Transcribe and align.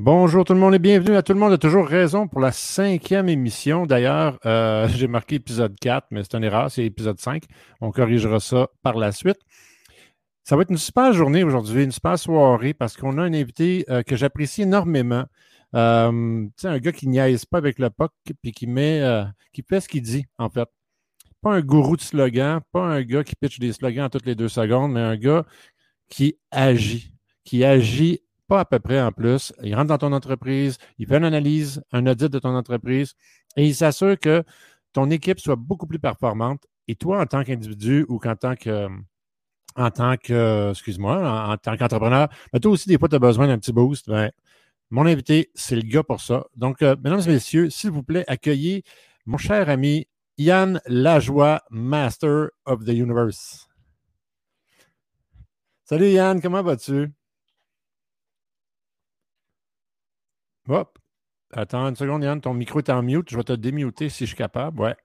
Bonjour 0.00 0.44
tout 0.44 0.54
le 0.54 0.60
monde 0.60 0.76
et 0.76 0.78
bienvenue 0.78 1.16
à 1.16 1.24
tout 1.24 1.32
le 1.32 1.40
monde 1.40 1.52
a 1.52 1.58
toujours 1.58 1.84
raison 1.84 2.28
pour 2.28 2.38
la 2.38 2.52
cinquième 2.52 3.28
émission. 3.28 3.84
D'ailleurs, 3.84 4.38
euh, 4.46 4.86
j'ai 4.94 5.08
marqué 5.08 5.34
épisode 5.34 5.74
4, 5.80 6.06
mais 6.12 6.22
c'est 6.22 6.36
une 6.36 6.44
erreur, 6.44 6.70
c'est 6.70 6.84
épisode 6.84 7.18
5. 7.18 7.42
On 7.80 7.90
corrigera 7.90 8.38
ça 8.38 8.68
par 8.84 8.96
la 8.96 9.10
suite. 9.10 9.38
Ça 10.44 10.54
va 10.54 10.62
être 10.62 10.70
une 10.70 10.76
super 10.76 11.12
journée 11.12 11.42
aujourd'hui, 11.42 11.82
une 11.82 11.90
super 11.90 12.16
soirée 12.16 12.74
parce 12.74 12.96
qu'on 12.96 13.18
a 13.18 13.22
un 13.22 13.34
invité 13.34 13.84
euh, 13.90 14.04
que 14.04 14.14
j'apprécie 14.14 14.62
énormément. 14.62 15.24
Euh, 15.74 16.46
un 16.62 16.78
gars 16.78 16.92
qui 16.92 17.08
niaise 17.08 17.44
pas 17.44 17.58
avec 17.58 17.80
le 17.80 17.90
POC 17.90 18.12
puis 18.40 18.52
qui 18.52 18.68
met 18.68 19.00
euh, 19.00 19.24
qui 19.52 19.64
fait 19.68 19.80
ce 19.80 19.88
qu'il 19.88 20.02
dit, 20.02 20.26
en 20.38 20.48
fait. 20.48 20.68
Pas 21.42 21.54
un 21.54 21.60
gourou 21.60 21.96
de 21.96 22.02
slogan, 22.02 22.60
pas 22.70 22.82
un 22.82 23.02
gars 23.02 23.24
qui 23.24 23.34
pitch 23.34 23.58
des 23.58 23.72
slogans 23.72 24.08
toutes 24.08 24.26
les 24.26 24.36
deux 24.36 24.48
secondes, 24.48 24.92
mais 24.92 25.00
un 25.00 25.16
gars 25.16 25.44
qui 26.08 26.38
agit, 26.52 27.12
qui 27.42 27.64
agit 27.64 28.20
pas 28.48 28.60
à 28.60 28.64
peu 28.64 28.80
près 28.80 29.00
en 29.00 29.12
plus. 29.12 29.52
Il 29.62 29.74
rentre 29.74 29.88
dans 29.88 29.98
ton 29.98 30.12
entreprise, 30.12 30.78
il 30.98 31.06
fait 31.06 31.18
une 31.18 31.24
analyse, 31.24 31.82
un 31.92 32.06
audit 32.06 32.28
de 32.28 32.38
ton 32.38 32.56
entreprise 32.56 33.14
et 33.56 33.66
il 33.66 33.74
s'assure 33.74 34.18
que 34.18 34.42
ton 34.92 35.10
équipe 35.10 35.38
soit 35.38 35.56
beaucoup 35.56 35.86
plus 35.86 35.98
performante. 35.98 36.66
Et 36.88 36.96
toi, 36.96 37.20
en 37.20 37.26
tant 37.26 37.44
qu'individu 37.44 38.06
ou 38.08 38.18
qu'en 38.18 38.34
tant 38.34 38.56
que 38.56 38.88
en 39.76 39.90
tant 39.92 40.16
que, 40.16 40.70
excuse-moi, 40.70 41.50
en, 41.52 41.56
tant 41.56 41.76
qu'entrepreneur, 41.76 42.28
mais 42.52 42.58
toi 42.58 42.72
aussi, 42.72 42.88
des 42.88 42.98
fois, 42.98 43.08
tu 43.08 43.14
as 43.14 43.20
besoin 43.20 43.46
d'un 43.46 43.58
petit 43.58 43.72
boost. 43.72 44.08
Ben, 44.10 44.32
mon 44.90 45.06
invité, 45.06 45.50
c'est 45.54 45.76
le 45.76 45.82
gars 45.82 46.02
pour 46.02 46.20
ça. 46.20 46.46
Donc, 46.56 46.82
euh, 46.82 46.96
mesdames 47.04 47.20
et 47.20 47.32
messieurs, 47.32 47.70
s'il 47.70 47.90
vous 47.90 48.02
plaît, 48.02 48.24
accueillez 48.26 48.82
mon 49.26 49.36
cher 49.36 49.68
ami 49.68 50.08
Yann 50.36 50.80
Lajoie, 50.86 51.62
Master 51.70 52.48
of 52.64 52.84
the 52.84 52.88
Universe. 52.88 53.68
Salut 55.84 56.10
Yann, 56.10 56.40
comment 56.40 56.62
vas-tu? 56.62 57.12
Hop. 60.68 60.98
Attends 61.54 61.88
une 61.88 61.96
seconde, 61.96 62.24
Yann. 62.24 62.40
Ton 62.40 62.54
micro 62.54 62.80
est 62.80 62.90
en 62.90 63.02
mute. 63.02 63.30
Je 63.30 63.36
vais 63.36 63.44
te 63.44 63.52
démuter 63.52 64.08
si 64.08 64.24
je 64.24 64.28
suis 64.28 64.36
capable. 64.36 64.80
Ouais. 64.80 64.96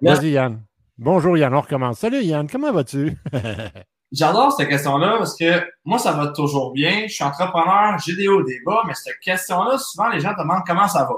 Vas-y, 0.00 0.30
Yann. 0.30 0.62
Bonjour, 0.96 1.36
Yann. 1.36 1.54
On 1.54 1.60
recommence. 1.60 1.98
Salut, 1.98 2.22
Yann. 2.22 2.48
Comment 2.48 2.72
vas-tu? 2.72 3.16
J'adore 4.12 4.52
cette 4.52 4.68
question-là 4.68 5.16
parce 5.18 5.36
que 5.36 5.62
moi, 5.84 5.98
ça 5.98 6.12
va 6.12 6.28
toujours 6.28 6.72
bien. 6.72 7.06
Je 7.06 7.14
suis 7.14 7.24
entrepreneur, 7.24 7.98
j'ai 7.98 8.14
des 8.14 8.28
hauts, 8.28 8.42
des 8.42 8.60
bas, 8.64 8.82
mais 8.86 8.92
cette 8.94 9.18
question-là, 9.20 9.78
souvent, 9.78 10.10
les 10.10 10.20
gens 10.20 10.34
demandent 10.38 10.64
comment 10.66 10.86
ça 10.86 11.04
va. 11.04 11.14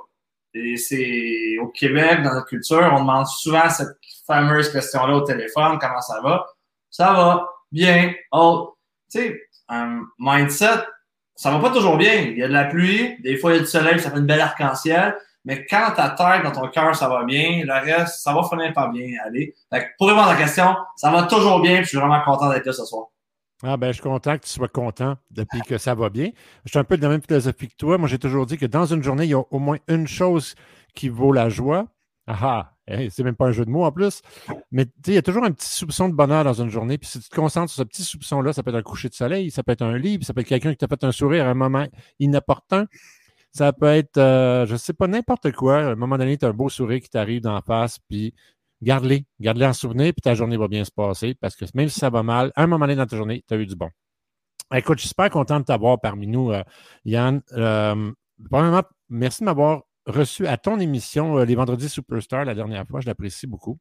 Et 0.55 0.77
c'est 0.77 1.59
au 1.61 1.69
Québec, 1.69 2.23
dans 2.23 2.35
notre 2.35 2.47
culture, 2.47 2.89
on 2.93 3.01
demande 3.01 3.27
souvent 3.27 3.69
cette 3.69 3.97
fameuse 4.25 4.71
question-là 4.71 5.17
au 5.17 5.23
téléphone, 5.23 5.79
comment 5.81 6.01
ça 6.01 6.21
va? 6.23 6.47
Ça 6.91 7.13
va, 7.13 7.49
bien, 7.73 8.15
oh. 8.31 8.77
Tu 9.11 9.19
sais, 9.19 9.41
un 9.69 10.03
mindset, 10.19 10.85
ça 11.35 11.51
va 11.51 11.59
pas 11.59 11.71
toujours 11.71 11.97
bien. 11.97 12.15
Il 12.15 12.39
y 12.39 12.43
a 12.43 12.49
de 12.49 12.53
la 12.53 12.65
pluie, 12.65 13.17
des 13.23 13.37
fois 13.37 13.53
il 13.53 13.57
y 13.57 13.59
a 13.59 13.63
du 13.63 13.69
soleil, 13.69 14.01
ça 14.01 14.11
fait 14.11 14.19
une 14.19 14.27
belle 14.27 14.41
arc-en-ciel. 14.41 15.17
Mais 15.45 15.67
quand 15.67 15.93
ta 15.95 16.11
tête, 16.11 16.43
dans 16.43 16.53
ton 16.53 16.69
cœur, 16.69 16.95
ça 16.97 17.09
va 17.09 17.25
bien, 17.25 17.65
le 17.65 17.73
reste, 17.73 18.23
ça 18.23 18.33
va 18.33 18.43
finir 18.45 18.73
par 18.73 18.91
bien 18.91 19.09
aller. 19.25 19.55
Fait 19.71 19.91
pour 19.99 20.09
répondre 20.09 20.29
à 20.29 20.33
la 20.33 20.39
question, 20.39 20.75
ça 20.97 21.11
va 21.11 21.25
toujours 21.25 21.61
bien, 21.61 21.77
puis 21.77 21.85
je 21.85 21.89
suis 21.91 21.99
vraiment 21.99 22.23
content 22.23 22.51
d'être 22.51 22.65
là 22.65 22.73
ce 22.73 22.85
soir. 22.85 23.09
Ah 23.63 23.77
ben, 23.77 23.89
je 23.89 23.95
suis 23.95 24.03
content 24.03 24.37
que 24.37 24.45
tu 24.45 24.51
sois 24.51 24.69
content 24.69 25.17
depuis 25.31 25.61
que 25.63 25.79
ça 25.79 25.95
va 25.95 26.11
bien. 26.11 26.31
Je 26.65 26.71
suis 26.71 26.79
un 26.79 26.85
peu 26.85 26.97
de 26.97 27.03
la 27.03 27.09
même 27.09 27.23
philosophie 27.23 27.69
que 27.69 27.77
toi. 27.77 27.99
Moi, 27.99 28.09
j'ai 28.09 28.19
toujours 28.19 28.47
dit 28.47 28.59
que 28.59 28.67
dans 28.67 28.85
une 28.85 29.03
journée, 29.03 29.25
il 29.25 29.31
y 29.31 29.35
a 29.35 29.43
au 29.51 29.59
moins 29.59 29.79
une 29.89 30.07
chose 30.07 30.55
qui 30.95 31.09
vaut 31.09 31.33
la 31.33 31.49
joie. 31.49 31.87
Ah, 32.27 32.73
ah 32.89 32.97
c'est 33.11 33.23
même 33.23 33.37
pas 33.37 33.47
un 33.47 33.53
jeu 33.53 33.65
de 33.65 33.71
mots 33.71 33.85
en 33.85 33.93
plus. 33.93 34.23
Mais 34.73 34.87
il 35.07 35.15
y 35.15 35.19
a 35.19 35.23
toujours 35.23 35.45
un 35.45 35.51
petit 35.53 35.69
soupçon 35.69 36.09
de 36.09 36.15
bonheur 36.15 36.45
dans 36.45 36.55
une 36.55 36.71
journée. 36.71 36.99
Puis 36.99 37.09
si 37.09 37.21
tu 37.21 37.29
te 37.29 37.35
concentres 37.35 37.73
sur 37.73 37.83
ce 37.83 37.87
petit 37.87 38.03
soupçon-là, 38.03 38.53
ça 38.53 38.63
peut 38.63 38.71
être 38.71 38.77
un 38.77 38.83
coucher 38.83 39.09
de 39.09 39.15
soleil, 39.15 39.51
ça 39.51 39.63
peut 39.63 39.73
être 39.73 39.83
un 39.83 39.99
livre, 39.99 40.25
ça 40.25 40.33
peut 40.33 40.41
être 40.41 40.49
quelqu'un 40.49 40.71
qui 40.71 40.79
t'a 40.79 40.89
fait 40.89 41.05
un 41.05 41.13
sourire 41.13 41.47
à 41.47 41.51
un 41.51 41.55
moment 41.55 41.87
inopportun. 42.19 42.87
Ça 43.53 43.73
peut 43.73 43.87
être, 43.87 44.17
euh, 44.19 44.67
je 44.67 44.75
sais 44.77 44.95
pas, 44.95 45.07
n'importe 45.07 45.53
quoi. 45.53 45.79
À 45.79 45.91
un 45.91 45.95
moment 45.95 46.19
donné, 46.19 46.37
tu 46.37 46.45
as 46.45 46.49
un 46.49 46.53
beau 46.53 46.69
sourire 46.69 47.01
qui 47.01 47.09
t'arrive 47.09 47.43
d'en 47.43 47.61
face, 47.61 48.01
puis 48.09 48.35
garde-les. 48.83 49.27
Garde-les 49.41 49.67
en 49.67 49.73
souvenir, 49.73 50.13
puis 50.13 50.23
ta 50.23 50.35
journée 50.35 50.57
va 50.57 50.67
bien 50.67 50.85
se 50.85 50.91
passer. 50.91 51.35
Parce 51.35 51.55
que 51.55 51.65
même 51.75 51.89
si 51.89 52.01
ça 52.01 52.11
va 52.11 52.23
mal, 52.23 52.53
un 52.57 52.67
moment 52.67 52.87
donné 52.87 52.97
dans 52.97 53.07
ta 53.07 53.17
journée, 53.17 53.45
tu 53.47 53.55
as 53.55 53.57
eu 53.59 53.67
du 53.67 53.77
bon. 53.77 53.91
Écoute, 54.75 54.99
je 54.99 55.03
suis 55.03 55.11
super 55.11 55.31
content 55.31 55.61
de 55.61 55.65
t'avoir 55.65 56.01
parmi 56.01 56.27
nous, 56.27 56.51
euh, 56.51 56.65
Yann. 57.05 57.43
Euh, 57.53 58.11
premièrement, 58.51 58.83
merci 59.09 59.41
de 59.41 59.45
m'avoir 59.45 59.83
reçu 60.07 60.47
à 60.47 60.57
ton 60.57 60.79
émission 60.81 61.39
Les 61.39 61.55
Vendredis 61.55 61.89
Superstar 61.89 62.45
la 62.45 62.55
dernière 62.55 62.87
fois. 62.87 63.01
Je 63.01 63.07
l'apprécie 63.07 63.47
beaucoup. 63.47 63.79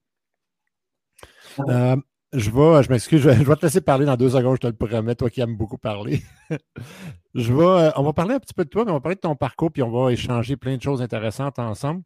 Je 2.34 2.50
vais, 2.50 2.82
je 2.82 2.90
m'excuse, 2.90 3.22
je, 3.22 3.30
vais 3.30 3.56
te 3.56 3.62
laisser 3.62 3.82
parler 3.82 4.08
dans 4.08 4.18
deux 4.18 4.32
secondes, 4.32 4.56
je 4.56 4.62
te 4.62 4.68
le 4.68 4.74
promets, 4.74 5.14
toi 5.14 5.30
qui 5.30 5.40
aimes 5.40 5.56
beaucoup 5.56 5.78
parler. 5.78 6.24
je 7.36 7.54
vais, 7.54 7.64
euh, 7.64 7.92
on 7.96 8.02
va 8.02 8.12
parler 8.12 8.34
un 8.34 8.40
petit 8.40 8.56
peu 8.56 8.66
de 8.66 8.70
toi, 8.70 8.86
mais 8.86 8.92
on 8.92 8.96
va 8.96 9.02
parler 9.02 9.16
de 9.16 9.22
ton 9.22 9.36
parcours, 9.36 9.72
puis 9.72 9.84
on 9.84 9.92
va 9.92 10.12
échanger 10.12 10.58
plein 10.58 10.76
de 10.76 10.82
choses 10.82 11.04
intéressantes 11.04 11.60
ensemble. 11.60 12.02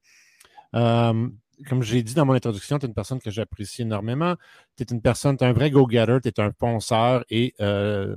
Euh, 0.76 1.30
comme 1.70 1.82
j'ai 1.82 2.04
dit 2.04 2.14
dans 2.14 2.26
mon 2.26 2.34
introduction, 2.34 2.78
tu 2.78 2.86
es 2.86 2.90
une 2.90 2.94
personne 2.94 3.20
que 3.20 3.32
j'apprécie 3.32 3.84
énormément. 3.84 4.36
Tu 4.76 4.84
es 4.84 4.88
une 4.92 5.02
personne, 5.02 5.38
tu 5.38 5.46
es 5.46 5.48
un 5.48 5.54
vrai 5.54 5.72
go-getter, 5.72 6.18
tu 6.22 6.28
es 6.28 6.40
un 6.42 6.52
ponceur 6.52 7.24
et 7.30 7.54
euh, 7.62 8.14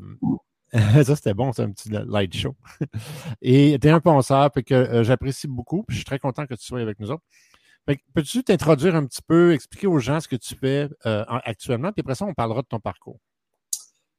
ça, 1.05 1.17
c'était 1.17 1.35
bon, 1.35 1.53
c'est 1.53 1.63
un 1.63 1.71
petit 1.71 1.91
light 1.91 2.35
show. 2.35 2.55
et 3.43 3.79
tu 3.81 3.89
es 3.89 3.91
un 3.91 4.01
ponceur, 4.01 4.51
puis 4.51 4.65
que 4.65 5.03
j'apprécie 5.03 5.49
beaucoup, 5.49 5.83
puis 5.83 5.95
je 5.95 5.99
suis 6.01 6.05
très 6.05 6.19
content 6.19 6.47
que 6.47 6.55
tu 6.55 6.65
sois 6.65 6.81
avec 6.81 7.01
nous 7.01 7.11
autres. 7.11 7.25
Peux-tu 8.15 8.45
t'introduire 8.45 8.95
un 8.95 9.05
petit 9.05 9.23
peu, 9.23 9.53
expliquer 9.53 9.89
aux 9.89 9.99
gens 9.99 10.21
ce 10.21 10.29
que 10.29 10.37
tu 10.37 10.55
fais 10.55 10.89
euh, 11.07 11.25
actuellement, 11.45 11.91
puis 11.93 12.03
après 12.03 12.15
ça, 12.15 12.25
on 12.25 12.35
parlera 12.35 12.63
de 12.63 12.67
ton 12.67 12.79
parcours? 12.79 13.19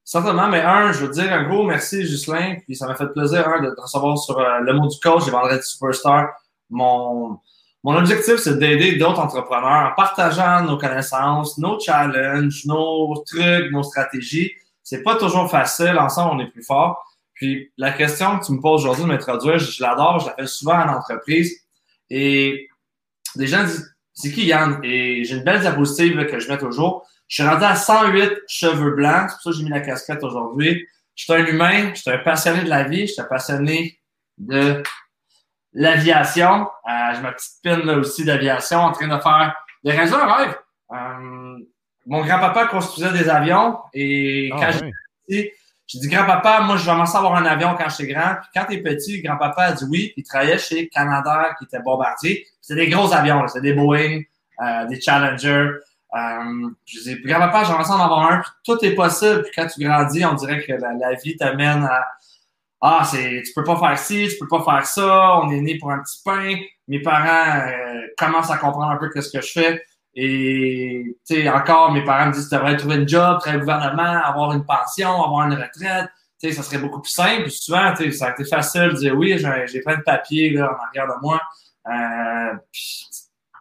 Certainement, 0.04 0.50
mais 0.50 0.62
un, 0.62 0.92
je 0.92 1.06
veux 1.06 1.12
dire 1.12 1.32
un 1.32 1.48
gros 1.48 1.64
merci, 1.64 2.04
Ghislain, 2.04 2.58
puis 2.66 2.76
ça 2.76 2.88
m'a 2.88 2.96
fait 2.96 3.08
plaisir 3.14 3.46
de 3.62 3.74
te 3.74 3.80
recevoir 3.80 4.18
sur 4.18 4.38
euh, 4.38 4.60
le 4.60 4.74
mot 4.74 4.88
du 4.88 5.00
coach 5.00 5.28
et 5.28 5.32
Vendredi 5.32 5.64
Superstar. 5.64 6.28
Mon, 6.70 7.40
mon 7.84 7.96
objectif, 7.96 8.38
c'est 8.38 8.58
d'aider 8.60 8.98
d'autres 8.98 9.20
entrepreneurs 9.20 9.92
en 9.92 9.96
partageant 9.96 10.64
nos 10.64 10.78
connaissances, 10.78 11.58
nos 11.58 11.80
challenges, 11.80 12.66
nos 12.66 13.24
trucs, 13.26 13.72
nos 13.72 13.84
stratégies. 13.84 14.52
C'est 14.92 15.04
pas 15.04 15.16
toujours 15.16 15.50
facile, 15.50 15.98
ensemble, 15.98 16.36
on 16.36 16.40
est 16.46 16.52
plus 16.52 16.64
fort. 16.64 17.02
Puis 17.34 17.72
la 17.78 17.94
question 17.94 18.38
que 18.38 18.46
tu 18.46 18.52
me 18.52 18.60
poses 18.60 18.84
aujourd'hui 18.84 19.04
de 19.06 19.08
m'introduire, 19.08 19.58
je, 19.58 19.82
l'adore, 19.82 20.20
je 20.20 20.26
la 20.26 20.36
fais 20.36 20.48
souvent 20.48 20.76
en 20.82 20.90
entreprise. 20.90 21.62
Et 22.10 22.68
des 23.38 23.48
gens 23.48 23.64
disent 23.64 23.96
C'est 24.14 24.34
qui 24.34 24.48
Yann? 24.48 24.82
Et 24.84 25.24
j'ai 25.24 25.38
une 25.38 25.46
belle 25.46 25.62
diapositive 25.62 26.26
que 26.26 26.40
je 26.40 26.52
mets 26.52 26.58
toujours. 26.58 27.08
Je 27.30 27.42
suis 27.42 27.50
rendu 27.50 27.64
à 27.64 27.78
108 27.78 28.34
cheveux 28.50 28.92
blancs. 28.92 29.30
C'est 29.30 29.36
pour 29.36 29.44
ça 29.44 29.52
que 29.52 29.56
j'ai 29.56 29.64
mis 29.64 29.70
la 29.70 29.80
casquette 29.80 30.22
aujourd'hui. 30.26 30.86
Je 31.16 31.24
suis 31.24 31.32
un 31.32 31.46
humain, 31.46 31.94
je 31.94 32.02
suis 32.02 32.12
un 32.12 32.18
passionné 32.18 32.66
de 32.66 32.70
la 32.70 32.84
vie, 32.84 33.08
je 33.08 33.14
suis 33.14 33.22
un 33.22 33.26
passionné 33.26 33.98
de 34.40 34.84
l'aviation. 35.72 36.68
Euh, 36.90 37.14
j'ai 37.16 37.22
ma 37.22 37.32
petite 37.32 37.62
pine 37.64 37.86
là 37.86 37.96
aussi 37.96 38.26
d'aviation 38.26 38.80
en 38.80 38.92
train 38.92 39.08
de 39.08 39.22
faire 39.22 39.56
de 39.86 39.90
réaliser 39.90 40.16
un 40.16 40.34
rêve. 40.34 40.58
Euh, 40.92 41.60
mon 42.06 42.24
grand-papa 42.26 42.68
construisait 42.68 43.12
des 43.12 43.30
avions 43.30 43.78
et 43.94 44.50
ah, 44.54 44.58
quand 44.60 44.72
j'étais 45.28 45.54
j'ai 45.92 46.00
dit, 46.00 46.08
grand-papa, 46.08 46.62
moi, 46.62 46.78
je 46.78 46.86
vais 46.86 46.92
commencer 46.92 47.16
à 47.16 47.20
avoir 47.20 47.36
un 47.36 47.46
avion 47.46 47.76
quand 47.78 47.90
j'étais 47.90 48.14
grand. 48.14 48.36
Puis 48.36 48.50
quand 48.56 48.66
t'es 48.66 48.78
petit, 48.78 49.22
grand-papa 49.22 49.64
a 49.64 49.72
dit 49.74 49.84
oui. 49.90 50.14
il 50.16 50.24
travaillait 50.24 50.58
chez 50.58 50.88
Canada, 50.88 51.54
qui 51.58 51.66
était 51.66 51.82
bombardier. 51.82 52.48
C'était 52.62 52.86
des 52.86 52.90
gros 52.90 53.12
avions, 53.14 53.46
c'était 53.48 53.60
des 53.62 53.74
Boeing, 53.74 54.22
euh, 54.62 54.86
des 54.86 55.02
Challenger. 55.02 55.70
Euh, 56.16 56.70
je 56.86 57.00
dis, 57.02 57.22
grand-papa, 57.26 57.66
j'aimerais 57.66 57.84
ça 57.84 57.96
en 57.96 58.06
avoir 58.06 58.32
un. 58.32 58.40
Puis 58.40 58.52
tout 58.64 58.86
est 58.86 58.96
possible. 58.96 59.44
Puis 59.44 59.52
quand 59.54 59.68
tu 59.68 59.84
grandis, 59.84 60.24
on 60.24 60.36
dirait 60.36 60.64
que 60.64 60.72
la, 60.72 61.14
vie 61.22 61.36
t'amène 61.36 61.84
à 61.84 62.08
ah, 62.84 63.04
c'est, 63.06 63.44
tu 63.46 63.54
peux 63.54 63.64
pas 63.64 63.78
faire 63.78 64.00
ci, 64.00 64.28
tu 64.28 64.38
peux 64.40 64.48
pas 64.48 64.64
faire 64.64 64.86
ça, 64.88 65.40
on 65.44 65.52
est 65.52 65.62
né 65.62 65.78
pour 65.78 65.92
un 65.92 66.00
petit 66.00 66.20
pain. 66.26 66.56
Mes 66.88 67.00
parents 67.00 67.68
euh, 67.68 68.02
commencent 68.18 68.50
à 68.50 68.58
comprendre 68.58 68.92
un 68.92 68.98
peu 68.98 69.10
ce 69.22 69.30
que 69.30 69.46
je 69.46 69.52
fais. 69.52 69.84
Et, 70.14 71.16
encore, 71.50 71.92
mes 71.94 72.04
parents 72.04 72.28
me 72.28 72.34
disent, 72.34 72.50
tu 72.50 72.56
devrais 72.56 72.76
trouver 72.76 72.96
un 72.96 73.08
job, 73.08 73.40
travailler 73.40 73.58
au 73.58 73.66
gouvernement, 73.66 74.22
avoir 74.24 74.54
une 74.54 74.66
pension, 74.66 75.10
avoir 75.10 75.48
une 75.48 75.54
retraite. 75.54 76.10
Tu 76.42 76.52
ça 76.52 76.64
serait 76.64 76.80
beaucoup 76.80 77.02
plus 77.02 77.12
simple. 77.12 77.50
Souvent, 77.50 77.94
ça 77.96 78.28
a 78.28 78.32
été 78.32 78.46
facile 78.46 78.90
de 78.90 78.96
dire, 78.96 79.16
oui, 79.16 79.38
j'ai 79.68 79.82
plein 79.82 79.98
de 79.98 80.02
papiers, 80.02 80.50
là, 80.52 80.76
en 80.76 80.86
arrière 80.86 81.08
de 81.08 81.22
moi. 81.22 81.40
Euh, 81.88 82.56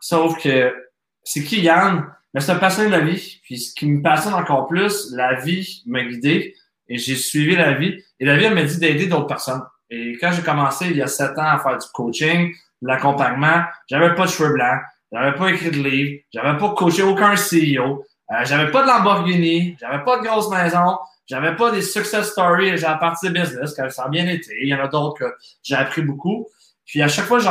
sauf 0.01 0.43
que, 0.43 0.75
c'est 1.23 1.45
qui 1.45 1.61
Yann? 1.61 2.07
Mais 2.33 2.41
c'est 2.41 2.53
un 2.53 2.57
passionné 2.57 2.91
de 2.91 2.97
la 2.97 3.05
vie. 3.05 3.41
Puis 3.43 3.59
ce 3.59 3.75
qui 3.75 3.87
me 3.87 4.03
passionne 4.03 4.35
encore 4.35 4.67
plus, 4.67 5.13
la 5.13 5.35
vie 5.35 5.83
m'a 5.87 6.05
guidé 6.05 6.55
et 6.89 6.99
j'ai 6.99 7.17
suivi 7.17 7.57
la 7.57 7.75
vie. 7.75 8.03
Et 8.19 8.25
la 8.25 8.37
vie, 8.37 8.45
elle 8.45 8.55
m'a 8.55 8.63
dit 8.63 8.79
d'aider 8.79 9.07
d'autres 9.07 9.27
personnes. 9.27 9.63
Et 9.91 10.17
quand 10.21 10.31
j'ai 10.33 10.43
commencé 10.43 10.87
il 10.87 10.97
y 10.97 11.03
a 11.03 11.07
sept 11.07 11.37
ans 11.39 11.47
à 11.47 11.59
faire 11.59 11.77
du 11.77 11.87
coaching, 11.93 12.53
de 12.83 12.89
l'accompagnement, 12.89 13.63
j'avais 13.89 14.15
pas 14.15 14.27
de 14.27 14.31
cheveux 14.31 14.53
blancs, 14.53 14.81
j'avais 15.13 15.37
pas 15.37 15.51
écrit 15.51 15.71
de 15.71 15.83
livre, 15.83 16.21
j'avais 16.33 16.59
pas 16.59 16.71
coaché 16.71 17.03
aucun 17.03 17.35
CEO, 17.35 18.05
euh, 18.31 18.35
j'avais 18.45 18.71
pas 18.71 18.83
de 18.83 18.87
Lamborghini, 18.87 19.77
j'avais 19.81 20.05
pas 20.05 20.19
de 20.19 20.25
grosse 20.25 20.51
maison, 20.51 20.99
j'avais 21.27 21.57
pas 21.57 21.71
des 21.71 21.83
success 21.83 22.31
stories, 22.31 22.77
j'ai 22.77 22.87
parti 23.01 23.29
de 23.29 23.33
business, 23.33 23.75
que 23.75 23.89
ça 23.89 24.05
a 24.05 24.09
bien 24.09 24.27
été. 24.27 24.53
Il 24.63 24.69
y 24.69 24.75
en 24.75 24.81
a 24.81 24.89
d'autres 24.89 25.19
que 25.19 25.35
j'ai 25.63 25.75
appris 25.75 26.03
beaucoup. 26.03 26.47
Puis 26.87 27.03
à 27.03 27.09
chaque 27.09 27.27
fois, 27.27 27.39
j'ai 27.39 27.51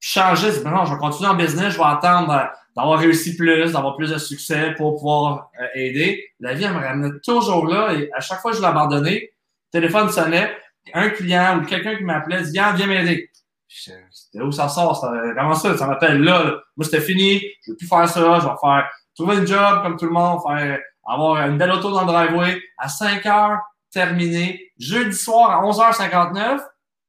changé, 0.00 0.52
je 0.52 0.60
non, 0.62 0.84
je 0.84 0.92
vais 0.92 0.98
continuer 0.98 1.30
en 1.30 1.34
business, 1.34 1.72
je 1.72 1.78
vais 1.78 1.84
attendre 1.84 2.50
d'avoir 2.76 2.98
réussi 2.98 3.36
plus, 3.36 3.72
d'avoir 3.72 3.96
plus 3.96 4.10
de 4.10 4.18
succès 4.18 4.74
pour 4.76 4.96
pouvoir 4.96 5.50
euh, 5.60 5.66
aider. 5.74 6.24
La 6.40 6.54
vie, 6.54 6.64
elle 6.64 6.74
me 6.74 6.78
ramenait 6.78 7.18
toujours 7.24 7.66
là 7.66 7.92
et 7.94 8.10
à 8.12 8.20
chaque 8.20 8.40
fois 8.40 8.52
je 8.52 8.60
l'abandonnais, 8.60 9.30
le 9.72 9.80
téléphone 9.80 10.10
sonnait, 10.10 10.56
un 10.92 11.08
client 11.10 11.58
ou 11.58 11.64
quelqu'un 11.64 11.96
qui 11.96 12.04
m'appelait, 12.04 12.42
dit, 12.42 12.52
viens, 12.52 12.72
viens 12.72 12.86
m'aider. 12.86 13.30
C'était 13.74 14.40
où 14.40 14.52
ça 14.52 14.68
sort? 14.68 14.96
Ça, 14.96 15.12
comment 15.36 15.54
ça? 15.54 15.76
Ça 15.76 15.86
m'appelle 15.86 16.22
là, 16.22 16.60
Moi, 16.76 16.84
c'était 16.84 17.00
fini. 17.00 17.42
Je 17.64 17.72
veux 17.72 17.76
plus 17.76 17.88
faire 17.88 18.08
ça. 18.08 18.20
Je 18.40 18.46
vais 18.46 18.54
faire, 18.60 18.90
trouver 19.14 19.36
un 19.36 19.46
job 19.46 19.82
comme 19.82 19.96
tout 19.96 20.06
le 20.06 20.12
monde, 20.12 20.40
faire, 20.46 20.78
avoir 21.06 21.46
une 21.46 21.58
belle 21.58 21.72
auto 21.72 21.90
dans 21.90 22.04
le 22.04 22.06
driveway. 22.06 22.62
À 22.78 22.88
5 22.88 23.26
heures, 23.26 23.58
terminé. 23.90 24.72
Jeudi 24.78 25.16
soir, 25.16 25.50
à 25.50 25.62
11h59, 25.64 26.60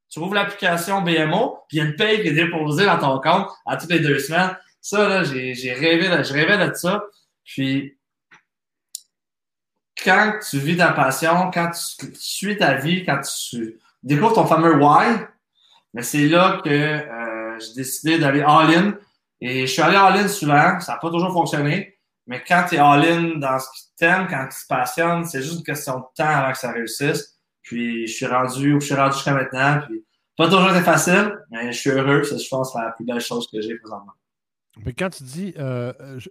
tu 0.10 0.20
ouvres 0.20 0.36
l'application 0.36 1.02
BMO, 1.02 1.60
puis 1.68 1.78
il 1.78 1.80
y 1.80 1.82
a 1.82 1.86
une 1.86 1.96
paye 1.96 2.22
qui 2.22 2.30
est 2.30 2.34
déposée 2.34 2.86
dans 2.86 3.00
ton 3.00 3.20
compte 3.20 3.50
à 3.66 3.78
toutes 3.78 3.90
les 3.92 4.00
deux 4.00 4.20
semaines. 4.20 4.56
Ça, 4.82 5.08
là, 5.08 5.24
j'ai 5.24 5.74
rêvé, 5.74 6.24
je 6.24 6.34
rêvais 6.34 6.70
de 6.70 6.74
ça. 6.74 7.04
Puis, 7.44 7.98
quand 10.04 10.40
tu 10.48 10.60
vis 10.60 10.78
ta 10.78 10.92
passion, 10.92 11.50
quand 11.52 11.72
tu, 11.72 12.14
suis 12.14 12.58
ta 12.58 12.76
vie, 12.76 13.04
quand 13.04 13.20
tu 13.22 13.80
découvres 14.04 14.34
ton 14.34 14.46
fameux 14.46 14.76
why, 14.76 15.18
mais 15.96 16.04
c'est 16.04 16.28
là 16.28 16.62
que 16.62 16.70
euh, 16.70 17.58
j'ai 17.58 17.74
décidé 17.74 18.20
d'aller 18.20 18.42
all-in. 18.42 18.96
Et 19.40 19.62
je 19.62 19.72
suis 19.72 19.82
allé 19.82 19.96
all-in 19.96 20.28
souvent, 20.28 20.78
ça 20.82 20.94
n'a 20.94 20.98
pas 21.00 21.10
toujours 21.10 21.32
fonctionné. 21.32 21.98
Mais 22.28 22.44
quand 22.46 22.66
tu 22.68 22.76
es 22.76 22.80
all-in 22.80 23.40
dans 23.40 23.58
ce 23.60 23.68
qui 23.74 23.96
t'aime, 23.98 24.28
quand 24.30 24.46
tu 24.52 24.62
te 24.62 24.68
passionnes, 24.68 25.24
c'est 25.24 25.42
juste 25.42 25.60
une 25.60 25.64
question 25.64 26.00
de 26.00 26.06
temps 26.18 26.28
avant 26.28 26.52
que 26.52 26.58
ça 26.58 26.74
réussisse. 26.74 27.40
Puis 27.62 28.08
je 28.08 28.14
suis 28.14 28.26
rendu 28.26 28.74
où 28.74 28.82
je 28.82 28.88
suis 28.88 28.96
rendu 28.96 29.14
jusqu'à 29.14 29.34
maintenant. 29.34 29.84
Puis 29.88 30.04
pas 30.36 30.50
toujours 30.50 30.70
été 30.70 30.82
facile, 30.82 31.32
mais 31.50 31.72
je 31.72 31.80
suis 31.80 31.92
heureux. 31.92 32.24
C'est, 32.24 32.40
je 32.40 32.50
pense, 32.50 32.76
la 32.76 32.92
plus 32.92 33.06
belle 33.06 33.22
chose 33.22 33.48
que 33.50 33.62
j'ai 33.62 33.76
présentement. 33.78 34.12
Mais 34.84 34.92
quand 34.92 35.10
tu 35.12 35.24
dis, 35.24 35.54
euh, 35.58 35.94
je, 36.18 36.30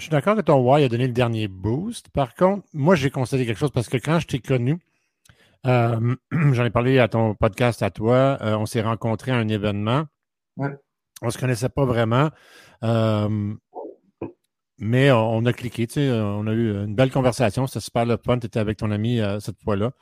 suis 0.00 0.10
d'accord 0.10 0.34
que 0.34 0.40
ton 0.40 0.60
why 0.60 0.82
a 0.82 0.88
donné 0.88 1.06
le 1.06 1.12
dernier 1.12 1.46
boost. 1.46 2.08
Par 2.08 2.34
contre, 2.34 2.66
moi, 2.72 2.96
j'ai 2.96 3.10
constaté 3.10 3.46
quelque 3.46 3.60
chose 3.60 3.70
parce 3.70 3.88
que 3.88 3.98
quand 3.98 4.18
je 4.18 4.26
t'ai 4.26 4.40
connu, 4.40 4.80
euh, 5.66 6.14
j'en 6.52 6.64
ai 6.64 6.70
parlé 6.70 6.98
à 6.98 7.08
ton 7.08 7.34
podcast 7.34 7.82
à 7.82 7.90
toi, 7.90 8.38
euh, 8.40 8.56
on 8.56 8.66
s'est 8.66 8.82
rencontrés 8.82 9.32
à 9.32 9.36
un 9.36 9.48
événement. 9.48 10.04
On 10.56 11.26
ne 11.26 11.30
se 11.30 11.38
connaissait 11.38 11.68
pas 11.68 11.84
vraiment. 11.84 12.30
mais 14.78 15.10
on, 15.10 15.46
a 15.46 15.52
cliqué, 15.52 15.86
tu 15.86 15.94
sais, 15.94 16.10
on 16.10 16.46
a 16.46 16.52
eu 16.52 16.84
une 16.84 16.94
belle 16.94 17.10
conversation. 17.10 17.66
C'était 17.66 17.80
super 17.80 18.04
le 18.04 18.16
fun. 18.16 18.38
Tu 18.38 18.46
étais 18.46 18.60
avec 18.60 18.78
ton 18.78 18.90
ami 18.90 19.20
cette 19.40 19.60
fois-là. 19.62 19.92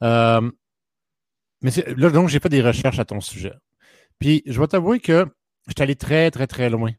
mais 0.00 1.70
là, 1.96 2.10
donc, 2.10 2.28
j'ai 2.28 2.40
fait 2.40 2.48
des 2.48 2.62
recherches 2.62 2.98
à 2.98 3.04
ton 3.04 3.20
sujet. 3.20 3.54
Puis, 4.18 4.42
je 4.46 4.60
vais 4.60 4.66
t'avouer 4.66 5.00
que 5.00 5.26
je 5.66 5.72
suis 5.76 5.82
allé 5.82 5.96
très, 5.96 6.30
très, 6.30 6.46
très 6.46 6.70
loin. 6.70 6.90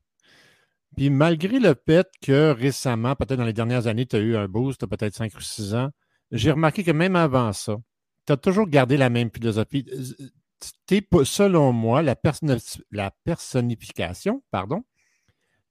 Puis 0.96 1.10
malgré 1.10 1.60
le 1.60 1.76
fait 1.86 2.08
que 2.22 2.52
récemment, 2.52 3.16
peut-être 3.16 3.38
dans 3.38 3.46
les 3.46 3.54
dernières 3.54 3.88
années, 3.88 4.06
tu 4.06 4.16
as 4.18 4.20
eu 4.20 4.36
un 4.36 4.48
boost, 4.48 4.86
peut-être 4.86 5.16
5 5.16 5.34
ou 5.36 5.42
6 5.42 5.76
ans, 5.76 5.90
j'ai 6.32 6.52
remarqué 6.52 6.84
que 6.84 6.92
même 6.92 7.16
avant 7.16 7.54
ça, 7.54 7.78
tu 8.26 8.34
as 8.34 8.38
toujours 8.38 8.68
gardé 8.68 8.98
la 8.98 9.10
même 9.10 9.30
philosophie. 9.34 9.86
Tu 10.88 10.96
es, 10.96 11.08
selon 11.24 11.72
moi, 11.72 12.02
la, 12.02 12.16
personnification 13.24 14.44
pardon, 14.52 14.84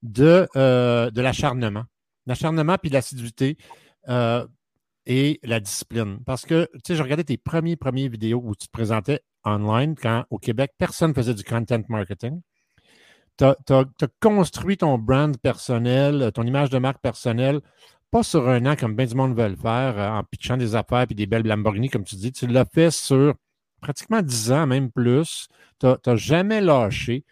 de, 0.01 0.47
euh, 0.55 1.11
de 1.11 1.21
l'acharnement. 1.21 1.85
L'acharnement 2.25 2.77
puis 2.77 2.89
l'assiduité 2.89 3.57
euh, 4.09 4.45
et 5.05 5.39
la 5.43 5.59
discipline. 5.59 6.19
Parce 6.25 6.45
que, 6.45 6.69
tu 6.73 6.79
sais, 6.87 6.95
je 6.95 7.03
regardais 7.03 7.23
tes 7.23 7.37
premiers, 7.37 7.75
premiers 7.75 8.09
vidéos 8.09 8.41
où 8.43 8.55
tu 8.55 8.67
te 8.67 8.71
présentais 8.71 9.21
online 9.43 9.95
quand 9.95 10.25
au 10.29 10.37
Québec, 10.37 10.73
personne 10.77 11.11
ne 11.11 11.15
faisait 11.15 11.33
du 11.33 11.43
content 11.43 11.81
marketing 11.89 12.41
tu 13.37 13.73
as, 13.73 13.85
construit 14.19 14.77
ton 14.77 14.97
brand 14.97 15.37
personnel, 15.37 16.31
ton 16.33 16.43
image 16.43 16.69
de 16.69 16.77
marque 16.77 17.01
personnelle, 17.01 17.61
pas 18.11 18.23
sur 18.23 18.47
un 18.49 18.65
an 18.65 18.75
comme 18.75 18.95
bien 18.95 19.05
du 19.05 19.15
monde 19.15 19.35
veut 19.35 19.47
le 19.47 19.55
faire, 19.55 19.97
euh, 19.97 20.09
en 20.09 20.23
pitchant 20.23 20.57
des 20.57 20.75
affaires 20.75 21.05
et 21.09 21.13
des 21.13 21.25
belles 21.25 21.47
Lamborghini, 21.47 21.89
comme 21.89 22.03
tu 22.03 22.15
dis. 22.15 22.31
Tu 22.31 22.45
l'as 22.47 22.65
fait 22.65 22.91
sur 22.91 23.33
pratiquement 23.81 24.21
10 24.21 24.51
ans, 24.51 24.67
même 24.67 24.91
plus. 24.91 25.47
Tu 25.79 25.87
n'as 25.87 26.15
jamais 26.15 26.61
lâché. 26.61 27.25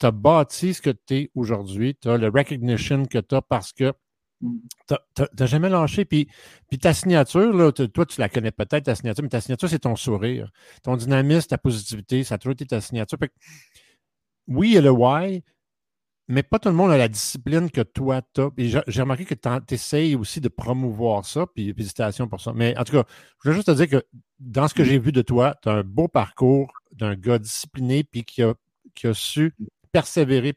Tu 0.00 0.06
as 0.06 0.10
bâti 0.10 0.74
ce 0.74 0.82
que 0.82 0.90
tu 0.90 1.14
es 1.14 1.30
aujourd'hui. 1.34 1.96
Tu 2.00 2.08
as 2.08 2.18
le 2.18 2.28
recognition 2.28 3.06
que 3.06 3.18
tu 3.18 3.34
as 3.34 3.42
parce 3.42 3.72
que 3.72 3.92
tu 4.88 4.94
n'as 5.38 5.46
jamais 5.46 5.68
lâché. 5.68 6.04
Puis, 6.04 6.28
puis 6.68 6.78
ta 6.78 6.92
signature, 6.92 7.52
là, 7.54 7.72
toi, 7.72 8.04
tu 8.04 8.20
la 8.20 8.28
connais 8.28 8.50
peut-être, 8.50 8.84
ta 8.84 8.94
signature, 8.94 9.22
mais 9.22 9.30
ta 9.30 9.40
signature, 9.40 9.68
c'est 9.68 9.78
ton 9.78 9.96
sourire. 9.96 10.50
Ton 10.82 10.96
dynamisme, 10.96 11.48
ta 11.48 11.58
positivité, 11.58 12.24
ça 12.24 12.34
a 12.34 12.38
toujours 12.38 12.52
été 12.52 12.66
ta 12.66 12.80
signature. 12.80 13.18
oui, 14.48 14.70
il 14.70 14.74
y 14.74 14.78
a 14.78 14.80
le 14.80 14.90
why, 14.90 15.42
mais 16.28 16.42
pas 16.42 16.58
tout 16.58 16.70
le 16.70 16.74
monde 16.74 16.90
a 16.90 16.96
la 16.96 17.08
discipline 17.08 17.70
que 17.70 17.82
toi, 17.82 18.22
tu 18.34 18.40
as. 18.40 18.50
Et 18.56 18.68
j'ai 18.68 19.02
remarqué 19.02 19.24
que 19.24 19.34
tu 19.34 19.74
essayes 19.74 20.16
aussi 20.16 20.40
de 20.40 20.48
promouvoir 20.48 21.24
ça, 21.24 21.46
puis 21.46 21.72
félicitations 21.74 22.28
pour 22.28 22.40
ça. 22.40 22.52
Mais 22.54 22.76
en 22.78 22.84
tout 22.84 22.92
cas, 22.92 23.04
je 23.42 23.50
veux 23.50 23.54
juste 23.54 23.66
te 23.66 23.72
dire 23.72 23.88
que 23.88 24.04
dans 24.38 24.66
ce 24.66 24.74
que 24.74 24.84
j'ai 24.84 24.98
vu 24.98 25.12
de 25.12 25.22
toi, 25.22 25.54
tu 25.62 25.68
as 25.68 25.72
un 25.72 25.82
beau 25.82 26.08
parcours 26.08 26.72
d'un 26.92 27.14
gars 27.14 27.38
discipliné, 27.38 28.04
puis 28.04 28.24
qui 28.24 28.42
a, 28.42 28.54
qui 28.94 29.06
a 29.06 29.14
su 29.14 29.54
persévérer 29.92 30.54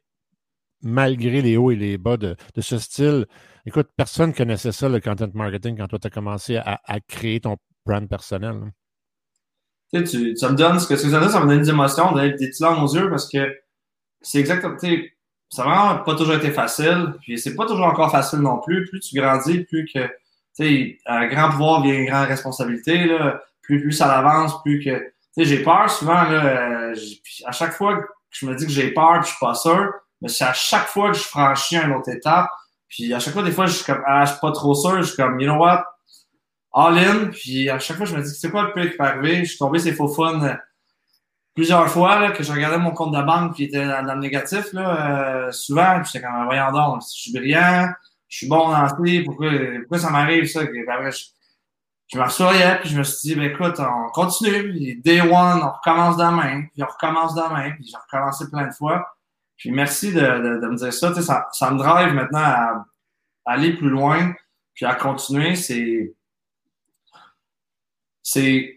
malgré 0.82 1.42
les 1.42 1.58
hauts 1.58 1.72
et 1.72 1.76
les 1.76 1.98
bas 1.98 2.18
de, 2.18 2.36
ce 2.60 2.78
style. 2.78 3.26
Écoute, 3.66 3.90
personne 3.98 4.30
ne 4.30 4.36
connaissait 4.36 4.72
ça, 4.72 4.88
le 4.88 5.02
content 5.02 5.28
marketing, 5.34 5.78
quand 5.78 5.88
toi, 5.88 6.00
tu 6.00 6.08
as 6.08 6.12
commencé 6.12 6.58
à, 6.58 7.00
créer 7.08 7.42
ton 7.42 7.58
brand 7.86 8.08
personnel. 8.08 8.72
Tu 9.94 10.06
sais, 10.06 10.36
ça 10.36 10.50
me 10.50 10.56
donne, 10.56 10.80
ce 10.80 10.88
que 10.88 10.96
ça 10.96 11.08
me 11.08 11.12
donne, 11.12 11.30
ça 11.30 11.42
me 11.42 11.48
donne 11.48 11.62
des 11.62 11.70
émotions, 11.70 12.14
des 12.14 12.52
larmes 12.60 12.84
aux 12.84 12.94
yeux, 12.94 13.10
parce 13.10 13.30
que 13.30 13.40
c'est 14.22 14.40
exactement, 14.40 14.76
ça 15.50 15.64
n'a 15.64 15.70
vraiment 15.70 16.04
pas 16.04 16.16
toujours 16.16 16.36
été 16.36 16.52
facile. 16.52 17.14
Puis 17.22 17.40
c'est 17.40 17.56
pas 17.56 17.66
toujours 17.66 17.86
encore 17.86 18.12
facile 18.12 18.40
non 18.40 18.60
plus. 18.60 18.86
Plus 18.90 19.00
tu 19.00 19.16
grandis, 19.16 19.64
plus 19.64 19.86
que, 19.86 20.06
tu 20.06 20.10
sais, 20.54 20.98
un 21.06 21.28
grand 21.28 21.50
pouvoir 21.50 21.82
vient 21.82 21.94
une 21.94 22.06
grande 22.06 22.28
responsabilité, 22.28 23.06
là. 23.06 23.42
Plus, 23.62 23.82
plus 23.82 23.92
ça 23.92 24.18
avance, 24.18 24.62
plus 24.64 24.80
que, 24.80 24.98
tu 24.98 25.14
sais, 25.32 25.46
j'ai 25.46 25.64
peur 25.64 25.90
souvent, 25.90 26.24
là. 26.24 26.46
Euh, 26.46 26.96
à 27.46 27.52
chaque 27.52 27.74
fois 27.74 27.98
que 27.98 28.08
je 28.32 28.46
me 28.46 28.56
dis 28.56 28.66
que 28.66 28.72
j'ai 28.72 28.92
peur, 28.92 29.20
puis 29.20 29.24
je 29.24 29.36
suis 29.36 29.40
pas 29.40 29.54
sûr, 29.54 29.92
mais 30.22 30.30
c'est 30.30 30.46
à 30.46 30.54
chaque 30.54 30.88
fois 30.88 31.12
que 31.12 31.18
je 31.18 31.24
franchis 31.24 31.78
une 31.78 31.94
autre 31.94 32.10
étape. 32.10 32.50
Puis 32.88 33.14
à 33.14 33.20
chaque 33.20 33.34
fois, 33.34 33.44
des 33.44 33.52
fois, 33.52 33.66
je 33.66 33.74
suis 33.74 33.86
comme, 33.86 34.02
ah, 34.06 34.26
je 34.26 34.32
suis 34.32 34.40
pas 34.40 34.52
trop 34.52 34.74
sûr. 34.74 34.98
Je 35.02 35.08
suis 35.08 35.18
comme, 35.18 35.40
you 35.40 35.48
know 35.48 35.60
what? 35.60 35.86
All 36.74 36.98
in. 36.98 37.28
Puis 37.28 37.70
à 37.70 37.80
chaque 37.80 37.98
fois, 37.98 38.06
je 38.06 38.16
me 38.16 38.22
dis, 38.22 38.30
c'est 38.30 38.50
quoi 38.50 38.64
le 38.64 38.74
pire 38.74 38.92
qui 38.92 38.98
peut 38.98 39.04
arriver? 39.04 39.40
Je 39.44 39.50
suis 39.50 39.58
tombé 39.58 39.80
ces 39.80 39.94
faux 39.94 40.08
fun 40.08 40.58
plusieurs 41.58 41.90
fois 41.90 42.20
là, 42.20 42.32
que 42.34 42.44
je 42.44 42.52
regardais 42.52 42.78
mon 42.78 42.92
compte 42.92 43.16
de 43.16 43.22
banque 43.24 43.56
qui 43.56 43.64
était 43.64 43.84
dans, 43.84 44.14
le 44.14 44.20
négatif, 44.20 44.74
là, 44.74 45.48
euh, 45.48 45.52
souvent, 45.52 46.04
j'étais 46.04 46.24
comme 46.24 46.46
voyons 46.46 46.72
donc, 46.72 47.02
je 47.02 47.20
suis 47.20 47.34
brillant, 47.34 47.90
je 48.28 48.38
suis 48.38 48.48
bon 48.48 48.70
dans 48.70 48.88
ce 48.88 49.26
pourquoi, 49.26 49.50
pourquoi 49.80 49.98
ça 49.98 50.12
m'arrive 50.12 50.46
ça? 50.46 50.62
après, 50.62 51.12
je, 51.12 51.26
je 52.10 52.18
me 52.18 52.22
rassurais, 52.22 52.80
puis 52.80 52.90
je 52.90 53.00
me 53.00 53.04
suis 53.04 53.30
dit, 53.30 53.36
ben 53.36 53.50
écoute, 53.50 53.80
on 53.80 54.12
continue, 54.12 54.72
puis 54.72 55.02
day 55.02 55.20
one, 55.20 55.64
on 55.64 55.72
recommence 55.72 56.16
demain, 56.16 56.66
puis 56.72 56.84
on 56.84 56.86
recommence 56.86 57.34
demain, 57.34 57.72
puis 57.72 57.90
j'ai 57.90 57.98
recommencé 57.98 58.48
plein 58.52 58.68
de 58.68 58.74
fois. 58.74 59.08
Puis 59.58 59.72
merci 59.72 60.14
de, 60.14 60.20
de, 60.20 60.62
de 60.62 60.68
me 60.68 60.76
dire 60.76 60.94
ça, 60.94 61.12
ça, 61.20 61.48
ça 61.52 61.72
me 61.72 61.80
drive 61.80 62.14
maintenant 62.14 62.38
à, 62.38 62.86
à 63.46 63.54
aller 63.54 63.74
plus 63.74 63.90
loin, 63.90 64.32
puis 64.76 64.86
à 64.86 64.94
continuer, 64.94 65.56
c'est 65.56 66.14
c'est 68.22 68.77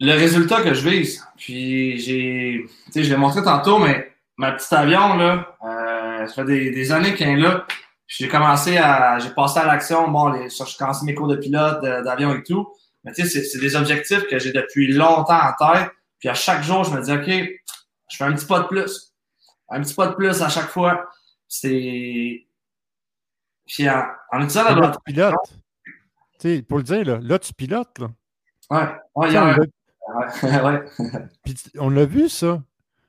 le 0.00 0.12
résultat 0.12 0.62
que 0.62 0.74
je 0.74 0.88
vise. 0.88 1.26
Puis 1.36 1.98
j'ai, 1.98 2.66
tu 2.86 2.92
sais, 2.92 3.04
je 3.04 3.10
l'ai 3.10 3.16
montré 3.16 3.42
tantôt, 3.42 3.78
mais 3.78 4.12
ma 4.36 4.52
petite 4.52 4.72
avion, 4.72 5.16
là, 5.16 5.56
euh, 5.64 6.26
ça 6.26 6.34
fait 6.34 6.44
des, 6.44 6.70
des 6.70 6.92
années 6.92 7.14
qu'elle 7.14 7.38
est 7.38 7.42
là. 7.42 7.66
J'ai 8.06 8.28
commencé 8.28 8.76
à, 8.76 9.18
j'ai 9.18 9.30
passé 9.30 9.60
à 9.60 9.66
l'action, 9.66 10.08
bon, 10.08 10.28
les, 10.28 10.48
j'ai 10.50 10.64
commencé 10.78 11.04
mes 11.04 11.14
cours 11.14 11.28
de 11.28 11.36
pilote, 11.36 11.82
d'avion 11.82 12.34
et 12.34 12.42
tout. 12.42 12.68
Mais 13.02 13.12
tu 13.12 13.26
sais, 13.26 13.42
c'est 13.42 13.58
des 13.58 13.76
objectifs 13.76 14.26
que 14.28 14.38
j'ai 14.38 14.52
depuis 14.52 14.92
longtemps 14.92 15.38
en 15.40 15.52
tête. 15.52 15.90
Puis 16.18 16.28
à 16.28 16.34
chaque 16.34 16.62
jour, 16.62 16.84
je 16.84 16.90
me 16.90 17.02
dis, 17.02 17.12
OK, 17.12 17.50
je 18.10 18.16
fais 18.16 18.24
un 18.24 18.32
petit 18.32 18.46
pas 18.46 18.60
de 18.60 18.66
plus. 18.66 19.12
Un 19.68 19.80
petit 19.80 19.94
pas 19.94 20.08
de 20.08 20.14
plus 20.14 20.42
à 20.42 20.48
chaque 20.48 20.68
fois. 20.68 21.08
C'est. 21.48 22.46
Puis 23.66 23.88
en, 23.88 24.04
en 24.32 24.38
utilisant 24.38 24.74
la 24.74 24.88
Tu 24.88 24.98
pilotes. 25.04 25.34
Tu 26.38 26.56
sais, 26.56 26.62
pour 26.62 26.78
le 26.78 26.84
dire, 26.84 27.04
là, 27.04 27.18
là, 27.22 27.38
tu 27.38 27.52
pilotes, 27.54 27.98
là. 27.98 28.08
Ouais. 28.70 28.88
ouais, 29.14 29.32
y 29.32 29.36
on 31.78 31.90
l'a 31.90 32.04
vu, 32.04 32.28
ça. 32.28 32.62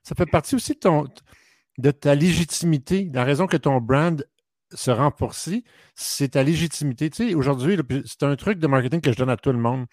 Ça 0.04 0.16
fait 0.16 0.26
partie 0.26 0.56
aussi 0.56 0.78
de, 1.78 1.92
ta 1.92 2.16
légitimité. 2.16 3.10
La 3.14 3.24
raison 3.24 3.48
que 3.48 3.58
ton 3.58 3.82
brand 3.82 4.26
se 4.74 4.92
renforce, 4.92 5.50
c'est 5.96 6.30
ta 6.30 6.44
légitimité. 6.44 7.10
Tu 7.10 7.30
sais, 7.30 7.34
aujourd'hui, 7.34 7.78
c'est 8.06 8.24
un 8.24 8.36
truc 8.36 8.60
de 8.60 8.68
marketing 8.68 9.02
que 9.02 9.12
je 9.12 9.18
donne 9.18 9.30
à 9.30 9.38
tout 9.38 9.52
le 9.52 9.58
monde. 9.58 9.86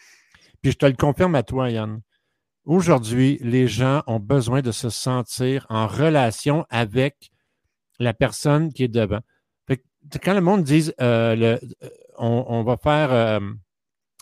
Puis 0.61 0.73
je 0.73 0.77
te 0.77 0.87
le 0.87 0.93
confirme 0.93 1.35
à 1.35 1.43
toi, 1.43 1.71
Yann. 1.71 2.01
Aujourd'hui, 2.65 3.39
les 3.43 3.67
gens 3.67 4.03
ont 4.07 4.21
besoin 4.21 4.63
de 4.63 4.71
se 4.71 4.89
sentir 4.89 5.67
en 5.69 5.89
relation 5.89 6.65
avec 6.71 7.33
la 7.99 8.15
personne 8.15 8.73
qui 8.73 8.85
est 8.85 8.89
devant. 8.89 9.21
quand 10.23 10.35
le 10.35 10.41
monde 10.41 10.63
dit 10.63 10.93
euh, 11.01 11.59
euh, 11.83 11.89
on, 12.19 12.63
va 12.63 12.77
faire 12.77 13.13
euh, 13.13 13.41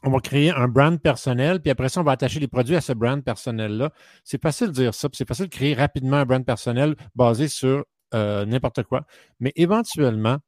on 0.03 0.11
va 0.11 0.21
créer 0.21 0.51
un 0.51 0.69
brand 0.69 1.01
personnel, 1.01 1.61
puis 1.61 1.71
après 1.71 1.89
ça, 1.89 2.01
on 2.01 2.05
va 2.05 2.13
attacher 2.13 2.41
les 2.41 2.49
produits 2.49 2.77
à 2.77 2.81
ce 2.81 2.93
brand 2.93 3.23
personnel-là. 3.23 3.91
C'est 4.25 4.41
facile 4.41 4.69
de 4.69 4.73
dire 4.73 4.95
ça, 4.95 5.09
c'est 5.13 5.29
facile 5.29 5.47
de 5.47 5.51
créer 5.51 5.75
rapidement 5.75 6.19
un 6.19 6.25
brand 6.25 6.45
personnel 6.45 6.97
basé 7.15 7.49
sur 7.49 7.85
euh, 8.15 8.45
n'importe 8.47 8.83
quoi. 8.85 9.03
Mais 9.41 9.53
éventuellement, 9.57 10.39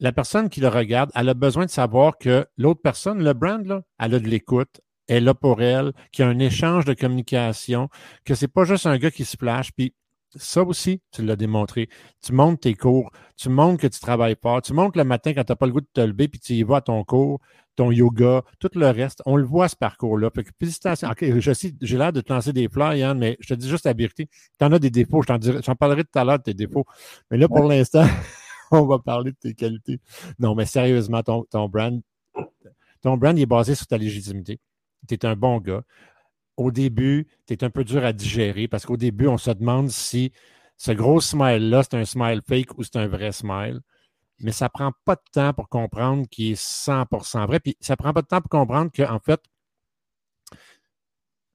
la 0.00 0.12
personne 0.12 0.48
qui 0.48 0.60
le 0.60 0.68
regarde, 0.68 1.10
elle 1.14 1.28
a 1.28 1.34
besoin 1.34 1.66
de 1.66 1.70
savoir 1.70 2.16
que 2.18 2.46
l'autre 2.56 2.80
personne, 2.82 3.22
le 3.22 3.34
brand, 3.34 3.64
là, 3.66 3.82
elle 3.98 4.14
a 4.14 4.18
de 4.18 4.28
l'écoute, 4.28 4.80
est 5.08 5.20
là 5.20 5.34
pour 5.34 5.60
elle, 5.60 5.92
qu'il 6.12 6.24
y 6.24 6.28
a 6.28 6.30
un 6.30 6.38
échange 6.38 6.84
de 6.84 6.94
communication, 6.94 7.88
que 8.24 8.34
c'est 8.34 8.48
pas 8.48 8.64
juste 8.64 8.86
un 8.86 8.96
gars 8.96 9.10
qui 9.10 9.24
se 9.24 9.36
flash. 9.36 9.72
Puis 9.72 9.94
ça 10.36 10.62
aussi, 10.62 11.02
tu 11.12 11.22
l'as 11.22 11.36
démontré. 11.36 11.88
Tu 12.22 12.32
montes 12.32 12.60
tes 12.60 12.74
cours, 12.74 13.10
tu 13.36 13.48
montres 13.48 13.82
que 13.82 13.86
tu 13.86 14.00
travailles 14.00 14.36
fort, 14.40 14.62
tu 14.62 14.72
montres 14.72 14.96
le 14.96 15.04
matin 15.04 15.32
quand 15.34 15.44
tu 15.44 15.52
n'as 15.52 15.56
pas 15.56 15.66
le 15.66 15.72
goût 15.72 15.80
de 15.80 15.88
te 15.92 16.00
lever, 16.00 16.28
puis 16.28 16.40
tu 16.40 16.52
y 16.54 16.62
vas 16.62 16.76
à 16.76 16.80
ton 16.80 17.02
cours, 17.04 17.40
ton 17.76 17.90
yoga, 17.90 18.42
tout 18.58 18.70
le 18.74 18.88
reste. 18.90 19.22
On 19.26 19.36
le 19.36 19.44
voit, 19.44 19.68
ce 19.68 19.76
parcours-là. 19.76 20.30
Félicitations. 20.58 21.08
J'ai 21.18 21.96
l'air 21.98 22.12
de 22.12 22.20
te 22.20 22.32
lancer 22.32 22.52
des 22.52 22.68
fleurs, 22.68 22.94
Yann, 22.94 23.18
mais 23.18 23.36
je 23.40 23.54
te 23.54 23.54
dis 23.54 23.68
juste 23.68 23.86
la 23.86 23.92
vérité. 23.92 24.28
Tu 24.58 24.64
en 24.64 24.72
as 24.72 24.78
des 24.78 24.90
défauts. 24.90 25.22
J'en 25.22 25.74
parlerai 25.74 26.04
tout 26.04 26.18
à 26.18 26.24
l'heure 26.24 26.38
de 26.38 26.44
tes 26.44 26.54
défauts. 26.54 26.84
Mais 27.30 27.38
là, 27.38 27.48
pour 27.48 27.64
l'instant, 27.64 28.04
on 28.70 28.84
va 28.86 28.98
parler 28.98 29.32
de 29.32 29.36
tes 29.36 29.54
qualités. 29.54 30.00
Non, 30.38 30.54
mais 30.54 30.66
sérieusement, 30.66 31.22
ton, 31.22 31.44
ton 31.44 31.68
brand, 31.68 32.00
ton 33.02 33.16
brand 33.16 33.38
est 33.38 33.46
basé 33.46 33.74
sur 33.74 33.86
ta 33.86 33.98
légitimité. 33.98 34.60
Tu 35.08 35.14
es 35.14 35.24
un 35.24 35.34
bon 35.34 35.58
gars 35.58 35.82
au 36.60 36.70
début, 36.70 37.26
tu 37.46 37.54
es 37.54 37.64
un 37.64 37.70
peu 37.70 37.84
dur 37.84 38.04
à 38.04 38.12
digérer 38.12 38.68
parce 38.68 38.84
qu'au 38.84 38.98
début, 38.98 39.26
on 39.28 39.38
se 39.38 39.50
demande 39.50 39.88
si 39.88 40.30
ce 40.76 40.92
gros 40.92 41.20
smile-là, 41.20 41.82
c'est 41.82 41.96
un 41.96 42.04
smile 42.04 42.42
fake 42.46 42.76
ou 42.76 42.82
c'est 42.82 42.96
un 42.96 43.08
vrai 43.08 43.32
smile. 43.32 43.80
Mais 44.40 44.52
ça 44.52 44.66
ne 44.66 44.68
prend 44.68 44.92
pas 45.06 45.14
de 45.14 45.22
temps 45.32 45.54
pour 45.54 45.70
comprendre 45.70 46.26
qu'il 46.28 46.52
est 46.52 46.62
100% 46.62 47.46
vrai. 47.46 47.60
Puis 47.60 47.76
ça 47.80 47.94
ne 47.94 47.96
prend 47.96 48.12
pas 48.12 48.20
de 48.20 48.26
temps 48.26 48.42
pour 48.42 48.50
comprendre 48.50 48.90
qu'en 48.94 49.18
fait, 49.18 49.40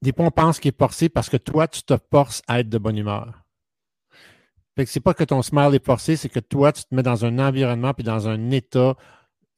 des 0.02 0.12
fois, 0.12 0.26
on 0.26 0.30
pense 0.32 0.58
qu'il 0.58 0.70
est 0.70 0.78
forcé 0.78 1.08
parce 1.08 1.28
que 1.28 1.36
toi, 1.36 1.68
tu 1.68 1.84
te 1.84 1.94
forces 2.10 2.42
à 2.48 2.60
être 2.60 2.68
de 2.68 2.78
bonne 2.78 2.98
humeur. 2.98 3.44
Fait 4.76 4.84
que 4.84 4.90
c'est 4.90 5.00
pas 5.00 5.14
que 5.14 5.24
ton 5.24 5.40
smile 5.40 5.74
est 5.74 5.84
forcé, 5.84 6.16
c'est 6.16 6.28
que 6.28 6.40
toi, 6.40 6.72
tu 6.72 6.82
te 6.82 6.94
mets 6.94 7.04
dans 7.04 7.24
un 7.24 7.38
environnement 7.38 7.94
puis 7.94 8.04
dans 8.04 8.26
un 8.26 8.50
état 8.50 8.96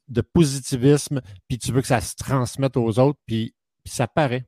de 0.08 0.20
positivisme, 0.20 1.22
puis 1.48 1.58
tu 1.58 1.72
veux 1.72 1.80
que 1.80 1.88
ça 1.88 2.00
se 2.00 2.14
transmette 2.16 2.76
aux 2.76 2.98
autres, 2.98 3.18
puis 3.26 3.54
ça 3.84 4.06
paraît. 4.06 4.46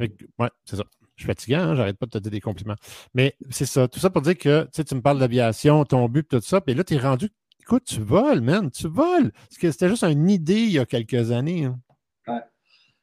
Oui, 0.00 0.48
c'est 0.64 0.76
ça. 0.76 0.84
Je 1.16 1.24
suis 1.24 1.26
fatiguant, 1.26 1.60
hein, 1.60 1.74
j'arrête 1.74 1.98
pas 1.98 2.06
de 2.06 2.12
te 2.12 2.18
dire 2.18 2.30
des 2.30 2.40
compliments. 2.40 2.76
Mais 3.12 3.36
c'est 3.50 3.66
ça. 3.66 3.86
Tout 3.88 4.00
ça 4.00 4.08
pour 4.08 4.22
dire 4.22 4.38
que 4.38 4.66
tu 4.72 4.94
me 4.94 5.02
parles 5.02 5.18
d'aviation, 5.18 5.84
ton 5.84 6.08
but, 6.08 6.26
tout 6.26 6.40
ça. 6.40 6.62
Puis 6.62 6.74
là, 6.74 6.82
tu 6.82 6.94
es 6.94 6.98
rendu. 6.98 7.28
Écoute, 7.60 7.84
tu 7.84 8.00
voles, 8.00 8.40
man, 8.40 8.70
tu 8.70 8.88
voles. 8.88 9.30
C'était 9.50 9.88
juste 9.90 10.02
une 10.02 10.30
idée 10.30 10.62
il 10.62 10.72
y 10.72 10.78
a 10.78 10.86
quelques 10.86 11.30
années. 11.30 11.66
Hein. 11.66 11.78
Ouais. 12.26 12.40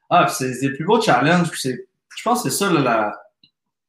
Ah, 0.09 0.27
c'est 0.27 0.51
les 0.61 0.73
plus 0.73 0.83
beaux 0.83 0.99
challenges. 0.99 1.51
Je 1.53 2.23
pense 2.23 2.41
que 2.41 2.49
c'est 2.49 2.57
ça, 2.57 2.73
là, 2.73 3.15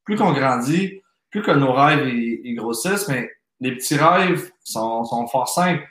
plus 0.05 0.17
qu'on 0.17 0.33
grandit, 0.33 1.01
plus 1.31 1.43
que 1.43 1.51
nos 1.51 1.73
rêves 1.73 2.07
ils, 2.07 2.55
grossissent, 2.55 3.09
mais 3.09 3.31
les 3.61 3.77
petits 3.77 3.97
rêves 3.97 4.51
sont, 4.63 5.05
sont 5.05 5.27
fort 5.27 5.49
simples. 5.49 5.87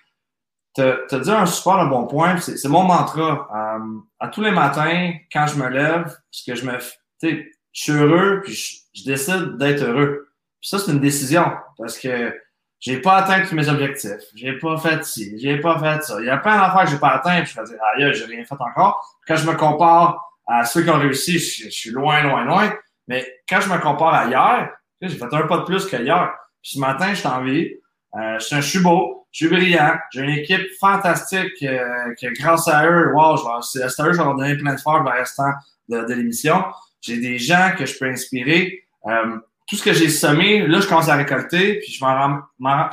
Tu 0.76 0.84
as 0.84 1.20
dit 1.20 1.32
un 1.32 1.48
super 1.48 1.90
bon 1.90 2.06
point, 2.06 2.38
c'est 2.38 2.70
mon 2.70 2.84
mantra. 2.84 3.48
Euh, 3.52 4.00
à 4.20 4.28
tous 4.28 4.42
les 4.42 4.52
matins, 4.52 5.14
quand 5.32 5.48
je 5.48 5.58
me 5.58 5.68
lève, 5.70 6.04
parce 6.04 6.44
que 6.46 6.54
je 6.54 6.66
me 6.66 6.78
je 7.22 7.44
suis 7.72 7.92
heureux, 7.92 8.42
puis 8.44 8.54
je, 8.94 9.04
décide 9.04 9.58
d'être 9.58 9.84
heureux. 9.84 10.30
Puis 10.60 10.70
ça, 10.70 10.80
c'est 10.80 10.92
une 10.92 11.00
décision, 11.00 11.52
parce 11.78 11.98
que 11.98 12.34
j'ai 12.80 13.02
pas 13.02 13.18
atteint 13.18 13.46
tous 13.46 13.56
mes 13.56 13.70
objectifs. 13.70 14.22
J'ai 14.36 14.54
pas 14.54 14.78
fait 14.78 15.04
ci, 15.04 15.38
j'ai 15.40 15.58
pas 15.60 15.80
fait 15.80 16.04
ça. 16.04 16.20
Il 16.20 16.26
y 16.26 16.30
a 16.30 16.38
plein 16.38 16.58
d'affaires 16.58 16.86
que 16.86 16.92
j'ai 16.92 17.00
pas 17.00 17.10
atteint, 17.10 17.42
puis 17.42 17.52
je 17.56 17.60
vais 17.60 17.68
dire, 17.68 17.78
aïe, 17.96 18.14
j'ai 18.14 18.26
rien 18.26 18.44
fait 18.44 18.56
encore. 18.56 19.18
Quand 19.28 19.36
je 19.36 19.48
me 19.48 19.56
compare 19.56 20.24
à 20.48 20.64
ceux 20.64 20.84
qui 20.84 20.90
ont 20.90 21.00
réussi, 21.00 21.40
je, 21.40 21.70
suis 21.70 21.90
loin, 21.92 22.22
loin, 22.24 22.46
loin. 22.46 22.74
Mais 23.08 23.26
quand 23.48 23.62
je 23.62 23.70
me 23.70 23.78
compare 23.80 24.14
à 24.14 24.26
hier, 24.28 24.72
j'ai 25.02 25.10
fait 25.10 25.26
un 25.32 25.48
pas 25.48 25.60
de 25.60 25.64
plus 25.64 25.86
qu'hier. 25.88 26.34
Puis 26.62 26.74
ce 26.74 26.80
matin, 26.80 27.10
je 27.10 27.20
suis 27.20 27.28
en 27.28 27.44
vie. 27.44 27.74
Euh, 28.16 28.40
je 28.40 28.62
suis 28.62 28.80
beau, 28.80 29.28
je 29.32 29.46
suis 29.46 29.56
brillant, 29.56 29.96
j'ai 30.12 30.22
une 30.22 30.30
équipe 30.30 30.66
fantastique 30.80 31.62
euh, 31.62 32.16
que 32.20 32.34
grâce 32.40 32.68
à 32.68 32.88
eux, 32.88 33.14
wow, 33.14 33.62
c'est 33.62 33.84
à 33.84 33.88
eux, 33.88 34.14
je 34.14 34.18
vais 34.18 34.24
leur 34.24 34.36
donner 34.36 34.56
plein 34.56 34.74
de 34.74 34.80
force 34.80 35.04
le 35.04 35.12
restant 35.12 35.52
de, 35.90 36.04
de 36.04 36.14
l'émission. 36.14 36.64
J'ai 37.08 37.18
des 37.18 37.38
gens 37.40 37.72
que 37.78 37.86
je 37.86 37.98
peux 37.98 38.06
inspirer. 38.06 38.84
Euh, 39.06 39.38
tout 39.68 39.76
ce 39.76 39.84
que 39.84 39.94
j'ai 39.94 40.10
semé, 40.10 40.68
là, 40.68 40.80
je 40.80 40.88
commence 40.88 41.10
à 41.10 41.16
récolter, 41.16 41.80
puis 41.80 41.92
je, 41.92 41.98
je 41.98 42.00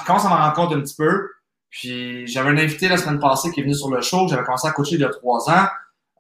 commence 0.07 0.25
à 0.25 0.29
m'en 0.29 0.37
rendre 0.37 0.55
compte 0.55 0.73
un 0.73 0.81
petit 0.81 0.97
peu. 0.97 1.31
Puis 1.71 2.27
j'avais 2.27 2.51
un 2.51 2.59
invité 2.59 2.89
la 2.89 2.97
semaine 2.97 3.19
passée 3.19 3.51
qui 3.51 3.61
est 3.61 3.63
venu 3.65 3.75
sur 3.75 3.91
le 3.91 4.01
show, 4.01 4.29
j'avais 4.29 4.45
commencé 4.45 4.69
à 4.69 4.71
coacher 4.71 4.95
il 4.95 5.01
y 5.01 5.05
a 5.05 5.09
trois 5.09 5.51
ans. 5.51 5.67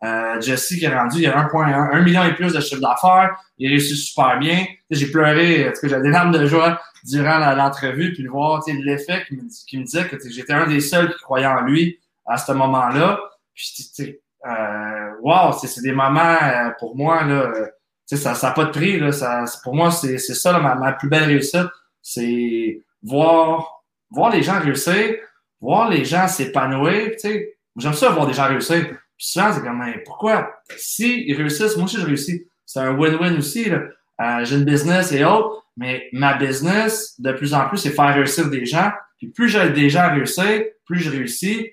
Euh, 0.02 0.40
Jesse 0.40 0.74
qui 0.76 0.84
est 0.84 0.94
rendu, 0.94 1.18
il 1.18 1.22
y 1.22 1.26
a 1.26 1.36
1,1 1.36 2.02
million 2.02 2.24
et 2.24 2.34
plus 2.34 2.52
de 2.52 2.60
chiffre 2.60 2.80
d'affaires. 2.80 3.36
Il 3.56 3.68
a 3.68 3.70
réussi 3.70 3.96
super 3.96 4.38
bien. 4.38 4.66
J'ai 4.90 5.06
pleuré, 5.06 5.64
parce 5.66 5.80
que 5.80 5.88
j'avais 5.88 6.02
des 6.02 6.10
larmes 6.10 6.32
de 6.32 6.44
joie 6.46 6.80
durant 7.04 7.38
l'entrevue, 7.54 8.12
puis 8.12 8.24
de 8.24 8.28
voir 8.28 8.62
l'effet 8.66 9.24
qui 9.28 9.36
me, 9.36 9.42
qui 9.66 9.78
me 9.78 9.84
disait 9.84 10.06
que 10.08 10.16
j'étais 10.28 10.52
un 10.52 10.66
des 10.66 10.80
seuls 10.80 11.14
qui 11.14 11.22
croyait 11.22 11.46
en 11.46 11.62
lui 11.62 12.00
à 12.26 12.36
ce 12.36 12.52
moment-là. 12.52 13.20
Puis, 13.54 14.18
euh, 14.46 15.10
wow, 15.22 15.52
c'est 15.52 15.80
des 15.80 15.92
moments 15.92 16.36
euh, 16.42 16.70
pour 16.78 16.96
moi, 16.96 17.24
là, 17.24 17.34
euh, 17.34 17.66
ça 18.06 18.36
n'a 18.42 18.50
pas 18.52 18.64
de 18.64 18.70
prix. 18.70 18.98
Là, 18.98 19.12
ça, 19.12 19.44
pour 19.62 19.74
moi, 19.74 19.90
c'est 19.90 20.18
ça 20.18 20.58
ma, 20.58 20.74
ma, 20.74 20.92
plus 20.92 21.08
belle 21.08 21.24
réussite. 21.24 21.68
C'est 22.02 22.82
voir, 23.02 23.84
voir 24.10 24.30
les 24.30 24.42
gens 24.42 24.60
réussir, 24.60 25.16
voir 25.60 25.88
les 25.88 26.04
gens 26.04 26.28
s'épanouir. 26.28 27.12
J'aime 27.76 27.94
ça 27.94 28.10
voir 28.10 28.26
des 28.26 28.34
gens 28.34 28.48
réussir. 28.48 28.86
Puis 29.16 29.26
souvent, 29.26 29.52
c'est 29.52 29.62
comme, 29.62 29.78
mais 29.78 30.02
pourquoi? 30.04 30.54
Si 30.76 31.24
ils 31.26 31.34
réussissent, 31.34 31.76
moi 31.76 31.84
aussi 31.84 31.98
je 31.98 32.06
réussis. 32.06 32.46
C'est 32.66 32.80
un 32.80 32.96
win-win 32.96 33.38
aussi. 33.38 33.70
Euh, 33.70 34.44
J'ai 34.44 34.56
une 34.56 34.64
business 34.64 35.12
et 35.12 35.24
autres, 35.24 35.64
mais 35.76 36.08
ma 36.12 36.34
business, 36.34 37.20
de 37.20 37.32
plus 37.32 37.54
en 37.54 37.68
plus, 37.68 37.78
c'est 37.78 37.90
faire 37.90 38.14
réussir 38.14 38.48
des 38.50 38.66
gens. 38.66 38.90
Puis 39.18 39.28
plus 39.28 39.48
j'ai 39.48 39.70
des 39.70 39.88
gens 39.88 40.00
à 40.00 40.08
réussir, 40.08 40.64
plus 40.84 41.00
je 41.00 41.10
réussis. 41.10 41.70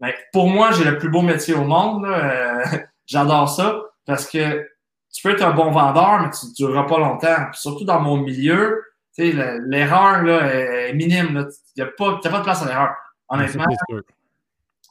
Mais 0.00 0.14
pour 0.32 0.48
moi, 0.48 0.70
j'ai 0.72 0.84
le 0.84 0.98
plus 0.98 1.10
beau 1.10 1.22
métier 1.22 1.54
au 1.54 1.64
monde. 1.64 2.04
Euh, 2.06 2.62
J'adore 3.06 3.48
ça 3.48 3.80
parce 4.04 4.28
que 4.28 4.66
tu 5.12 5.22
peux 5.22 5.30
être 5.34 5.42
un 5.42 5.52
bon 5.52 5.70
vendeur, 5.70 6.20
mais 6.20 6.30
tu 6.30 6.46
ne 6.46 6.54
dureras 6.54 6.84
pas 6.84 6.98
longtemps. 6.98 7.52
surtout 7.52 7.84
dans 7.84 8.00
mon 8.00 8.18
milieu, 8.18 8.82
l'erreur 9.16 10.22
là, 10.22 10.54
est 10.54 10.92
minime. 10.92 11.48
Tu 11.74 11.82
n'as 11.82 11.86
pas, 11.86 12.20
pas 12.22 12.38
de 12.38 12.44
place 12.44 12.62
à 12.62 12.66
l'erreur. 12.66 12.94
Honnêtement, 13.28 13.64
euh, 13.90 14.00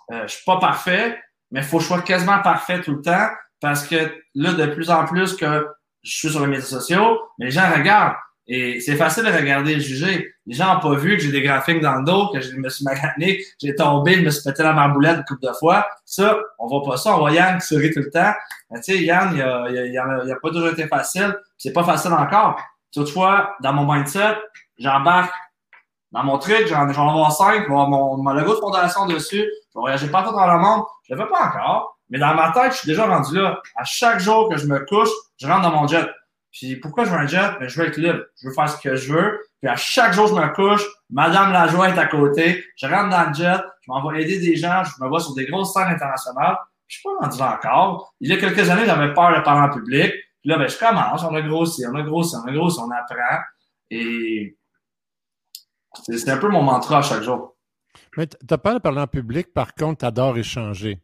je 0.09 0.15
ne 0.15 0.27
suis 0.27 0.45
pas 0.45 0.59
parfait, 0.59 1.17
mais 1.51 1.61
il 1.61 1.65
faut 1.65 1.77
que 1.77 1.83
je 1.83 1.87
sois 1.87 2.01
quasiment 2.01 2.39
parfait 2.41 2.81
tout 2.81 2.93
le 2.93 3.01
temps 3.01 3.27
parce 3.59 3.87
que 3.87 3.95
là, 4.35 4.53
de 4.53 4.65
plus 4.67 4.89
en 4.89 5.05
plus 5.05 5.35
que 5.35 5.67
je 6.03 6.11
suis 6.15 6.29
sur 6.29 6.41
les 6.41 6.47
médias 6.47 6.65
sociaux, 6.65 7.19
les 7.39 7.51
gens 7.51 7.69
regardent. 7.71 8.15
Et 8.47 8.79
c'est 8.79 8.95
facile 8.95 9.23
de 9.23 9.31
regarder 9.31 9.73
et 9.73 9.79
juger. 9.79 10.33
Les 10.45 10.55
gens 10.55 10.73
n'ont 10.73 10.79
pas 10.79 10.95
vu 10.95 11.17
que 11.17 11.23
j'ai 11.23 11.31
des 11.31 11.41
graphiques 11.41 11.81
dans 11.81 11.95
le 11.95 12.05
dos, 12.05 12.29
que 12.29 12.39
je 12.39 12.55
me 12.55 12.69
suis 12.69 12.85
magané, 12.85 13.43
j'ai 13.61 13.75
tombé, 13.75 14.15
je 14.15 14.21
me 14.21 14.29
suis 14.29 14.43
pété 14.43 14.63
la 14.63 14.73
marboulette 14.73 15.17
une 15.17 15.25
couple 15.25 15.47
de 15.47 15.53
fois. 15.53 15.85
Ça, 16.05 16.37
on 16.57 16.67
voit 16.67 16.83
pas 16.83 16.97
ça. 16.97 17.15
On 17.15 17.19
voit 17.19 17.31
Yann 17.31 17.59
qui 17.59 17.67
sourit 17.67 17.91
tout 17.91 17.99
le 17.99 18.09
temps. 18.09 18.31
Mais 18.71 18.79
tu 18.79 18.93
sais, 18.93 19.03
Yann, 19.03 19.33
il 19.35 19.41
a, 19.41 19.65
il, 19.69 19.77
a, 19.77 19.85
il, 20.23 20.31
a, 20.31 20.35
pas 20.41 20.49
toujours 20.49 20.69
été 20.69 20.87
facile. 20.87 21.35
C'est 21.57 21.73
pas 21.73 21.83
facile 21.83 22.13
encore. 22.13 22.57
Toutefois, 22.93 23.55
dans 23.61 23.73
mon 23.73 23.91
mindset, 23.91 24.37
j'embarque 24.77 25.33
dans 26.11 26.23
mon 26.23 26.37
truc, 26.37 26.67
j'en 26.67 26.87
vais 26.87 26.93
cinq, 26.93 27.53
je 27.53 27.59
vais 27.59 27.65
avoir 27.65 27.89
mon, 27.89 28.17
mon 28.17 28.31
logo 28.31 28.55
de 28.55 28.59
fondation 28.59 29.05
dessus, 29.07 29.39
je 29.39 29.43
vais 29.43 29.81
voyager 29.81 30.07
partout 30.07 30.33
dans 30.33 30.47
le 30.47 30.57
monde. 30.57 30.83
Je 31.03 31.13
le 31.13 31.21
fais 31.21 31.29
pas 31.29 31.47
encore. 31.47 31.97
Mais 32.09 32.17
dans 32.17 32.33
ma 32.33 32.51
tête, 32.51 32.71
je 32.71 32.77
suis 32.77 32.87
déjà 32.87 33.05
rendu 33.05 33.35
là. 33.35 33.61
À 33.75 33.83
chaque 33.83 34.19
jour 34.19 34.49
que 34.49 34.57
je 34.57 34.65
me 34.67 34.79
couche, 34.85 35.09
je 35.37 35.47
rentre 35.47 35.63
dans 35.63 35.71
mon 35.71 35.87
jet. 35.87 36.07
Puis 36.51 36.75
pourquoi 36.77 37.05
je 37.05 37.11
veux 37.11 37.17
un 37.17 37.27
jet? 37.27 37.51
Ben, 37.59 37.67
je 37.67 37.79
veux 37.79 37.87
être 37.87 37.97
libre. 37.97 38.21
Je 38.41 38.47
veux 38.47 38.53
faire 38.53 38.69
ce 38.69 38.81
que 38.81 38.95
je 38.95 39.13
veux. 39.13 39.39
Puis 39.61 39.69
à 39.69 39.75
chaque 39.75 40.13
jour, 40.13 40.27
je 40.27 40.33
me 40.33 40.53
couche. 40.53 40.85
Madame 41.09 41.51
Lajoie 41.51 41.89
est 41.89 41.97
à 41.97 42.07
côté. 42.07 42.63
Je 42.75 42.87
rentre 42.87 43.09
dans 43.09 43.27
le 43.29 43.33
jet. 43.33 43.61
Je 43.81 43.91
m'en 43.91 44.07
vais 44.09 44.23
aider 44.23 44.39
des 44.39 44.55
gens. 44.55 44.83
Je 44.83 45.03
me 45.03 45.09
vois 45.09 45.19
sur 45.19 45.33
des 45.35 45.45
grosses 45.45 45.73
scènes 45.73 45.87
internationales. 45.87 46.57
Je 46.87 46.95
suis 46.95 47.03
pas 47.03 47.25
rendu 47.25 47.37
là 47.37 47.57
encore. 47.57 48.13
Il 48.21 48.29
y 48.29 48.33
a 48.33 48.37
quelques 48.37 48.69
années, 48.69 48.85
j'avais 48.85 49.13
peur 49.13 49.35
de 49.37 49.43
parler 49.43 49.69
en 49.69 49.73
public. 49.73 50.11
Puis 50.41 50.49
là, 50.49 50.57
ben, 50.57 50.67
je 50.67 50.77
commence. 50.77 51.23
On 51.23 51.35
a 51.35 51.41
grossi, 51.41 51.85
on 51.85 51.95
a 51.95 52.01
grossi, 52.01 52.35
on 52.35 52.47
a 52.47 52.51
grossi, 52.51 52.79
on 52.79 52.91
apprend. 52.91 53.39
Et 53.89 54.57
c'est 56.07 56.29
un 56.29 56.37
peu 56.37 56.47
mon 56.47 56.61
mantra 56.61 56.99
à 56.99 57.01
chaque 57.01 57.23
jour. 57.23 57.55
Mais 58.15 58.27
tu 58.27 58.37
as 58.49 58.57
peur 58.57 58.75
de 58.75 58.79
parler 58.79 59.01
en 59.01 59.07
public, 59.07 59.53
par 59.53 59.73
contre, 59.73 59.99
tu 59.99 60.05
adores 60.05 60.37
échanger. 60.37 61.01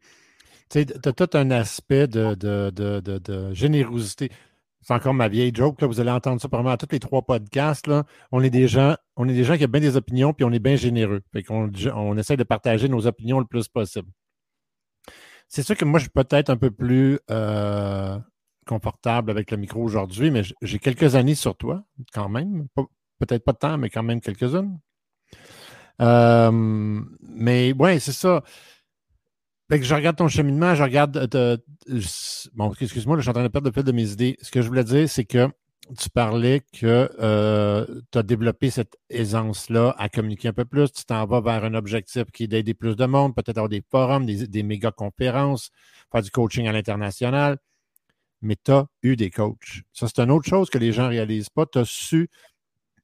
Tu 0.69 0.85
as 1.05 1.13
tout 1.13 1.29
un 1.37 1.51
aspect 1.51 2.07
de, 2.07 2.33
de, 2.35 2.71
de, 2.71 2.99
de 2.99 3.53
générosité 3.53 4.31
c'est 4.83 4.93
encore 4.93 5.13
ma 5.13 5.29
vieille 5.29 5.51
joke, 5.53 5.81
là, 5.81 5.87
vous 5.87 5.99
allez 6.01 6.11
entendre 6.11 6.41
ça 6.41 6.49
probablement 6.49 6.73
à 6.73 6.77
tous 6.77 6.91
les 6.91 6.99
trois 6.99 7.21
podcasts. 7.21 7.89
On 8.31 8.43
est 8.43 8.49
des 8.49 8.67
gens, 8.67 8.95
on 9.15 9.27
est 9.29 9.33
des 9.33 9.45
gens 9.45 9.57
qui 9.57 9.65
ont 9.65 9.69
bien 9.69 9.79
des 9.79 9.95
opinions, 9.95 10.33
puis 10.33 10.43
on 10.43 10.51
est 10.51 10.59
bien 10.59 10.75
généreux. 10.75 11.21
On 11.49 12.17
essaie 12.17 12.35
de 12.35 12.43
partager 12.43 12.89
nos 12.89 13.07
opinions 13.07 13.39
le 13.39 13.45
plus 13.45 13.69
possible. 13.69 14.09
C'est 15.47 15.63
sûr 15.63 15.77
que 15.77 15.85
moi, 15.85 15.99
je 15.99 16.05
suis 16.05 16.11
peut-être 16.11 16.49
un 16.49 16.57
peu 16.57 16.69
plus 16.69 17.19
euh, 17.31 18.17
confortable 18.67 19.31
avec 19.31 19.51
le 19.51 19.57
micro 19.57 19.81
aujourd'hui, 19.81 20.31
mais 20.31 20.41
j'ai 20.61 20.79
quelques 20.79 21.15
années 21.15 21.35
sur 21.35 21.55
toi, 21.55 21.83
quand 22.13 22.27
même. 22.27 22.67
Peut-être 23.19 23.45
pas 23.45 23.53
de 23.53 23.57
temps, 23.57 23.77
mais 23.77 23.89
quand 23.89 24.03
même 24.03 24.19
quelques-unes. 24.19 24.79
Euh, 26.01 27.01
mais 27.21 27.71
ouais, 27.73 27.99
c'est 27.99 28.11
ça 28.11 28.43
je 29.81 29.95
regarde 29.95 30.17
ton 30.17 30.27
cheminement, 30.27 30.75
je 30.75 30.83
regarde. 30.83 31.29
Euh, 31.35 31.57
bon, 32.53 32.73
excuse-moi, 32.79 33.17
je 33.17 33.21
suis 33.21 33.29
en 33.29 33.33
train 33.33 33.43
de 33.43 33.47
perdre 33.47 33.69
le 33.69 33.73
fil 33.73 33.83
de 33.83 33.91
mes 33.91 34.11
idées. 34.11 34.37
Ce 34.41 34.51
que 34.51 34.61
je 34.61 34.67
voulais 34.67 34.83
dire, 34.83 35.09
c'est 35.09 35.25
que 35.25 35.49
tu 35.97 36.09
parlais 36.09 36.61
que 36.61 37.09
euh, 37.19 38.01
tu 38.11 38.17
as 38.17 38.23
développé 38.23 38.69
cette 38.69 38.95
aisance-là 39.09 39.95
à 39.97 40.09
communiquer 40.09 40.49
un 40.49 40.53
peu 40.53 40.65
plus. 40.65 40.91
Tu 40.91 41.03
t'en 41.05 41.25
vas 41.25 41.41
vers 41.41 41.63
un 41.65 41.73
objectif 41.73 42.25
qui 42.31 42.43
est 42.43 42.47
d'aider 42.47 42.73
plus 42.73 42.95
de 42.95 43.05
monde, 43.05 43.35
peut-être 43.35 43.57
avoir 43.57 43.69
des 43.69 43.83
forums, 43.89 44.25
des, 44.25 44.63
méga 44.63 44.91
conférences, 44.91 45.71
faire 46.11 46.21
du 46.21 46.31
coaching 46.31 46.67
à 46.67 46.71
l'international. 46.71 47.57
mais 48.41 48.57
tu 48.63 48.71
as 48.71 48.85
eu 49.03 49.15
des 49.15 49.29
coachs. 49.31 49.81
Ça, 49.93 50.07
c'est 50.07 50.19
une 50.19 50.31
autre 50.31 50.47
chose 50.49 50.69
que 50.69 50.77
les 50.77 50.91
gens 50.91 51.03
ne 51.03 51.09
réalisent 51.09 51.49
pas. 51.49 51.65
Tu 51.65 51.79
as 51.79 51.85
su. 51.85 52.29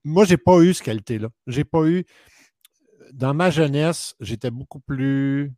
Moi, 0.04 0.26
je 0.26 0.32
n'ai 0.32 0.38
pas 0.38 0.60
eu 0.62 0.74
ce 0.74 0.84
qualité-là. 0.84 1.30
J'ai 1.48 1.66
pas 1.66 1.86
eu. 1.86 2.06
Dans 3.14 3.34
ma 3.34 3.50
jeunesse, 3.50 4.16
j'étais 4.20 4.52
beaucoup 4.52 4.80
plus 4.80 5.52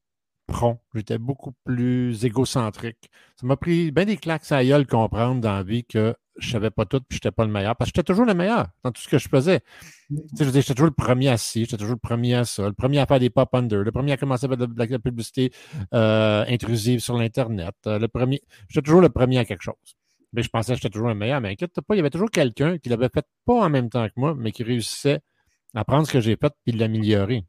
prompt. 0.51 0.79
J'étais 0.93 1.17
beaucoup 1.17 1.53
plus 1.63 2.25
égocentrique. 2.25 3.09
Ça 3.39 3.47
m'a 3.47 3.55
pris 3.55 3.91
bien 3.91 4.05
des 4.05 4.17
claques 4.17 4.51
à 4.51 4.63
gueule 4.63 4.85
comprendre 4.85 5.41
dans 5.41 5.53
la 5.53 5.63
vie 5.63 5.85
que 5.85 6.15
je 6.37 6.47
ne 6.47 6.51
savais 6.51 6.71
pas 6.71 6.85
tout 6.85 6.97
et 6.97 7.01
je 7.09 7.15
n'étais 7.15 7.31
pas 7.31 7.45
le 7.45 7.51
meilleur. 7.51 7.75
Parce 7.75 7.91
que 7.91 7.95
j'étais 7.95 8.11
toujours 8.11 8.25
le 8.25 8.33
meilleur 8.33 8.67
dans 8.83 8.91
tout 8.91 9.01
ce 9.01 9.07
que 9.07 9.17
je 9.17 9.29
faisais. 9.29 9.61
Tu 10.09 10.17
sais, 10.35 10.45
je 10.45 10.51
j'étais 10.51 10.73
toujours 10.73 10.87
le 10.87 10.93
premier 10.93 11.29
à 11.29 11.37
ci, 11.37 11.61
j'étais 11.61 11.77
toujours 11.77 11.95
le 11.95 11.99
premier 11.99 12.35
à 12.35 12.45
ça, 12.45 12.67
le 12.67 12.73
premier 12.73 12.99
à 12.99 13.05
faire 13.05 13.19
des 13.19 13.29
pop 13.29 13.49
under, 13.53 13.83
le 13.83 13.91
premier 13.91 14.13
à 14.13 14.17
commencer 14.17 14.45
à 14.45 14.49
faire 14.49 14.57
de 14.57 14.67
la, 14.75 14.99
publicité 14.99 15.51
euh, 15.93 16.45
intrusive 16.47 16.99
sur 16.99 17.17
l'Internet, 17.17 17.75
euh, 17.87 17.99
le 17.99 18.07
premier. 18.07 18.41
J'étais 18.67 18.85
toujours 18.85 19.01
le 19.01 19.09
premier 19.09 19.39
à 19.39 19.45
quelque 19.45 19.63
chose. 19.63 19.75
Mais 20.33 20.43
je 20.43 20.49
pensais 20.49 20.73
que 20.73 20.77
j'étais 20.77 20.89
toujours 20.89 21.09
le 21.09 21.15
meilleur, 21.15 21.41
mais 21.41 21.49
inquiète 21.49 21.79
pas, 21.81 21.95
il 21.95 21.97
y 21.97 22.01
avait 22.01 22.09
toujours 22.09 22.31
quelqu'un 22.31 22.77
qui 22.77 22.89
l'avait 22.89 23.09
fait 23.13 23.25
pas 23.45 23.65
en 23.65 23.69
même 23.69 23.89
temps 23.89 24.07
que 24.07 24.13
moi, 24.15 24.35
mais 24.37 24.51
qui 24.51 24.63
réussissait 24.63 25.19
à 25.73 25.83
prendre 25.85 26.07
ce 26.07 26.13
que 26.13 26.21
j'ai 26.21 26.37
fait 26.37 26.53
et 26.65 26.71
l'améliorer. 26.71 27.45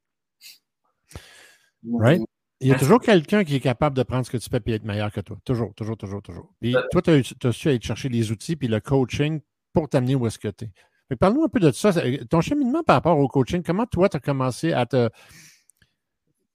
Right? 1.85 2.23
Il 2.63 2.69
y 2.69 2.73
a 2.73 2.79
toujours 2.79 3.01
quelqu'un 3.01 3.45
qui 3.45 3.57
est 3.57 3.61
capable 3.61 3.97
de 3.97 4.03
prendre 4.03 4.25
ce 4.25 4.31
que 4.31 4.37
tu 4.37 4.49
fais 4.49 4.63
et 4.65 4.73
être 4.73 4.85
meilleur 4.85 5.13
que 5.13 5.21
toi. 5.21 5.37
Toujours, 5.45 5.75
toujours, 5.75 5.97
toujours, 5.97 6.23
toujours. 6.23 6.49
Puis 6.61 6.75
toi, 6.91 7.03
tu 7.03 7.11
as, 7.11 7.53
su 7.53 7.69
aller 7.69 7.81
chercher 7.81 8.09
les 8.09 8.31
outils 8.31 8.57
puis 8.57 8.69
le 8.69 8.81
coaching 8.81 9.41
pour 9.73 9.89
t'amener 9.89 10.15
où 10.15 10.27
est-ce 10.27 10.39
que 10.39 10.49
tu 10.49 10.67
es. 10.67 11.17
Parle-nous 11.17 11.45
un 11.45 11.49
peu 11.49 11.61
de 11.61 11.71
ça. 11.73 11.93
Ton 12.31 12.41
cheminement 12.41 12.83
par 12.83 12.97
rapport 12.97 13.19
au 13.19 13.29
coaching, 13.29 13.63
comment 13.63 13.87
toi, 13.87 14.09
tu 14.09 14.17
as 14.17 14.21
commencé 14.21 14.73
à 14.73 14.87
te. 14.87 15.11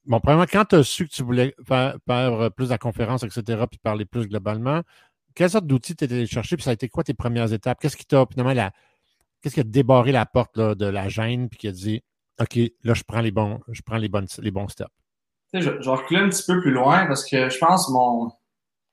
Bon, 0.06 0.20
premièrement, 0.22 0.46
quand 0.50 0.66
tu 0.66 0.76
as 0.76 0.84
su 0.84 1.08
que 1.08 1.14
tu 1.14 1.24
voulais 1.24 1.54
faire, 1.68 1.98
plus 2.56 2.70
de 2.70 2.78
conférences, 2.78 3.24
etc., 3.24 3.66
puis 3.70 3.78
parler 3.78 4.06
plus 4.06 4.28
globalement, 4.28 4.82
quelle 5.36 5.50
sorte 5.50 5.68
d'outils 5.68 5.96
tu 5.96 6.06
étais 6.06 6.16
allé 6.16 6.26
chercher, 6.26 6.56
puis 6.56 6.64
ça 6.64 6.70
a 6.70 6.74
été 6.74 6.88
quoi 6.88 7.04
tes 7.04 7.14
premières 7.14 7.52
étapes? 7.52 7.80
Qu'est-ce 7.82 7.98
qui 7.98 8.06
t'a 8.06 8.26
finalement 8.32 8.54
la. 8.54 8.72
Qu'est-ce 9.42 9.54
qui 9.54 9.60
a 9.60 9.64
débarré 9.64 10.12
la 10.12 10.26
porte 10.26 10.58
de 10.58 10.86
la 10.86 11.10
gêne, 11.10 11.50
puis 11.50 11.60
qui 11.60 11.68
a 11.68 11.72
dit 11.72 12.02
OK, 12.40 12.58
là, 12.84 12.94
je 12.94 13.04
prends 13.04 13.22
les 13.22 13.32
bons, 13.32 13.60
je 13.68 13.82
prends 13.82 13.98
les, 13.98 14.10
bonnes, 14.10 14.28
les 14.40 14.52
bons 14.52 14.68
steps? 14.68 14.90
Je, 15.54 15.60
je 15.60 15.70
vais 15.70 15.90
reculer 15.90 16.20
un 16.22 16.30
petit 16.30 16.44
peu 16.46 16.62
plus 16.62 16.72
loin 16.72 17.06
parce 17.06 17.24
que 17.26 17.50
je 17.50 17.58
pense 17.58 17.90
mon 17.90 18.32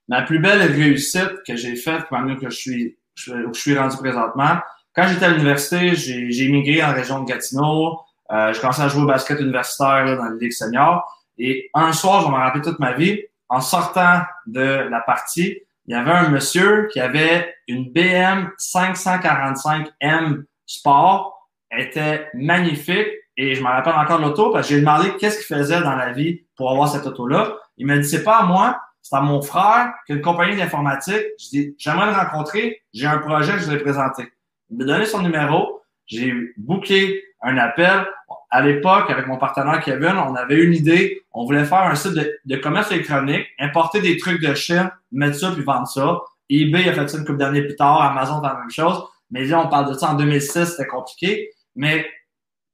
ma 0.07 0.21
plus 0.21 0.39
belle 0.39 0.61
réussite 0.61 1.43
que 1.47 1.55
j'ai 1.55 1.75
faite 1.75 2.09
maintenant 2.11 2.35
que 2.35 2.49
je 2.49 2.55
suis, 2.55 2.97
je, 3.15 3.33
je 3.53 3.59
suis 3.59 3.77
rendu 3.77 3.97
présentement. 3.97 4.57
Quand 4.95 5.07
j'étais 5.07 5.25
à 5.25 5.29
l'université, 5.29 5.95
j'ai 5.95 6.45
immigré 6.45 6.83
en 6.83 6.93
région 6.93 7.21
de 7.21 7.25
Gatineau. 7.25 7.99
Euh, 8.31 8.53
j'ai 8.53 8.61
commencé 8.61 8.81
à 8.81 8.87
jouer 8.87 9.03
au 9.03 9.07
basket 9.07 9.39
universitaire 9.39 10.05
là, 10.05 10.15
dans 10.15 10.23
la 10.23 10.35
Ligue 10.39 10.51
senior. 10.51 11.03
Et 11.37 11.69
un 11.73 11.91
soir, 11.91 12.21
je 12.21 12.25
vais 12.27 12.31
me 12.31 12.37
rappeler 12.37 12.61
toute 12.61 12.79
ma 12.79 12.93
vie, 12.93 13.21
en 13.49 13.61
sortant 13.61 14.21
de 14.47 14.87
la 14.89 15.01
partie, 15.01 15.59
il 15.87 15.91
y 15.91 15.95
avait 15.95 16.11
un 16.11 16.29
monsieur 16.29 16.87
qui 16.91 16.99
avait 16.99 17.53
une 17.67 17.91
BM 17.91 18.49
545M 18.59 20.43
Sport. 20.65 21.49
Elle 21.69 21.81
était 21.81 22.29
magnifique. 22.33 23.07
Et 23.37 23.53
je 23.53 23.61
me 23.61 23.67
rappelle 23.67 23.93
encore 23.93 24.19
l'auto 24.19 24.49
parce 24.51 24.67
que 24.67 24.75
j'ai 24.75 24.79
demandé 24.79 25.11
qu'est-ce 25.19 25.45
qu'il 25.45 25.57
faisait 25.57 25.81
dans 25.81 25.95
la 25.95 26.13
vie 26.13 26.44
pour 26.55 26.71
avoir 26.71 26.89
cette 26.89 27.05
auto-là. 27.05 27.55
Il 27.77 27.87
m'a 27.87 27.97
dit, 27.97 28.07
c'est 28.07 28.23
pas 28.23 28.37
à 28.37 28.43
moi, 28.43 28.79
c'est 29.01 29.15
à 29.15 29.21
mon 29.21 29.41
frère 29.41 29.93
qui 30.05 30.13
a 30.13 30.15
une 30.15 30.21
compagnie 30.21 30.55
d'informatique. 30.55 31.23
Je 31.39 31.49
dis, 31.49 31.75
j'aimerais 31.77 32.07
le 32.07 32.17
rencontrer, 32.17 32.81
j'ai 32.93 33.05
un 33.05 33.19
projet 33.19 33.53
que 33.53 33.59
je 33.59 33.71
vais 33.71 33.77
présenter. 33.77 34.23
Il 34.69 34.77
m'a 34.77 34.85
donné 34.85 35.05
son 35.05 35.21
numéro, 35.21 35.81
j'ai 36.07 36.33
booké 36.57 37.23
un 37.41 37.57
appel. 37.57 38.05
À 38.49 38.61
l'époque, 38.61 39.09
avec 39.09 39.27
mon 39.27 39.37
partenaire 39.37 39.79
Kevin, 39.81 40.13
on 40.17 40.35
avait 40.35 40.63
une 40.63 40.73
idée. 40.73 41.21
On 41.33 41.45
voulait 41.45 41.65
faire 41.65 41.83
un 41.83 41.95
site 41.95 42.13
de, 42.13 42.55
commerce 42.57 42.91
électronique, 42.91 43.45
importer 43.59 44.01
des 44.01 44.17
trucs 44.17 44.41
de 44.41 44.53
Chine, 44.53 44.89
mettre 45.11 45.37
ça 45.37 45.51
puis 45.51 45.63
vendre 45.63 45.87
ça. 45.87 46.21
eBay 46.49 46.87
a 46.89 46.93
fait 46.93 47.07
ça 47.07 47.17
une 47.17 47.25
couple 47.25 47.39
d'années 47.39 47.63
plus 47.63 47.75
tard, 47.75 48.01
Amazon 48.01 48.41
fait 48.41 48.47
la 48.47 48.59
même 48.59 48.71
chose. 48.71 49.03
Mais 49.31 49.45
là, 49.45 49.61
on 49.65 49.69
parle 49.69 49.89
de 49.89 49.97
ça 49.97 50.11
en 50.11 50.13
2006, 50.15 50.65
c'était 50.65 50.87
compliqué. 50.87 51.51
Mais 51.75 52.07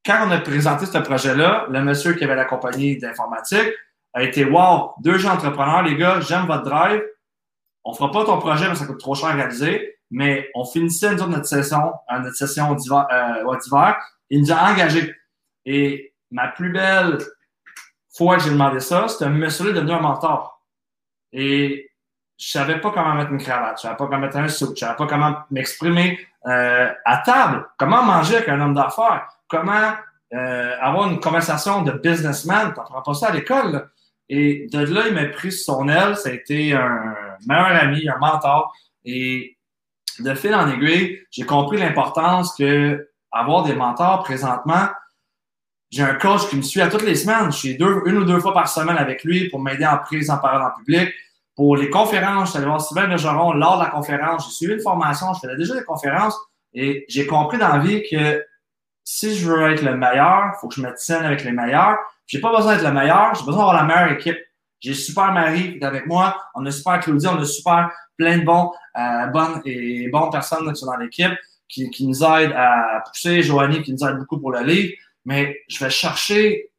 quand 0.06 0.28
on 0.28 0.32
a 0.32 0.40
présenté 0.40 0.86
ce 0.86 0.98
projet-là, 0.98 1.68
le 1.70 1.82
monsieur 1.84 2.14
qui 2.14 2.24
avait 2.24 2.36
la 2.36 2.46
compagnie 2.46 2.98
d'informatique 2.98 3.72
a 4.14 4.24
été 4.24 4.46
Wow, 4.46 4.94
deux 5.00 5.18
gens 5.18 5.34
entrepreneurs, 5.34 5.84
les 5.84 5.96
gars, 5.96 6.20
j'aime 6.22 6.46
votre 6.46 6.64
drive. 6.64 7.02
On 7.84 7.94
fera 7.94 8.12
pas 8.12 8.26
ton 8.26 8.40
projet 8.40 8.68
que 8.68 8.76
ça 8.76 8.86
coûte 8.86 9.00
trop 9.00 9.16
cher 9.16 9.30
à 9.30 9.34
réaliser, 9.34 9.96
mais 10.10 10.50
on 10.56 10.66
finissait 10.66 11.16
notre 11.16 11.46
session, 11.46 11.94
euh, 12.12 12.20
notre 12.20 12.36
session 12.36 12.74
d'hiver. 12.76 13.08
Euh, 13.12 13.96
il 14.30 14.42
nous 14.42 14.52
a 14.52 14.72
engagés. 14.72 15.16
Et 15.66 16.14
ma 16.32 16.48
plus 16.48 16.72
belle 16.72 17.18
fois 18.16 18.38
que 18.38 18.44
j'ai 18.44 18.50
demandé 18.50 18.80
ça, 18.80 19.08
c'était 19.08 19.30
monsieur-là 19.30 19.72
devenu 19.72 19.92
un 19.92 20.00
mentor. 20.00 20.62
Et 21.32 21.91
je 22.42 22.50
savais 22.50 22.82
pas 22.82 22.90
comment 22.90 23.14
mettre 23.14 23.32
une 23.32 23.38
cravate, 23.38 23.78
je 23.78 23.84
savais 23.84 23.96
pas 23.96 24.06
comment 24.06 24.18
mettre 24.18 24.38
un 24.38 24.48
soupe, 24.48 24.76
je 24.76 24.80
savais 24.80 24.96
pas 24.96 25.06
comment 25.06 25.36
m'exprimer 25.52 26.20
euh, 26.48 26.92
à 27.06 27.18
table, 27.18 27.68
comment 27.78 28.02
manger 28.02 28.38
avec 28.38 28.50
un 28.50 28.60
homme 28.60 28.74
d'affaires? 28.74 29.28
Comment 29.48 29.94
euh, 30.34 30.76
avoir 30.82 31.12
une 31.12 31.20
conversation 31.20 31.84
de 31.84 31.92
businessman? 31.92 32.74
Tu 32.74 32.80
n'apprends 32.80 33.04
pas 33.04 33.14
ça 33.14 33.28
à 33.28 33.32
l'école. 33.32 33.88
Et 34.28 34.68
de 34.72 34.80
là, 34.80 35.04
il 35.08 35.14
m'a 35.14 35.26
pris 35.26 35.52
son 35.52 35.88
aile. 35.88 36.18
Ça 36.18 36.30
a 36.30 36.32
été 36.32 36.74
un 36.74 37.16
meilleur 37.46 37.84
ami, 37.84 38.10
un 38.10 38.18
mentor. 38.18 38.74
Et 39.06 39.58
de 40.20 40.34
fil 40.34 40.56
en 40.56 40.68
aiguille, 40.68 41.20
j'ai 41.30 41.46
compris 41.46 41.78
l'importance 41.78 42.56
que 42.58 43.08
avoir 43.32 43.64
des 43.64 43.74
mentors 43.74 44.24
présentement. 44.24 44.88
J'ai 45.92 46.04
un 46.04 46.16
coach 46.16 46.48
qui 46.50 46.56
me 46.56 46.64
suit 46.64 46.82
à 46.82 46.88
toutes 46.88 47.04
les 47.04 47.16
semaines. 47.16 47.52
Je 47.52 47.58
suis 47.58 47.78
deux, 47.78 48.02
une 48.06 48.18
ou 48.18 48.26
deux 48.26 48.40
fois 48.40 48.54
par 48.54 48.68
semaine 48.68 48.98
avec 48.98 49.24
lui 49.24 49.50
pour 49.50 49.60
m'aider 49.60 49.86
en 49.86 49.98
prise 49.98 50.32
en 50.32 50.38
parole 50.40 50.64
en 50.64 50.72
public. 50.72 51.10
Pour 51.62 51.78
les 51.78 51.92
conférences, 51.92 52.46
je 52.46 52.50
suis 52.50 52.58
allé 52.58 52.66
voir 52.66 52.82
Sylvain 52.82 53.08
Bergeron 53.08 53.54
lors 53.54 53.78
de 53.78 53.84
la 53.84 53.92
conférence. 53.92 54.46
J'ai 54.48 54.52
suivi 54.52 54.74
une 54.74 54.82
formation, 54.82 55.28
je 55.36 55.42
faisais 55.42 55.56
déjà 55.58 55.76
des 55.76 55.84
conférences 55.84 56.36
et 56.74 57.06
j'ai 57.08 57.28
compris 57.28 57.60
dans 57.60 57.68
la 57.68 57.78
vie 57.78 58.02
que 58.10 58.44
si 59.04 59.36
je 59.36 59.48
veux 59.48 59.72
être 59.72 59.84
le 59.84 59.96
meilleur, 59.96 60.54
il 60.56 60.60
faut 60.60 60.70
que 60.70 60.74
je 60.74 60.82
me 60.82 60.92
tienne 60.96 61.24
avec 61.24 61.44
les 61.44 61.52
meilleurs. 61.52 62.00
J'ai 62.26 62.42
pas 62.42 62.52
besoin 62.52 62.74
d'être 62.74 62.84
le 62.84 62.92
meilleur, 62.92 63.36
j'ai 63.36 63.46
besoin 63.46 63.68
d'avoir 63.68 63.76
la 63.76 63.84
meilleure 63.84 64.12
équipe. 64.14 64.40
J'ai 64.80 64.96
super 64.96 65.34
Marie 65.34 65.74
qui 65.74 65.78
est 65.78 65.84
avec 65.84 66.08
moi, 66.08 66.36
on 66.56 66.66
a 66.66 66.72
super 66.72 67.00
Claudie, 67.00 67.28
on 67.28 67.40
a 67.40 67.46
super 67.46 67.92
plein 68.18 68.40
de 68.40 68.44
bons, 68.44 68.72
euh, 68.98 69.28
bonnes 69.28 69.62
et 69.64 70.10
bonnes 70.10 70.32
personnes 70.32 70.68
qui 70.74 70.80
sont 70.80 70.88
dans 70.88 70.98
l'équipe, 70.98 71.38
qui, 71.70 72.08
nous 72.08 72.24
aident 72.24 72.56
à 72.56 73.04
pousser, 73.06 73.44
Joanie 73.44 73.84
qui 73.84 73.94
nous 73.94 74.04
aide 74.04 74.18
beaucoup 74.18 74.40
pour 74.40 74.52
le 74.52 74.64
livre. 74.64 74.94
Mais 75.26 75.60
je 75.68 75.78
vais 75.84 75.92
chercher 75.92 76.72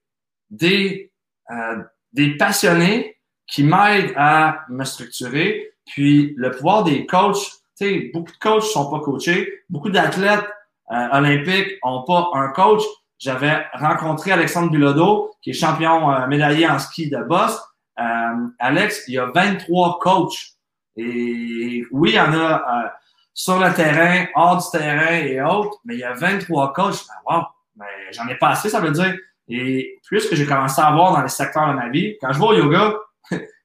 des, 0.50 1.12
euh, 1.52 1.84
des 2.12 2.36
passionnés 2.36 3.16
qui 3.52 3.64
m'aident 3.64 4.14
à 4.16 4.64
me 4.68 4.84
structurer. 4.84 5.72
Puis 5.86 6.34
le 6.36 6.50
pouvoir 6.50 6.84
des 6.84 7.06
coachs, 7.06 7.36
tu 7.36 7.50
sais, 7.74 8.10
beaucoup 8.12 8.32
de 8.32 8.38
coachs 8.38 8.64
sont 8.64 8.90
pas 8.90 9.00
coachés, 9.00 9.60
beaucoup 9.68 9.90
d'athlètes 9.90 10.48
euh, 10.90 11.08
olympiques 11.12 11.78
n'ont 11.84 12.02
pas 12.04 12.30
un 12.32 12.48
coach. 12.48 12.82
J'avais 13.18 13.64
rencontré 13.74 14.32
Alexandre 14.32 14.70
Bilodeau, 14.70 15.32
qui 15.42 15.50
est 15.50 15.52
champion 15.52 16.10
euh, 16.10 16.26
médaillé 16.26 16.66
en 16.66 16.78
ski 16.78 17.10
de 17.10 17.22
boss. 17.22 17.60
Euh, 17.98 18.48
Alex, 18.58 19.04
il 19.08 19.14
y 19.14 19.18
a 19.18 19.26
23 19.26 19.98
coachs. 20.00 20.56
Et 20.96 21.84
oui, 21.90 22.10
il 22.10 22.14
y 22.14 22.20
en 22.20 22.32
a 22.32 22.92
sur 23.34 23.58
le 23.58 23.72
terrain, 23.74 24.26
hors 24.34 24.58
du 24.58 24.78
terrain 24.78 25.14
et 25.14 25.40
autres, 25.40 25.78
mais 25.84 25.94
il 25.94 26.00
y 26.00 26.04
a 26.04 26.12
23 26.12 26.72
coachs. 26.72 27.06
Ben, 27.06 27.36
wow, 27.36 27.42
mais 27.76 28.12
j'en 28.12 28.26
ai 28.28 28.36
pas 28.36 28.50
assez, 28.50 28.68
ça 28.68 28.80
veut 28.80 28.90
dire. 28.90 29.14
Et 29.48 29.98
plus 30.06 30.28
que 30.28 30.36
j'ai 30.36 30.46
commencé 30.46 30.80
à 30.80 30.90
voir 30.92 31.12
dans 31.12 31.22
les 31.22 31.28
secteurs 31.28 31.68
de 31.68 31.74
ma 31.74 31.88
vie, 31.88 32.16
quand 32.20 32.32
je 32.32 32.38
vais 32.38 32.44
au 32.44 32.54
yoga, 32.54 32.94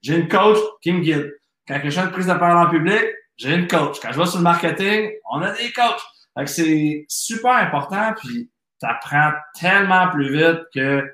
j'ai 0.02 0.16
une 0.16 0.28
coach 0.28 0.58
qui 0.82 0.92
me 0.92 1.00
guide. 1.00 1.34
Quand 1.66 1.80
je 1.82 1.90
fais 1.90 2.00
une 2.00 2.10
prise 2.10 2.26
de 2.26 2.34
parole 2.34 2.66
en 2.66 2.70
public, 2.70 3.04
j'ai 3.36 3.54
une 3.54 3.66
coach. 3.66 3.98
Quand 4.00 4.12
je 4.12 4.18
vais 4.18 4.26
sur 4.26 4.38
le 4.38 4.44
marketing, 4.44 5.10
on 5.30 5.42
a 5.42 5.52
des 5.52 5.72
coachs 5.72 6.02
c'est 6.46 7.04
super 7.08 7.52
important, 7.52 8.14
puis 8.14 8.50
tu 8.80 8.86
apprends 8.86 9.32
tellement 9.58 10.08
plus 10.10 10.32
vite 10.32 10.60
que 10.74 11.04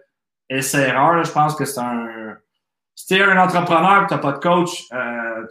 essai-erreur. 0.50 1.24
Je 1.24 1.32
pense 1.32 1.54
que 1.54 1.64
c'est 1.64 1.80
un. 1.80 2.36
Si 2.94 3.06
tu 3.06 3.14
es 3.14 3.22
un 3.22 3.38
entrepreneur 3.38 4.04
et 4.04 4.06
tu 4.06 4.14
n'as 4.14 4.20
pas 4.20 4.32
de 4.32 4.38
coach, 4.38 4.84
euh, 4.92 5.46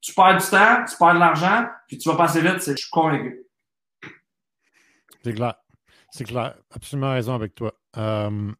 tu, 0.00 0.14
perds 0.14 0.38
du 0.38 0.46
temps, 0.46 0.84
tu 0.88 0.96
perds 0.96 1.14
de 1.14 1.18
l'argent, 1.18 1.68
puis 1.86 1.98
tu 1.98 2.08
vas 2.08 2.16
passer 2.16 2.40
vite, 2.40 2.60
c'est, 2.60 2.72
je 2.72 2.82
suis 2.82 2.90
convaincu. 2.90 3.44
C'est 5.22 5.34
clair. 5.34 5.54
C'est 6.10 6.24
clair. 6.24 6.54
Absolument 6.74 7.12
raison 7.12 7.34
avec 7.34 7.54
toi. 7.54 7.74
Euh, 7.98 8.52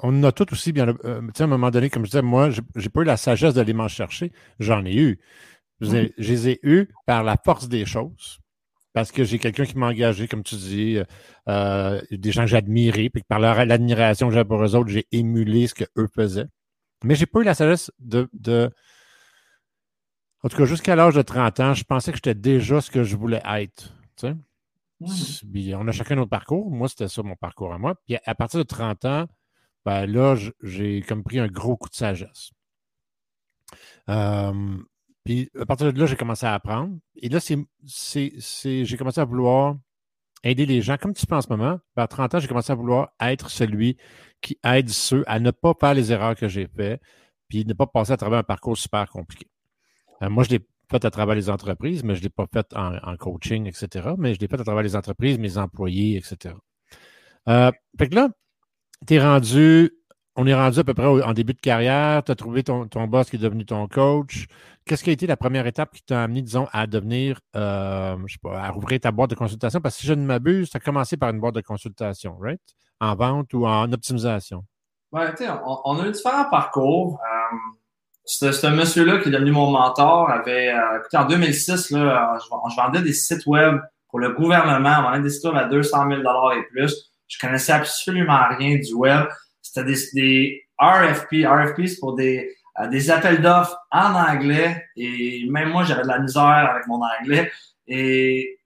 on 0.00 0.22
a 0.22 0.32
tout 0.32 0.52
aussi 0.52 0.72
bien. 0.72 0.88
Euh, 1.04 1.20
à 1.38 1.42
un 1.42 1.46
moment 1.46 1.70
donné, 1.70 1.90
comme 1.90 2.04
je 2.04 2.10
disais, 2.10 2.22
moi, 2.22 2.50
j'ai 2.50 2.88
pas 2.88 3.00
eu 3.00 3.04
la 3.04 3.16
sagesse 3.16 3.54
d'aller 3.54 3.72
m'en 3.72 3.88
chercher. 3.88 4.32
J'en 4.60 4.84
ai 4.84 4.94
eu. 4.94 5.18
Je, 5.80 5.90
mm-hmm. 5.90 6.12
je 6.18 6.32
les 6.32 6.48
ai 6.48 6.60
eus 6.62 6.88
par 7.06 7.22
la 7.22 7.36
force 7.36 7.68
des 7.68 7.84
choses 7.84 8.40
parce 8.98 9.12
que 9.12 9.22
j'ai 9.22 9.38
quelqu'un 9.38 9.64
qui 9.64 9.78
m'a 9.78 9.86
engagé, 9.86 10.26
comme 10.26 10.42
tu 10.42 10.56
dis, 10.56 10.98
euh, 11.48 12.00
des 12.10 12.32
gens 12.32 12.42
que 12.42 12.48
j'admirais, 12.48 13.10
puis 13.10 13.22
par 13.22 13.38
leur 13.38 13.64
l'admiration 13.64 14.28
que 14.28 14.34
j'avais 14.34 14.48
pour 14.48 14.60
eux 14.64 14.74
autres, 14.74 14.88
j'ai 14.88 15.06
émulé 15.12 15.68
ce 15.68 15.74
qu'eux 15.74 16.08
faisaient. 16.12 16.48
Mais 17.04 17.14
j'ai 17.14 17.26
pas 17.26 17.40
eu 17.40 17.44
la 17.44 17.54
sagesse 17.54 17.92
de, 18.00 18.28
de... 18.32 18.70
En 20.42 20.48
tout 20.48 20.56
cas, 20.56 20.64
jusqu'à 20.64 20.96
l'âge 20.96 21.14
de 21.14 21.22
30 21.22 21.60
ans, 21.60 21.74
je 21.74 21.84
pensais 21.84 22.10
que 22.10 22.16
j'étais 22.16 22.34
déjà 22.34 22.80
ce 22.80 22.90
que 22.90 23.04
je 23.04 23.16
voulais 23.16 23.42
être. 23.44 23.94
Tu 24.16 24.26
sais? 24.26 24.34
Mmh. 25.00 25.74
On 25.76 25.86
a 25.86 25.92
chacun 25.92 26.16
notre 26.16 26.30
parcours. 26.30 26.68
Moi, 26.70 26.88
c'était 26.88 27.06
ça 27.06 27.22
mon 27.22 27.36
parcours 27.36 27.72
à 27.72 27.78
moi. 27.78 27.94
Puis 28.04 28.16
à 28.24 28.34
partir 28.34 28.58
de 28.58 28.64
30 28.64 29.04
ans, 29.04 29.26
ben 29.84 30.06
là, 30.06 30.36
j'ai 30.62 31.02
comme 31.02 31.22
pris 31.22 31.38
un 31.38 31.48
gros 31.48 31.76
coup 31.76 31.88
de 31.88 31.94
sagesse. 31.94 32.50
Euh, 34.08 34.76
Puis 35.24 35.50
à 35.58 35.66
partir 35.66 35.92
de 35.92 35.98
là, 35.98 36.06
j'ai 36.06 36.16
commencé 36.16 36.46
à 36.46 36.54
apprendre. 36.54 36.98
Et 37.16 37.28
là, 37.28 37.38
j'ai 37.40 38.96
commencé 38.96 39.20
à 39.20 39.24
vouloir 39.24 39.76
aider 40.44 40.66
les 40.66 40.82
gens, 40.82 40.96
comme 40.96 41.14
tu 41.14 41.26
fais 41.26 41.34
en 41.34 41.40
ce 41.40 41.48
moment. 41.48 41.78
À 41.96 42.06
30 42.06 42.34
ans, 42.34 42.38
j'ai 42.38 42.48
commencé 42.48 42.72
à 42.72 42.74
vouloir 42.74 43.10
être 43.20 43.50
celui 43.50 43.96
qui 44.40 44.58
aide 44.64 44.88
ceux 44.88 45.24
à 45.26 45.40
ne 45.40 45.50
pas 45.50 45.74
faire 45.78 45.94
les 45.94 46.12
erreurs 46.12 46.36
que 46.36 46.48
j'ai 46.48 46.68
faites, 46.68 47.00
puis 47.48 47.64
ne 47.64 47.72
pas 47.72 47.86
passer 47.86 48.12
à 48.12 48.16
travers 48.16 48.38
un 48.38 48.44
parcours 48.44 48.76
super 48.76 49.08
compliqué. 49.08 49.46
Euh, 50.22 50.30
moi, 50.30 50.44
je 50.44 50.50
l'ai 50.50 50.60
fait 50.90 51.04
à 51.04 51.10
travers 51.10 51.34
les 51.34 51.50
entreprises, 51.50 52.04
mais 52.04 52.14
je 52.14 52.20
ne 52.20 52.24
l'ai 52.24 52.30
pas 52.30 52.46
fait 52.52 52.66
en, 52.74 53.16
coaching, 53.16 53.66
etc. 53.66 54.10
Mais 54.16 54.34
je 54.34 54.40
l'ai 54.40 54.48
fait 54.48 54.60
à 54.60 54.64
travers 54.64 54.82
les 54.82 54.96
entreprises, 54.96 55.38
mes 55.38 55.58
employés, 55.58 56.16
etc. 56.16 56.54
Euh, 57.48 57.72
fait 57.98 58.08
que 58.08 58.14
là, 58.14 58.28
tu 59.06 59.14
es 59.14 59.20
rendu, 59.20 59.92
on 60.36 60.46
est 60.46 60.54
rendu 60.54 60.78
à 60.78 60.84
peu 60.84 60.94
près 60.94 61.06
en 61.06 61.32
début 61.32 61.54
de 61.54 61.60
carrière, 61.60 62.22
tu 62.24 62.32
as 62.32 62.34
trouvé 62.34 62.62
ton, 62.62 62.86
boss 63.06 63.30
qui 63.30 63.36
est 63.36 63.40
devenu 63.40 63.64
ton 63.64 63.88
coach. 63.88 64.46
Qu'est-ce 64.84 65.04
qui 65.04 65.10
a 65.10 65.12
été 65.12 65.26
la 65.26 65.36
première 65.36 65.66
étape 65.66 65.92
qui 65.92 66.02
t'a 66.02 66.22
amené, 66.22 66.42
disons, 66.42 66.66
à 66.72 66.86
devenir, 66.86 67.40
euh, 67.56 68.16
je 68.26 68.34
sais 68.34 68.38
pas, 68.42 68.58
à 68.60 68.70
rouvrir 68.70 69.00
ta 69.00 69.12
boîte 69.12 69.30
de 69.30 69.34
consultation? 69.34 69.80
Parce 69.80 69.96
que 69.96 70.00
si 70.00 70.06
je 70.06 70.14
ne 70.14 70.24
m'abuse, 70.24 70.70
tu 70.70 70.76
as 70.76 70.80
commencé 70.80 71.16
par 71.16 71.30
une 71.30 71.40
boîte 71.40 71.54
de 71.54 71.60
consultation, 71.60 72.36
right? 72.40 72.60
En 73.00 73.14
vente 73.14 73.52
ou 73.52 73.66
en 73.66 73.92
optimisation? 73.92 74.64
Ouais, 75.12 75.26
on, 75.64 75.78
on, 75.84 76.00
a 76.00 76.06
eu 76.06 76.12
différents 76.12 76.48
parcours. 76.50 77.18
Euh, 77.20 77.56
ce 78.28 78.66
monsieur-là 78.66 79.18
qui 79.18 79.28
est 79.28 79.32
devenu 79.32 79.52
mon 79.52 79.70
mentor 79.70 80.30
avait, 80.30 80.68
euh, 80.68 80.98
écoutez, 80.98 81.16
en 81.16 81.24
2006, 81.24 81.90
là, 81.92 82.38
je, 82.38 82.76
vendais 82.76 83.02
des 83.02 83.14
sites 83.14 83.46
web 83.46 83.78
pour 84.08 84.18
le 84.18 84.32
gouvernement, 84.32 84.96
on 84.98 85.02
vendait 85.02 85.22
des 85.22 85.30
sites 85.30 85.44
web 85.44 85.56
à 85.56 85.64
200 85.64 86.08
000 86.08 86.20
et 86.20 86.62
plus. 86.70 87.07
Je 87.28 87.38
connaissais 87.38 87.72
absolument 87.72 88.48
rien 88.58 88.76
du 88.76 88.94
web. 88.94 89.26
C'était 89.62 89.94
des, 90.14 90.64
RFP. 90.80 91.44
RFP, 91.44 91.86
c'est 91.86 92.00
pour 92.00 92.14
des, 92.14 92.54
euh, 92.80 92.88
des 92.88 93.10
appels 93.10 93.42
d'offres 93.42 93.76
en 93.90 94.14
anglais. 94.14 94.86
Et 94.96 95.46
même 95.50 95.70
moi, 95.70 95.84
j'avais 95.84 96.02
de 96.02 96.08
la 96.08 96.20
misère 96.20 96.42
avec 96.42 96.86
mon 96.86 97.00
anglais. 97.20 97.50
Et 97.86 98.58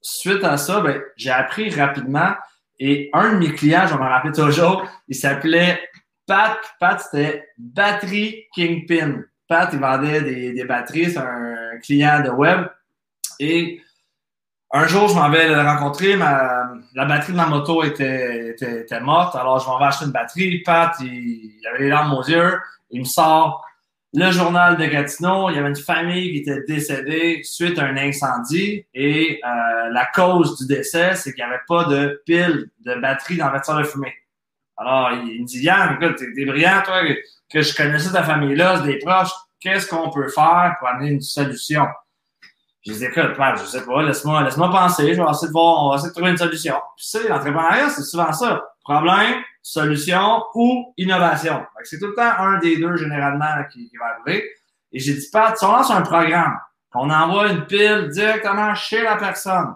suite 0.00 0.44
à 0.44 0.56
ça, 0.56 0.80
ben, 0.80 1.00
j'ai 1.16 1.30
appris 1.30 1.70
rapidement. 1.70 2.34
Et 2.78 3.10
un 3.12 3.34
de 3.34 3.38
mes 3.38 3.52
clients, 3.52 3.86
je 3.86 3.94
me 3.94 4.00
rappelle 4.00 4.32
toujours, 4.32 4.86
il 5.08 5.14
s'appelait 5.14 5.80
Pat. 6.26 6.58
Pat, 6.78 7.00
c'était 7.00 7.48
Battery 7.58 8.44
Kingpin. 8.54 9.24
Pat, 9.48 9.68
il 9.72 9.80
vendait 9.80 10.22
des, 10.22 10.52
des 10.52 10.64
batteries. 10.64 11.10
C'est 11.10 11.18
un 11.18 11.78
client 11.82 12.22
de 12.22 12.30
web. 12.30 12.66
Et 13.40 13.82
un 14.72 14.86
jour, 14.86 15.08
je 15.08 15.14
m'en 15.14 15.28
vais 15.30 15.48
le 15.48 15.60
rencontrer. 15.60 16.16
Ma, 16.16 16.70
la 16.94 17.04
batterie 17.04 17.32
de 17.32 17.36
ma 17.36 17.46
moto 17.46 17.82
était, 17.82 18.56
morte. 19.02 19.34
Alors, 19.34 19.58
je 19.58 19.66
m'en 19.66 19.78
vais 19.78 19.86
acheter 19.86 20.04
une 20.04 20.12
batterie. 20.12 20.62
Pat, 20.62 20.94
il, 21.00 21.06
il, 21.06 21.66
avait 21.66 21.84
les 21.84 21.88
larmes 21.88 22.14
aux 22.14 22.22
yeux. 22.22 22.58
Il 22.90 23.00
me 23.00 23.04
sort 23.04 23.64
le 24.12 24.30
journal 24.30 24.76
de 24.76 24.84
Gatineau. 24.86 25.50
Il 25.50 25.56
y 25.56 25.58
avait 25.58 25.68
une 25.68 25.76
famille 25.76 26.30
qui 26.30 26.38
était 26.38 26.62
décédée 26.68 27.40
suite 27.42 27.78
à 27.78 27.84
un 27.84 27.96
incendie. 27.96 28.86
Et 28.94 29.40
euh, 29.44 29.90
la 29.90 30.06
cause 30.06 30.56
du 30.58 30.66
décès, 30.66 31.16
c'est 31.16 31.32
qu'il 31.32 31.44
n'y 31.44 31.50
avait 31.50 31.62
pas 31.66 31.84
de 31.84 32.22
pile 32.24 32.70
de 32.84 32.94
batterie 32.94 33.38
dans 33.38 33.46
la 33.46 33.52
voiture 33.52 33.76
de 33.76 33.82
fumée. 33.82 34.14
Alors, 34.76 35.10
il, 35.12 35.42
me 35.42 35.46
dit, 35.46 35.62
Yann, 35.62 35.98
écoute, 36.00 36.16
t'es 36.16 36.44
brillant, 36.44 36.80
toi, 36.84 37.02
que 37.52 37.60
je 37.60 37.74
connaissais 37.74 38.12
ta 38.12 38.22
famille-là, 38.22 38.78
c'est 38.78 38.92
des 38.92 38.98
proches. 38.98 39.32
Qu'est-ce 39.60 39.86
qu'on 39.86 40.10
peut 40.10 40.28
faire 40.28 40.76
pour 40.78 40.88
amener 40.88 41.10
une 41.10 41.20
solution? 41.20 41.86
Je 42.86 42.92
dis, 42.92 43.04
écoute, 43.04 43.36
je 43.58 43.64
sais 43.64 43.84
pas, 43.84 44.02
laisse-moi, 44.02 44.42
laisse-moi 44.42 44.70
penser, 44.70 45.14
je 45.14 45.20
vais 45.22 45.30
essayer 45.30 45.48
de 45.48 45.52
voir, 45.52 45.84
on 45.84 45.90
va 45.90 45.96
essayer 45.96 46.08
de 46.08 46.14
trouver 46.14 46.30
une 46.30 46.38
solution. 46.38 46.74
Puis 46.96 47.04
tu 47.04 47.18
sais, 47.18 47.28
l'entrepreneuriat, 47.28 47.90
c'est 47.90 48.02
souvent 48.02 48.32
ça. 48.32 48.62
Problème, 48.82 49.42
solution 49.60 50.42
ou 50.54 50.94
innovation. 50.96 51.66
C'est 51.82 51.98
tout 51.98 52.06
le 52.06 52.14
temps 52.14 52.38
un 52.38 52.58
des 52.58 52.78
deux, 52.78 52.96
généralement, 52.96 53.64
qui, 53.70 53.90
va 53.98 54.06
arriver. 54.06 54.48
Et 54.92 54.98
j'ai 54.98 55.12
dit, 55.12 55.26
Pat, 55.30 55.56
si 55.58 55.64
on 55.64 55.72
lance 55.72 55.90
un 55.90 56.00
programme, 56.00 56.58
qu'on 56.90 57.10
envoie 57.10 57.48
une 57.48 57.66
pile 57.66 58.08
directement 58.08 58.74
chez 58.74 59.02
la 59.02 59.16
personne 59.16 59.74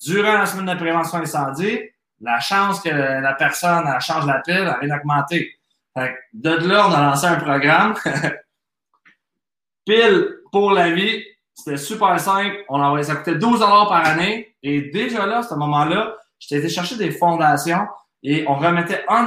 durant 0.00 0.38
la 0.38 0.46
semaine 0.46 0.74
de 0.74 0.80
prévention 0.80 1.18
incendie, 1.18 1.80
la 2.20 2.40
chance 2.40 2.80
que 2.80 2.88
la 2.88 3.34
personne 3.34 3.84
change 4.00 4.26
la 4.26 4.40
pile, 4.40 4.74
elle 4.80 4.86
vient 4.86 4.96
d'augmenter. 4.96 5.52
de 6.32 6.50
là, 6.66 6.88
on 6.88 6.92
a 6.92 7.02
lancé 7.02 7.26
un 7.26 7.36
programme. 7.36 7.94
pile 9.86 10.38
pour 10.50 10.72
la 10.72 10.90
vie, 10.90 11.22
c'était 11.56 11.78
super 11.78 12.20
simple. 12.20 12.64
On 12.68 12.80
envoyé, 12.80 13.04
ça 13.04 13.16
coûtait 13.16 13.34
12 13.34 13.60
par 13.60 14.06
année. 14.06 14.54
Et 14.62 14.82
déjà 14.90 15.26
là, 15.26 15.38
à 15.38 15.42
ce 15.42 15.54
moment-là, 15.54 16.14
j'étais 16.38 16.58
été 16.58 16.68
chercher 16.68 16.96
des 16.96 17.10
fondations 17.10 17.86
et 18.22 18.44
on 18.46 18.56
remettait 18.56 19.04
1 19.08 19.24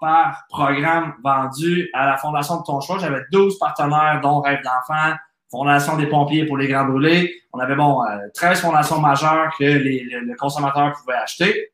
par 0.00 0.44
programme 0.48 1.14
vendu 1.24 1.88
à 1.94 2.06
la 2.06 2.18
fondation 2.18 2.60
de 2.60 2.64
ton 2.64 2.80
choix. 2.80 2.98
J'avais 2.98 3.22
12 3.30 3.58
partenaires, 3.58 4.20
dont 4.22 4.40
Rêve 4.40 4.60
d'enfant, 4.62 5.14
Fondation 5.50 5.96
des 5.96 6.06
pompiers 6.06 6.46
pour 6.46 6.56
les 6.56 6.66
grands 6.66 6.86
brûlés. 6.86 7.30
On 7.52 7.58
avait, 7.58 7.76
bon, 7.76 8.02
13 8.34 8.58
euh, 8.58 8.62
fondations 8.62 9.00
majeures 9.00 9.52
que 9.58 9.64
les, 9.64 10.04
les, 10.04 10.34
consommateurs 10.38 10.94
pouvaient 10.94 11.18
acheter. 11.18 11.72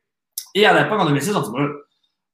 Et 0.55 0.67
à 0.67 0.73
l'époque, 0.75 1.01
en 1.01 1.07
2006, 1.07 1.37
on 1.37 1.41
dit, 1.43 1.51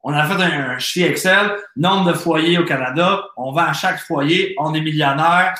on 0.03 0.13
a 0.15 0.25
fait 0.25 0.43
un, 0.43 0.71
un 0.71 0.79
chiffre 0.79 1.11
Excel, 1.11 1.55
nombre 1.77 2.13
de 2.13 2.13
foyers 2.15 2.59
au 2.59 2.65
Canada, 2.65 3.25
on 3.37 3.53
vend 3.53 3.67
à 3.67 3.73
chaque 3.75 3.99
foyer, 4.01 4.55
on 4.59 4.73
est 4.73 4.81
millionnaire, 4.81 5.55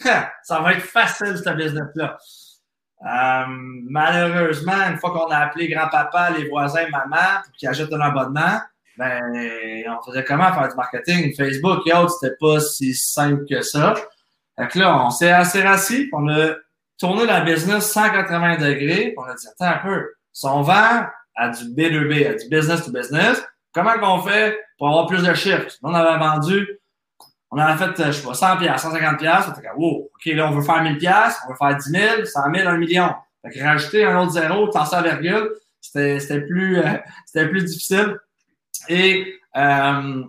ça 0.42 0.60
va 0.60 0.72
être 0.72 0.82
facile, 0.82 1.36
ce 1.36 1.50
business-là. 1.50 2.18
Euh, 3.02 3.44
malheureusement, 3.48 4.88
une 4.90 4.98
fois 4.98 5.12
qu'on 5.12 5.28
a 5.28 5.36
appelé 5.36 5.68
grand-papa, 5.68 6.30
les 6.30 6.48
voisins, 6.48 6.88
maman, 6.90 7.42
pour 7.44 7.52
qu'ils 7.52 7.68
achètent 7.68 7.92
un 7.92 8.00
abonnement, 8.00 8.60
ben, 8.96 9.22
on 9.88 10.02
faisait 10.04 10.24
comment 10.24 10.52
faire 10.52 10.68
du 10.68 10.74
marketing? 10.74 11.34
Facebook 11.36 11.86
et 11.86 11.92
autres, 11.92 12.18
c'était 12.20 12.34
pas 12.40 12.58
si 12.58 12.94
simple 12.94 13.44
que 13.48 13.62
ça. 13.62 13.94
Fait 14.58 14.66
que 14.66 14.78
là, 14.80 15.04
on 15.04 15.10
s'est 15.10 15.30
assez 15.30 15.62
rassis, 15.62 16.08
on 16.12 16.28
a 16.28 16.54
tourné 16.98 17.24
la 17.26 17.42
business 17.42 17.92
180 17.92 18.56
degrés, 18.56 19.14
on 19.16 19.22
a 19.22 19.34
dit, 19.34 19.46
attends 19.46 19.78
un 19.78 19.88
peu, 19.88 20.14
si 20.32 20.46
on 20.46 20.62
vend 20.62 21.06
à 21.36 21.48
du 21.50 21.64
B2B, 21.66 22.28
à 22.28 22.34
du 22.34 22.48
business 22.48 22.84
to 22.84 22.90
business, 22.90 23.40
comment 23.72 23.96
qu'on 24.00 24.20
fait 24.22 24.58
pour 24.78 24.88
avoir 24.88 25.06
plus 25.06 25.22
de 25.22 25.32
chiffres? 25.34 25.68
On 25.84 25.94
avait 25.94 26.18
vendu 26.18 26.66
on 27.50 27.58
a 27.58 27.76
fait, 27.76 28.04
je 28.06 28.12
sais 28.12 28.26
pas, 28.26 28.34
100 28.34 28.56
pièces, 28.58 28.82
150 28.82 29.18
pièces. 29.18 29.44
On 29.48 29.58
était 29.58 29.70
wow, 29.76 30.10
OK, 30.14 30.24
là, 30.26 30.48
on 30.48 30.54
veut 30.54 30.62
faire 30.62 30.82
1000 30.82 30.98
pièces, 30.98 31.38
on 31.46 31.50
veut 31.50 31.56
faire 31.58 31.76
10 31.76 31.90
000, 31.90 32.24
100 32.24 32.40
000, 32.54 32.68
1 32.68 32.76
million. 32.76 33.14
Fait 33.42 33.50
que 33.50 33.64
rajouter 33.64 34.04
un 34.04 34.20
autre 34.20 34.32
zéro, 34.32 34.68
tasser 34.68 34.96
à 34.96 35.02
virgule, 35.02 35.50
c'était 35.80 36.40
plus, 36.40 36.78
euh, 36.78 36.84
c'était 37.26 37.48
plus 37.48 37.64
difficile. 37.64 38.18
Et 38.88 39.34
euh, 39.56 40.24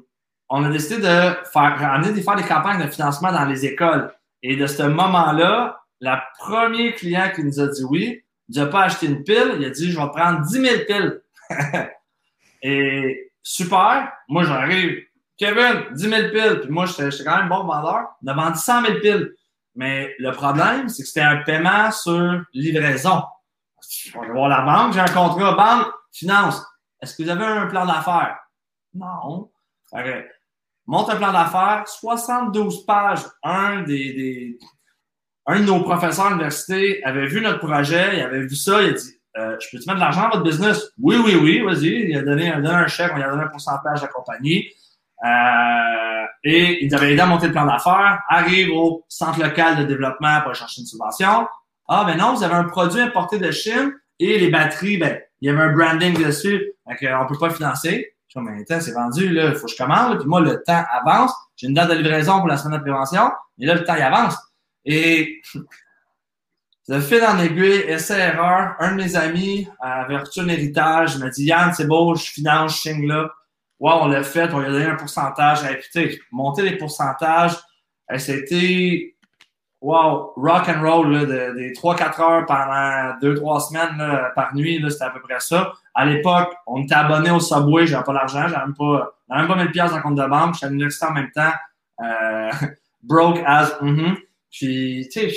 on 0.49 0.63
a 0.63 0.69
décidé 0.69 0.97
de 0.97 1.35
faire, 1.51 2.01
de 2.03 2.21
faire 2.21 2.35
des 2.35 2.43
campagnes 2.43 2.83
de 2.83 2.89
financement 2.89 3.31
dans 3.31 3.45
les 3.45 3.65
écoles. 3.65 4.11
Et 4.41 4.55
de 4.55 4.65
ce 4.67 4.83
moment-là, 4.83 5.81
le 5.99 6.15
premier 6.39 6.93
client 6.93 7.29
qui 7.35 7.43
nous 7.43 7.59
a 7.59 7.67
dit 7.67 7.83
oui, 7.83 8.23
il 8.47 8.59
n'a 8.59 8.67
pas 8.67 8.83
acheté 8.83 9.07
une 9.07 9.23
pile, 9.23 9.55
il 9.59 9.65
a 9.65 9.69
dit, 9.69 9.91
je 9.91 9.99
vais 9.99 10.07
prendre 10.07 10.41
10 10.41 10.51
000 10.51 10.75
piles. 10.87 11.21
Et 12.61 13.31
super, 13.43 14.11
moi 14.27 14.43
j'arrive, 14.43 15.03
Kevin, 15.39 15.85
10 15.93 16.09
000 16.09 16.29
piles. 16.31 16.59
Puis 16.61 16.69
moi, 16.69 16.85
j'étais 16.85 17.23
quand 17.23 17.37
même 17.37 17.49
bon 17.49 17.63
vendeur. 17.63 18.09
On 18.21 18.27
a 18.27 18.33
vendu 18.33 18.59
100 18.59 18.85
000 18.85 18.99
piles. 18.99 19.31
Mais 19.75 20.13
le 20.19 20.31
problème, 20.31 20.89
c'est 20.89 21.03
que 21.03 21.07
c'était 21.07 21.21
un 21.21 21.37
paiement 21.37 21.89
sur 21.91 22.43
livraison. 22.53 23.23
Je 23.89 24.19
vais 24.19 24.31
voir 24.31 24.49
la 24.49 24.61
banque, 24.61 24.93
j'ai 24.93 24.99
un 24.99 25.05
contrat 25.05 25.53
banque, 25.53 25.93
finance. 26.11 26.61
Est-ce 27.01 27.15
que 27.15 27.23
vous 27.23 27.29
avez 27.29 27.45
un 27.45 27.67
plan 27.67 27.85
d'affaires? 27.85 28.37
Non. 28.93 29.49
monte 30.85 31.09
un 31.09 31.15
plan 31.15 31.31
d'affaires, 31.31 31.87
72 31.87 32.85
pages. 32.85 33.23
Un 33.41 33.83
des, 33.83 34.57
un 35.45 35.61
de 35.61 35.65
nos 35.65 35.81
professeurs 35.81 36.25
à 36.25 36.29
l'université 36.31 37.01
avait 37.05 37.27
vu 37.27 37.39
notre 37.39 37.59
projet, 37.59 38.17
il 38.17 38.21
avait 38.21 38.41
vu 38.41 38.55
ça, 38.55 38.81
il 38.81 38.89
a 38.89 38.93
dit 38.93 39.21
euh, 39.37 39.55
Je 39.61 39.67
peux-tu 39.71 39.87
mettre 39.87 39.95
de 39.95 39.99
l'argent 40.01 40.23
dans 40.23 40.29
votre 40.29 40.43
business? 40.43 40.91
Oui, 40.99 41.15
oui, 41.23 41.35
oui, 41.35 41.61
vas-y. 41.61 42.09
Il 42.09 42.17
a 42.17 42.23
donné, 42.23 42.47
il 42.47 42.51
a 42.51 42.55
donné 42.55 42.69
un 42.69 42.87
chèque, 42.87 43.11
on 43.13 43.15
lui 43.15 43.23
a 43.23 43.29
donné 43.29 43.43
un 43.43 43.47
pourcentage 43.47 43.99
à 43.99 44.07
la 44.07 44.07
compagnie. 44.09 44.69
Euh, 45.25 46.25
et 46.43 46.85
ils 46.85 46.95
avaient 46.95 47.11
aidé 47.11 47.21
à 47.21 47.25
monter 47.25 47.47
le 47.47 47.51
plan 47.51 47.65
d'affaires, 47.65 48.21
arrive 48.29 48.71
au 48.71 49.05
centre 49.09 49.41
local 49.41 49.77
de 49.77 49.83
développement 49.83 50.41
pour 50.41 50.55
chercher 50.55 50.81
une 50.81 50.87
subvention. 50.87 51.47
Ah, 51.87 52.03
ben 52.05 52.17
non, 52.17 52.35
vous 52.35 52.43
avez 52.43 52.55
un 52.55 52.65
produit 52.65 53.01
importé 53.01 53.37
de 53.37 53.51
Chine 53.51 53.93
et 54.19 54.39
les 54.39 54.49
batteries, 54.49 54.97
ben, 54.97 55.19
il 55.41 55.47
y 55.47 55.49
avait 55.49 55.61
un 55.61 55.73
branding 55.73 56.13
dessus, 56.23 56.73
donc 56.87 56.97
on 57.01 57.27
peut 57.27 57.37
pas 57.37 57.49
financer. 57.49 58.13
Je 58.27 58.39
dis, 58.39 58.45
mais 58.45 58.63
temps, 58.63 58.79
c'est 58.79 58.91
vendu, 58.91 59.29
là, 59.29 59.55
faut 59.55 59.65
que 59.65 59.71
je 59.71 59.77
commande, 59.77 60.19
puis 60.19 60.27
moi, 60.27 60.39
le 60.39 60.61
temps 60.61 60.83
avance. 60.91 61.33
J'ai 61.55 61.67
une 61.67 61.73
date 61.73 61.89
de 61.89 61.95
livraison 61.95 62.37
pour 62.37 62.47
la 62.47 62.57
semaine 62.57 62.77
de 62.77 62.83
prévention, 62.83 63.31
mais 63.57 63.65
là, 63.65 63.73
le 63.73 63.83
temps, 63.83 63.95
il 63.95 64.03
avance. 64.03 64.37
Et 64.85 65.41
de 66.89 66.99
fil 66.99 67.23
en 67.23 67.39
aiguille, 67.39 67.83
essai-erreur, 67.87 68.75
un 68.79 68.91
de 68.91 69.01
mes 69.01 69.15
amis 69.15 69.67
avait 69.79 70.17
reçu 70.17 70.41
un 70.41 70.47
héritage, 70.47 71.17
m'a 71.17 71.29
dit, 71.29 71.45
Yann, 71.45 71.73
c'est 71.73 71.87
beau, 71.87 72.13
je 72.15 72.31
finance, 72.31 72.83
je 72.83 73.07
là 73.07 73.29
wow, 73.79 74.01
on 74.01 74.07
l'a 74.07 74.23
fait, 74.23 74.53
on 74.53 74.59
lui 74.59 74.67
a 74.67 74.71
donné 74.71 74.85
un 74.85 74.95
pourcentage. 74.95 75.59
Et 75.65 76.19
monter 76.31 76.63
les 76.63 76.77
pourcentages, 76.77 77.57
c'était 78.17 79.15
wow, 79.81 80.33
rock 80.35 80.67
and 80.67 80.81
roll 80.81 81.11
là, 81.11 81.25
de, 81.25 81.55
des 81.55 81.71
3-4 81.71 82.21
heures 82.21 82.45
pendant 82.45 83.17
2-3 83.21 83.69
semaines 83.69 83.97
là, 83.97 84.31
par 84.35 84.53
nuit, 84.53 84.83
c'était 84.89 85.05
à 85.05 85.09
peu 85.09 85.21
près 85.21 85.39
ça. 85.39 85.73
À 85.93 86.05
l'époque, 86.05 86.53
on 86.67 86.83
était 86.83 86.95
abonné 86.95 87.31
au 87.31 87.39
Subway, 87.39 87.87
j'avais 87.87 88.03
pas 88.03 88.13
l'argent, 88.13 88.47
j'avais 88.47 88.65
même 88.65 88.75
pas, 88.75 89.13
même 89.29 89.47
pas 89.47 89.55
1000 89.55 89.71
pièces 89.71 89.91
dans 89.91 89.97
le 89.97 90.03
compte 90.03 90.15
de 90.15 90.25
banque, 90.25 90.55
j'étais 90.55 90.65
à 90.65 90.69
l'université 90.69 91.05
en 91.05 91.13
même 91.13 91.31
temps. 91.31 91.53
Euh, 92.01 92.51
broke 93.03 93.41
as 93.45 93.77
mm 93.81 94.17
Puis, 94.51 95.07
tu 95.11 95.29
sais, 95.29 95.33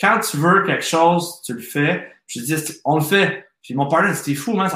quand 0.00 0.20
tu 0.20 0.36
veux 0.38 0.64
quelque 0.64 0.84
chose, 0.84 1.42
tu 1.44 1.54
le 1.54 1.60
fais. 1.60 2.12
je 2.26 2.40
dis, 2.40 2.54
on 2.84 2.96
le 2.96 3.02
fait. 3.02 3.46
Puis 3.62 3.74
mon 3.74 3.86
partenaire, 3.86 4.16
c'était 4.16 4.34
fou, 4.34 4.54
man. 4.54 4.70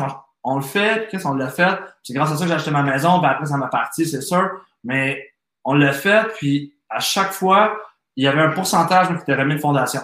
On 0.49 0.55
le 0.55 0.63
fait, 0.63 1.09
qu'est-ce 1.11 1.25
qu'on 1.25 1.35
l'a 1.35 1.49
fait. 1.49 1.77
C'est 2.05 2.15
grâce 2.15 2.31
à 2.31 2.37
ça 2.37 2.45
que 2.45 2.49
j'ai 2.49 2.55
acheté 2.55 2.71
ma 2.71 2.85
maison, 2.85 3.21
après, 3.21 3.47
ça 3.47 3.57
m'a 3.57 3.67
parti, 3.67 4.07
c'est 4.07 4.21
sûr. 4.21 4.49
Mais 4.85 5.29
on 5.65 5.75
l'a 5.75 5.93
fait, 5.93 6.25
puis 6.37 6.73
à 6.89 7.01
chaque 7.01 7.33
fois, 7.33 7.77
il 8.15 8.23
y 8.23 8.29
avait 8.29 8.43
un 8.43 8.51
pourcentage 8.51 9.09
qui 9.09 9.15
était 9.15 9.35
remis 9.35 9.57
de 9.57 9.61
fondation. 9.61 10.03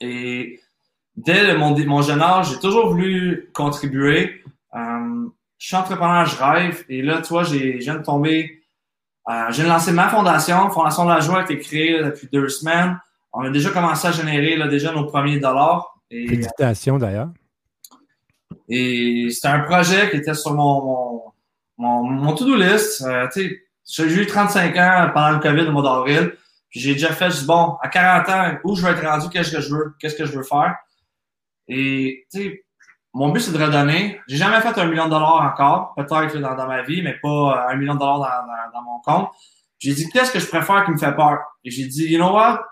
Et 0.00 0.60
dès 1.14 1.56
mon, 1.56 2.02
jeune 2.02 2.20
âge, 2.20 2.50
j'ai 2.50 2.58
toujours 2.58 2.88
voulu 2.88 3.48
contribuer. 3.54 4.42
Euh, 4.74 5.28
je 5.58 5.66
suis 5.68 5.76
entrepreneur, 5.76 6.26
je 6.26 6.42
rêve. 6.42 6.84
Et 6.88 7.00
là, 7.00 7.22
tu 7.22 7.28
vois, 7.28 7.44
j'ai, 7.44 7.78
je 7.78 7.84
viens 7.84 7.94
de 7.94 8.02
tomber. 8.02 8.60
Euh, 9.30 9.46
j'ai 9.50 9.62
lancé 9.62 9.92
ma 9.92 10.08
fondation. 10.08 10.68
Fondation 10.70 11.04
de 11.04 11.10
la 11.10 11.20
joie 11.20 11.38
a 11.38 11.42
été 11.42 11.60
créée 11.60 12.02
depuis 12.02 12.28
deux 12.32 12.48
semaines. 12.48 12.98
On 13.32 13.44
a 13.44 13.50
déjà 13.50 13.70
commencé 13.70 14.08
à 14.08 14.10
générer 14.10 14.56
déjà 14.68 14.90
nos 14.90 15.04
premiers 15.04 15.38
dollars. 15.38 15.94
D'ailleurs. 16.98 17.28
Et 18.68 19.28
c'était 19.30 19.48
un 19.48 19.60
projet 19.60 20.10
qui 20.10 20.16
était 20.16 20.34
sur 20.34 20.54
mon, 20.54 21.22
mon, 21.76 22.02
mon, 22.04 22.34
to-do 22.34 22.56
list. 22.56 23.02
Euh, 23.02 23.28
j'ai 23.86 24.04
eu 24.04 24.26
35 24.26 24.76
ans 24.76 25.10
pendant 25.12 25.30
le 25.30 25.38
COVID 25.40 25.68
au 25.68 25.72
mois 25.72 25.82
d'avril. 25.82 26.36
Puis 26.70 26.80
j'ai 26.80 26.94
déjà 26.94 27.12
fait, 27.12 27.30
je 27.30 27.44
bon, 27.44 27.76
à 27.82 27.88
40 27.88 28.28
ans, 28.28 28.58
où 28.64 28.74
je 28.74 28.82
vais 28.84 28.92
être 28.92 29.06
rendu, 29.06 29.28
qu'est-ce 29.28 29.52
que 29.52 29.60
je 29.60 29.72
veux, 29.72 29.94
qu'est-ce 30.00 30.16
que 30.16 30.24
je 30.24 30.32
veux 30.32 30.42
faire? 30.42 30.76
Et, 31.68 32.26
tu 32.32 32.40
sais, 32.40 32.64
mon 33.12 33.28
but, 33.28 33.40
c'est 33.40 33.52
de 33.52 33.62
redonner. 33.62 34.20
J'ai 34.26 34.38
jamais 34.38 34.60
fait 34.60 34.76
un 34.76 34.86
million 34.86 35.04
de 35.04 35.10
dollars 35.10 35.40
encore, 35.42 35.94
peut-être 35.94 36.36
dans, 36.38 36.56
dans, 36.56 36.66
ma 36.66 36.82
vie, 36.82 37.00
mais 37.02 37.14
pas 37.22 37.66
un 37.68 37.76
million 37.76 37.94
de 37.94 38.00
dollars 38.00 38.18
dans, 38.18 38.78
dans, 38.78 38.82
mon 38.82 38.98
compte. 39.00 39.30
J'ai 39.78 39.94
dit, 39.94 40.08
qu'est-ce 40.08 40.32
que 40.32 40.40
je 40.40 40.48
préfère 40.48 40.84
qui 40.84 40.90
me 40.90 40.98
fait 40.98 41.14
peur? 41.14 41.38
Et 41.62 41.70
j'ai 41.70 41.86
dit, 41.86 42.06
you 42.06 42.18
know 42.18 42.32
what? 42.32 42.64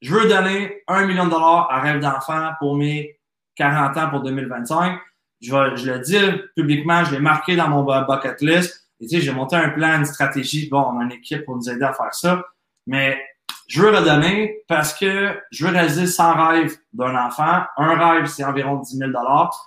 Je 0.00 0.12
veux 0.12 0.28
donner 0.28 0.82
un 0.88 1.06
million 1.06 1.26
de 1.26 1.30
dollars 1.30 1.70
à 1.70 1.80
Rêve 1.80 2.00
d'enfant 2.00 2.50
pour 2.58 2.76
mes 2.76 3.18
40 3.54 3.96
ans 3.96 4.10
pour 4.10 4.22
2025. 4.22 4.98
Je, 5.44 5.54
vais, 5.54 5.76
je 5.76 5.90
le 5.90 5.98
dis 6.00 6.18
publiquement, 6.56 7.04
je 7.04 7.12
l'ai 7.12 7.20
marqué 7.20 7.56
dans 7.56 7.68
mon 7.68 7.82
bucket 7.82 8.40
list. 8.40 8.88
Et 9.00 9.06
tu 9.06 9.20
j'ai 9.20 9.32
monté 9.32 9.56
un 9.56 9.70
plan, 9.70 9.98
une 9.98 10.06
stratégie. 10.06 10.68
Bon, 10.70 10.80
on 10.80 11.00
a 11.00 11.04
une 11.04 11.12
équipe 11.12 11.44
pour 11.44 11.56
nous 11.56 11.68
aider 11.68 11.84
à 11.84 11.92
faire 11.92 12.14
ça. 12.14 12.44
Mais 12.86 13.20
je 13.66 13.82
veux 13.82 13.90
redonner 13.90 14.62
parce 14.68 14.94
que 14.94 15.34
je 15.50 15.66
veux 15.66 15.72
réaliser 15.72 16.06
100 16.06 16.48
rêves 16.48 16.76
d'un 16.92 17.14
enfant. 17.16 17.62
Un 17.76 17.94
rêve, 17.96 18.26
c'est 18.26 18.44
environ 18.44 18.76
10 18.76 18.98
000 18.98 19.10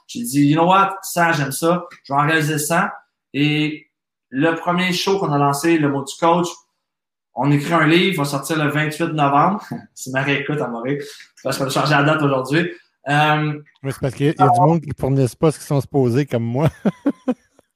J'ai 0.08 0.22
dit, 0.22 0.48
you 0.48 0.56
know 0.56 0.68
what, 0.68 0.98
ça, 1.02 1.32
j'aime 1.32 1.52
ça. 1.52 1.86
Je 2.04 2.14
vais 2.14 2.20
en 2.20 2.26
réaliser 2.26 2.58
100. 2.58 2.88
Et 3.34 3.88
le 4.30 4.56
premier 4.56 4.94
show 4.94 5.20
qu'on 5.20 5.32
a 5.32 5.38
lancé, 5.38 5.78
le 5.78 5.90
mot 5.90 6.04
du 6.04 6.14
coach, 6.20 6.48
on 7.34 7.52
écrit 7.52 7.74
un 7.74 7.86
livre, 7.86 8.14
il 8.14 8.18
va 8.18 8.26
sortir 8.26 8.64
le 8.64 8.70
28 8.72 9.14
novembre. 9.14 9.64
c'est 9.94 10.12
ma 10.12 10.22
réécoute 10.22 10.60
à. 10.60 10.72
Parce 11.44 11.58
qu'on 11.58 11.66
a 11.66 11.70
changé 11.70 11.92
la 11.92 12.04
date 12.04 12.22
aujourd'hui. 12.22 12.72
Euh, 13.10 13.62
c'est 13.84 14.00
parce 14.00 14.14
qu'il 14.14 14.28
y, 14.28 14.42
a 14.42 14.50
du 14.50 14.60
monde 14.60 14.82
qui 14.82 14.90
ne 14.90 14.94
fournissent 15.00 15.36
pas 15.36 15.52
ce 15.52 15.58
qu'ils 15.58 15.68
sont 15.68 15.82
supposés 15.82 16.26
comme 16.26 16.44
moi. 16.44 16.70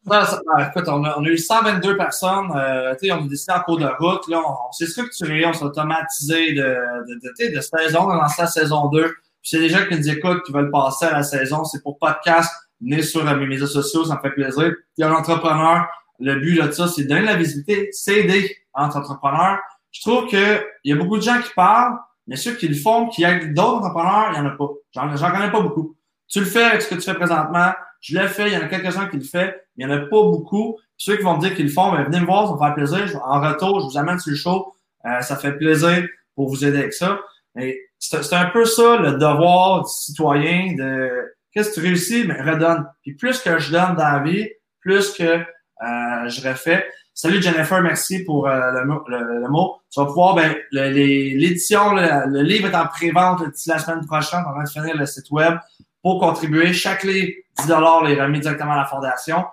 Ben, 0.04 0.26
écoute, 0.68 0.88
on 0.88 1.04
a, 1.04 1.22
eu 1.22 1.38
122 1.38 1.96
personnes. 1.96 2.52
Euh, 2.56 2.96
on 3.12 3.26
a 3.26 3.28
décidé 3.28 3.54
en 3.54 3.60
cours 3.60 3.78
de 3.78 3.86
route. 3.86 4.28
Là, 4.30 4.42
on, 4.42 4.72
s'est 4.72 4.88
structuré, 4.88 5.46
on 5.46 5.54
s'est 5.54 5.64
automatisé 5.64 6.54
de, 6.54 6.64
de, 6.64 7.20
de, 7.22 7.56
de, 7.56 7.62
saison. 7.62 8.08
On 8.08 8.10
a 8.10 8.16
lancé 8.16 8.42
la 8.42 8.48
saison 8.48 8.88
2. 8.90 9.04
Puis 9.04 9.14
c'est 9.44 9.60
des 9.60 9.70
gens 9.70 9.86
qui 9.88 9.96
nous 9.96 10.10
écoutent, 10.10 10.42
qui 10.44 10.52
veulent 10.52 10.72
passer 10.72 11.06
à 11.06 11.12
la 11.12 11.24
saison. 11.24 11.64
C'est 11.66 11.84
pour 11.84 12.00
podcast. 12.00 12.52
Venez 12.82 13.04
sur 13.04 13.28
euh, 13.28 13.36
mes 13.36 13.46
médias 13.46 13.68
sociaux, 13.68 14.04
ça 14.06 14.16
me 14.16 14.22
fait 14.22 14.34
plaisir. 14.34 14.74
Il 14.98 15.02
y 15.02 15.04
a 15.04 15.10
un 15.10 15.14
entrepreneur. 15.14 15.88
Le 16.20 16.36
but 16.40 16.56
là, 16.56 16.68
de 16.68 16.72
ça, 16.72 16.88
c'est 16.88 17.04
de 17.04 17.08
donner 17.08 17.22
de 17.22 17.28
la 17.28 17.36
visibilité, 17.36 17.90
c'est 17.92 18.20
aider 18.22 18.56
entre 18.74 18.98
entrepreneurs. 18.98 19.60
Je 19.92 20.02
trouve 20.02 20.28
qu'il 20.28 20.64
y 20.86 20.94
a 20.94 20.96
beaucoup 20.96 21.18
de 21.18 21.24
gens 21.24 21.40
qui 21.42 21.52
parlent, 21.56 21.98
mais 22.32 22.38
ceux 22.38 22.54
qui 22.56 22.70
le 22.70 22.76
font, 22.76 23.10
qui 23.10 23.26
aident 23.26 23.54
d'autres 23.54 23.86
entrepreneurs, 23.86 24.32
il 24.34 24.42
n'y 24.42 24.48
en 24.48 24.52
a 24.52 24.56
pas. 24.56 24.70
J'en 24.94 25.32
connais 25.32 25.52
pas 25.52 25.60
beaucoup. 25.60 25.98
Tu 26.30 26.40
le 26.40 26.46
fais 26.46 26.64
avec 26.64 26.82
ce 26.82 26.88
que 26.88 26.96
tu 26.96 27.02
fais 27.02 27.14
présentement, 27.14 27.74
je 28.00 28.18
l'ai 28.18 28.28
fait, 28.30 28.48
il 28.48 28.54
y 28.54 28.58
en 28.58 28.62
a 28.62 28.68
quelques-uns 28.68 29.08
qui 29.08 29.18
le 29.18 29.24
font, 29.24 29.52
mais 29.76 29.84
il 29.84 29.86
n'y 29.86 29.94
en 29.94 29.98
a 29.98 30.00
pas 30.00 30.24
beaucoup. 30.24 30.78
Ceux 30.96 31.18
qui 31.18 31.24
vont 31.24 31.36
me 31.36 31.42
dire 31.42 31.54
qu'ils 31.56 31.66
le 31.66 31.72
font, 31.72 31.92
mais 31.92 32.06
venez 32.06 32.22
me 32.22 32.26
voir, 32.26 32.48
ça 32.48 32.54
va 32.54 32.68
faire 32.68 32.76
plaisir. 32.76 33.22
En 33.26 33.42
retour, 33.42 33.82
je 33.82 33.86
vous 33.88 33.98
amène 33.98 34.18
sur 34.18 34.32
le 34.32 34.38
show. 34.38 34.74
Euh, 35.06 35.20
ça 35.20 35.36
fait 35.36 35.52
plaisir 35.58 36.08
pour 36.34 36.48
vous 36.48 36.64
aider 36.64 36.78
avec 36.78 36.94
ça. 36.94 37.20
Et 37.60 37.82
c'est 38.00 38.34
un 38.34 38.46
peu 38.46 38.64
ça, 38.64 38.96
le 38.96 39.12
devoir 39.16 39.82
du 39.84 39.92
citoyen 39.92 40.74
de 40.78 41.36
qu'est-ce 41.52 41.72
que 41.72 41.82
tu 41.82 41.82
réussis, 41.82 42.24
mais 42.26 42.42
redonne. 42.42 42.88
Puis 43.02 43.14
plus 43.16 43.40
que 43.42 43.60
je 43.60 43.74
donne 43.74 43.96
dans 43.96 44.10
la 44.10 44.20
vie, 44.20 44.48
plus 44.80 45.12
que 45.12 45.24
euh, 45.24 46.30
je 46.30 46.48
refais. 46.48 46.86
Salut 47.14 47.42
Jennifer, 47.42 47.82
merci 47.82 48.24
pour 48.24 48.48
euh, 48.48 48.72
le, 48.72 49.50
mot. 49.50 49.81
Tu 49.92 50.00
vas 50.00 50.06
pouvoir, 50.06 50.36
ben, 50.36 50.56
l'édition, 50.72 51.94
le, 51.94 52.42
livre 52.44 52.70
est 52.70 52.76
en 52.76 52.88
pré-vente 52.88 53.50
d'ici 53.52 53.70
la 53.70 53.78
semaine 53.78 54.06
prochaine. 54.06 54.42
On 54.48 54.58
va 54.58 54.66
finir 54.66 54.96
le 54.96 55.06
site 55.06 55.30
web 55.32 55.56
pour 56.02 56.20
contribuer. 56.20 56.72
Chaque 56.72 57.04
livre, 57.04 57.34
10 57.60 57.68
les 58.08 58.22
remis 58.22 58.40
directement 58.40 58.72
à 58.72 58.78
la 58.78 58.86
fondation. 58.86 59.44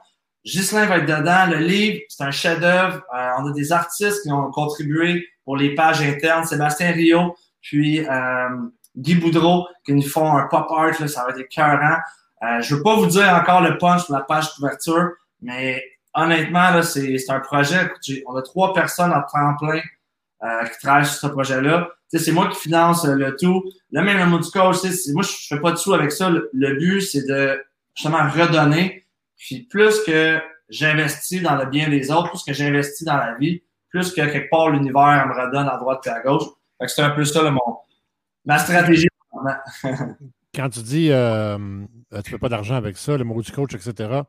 Ghislain 0.45 0.87
va 0.87 0.99
être 0.99 1.07
dedans. 1.07 1.47
Le 1.51 1.59
livre, 1.59 2.01
c'est 2.09 2.23
un 2.23 2.31
chef-d'œuvre. 2.31 3.03
Euh, 3.15 3.31
on 3.39 3.49
a 3.49 3.53
des 3.53 3.73
artistes 3.73 4.23
qui 4.23 4.31
ont 4.31 4.51
contribué 4.51 5.27
pour 5.45 5.57
les 5.57 5.75
pages 5.75 6.01
internes. 6.03 6.45
Sébastien 6.45 6.93
Rio, 6.93 7.37
puis 7.61 8.07
euh, 8.09 8.49
Guy 8.97 9.17
Boudreau, 9.17 9.67
qui 9.85 9.93
nous 9.93 10.03
font 10.03 10.37
un 10.37 10.47
pop 10.47 10.67
art. 10.71 11.01
Là, 11.01 11.09
ça 11.09 11.25
va 11.25 11.31
être 11.31 11.41
écœurant. 11.41 11.99
Euh, 12.45 12.61
je 12.61 12.77
veux 12.77 12.83
pas 12.83 12.95
vous 12.95 13.07
dire 13.07 13.29
encore 13.35 13.61
le 13.61 13.77
punch 13.77 14.07
pour 14.07 14.15
la 14.15 14.23
page 14.23 14.55
couverture, 14.55 15.11
mais 15.43 15.83
honnêtement, 16.15 16.71
là, 16.71 16.83
c'est, 16.83 17.19
un 17.29 17.41
projet. 17.41 17.91
On 18.27 18.37
a 18.37 18.43
trois 18.43 18.73
personnes 18.73 19.13
à 19.13 19.27
temps 19.33 19.57
plein 19.59 19.81
euh, 20.43 20.65
qui 20.65 20.79
travaillent 20.81 21.07
sur 21.07 21.21
ce 21.21 21.27
projet-là 21.27 21.89
c'est 22.17 22.33
moi 22.33 22.49
qui 22.49 22.59
finance 22.59 23.05
euh, 23.05 23.15
le 23.15 23.37
tout. 23.37 23.65
Le 23.93 24.03
même 24.03 24.19
le 24.19 24.27
mot 24.27 24.39
du 24.39 24.51
coach, 24.51 24.77
moi, 25.13 25.23
je 25.23 25.47
fais 25.49 25.61
pas 25.61 25.73
de 25.73 25.77
sous 25.77 25.93
avec 25.93 26.11
ça. 26.11 26.31
Le, 26.31 26.75
but, 26.79 27.03
c'est 27.03 27.27
de 27.27 27.63
justement 27.95 28.29
redonner. 28.31 29.05
Puis 29.37 29.65
plus 29.65 30.03
que 30.05 30.41
j'investis 30.71 31.43
dans 31.43 31.57
le 31.57 31.67
bien 31.67 31.89
des 31.89 32.11
autres, 32.11 32.31
plus 32.31 32.43
que 32.43 32.53
j'investis 32.53 33.07
dans 33.07 33.17
la 33.17 33.35
vie, 33.35 33.63
plus 33.91 34.11
que 34.11 34.23
quelque 34.23 34.49
part 34.51 34.71
l'univers 34.71 35.27
me 35.29 35.35
redonne 35.35 35.69
à 35.69 35.77
droite 35.77 36.07
et 36.07 36.11
à 36.11 36.21
gauche. 36.21 36.45
c'est 36.87 37.03
un 37.03 37.11
peu 37.11 37.25
ça 37.25 37.49
mon, 37.51 37.61
ma 38.45 38.59
stratégie. 38.59 39.09
Quand 40.55 40.71
tu 40.71 40.81
dis 40.81 41.13
euh, 41.13 41.59
euh, 42.13 42.23
tu 42.23 42.31
fais 42.31 42.39
pas 42.39 42.49
d'argent 42.49 42.75
avec 42.75 42.97
ça, 42.97 43.17
le 43.17 43.25
mot 43.25 43.41
du 43.41 43.53
coach, 43.53 43.75
etc. 43.75 44.23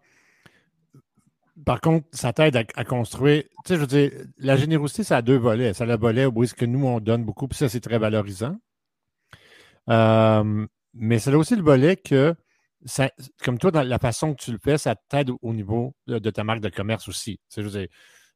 Par 1.69 1.81
contre, 1.81 2.07
ça 2.13 2.33
t'aide 2.33 2.55
à, 2.55 2.83
construire. 2.83 3.43
Tu 3.43 3.49
sais, 3.67 3.75
je 3.75 3.81
veux 3.81 3.85
dire, 3.85 4.11
la 4.39 4.57
générosité, 4.57 5.03
ça 5.03 5.17
a 5.17 5.21
deux 5.21 5.37
volets. 5.37 5.75
Ça 5.75 5.83
a 5.83 5.87
le 5.87 5.97
volet 5.97 6.25
où 6.25 6.43
est-ce 6.43 6.55
que 6.55 6.65
nous, 6.65 6.83
on 6.87 6.99
donne 6.99 7.23
beaucoup, 7.23 7.47
puis 7.47 7.59
ça, 7.59 7.69
c'est 7.69 7.79
très 7.79 7.99
valorisant. 7.99 8.57
Euh, 9.87 10.65
mais 10.95 11.19
c'est 11.19 11.31
aussi 11.35 11.55
le 11.55 11.61
volet 11.61 11.95
que, 11.95 12.33
ça, 12.85 13.11
comme 13.43 13.59
toi, 13.59 13.69
dans 13.69 13.83
la 13.83 13.99
façon 13.99 14.33
que 14.33 14.41
tu 14.43 14.51
le 14.51 14.57
fais, 14.57 14.79
ça 14.79 14.95
t'aide 14.95 15.29
au 15.43 15.53
niveau 15.53 15.93
de, 16.07 16.17
ta 16.31 16.43
marque 16.43 16.61
de 16.61 16.69
commerce 16.69 17.07
aussi. 17.07 17.37
Tu 17.37 17.43
sais, 17.49 17.61
je 17.61 17.67
veux 17.67 17.79
dire, 17.81 17.87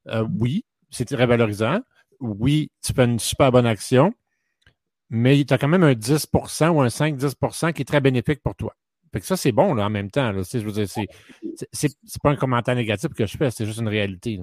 euh, 0.09 0.27
oui, 0.39 0.63
c'est 0.91 1.05
très 1.05 1.25
valorisant. 1.25 1.79
Oui, 2.19 2.69
tu 2.85 2.93
fais 2.93 3.05
une 3.05 3.17
super 3.17 3.51
bonne 3.51 3.65
action, 3.65 4.13
mais 5.09 5.43
tu 5.43 5.51
as 5.55 5.57
quand 5.57 5.67
même 5.67 5.81
un 5.81 5.93
10% 5.93 6.69
ou 6.69 6.81
un 6.81 6.87
5-10% 6.87 7.73
qui 7.73 7.81
est 7.81 7.85
très 7.85 7.99
bénéfique 7.99 8.43
pour 8.43 8.53
toi. 8.53 8.75
Fait 9.13 9.19
que 9.19 9.25
ça, 9.27 9.37
c'est 9.37 9.51
bon 9.51 9.75
là, 9.75 9.85
en 9.85 9.89
même 9.91 10.09
temps. 10.09 10.31
Là. 10.31 10.41
Je 10.41 10.57
veux 10.57 10.71
dire, 10.71 10.87
c'est, 11.71 12.19
pas 12.21 12.31
un 12.31 12.35
commentaire 12.35 12.75
négatif 12.75 13.09
que 13.13 13.27
je 13.27 13.37
fais, 13.37 13.51
c'est 13.51 13.65
juste 13.65 13.79
une 13.79 13.87
réalité. 13.87 14.39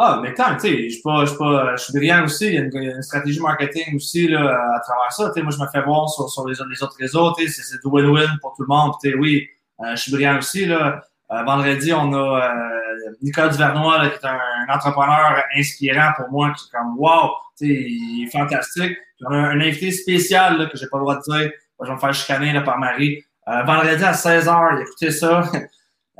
Ah, 0.00 0.20
mais 0.22 0.32
tant, 0.34 0.54
tu 0.54 0.60
sais, 0.60 0.84
je 0.84 0.94
suis 0.94 1.02
pas, 1.02 1.24
je 1.24 1.92
brillant 1.92 2.24
aussi. 2.24 2.46
Il 2.46 2.54
y 2.54 2.58
a 2.58 2.60
une, 2.62 3.02
stratégie 3.02 3.40
marketing 3.40 3.96
aussi, 3.96 4.28
là, 4.28 4.40
à 4.76 4.80
travers 4.80 5.12
ça. 5.12 5.32
Tu 5.34 5.42
moi, 5.42 5.50
je 5.50 5.60
me 5.60 5.66
fais 5.68 5.82
voir 5.82 6.08
sur, 6.08 6.28
sur 6.30 6.46
les, 6.46 6.60
autres 6.60 6.96
réseaux, 6.98 7.32
tu 7.36 7.48
sais, 7.48 7.62
c'est, 7.62 7.80
du 7.80 7.88
win-win 7.88 8.38
pour 8.40 8.54
tout 8.54 8.62
le 8.62 8.68
monde. 8.68 8.92
Tu 9.02 9.16
oui, 9.18 9.48
euh, 9.80 9.96
je 9.96 10.02
suis 10.02 10.12
brillant 10.12 10.38
aussi, 10.38 10.66
là. 10.66 11.00
Euh, 11.30 11.42
vendredi, 11.42 11.92
on 11.92 12.12
a 12.12 12.44
euh, 12.44 13.14
Nicolas 13.22 13.48
Duvernois, 13.48 14.08
qui 14.08 14.24
est 14.24 14.28
un, 14.28 14.72
entrepreneur 14.72 15.42
inspirant 15.56 16.12
pour 16.16 16.30
moi, 16.30 16.52
qui 16.56 16.64
est 16.64 16.78
comme 16.78 16.96
wow, 16.96 17.30
il 17.60 18.24
est 18.24 18.30
fantastique. 18.30 18.96
on 19.22 19.32
a 19.32 19.36
un, 19.36 19.60
invité 19.60 19.90
spécial 19.90 20.58
là, 20.58 20.66
que 20.66 20.76
j'ai 20.76 20.86
pas 20.86 20.98
le 20.98 21.02
droit 21.02 21.16
de 21.16 21.22
dire. 21.22 21.50
je 21.80 21.86
vais 21.86 21.94
me 21.94 21.98
faire 21.98 22.14
chicaner 22.14 22.52
là, 22.52 22.60
par 22.60 22.78
Marie. 22.78 23.24
Euh, 23.48 23.62
vendredi 23.62 24.04
à 24.04 24.12
16h, 24.12 24.82
écoutez 24.82 25.10
ça. 25.10 25.42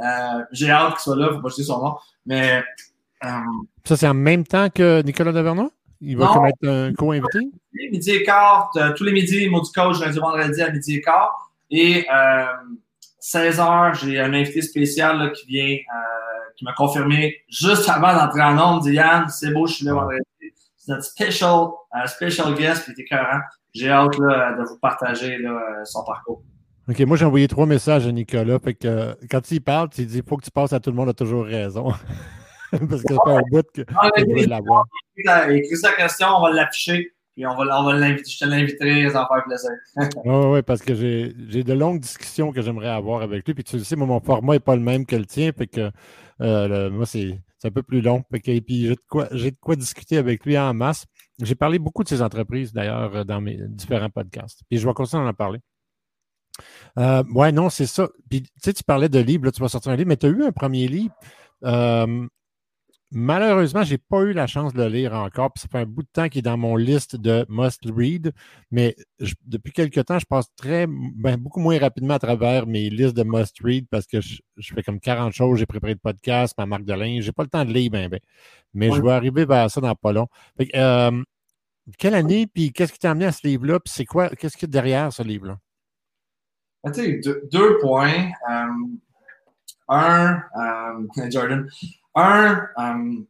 Euh, 0.01 0.45
j'ai 0.53 0.71
hâte 0.71 0.93
qu'il 0.93 1.01
soit 1.01 1.17
là, 1.17 1.33
faut 1.33 1.41
pas 1.41 1.49
jeter 1.49 1.65
son 1.65 1.83
nom. 1.83 1.97
Mais. 2.25 2.63
Euh, 3.25 3.29
ça, 3.85 3.97
c'est 3.97 4.07
en 4.07 4.15
même 4.15 4.47
temps 4.47 4.71
que 4.71 5.03
Nicolas 5.03 5.33
Davernois? 5.33 5.73
Il 6.01 6.17
va 6.17 6.29
comme 6.29 6.47
être 6.47 6.69
un 6.69 6.95
co-invité? 6.95 7.41
Midi 7.73 8.13
et 8.13 8.23
quart, 8.23 8.71
tous 8.97 9.03
les 9.03 9.11
midis, 9.11 9.49
mot 9.49 9.61
du 9.61 9.73
coach, 9.73 9.99
lundi 9.99 10.21
vendredi 10.21 10.63
à 10.63 10.71
midi 10.71 10.99
et 10.99 11.01
quart. 11.01 11.51
Et 11.69 12.07
16h, 13.21 13.99
j'ai 13.99 14.21
un 14.21 14.33
invité 14.35 14.63
spécial 14.63 15.33
qui 15.33 15.47
vient, 15.49 15.77
qui 16.57 16.65
m'a 16.65 16.75
confirmé 16.75 17.39
juste 17.49 17.89
avant 17.89 18.15
d'entrer 18.15 18.43
en 18.43 18.55
nombre, 18.55 18.83
dit 18.83 18.93
Yann, 18.93 19.29
c'est 19.29 19.53
beau, 19.53 19.67
je 19.67 19.75
suis 19.75 19.85
là 19.85 19.95
vendredi. 19.95 20.23
C'est 20.77 20.93
notre 20.93 21.03
special, 21.03 21.71
special 22.07 22.55
guest, 22.55 22.89
écœurant. 22.97 23.41
J'ai 23.75 23.91
hâte 23.91 24.13
de 24.13 24.63
vous 24.63 24.79
partager 24.79 25.45
son 25.87 26.05
parcours. 26.05 26.45
OK, 26.89 27.01
moi 27.01 27.17
j'ai 27.19 27.27
envoyé 27.27 27.49
trois 27.49 27.67
messages 27.67 28.07
à 28.07 28.13
Nicolas. 28.13 28.59
Fait 28.59 28.75
que 28.75 29.15
quand 29.31 29.51
il 29.51 29.61
parle, 29.61 29.91
il 29.99 30.07
dit 30.07 30.19
il 30.19 30.23
faut 30.27 30.39
que 30.39 30.45
tu 30.45 30.51
passes 30.51 30.73
à 30.73 30.81
tout 30.81 30.91
le 30.91 30.97
monde 30.97 31.11
a 31.11 31.15
toujours 31.15 31.45
raison. 31.45 31.93
Parce 32.71 33.03
que 33.03 33.15
c'est 33.15 33.25
pas 33.25 33.39
un 33.39 33.43
bout 33.51 33.67
que, 33.75 33.83
ah, 33.97 34.11
je 34.17 34.49
l'avoir. 34.49 34.85
Il 35.17 35.57
écrit 35.57 35.77
sa 35.77 35.93
question, 35.93 36.29
on 36.37 36.43
va 36.43 36.51
l'afficher. 36.51 37.13
Puis 37.35 37.47
on 37.47 37.55
va, 37.55 37.81
on 37.81 37.85
va 37.85 37.93
l'inviter, 37.95 38.31
je 38.31 38.39
te 38.39 38.45
l'inviterai, 38.45 39.11
ça 39.11 39.21
va 39.21 39.29
faire 39.33 39.45
plaisir. 39.45 39.71
oui, 40.25 40.47
oui, 40.47 40.63
parce 40.63 40.83
que 40.83 40.95
j'ai 40.95 41.63
de 41.63 41.73
longues 41.73 42.01
discussions 42.01 42.53
que 42.53 42.63
j'aimerais 42.63 42.89
avoir 42.89 43.23
avec 43.23 43.47
lui. 43.47 43.55
Puis 43.55 43.65
tu 43.65 43.77
le 43.77 43.85
sais, 43.85 43.95
moi, 43.95 44.07
mon 44.07 44.21
format 44.21 44.55
n'est 44.55 44.61
pas 44.61 44.75
le 44.75 44.83
même 44.83 45.07
que 45.07 45.15
le 45.15 45.25
tien. 45.25 45.53
Fait 45.57 45.67
que 45.67 45.91
euh, 46.41 46.91
moi, 46.91 47.07
c'est 47.07 47.39
un 47.65 47.71
peu 47.71 47.83
plus 47.83 48.01
long. 48.01 48.25
Fait 48.31 48.41
que, 48.41 48.51
et 48.51 48.61
puis 48.61 48.87
j'ai 48.87 48.95
de, 48.97 49.01
quoi, 49.09 49.27
de 49.27 49.53
quoi 49.61 49.77
discuter 49.77 50.17
avec 50.17 50.45
lui 50.45 50.59
en 50.59 50.75
masse. 50.75 51.07
J'ai 51.41 51.55
parlé 51.55 51.79
beaucoup 51.79 52.03
de 52.03 52.09
ces 52.09 52.23
entreprises, 52.23 52.73
d'ailleurs, 52.73 53.25
dans 53.25 53.41
mes 53.41 53.57
différents 53.69 54.11
podcasts. 54.11 54.63
Puis 54.69 54.79
je 54.79 54.89
vais 54.89 54.95
continuer 54.95 55.23
à 55.23 55.29
en 55.29 55.35
parler. 55.35 55.61
Euh, 56.99 57.23
ouais, 57.35 57.53
non, 57.53 57.71
c'est 57.71 57.87
ça. 57.87 58.09
Puis, 58.29 58.43
tu 58.43 58.49
sais, 58.63 58.73
tu 58.73 58.85
parlais 58.85 59.09
de 59.09 59.19
livres, 59.19 59.47
là, 59.47 59.53
tu 59.53 59.61
vas 59.61 59.69
sortir 59.69 59.93
un 59.93 59.97
livre, 59.97 60.09
mais 60.09 60.17
tu 60.17 60.27
as 60.27 60.31
eu 60.31 60.45
un 60.45 60.53
premier 60.53 60.89
livre. 60.89 61.15
Euh, 61.65 62.27
malheureusement, 63.11 63.83
je 63.85 63.93
n'ai 63.93 63.99
pas 63.99 64.23
eu 64.23 64.33
la 64.33 64.47
chance 64.47 64.75
de 64.75 64.83
le 64.83 64.89
lire 64.89 65.15
encore. 65.15 65.53
Puis 65.53 65.63
ça 65.63 65.69
fait 65.71 65.79
un 65.79 65.87
bout 65.87 66.03
de 66.03 66.09
temps 66.13 66.29
qu'il 66.29 66.41
est 66.41 66.43
dans 66.43 66.57
mon 66.57 66.77
liste 66.77 67.17
de 67.17 67.47
must 67.49 67.81
read. 67.95 68.33
Mais 68.71 68.97
depuis 69.47 69.73
quelques 69.73 70.05
temps, 70.05 70.19
je 70.19 70.27
passe 70.27 70.47
très, 70.57 70.87
ben, 70.89 71.37
beaucoup 71.37 71.61
moins 71.61 71.79
rapidement 71.79 72.15
à 72.15 72.19
travers 72.19 72.67
mes 72.67 72.91
listes 72.91 73.17
de 73.17 73.25
must 73.25 73.57
read 73.63 73.87
parce 73.91 74.07
que 74.07 74.21
je, 74.21 74.41
fais 74.59 74.83
comme 74.83 75.01
40 75.01 75.33
choses. 75.33 75.59
J'ai 75.59 75.67
préparé 75.67 75.95
le 75.95 75.99
podcast, 75.99 76.55
ma 76.59 76.67
marque 76.67 76.85
de 76.85 76.95
linge. 76.95 77.25
J'ai 77.25 77.33
pas 77.33 77.45
le 77.45 77.51
temps 77.51 77.65
de 77.65 77.73
lire, 77.73 77.91
ben, 77.91 78.09
ben. 78.09 78.21
Mais 78.75 78.91
je 78.93 79.01
vais 79.01 79.13
arriver 79.13 79.45
vers 79.45 79.71
ça 79.71 79.81
dans 79.81 79.95
pas 79.95 80.13
long. 80.13 80.29
Euh, 80.75 81.23
quelle 81.97 82.15
année, 82.15 82.47
puis 82.47 82.73
qu'est-ce 82.73 82.93
qui 82.93 82.99
t'a 82.99 83.11
amené 83.13 83.27
à 83.27 83.33
ce 83.33 83.47
livre-là? 83.47 83.81
Puis 83.81 83.93
c'est 83.95 84.05
quoi, 84.05 84.29
qu'est-ce 84.29 84.57
qu'il 84.57 84.69
y 84.69 84.71
a 84.71 84.73
derrière 84.73 85.13
ce 85.13 85.23
livre-là? 85.23 85.59
Ben, 86.85 87.21
deux, 87.51 87.79
points. 87.81 88.31
Euh, 88.51 88.67
un, 89.89 90.43
euh, 90.57 91.29
Jordan, 91.31 91.69
un, 92.15 92.69
euh, 92.79 93.25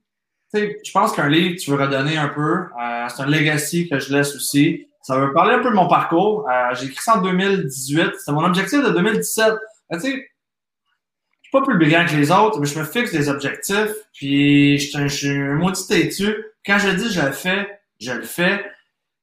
je 0.54 0.92
pense 0.92 1.12
qu'un 1.12 1.28
livre, 1.28 1.56
tu 1.58 1.70
veux 1.70 1.76
redonner 1.76 2.16
un 2.16 2.28
peu. 2.28 2.66
c'est 3.08 3.22
un 3.22 3.26
legacy 3.26 3.88
que 3.88 3.98
je 3.98 4.12
laisse 4.12 4.34
aussi. 4.34 4.88
Ça 5.02 5.18
veut 5.18 5.32
parler 5.32 5.54
un 5.54 5.62
peu 5.62 5.70
de 5.70 5.74
mon 5.74 5.88
parcours. 5.88 6.48
j'ai 6.74 6.86
écrit 6.86 7.02
ça 7.02 7.18
en 7.18 7.22
2018. 7.22 8.12
C'était 8.18 8.32
mon 8.32 8.44
objectif 8.44 8.82
de 8.82 8.90
2017. 8.90 9.54
Ben, 9.90 9.98
tu 9.98 10.06
sais, 10.06 10.12
je 10.12 11.48
suis 11.48 11.52
pas 11.52 11.62
plus 11.62 11.78
brillant 11.78 12.04
que 12.06 12.14
les 12.14 12.30
autres, 12.30 12.60
mais 12.60 12.66
je 12.66 12.78
me 12.78 12.84
fixe 12.84 13.12
des 13.12 13.28
objectifs. 13.28 13.94
Puis 14.12 14.78
je, 14.78 14.98
je 14.98 15.08
suis 15.08 15.28
un 15.28 15.54
maudit 15.54 15.86
têtu. 15.86 16.34
Quand 16.64 16.78
je 16.78 16.90
dis 16.90 17.12
je 17.12 17.22
le 17.22 17.32
fais, 17.32 17.80
je 18.00 18.12
le 18.12 18.22
fais. 18.22 18.64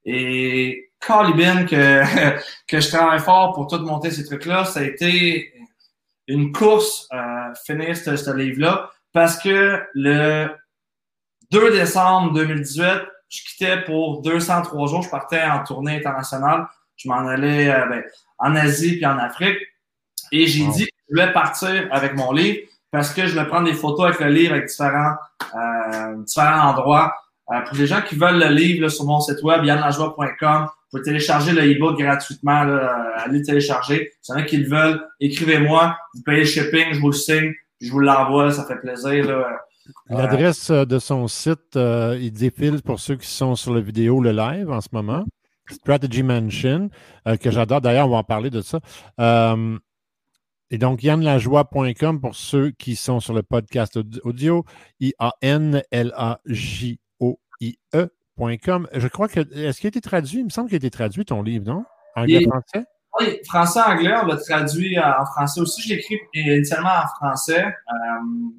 Et 0.05 0.91
Calibin 1.05 1.65
que, 1.65 2.01
que 2.67 2.79
je 2.79 2.89
travaille 2.89 3.19
fort 3.19 3.53
pour 3.53 3.67
tout 3.67 3.79
monter 3.79 4.11
ces 4.11 4.25
trucs-là, 4.25 4.65
ça 4.65 4.79
a 4.79 4.83
été 4.83 5.53
une 6.27 6.51
course 6.51 7.07
à 7.11 7.53
finir 7.65 7.95
ce, 7.95 8.35
livre-là 8.35 8.89
parce 9.13 9.37
que 9.37 9.81
le 9.93 10.49
2 11.51 11.71
décembre 11.71 12.33
2018, 12.33 12.83
je 13.29 13.43
quittais 13.43 13.83
pour 13.83 14.21
203 14.21 14.87
jours, 14.87 15.01
je 15.01 15.09
partais 15.09 15.43
en 15.43 15.63
tournée 15.63 15.97
internationale. 15.97 16.67
Je 16.95 17.09
m'en 17.09 17.27
allais 17.27 17.69
euh, 17.69 17.85
ben, 17.87 18.03
en 18.37 18.55
Asie 18.55 18.95
puis 18.95 19.05
en 19.05 19.17
Afrique. 19.17 19.57
Et 20.31 20.47
j'ai 20.47 20.65
dit 20.67 20.85
que 20.85 20.91
je 21.09 21.13
voulais 21.13 21.33
partir 21.33 21.87
avec 21.91 22.15
mon 22.15 22.31
livre 22.31 22.67
parce 22.91 23.13
que 23.13 23.25
je 23.25 23.33
voulais 23.33 23.47
prendre 23.47 23.65
des 23.65 23.73
photos 23.73 24.05
avec 24.05 24.19
le 24.21 24.29
livre 24.29 24.53
avec 24.53 24.67
différents, 24.67 25.15
euh, 25.55 26.15
différents 26.23 26.69
endroits. 26.69 27.15
Euh, 27.51 27.61
pour 27.61 27.77
les 27.77 27.85
gens 27.85 28.01
qui 28.01 28.15
veulent 28.15 28.39
le 28.39 28.49
livre 28.49 28.89
sur 28.89 29.05
mon 29.05 29.19
site 29.19 29.43
web, 29.43 29.63
yannlajoie.com, 29.63 30.65
vous 30.65 30.71
pouvez 30.89 31.03
télécharger 31.03 31.51
le 31.51 31.61
e-book 31.61 31.99
gratuitement, 31.99 32.63
là, 32.63 33.13
allez 33.17 33.37
le 33.39 33.45
télécharger. 33.45 34.13
Si 34.21 34.31
y 34.31 34.35
en 34.35 34.39
a 34.39 34.43
qui 34.43 34.57
le 34.57 34.67
veulent, 34.67 34.99
écrivez-moi, 35.19 35.95
vous 36.15 36.23
payez 36.23 36.39
le 36.39 36.45
shipping, 36.45 36.93
je 36.93 36.99
vous 36.99 37.11
le 37.11 37.15
signe, 37.15 37.53
je 37.81 37.91
vous 37.91 37.99
l'envoie, 37.99 38.51
ça 38.51 38.65
fait 38.65 38.77
plaisir. 38.77 39.27
Là. 39.27 39.59
L'adresse 40.09 40.71
euh, 40.71 40.85
de 40.85 40.97
son 40.97 41.27
site, 41.27 41.75
euh, 41.75 42.17
il 42.19 42.31
défile 42.31 42.81
pour 42.81 42.99
ceux 42.99 43.15
qui 43.15 43.27
sont 43.27 43.55
sur 43.55 43.75
la 43.75 43.81
vidéo, 43.81 44.21
le 44.21 44.31
live 44.31 44.71
en 44.71 44.81
ce 44.81 44.89
moment. 44.91 45.23
Strategy 45.69 46.23
Mansion, 46.23 46.89
que 47.41 47.49
j'adore. 47.49 47.81
D'ailleurs, 47.81 48.05
on 48.05 48.11
va 48.11 48.17
en 48.17 48.23
parler 48.23 48.51
de 48.51 48.61
ça. 48.61 48.79
et 50.69 50.77
donc, 50.77 51.01
yannlajoie.com 51.01 52.21
pour 52.21 52.35
ceux 52.35 52.69
qui 52.69 52.95
sont 52.95 53.19
sur 53.19 53.33
le 53.33 53.41
podcast 53.41 53.97
audio. 54.23 54.63
I-A-N-L-A-J 54.99 55.39
ie.com. 57.61 58.87
Je 58.93 59.07
crois 59.07 59.27
que. 59.27 59.39
Est-ce 59.39 59.79
qu'il 59.79 59.87
a 59.87 59.89
été 59.89 60.01
traduit? 60.01 60.39
Il 60.39 60.45
me 60.45 60.49
semble 60.49 60.67
qu'il 60.67 60.75
a 60.75 60.77
été 60.77 60.89
traduit, 60.89 61.25
ton 61.25 61.41
livre, 61.41 61.65
non? 61.65 61.85
Anglais-français? 62.15 62.85
Oui, 63.19 63.39
français-anglais, 63.47 64.13
on 64.21 64.25
l'a 64.25 64.35
traduit 64.35 64.99
en 64.99 65.25
français 65.25 65.61
aussi. 65.61 65.81
Je 65.81 65.89
l'ai 65.89 65.95
écrit 65.95 66.19
initialement 66.33 66.89
en 66.89 67.07
français. 67.07 67.63
Euh, 67.63 67.93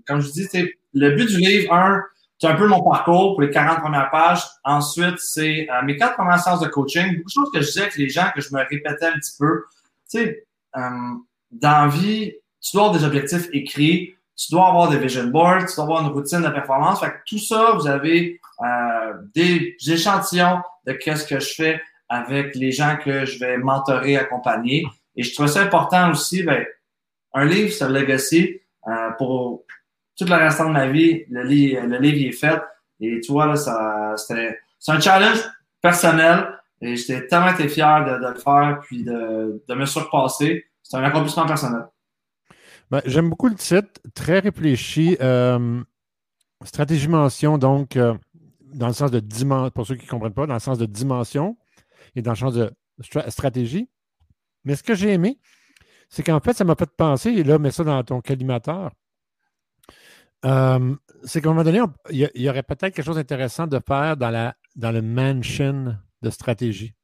comme 0.06 0.20
je 0.20 0.30
dis, 0.30 0.48
le 0.94 1.10
but 1.14 1.28
du 1.28 1.38
livre, 1.38 1.74
un, 1.74 2.02
c'est 2.38 2.48
un 2.48 2.54
peu 2.54 2.66
mon 2.66 2.82
parcours 2.82 3.34
pour 3.34 3.42
les 3.42 3.50
40 3.50 3.80
premières 3.80 4.10
pages. 4.10 4.42
Ensuite, 4.64 5.18
c'est 5.18 5.68
euh, 5.70 5.82
mes 5.82 5.96
quatre 5.96 6.14
premières 6.14 6.40
séances 6.40 6.60
de 6.60 6.68
coaching. 6.68 7.16
Beaucoup 7.16 7.28
de 7.28 7.30
choses 7.30 7.50
que 7.52 7.60
je 7.60 7.66
disais 7.66 7.80
avec 7.82 7.96
les 7.96 8.08
gens, 8.08 8.30
que 8.34 8.40
je 8.40 8.54
me 8.54 8.60
répétais 8.60 9.06
un 9.06 9.18
petit 9.18 9.34
peu. 9.38 9.64
Tu 10.10 10.18
sais, 10.18 10.46
euh, 10.76 10.80
dans 11.50 11.84
la 11.84 11.88
vie, 11.88 12.32
tu 12.60 12.76
dois 12.76 12.86
avoir 12.86 12.98
des 12.98 13.04
objectifs 13.04 13.48
écrits, 13.52 14.15
tu 14.36 14.52
dois 14.52 14.68
avoir 14.68 14.90
des 14.90 14.98
vision 14.98 15.24
boards, 15.24 15.66
tu 15.66 15.76
dois 15.76 15.84
avoir 15.84 16.02
une 16.02 16.12
routine 16.12 16.42
de 16.42 16.48
performance. 16.48 17.00
Fait 17.00 17.10
que 17.10 17.16
tout 17.26 17.38
ça, 17.38 17.72
vous 17.74 17.86
avez 17.86 18.40
euh, 18.60 19.14
des 19.34 19.76
échantillons 19.88 20.60
de 20.86 20.92
qu'est-ce 20.92 21.26
que 21.26 21.40
je 21.40 21.54
fais 21.54 21.80
avec 22.08 22.54
les 22.54 22.70
gens 22.70 22.96
que 23.02 23.24
je 23.24 23.38
vais 23.38 23.56
mentorer, 23.56 24.16
accompagner. 24.16 24.86
Et 25.16 25.22
je 25.22 25.34
trouve 25.34 25.46
ça 25.46 25.62
important 25.62 26.10
aussi, 26.10 26.42
ben, 26.42 26.64
un 27.32 27.44
livre, 27.44 27.72
c'est 27.72 27.84
un 27.84 27.88
legacy 27.88 28.60
euh, 28.86 29.10
pour 29.18 29.64
tout 30.16 30.24
le 30.24 30.34
restant 30.34 30.66
de 30.66 30.72
ma 30.72 30.86
vie. 30.86 31.24
Le, 31.30 31.42
livre, 31.42 31.86
le 31.86 31.98
livre 31.98 32.28
est 32.28 32.32
fait. 32.32 32.60
Et 33.00 33.20
tu 33.20 33.32
vois, 33.32 33.46
là, 33.46 33.56
ça, 33.56 34.14
c'était, 34.16 34.58
c'est 34.78 34.92
un 34.92 35.00
challenge 35.00 35.38
personnel. 35.80 36.52
Et 36.82 36.94
j'étais 36.96 37.26
tellement 37.26 37.54
fier 37.54 38.04
de, 38.04 38.22
de, 38.22 38.28
le 38.28 38.38
faire 38.38 38.80
puis 38.82 39.02
de, 39.02 39.62
de 39.66 39.74
me 39.74 39.86
surpasser. 39.86 40.66
C'est 40.82 40.98
un 40.98 41.04
accomplissement 41.04 41.46
personnel. 41.46 41.86
Ben, 42.90 43.02
j'aime 43.04 43.30
beaucoup 43.30 43.48
le 43.48 43.56
titre, 43.56 44.00
très 44.14 44.38
réfléchi. 44.38 45.16
Euh, 45.20 45.82
stratégie 46.64 47.08
mention, 47.08 47.58
donc, 47.58 47.96
euh, 47.96 48.14
dans 48.74 48.86
le 48.86 48.92
sens 48.92 49.10
de 49.10 49.20
dimension, 49.20 49.70
pour 49.70 49.86
ceux 49.86 49.96
qui 49.96 50.04
ne 50.04 50.10
comprennent 50.10 50.34
pas, 50.34 50.46
dans 50.46 50.54
le 50.54 50.60
sens 50.60 50.78
de 50.78 50.86
dimension 50.86 51.56
et 52.14 52.22
dans 52.22 52.32
le 52.32 52.36
sens 52.36 52.54
de 52.54 52.72
stratégie. 53.28 53.88
Mais 54.64 54.76
ce 54.76 54.82
que 54.82 54.94
j'ai 54.94 55.12
aimé, 55.12 55.38
c'est 56.08 56.22
qu'en 56.22 56.40
fait, 56.40 56.54
ça 56.54 56.64
m'a 56.64 56.76
fait 56.76 56.90
penser, 56.96 57.30
et 57.30 57.44
là, 57.44 57.58
mets 57.58 57.70
ça 57.70 57.84
dans 57.84 58.02
ton 58.04 58.20
calimateur. 58.20 58.92
Euh, 60.44 60.94
c'est 61.24 61.40
qu'à 61.40 61.48
un 61.48 61.52
moment 61.52 61.64
donné, 61.64 61.80
il 62.10 62.30
y, 62.34 62.48
aurait 62.48 62.62
peut-être 62.62 62.94
quelque 62.94 63.04
chose 63.04 63.16
d'intéressant 63.16 63.66
de 63.66 63.80
faire 63.84 64.16
dans, 64.16 64.30
la, 64.30 64.54
dans 64.76 64.92
le 64.92 65.02
mansion 65.02 65.96
de 66.22 66.30
stratégie. 66.30 66.94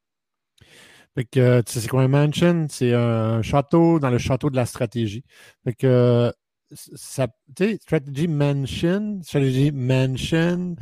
Fait 1.14 1.24
que, 1.24 1.62
c'est 1.66 1.88
quoi 1.88 2.02
un 2.02 2.08
mansion? 2.08 2.66
C'est 2.70 2.94
un 2.94 3.42
château 3.42 3.98
dans 3.98 4.10
le 4.10 4.18
château 4.18 4.50
de 4.50 4.56
la 4.56 4.66
stratégie. 4.66 5.24
Fait 5.64 5.74
que, 5.74 6.32
ça, 6.72 7.28
tu 7.54 7.64
sais, 7.64 7.78
strategy 7.82 8.28
mansion, 8.28 9.20
strategy 9.22 9.72
mansion, 9.72 10.76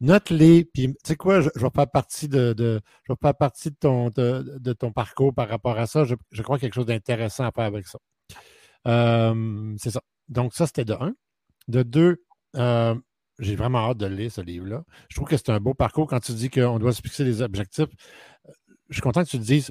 note-les, 0.00 0.64
puis 0.64 0.88
tu 0.88 0.94
sais 1.04 1.16
quoi, 1.16 1.40
je, 1.40 1.48
je, 1.54 1.60
vais 1.62 1.70
faire 1.74 1.90
partie 1.90 2.28
de, 2.28 2.54
je 2.58 3.12
vais 3.12 3.18
faire 3.20 3.34
partie 3.34 3.70
de 3.70 3.76
ton, 3.76 4.10
de, 4.10 4.72
ton 4.72 4.92
parcours 4.92 5.34
par 5.34 5.48
rapport 5.48 5.78
à 5.78 5.86
ça. 5.86 6.04
Je, 6.04 6.14
je 6.30 6.42
crois 6.42 6.58
quelque 6.58 6.74
chose 6.74 6.86
d'intéressant 6.86 7.44
à 7.44 7.52
faire 7.52 7.64
avec 7.64 7.86
ça. 7.86 7.98
Euh, 8.88 9.74
c'est 9.78 9.90
ça. 9.90 10.02
Donc, 10.28 10.54
ça, 10.54 10.66
c'était 10.66 10.84
de 10.84 10.94
un. 10.94 11.14
De 11.68 11.82
deux, 11.82 12.24
euh, 12.56 12.94
j'ai 13.38 13.56
vraiment 13.56 13.90
hâte 13.90 13.98
de 13.98 14.06
lire 14.06 14.32
ce 14.32 14.40
livre-là. 14.40 14.84
Je 15.08 15.16
trouve 15.16 15.28
que 15.28 15.36
c'est 15.36 15.50
un 15.50 15.60
beau 15.60 15.74
parcours 15.74 16.08
quand 16.08 16.20
tu 16.20 16.32
dis 16.32 16.50
qu'on 16.50 16.78
doit 16.78 16.92
se 16.92 17.02
fixer 17.02 17.24
des 17.24 17.42
objectifs. 17.42 17.88
Je 18.92 18.96
suis 18.96 19.02
content 19.02 19.24
que 19.24 19.30
tu 19.30 19.38
te 19.38 19.42
dises. 19.42 19.70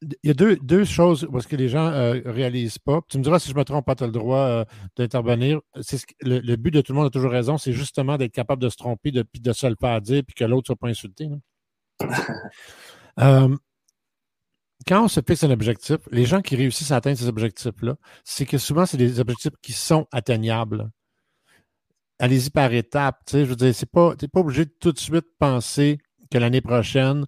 Il 0.00 0.16
y 0.22 0.30
a 0.30 0.34
deux, 0.34 0.56
deux 0.56 0.84
choses 0.84 1.28
parce 1.30 1.46
que 1.46 1.56
les 1.56 1.68
gens 1.68 1.90
ne 1.90 1.96
euh, 1.96 2.22
réalisent 2.24 2.78
pas. 2.78 3.00
Tu 3.08 3.18
me 3.18 3.22
diras 3.22 3.38
si 3.38 3.50
je 3.50 3.54
me 3.54 3.64
trompe 3.64 3.84
pas, 3.84 3.94
tu 3.94 4.04
as 4.04 4.06
le 4.06 4.12
droit 4.12 4.38
euh, 4.38 4.64
d'intervenir. 4.96 5.60
C'est 5.82 6.00
le, 6.22 6.38
le, 6.38 6.56
but 6.56 6.70
de 6.70 6.80
tout 6.80 6.92
le 6.92 6.98
monde 6.98 7.08
a 7.08 7.10
toujours 7.10 7.32
raison, 7.32 7.58
c'est 7.58 7.72
justement 7.72 8.16
d'être 8.16 8.32
capable 8.32 8.62
de 8.62 8.70
se 8.70 8.76
tromper, 8.76 9.10
de, 9.10 9.24
de 9.38 9.52
se 9.52 9.66
le 9.66 9.74
faire 9.78 10.00
dire, 10.00 10.22
puis 10.24 10.34
que 10.34 10.44
l'autre 10.44 10.70
ne 10.70 10.74
soit 10.74 10.76
pas 10.76 10.88
insulté. 10.88 11.28
euh, 13.20 13.56
quand 14.86 15.04
on 15.04 15.08
se 15.08 15.20
fixe 15.20 15.44
un 15.44 15.50
objectif, 15.50 15.98
les 16.10 16.24
gens 16.24 16.40
qui 16.40 16.56
réussissent 16.56 16.92
à 16.92 16.96
atteindre 16.96 17.18
ces 17.18 17.28
objectifs-là, 17.28 17.96
c'est 18.24 18.46
que 18.46 18.56
souvent, 18.56 18.86
c'est 18.86 18.96
des 18.96 19.20
objectifs 19.20 19.52
qui 19.60 19.72
sont 19.72 20.06
atteignables. 20.12 20.90
Allez-y 22.18 22.50
par 22.50 22.72
étapes. 22.72 23.20
Je 23.30 23.38
veux 23.38 23.56
dire, 23.56 23.74
tu 23.74 23.84
n'es 23.84 24.28
pas 24.28 24.40
obligé 24.40 24.64
de 24.64 24.72
tout 24.80 24.92
de 24.92 24.98
suite 24.98 25.26
penser 25.38 25.98
que 26.30 26.38
l'année 26.38 26.60
prochaine, 26.60 27.26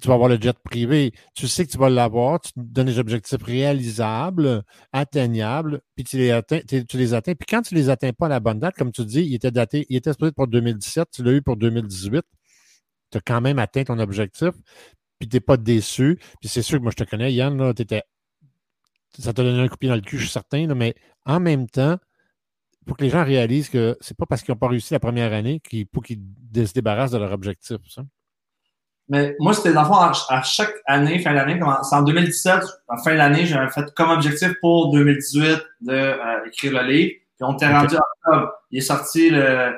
tu 0.00 0.08
vas 0.08 0.14
avoir 0.14 0.28
le 0.28 0.38
jet 0.40 0.56
privé. 0.58 1.12
Tu 1.34 1.48
sais 1.48 1.66
que 1.66 1.70
tu 1.70 1.78
vas 1.78 1.90
l'avoir, 1.90 2.40
tu 2.40 2.50
donnes 2.56 2.86
des 2.86 2.98
objectifs 2.98 3.42
réalisables, 3.42 4.64
atteignables, 4.92 5.80
puis 5.94 6.04
tu 6.04 6.16
les 6.16 6.30
atteins, 6.30 6.60
tu 6.66 6.96
les 6.96 7.14
atteins. 7.14 7.34
Puis 7.34 7.46
quand 7.48 7.62
tu 7.62 7.74
les 7.74 7.90
atteins 7.90 8.12
pas 8.12 8.26
à 8.26 8.28
la 8.30 8.40
bonne 8.40 8.58
date, 8.58 8.74
comme 8.76 8.92
tu 8.92 9.04
dis, 9.04 9.22
il 9.22 9.34
était 9.34 9.50
daté, 9.50 9.86
il 9.88 9.96
était 9.96 10.12
supposé 10.12 10.32
pour 10.32 10.48
2017, 10.48 11.08
tu 11.12 11.22
l'as 11.22 11.32
eu 11.32 11.42
pour 11.42 11.56
2018, 11.56 12.22
tu 13.10 13.18
as 13.18 13.20
quand 13.20 13.40
même 13.40 13.58
atteint 13.58 13.84
ton 13.84 13.98
objectif, 13.98 14.50
puis 15.18 15.28
tu 15.28 15.36
n'es 15.36 15.40
pas 15.40 15.56
déçu. 15.56 16.18
Puis 16.40 16.48
c'est 16.48 16.62
sûr 16.62 16.78
que 16.78 16.82
moi, 16.82 16.92
je 16.96 17.04
te 17.04 17.08
connais, 17.08 17.32
Yann, 17.32 17.56
là, 17.56 17.72
étais, 17.76 18.02
ça 19.18 19.32
t'a 19.32 19.42
donné 19.42 19.60
un 19.60 19.68
coup 19.68 19.74
de 19.74 19.78
pied 19.78 19.88
dans 19.88 19.96
le 19.96 20.00
cul, 20.00 20.18
je 20.18 20.24
suis 20.24 20.32
certain, 20.32 20.74
mais 20.74 20.94
en 21.26 21.40
même 21.40 21.68
temps, 21.68 21.98
pour 22.86 22.96
que 22.96 23.04
les 23.04 23.10
gens 23.10 23.24
réalisent 23.24 23.68
que 23.68 23.96
c'est 24.00 24.16
pas 24.16 24.26
parce 24.26 24.42
qu'ils 24.42 24.52
n'ont 24.52 24.58
pas 24.58 24.68
réussi 24.68 24.94
la 24.94 25.00
première 25.00 25.32
année 25.32 25.60
qu'il 25.60 25.86
faut 25.94 26.00
qu'ils 26.00 26.18
se 26.54 26.72
débarrassent 26.72 27.10
de 27.10 27.18
leur 27.18 27.32
objectif. 27.32 27.76
Ça. 27.88 28.02
Mais 29.10 29.34
moi, 29.40 29.52
c'était 29.52 29.72
dans 29.72 29.82
le 29.82 29.88
fond, 29.88 29.96
à, 29.96 30.42
chaque 30.42 30.72
année, 30.86 31.18
fin 31.18 31.34
d'année, 31.34 31.60
c'est 31.82 31.96
en 31.96 32.02
2017, 32.02 32.62
en 32.86 32.96
fin 32.96 33.16
d'année, 33.16 33.44
j'avais 33.44 33.68
fait 33.68 33.92
comme 33.96 34.10
objectif 34.10 34.52
pour 34.60 34.92
2018 34.92 35.58
de 35.80 35.92
euh, 35.92 36.46
écrire 36.46 36.80
le 36.80 36.88
livre. 36.88 37.14
Puis 37.34 37.44
on 37.44 37.54
était 37.54 37.66
rendu 37.66 37.96
en 37.96 38.30
octobre. 38.30 38.52
Il 38.70 38.78
est 38.78 38.82
sorti 38.82 39.30
le 39.30 39.74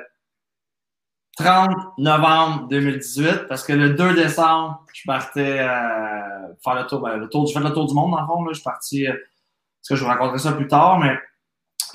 30 1.37 1.71
novembre 1.97 2.67
2018 2.67 3.47
parce 3.49 3.63
que 3.63 3.73
le 3.73 3.95
2 3.95 4.13
décembre, 4.13 4.85
je 4.93 5.01
partais 5.07 5.61
euh, 5.61 6.53
faire 6.63 6.75
le 6.75 6.85
tour, 6.85 7.01
ben, 7.01 7.17
le 7.17 7.27
tour, 7.27 7.47
je 7.47 7.53
fais 7.53 7.59
le 7.59 7.73
tour 7.73 7.87
du 7.87 7.95
monde 7.95 8.11
dans 8.11 8.21
le 8.21 8.27
fond. 8.27 8.43
Là. 8.43 8.51
Je 8.51 8.57
suis 8.57 8.63
parti, 8.63 9.07
euh, 9.07 9.13
parce 9.13 9.89
que 9.89 9.95
je 9.95 10.03
vous 10.03 10.09
raconterai 10.09 10.37
ça 10.37 10.51
plus 10.51 10.67
tard, 10.67 10.99
mais 10.99 11.17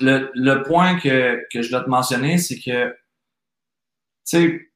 le, 0.01 0.29
le 0.33 0.63
point 0.63 0.99
que, 0.99 1.39
que 1.53 1.61
je 1.61 1.71
dois 1.71 1.85
te 1.85 1.89
mentionner, 1.89 2.37
c'est 2.37 2.59
que, 2.59 2.89
tu 2.89 2.95
sais, 4.25 4.68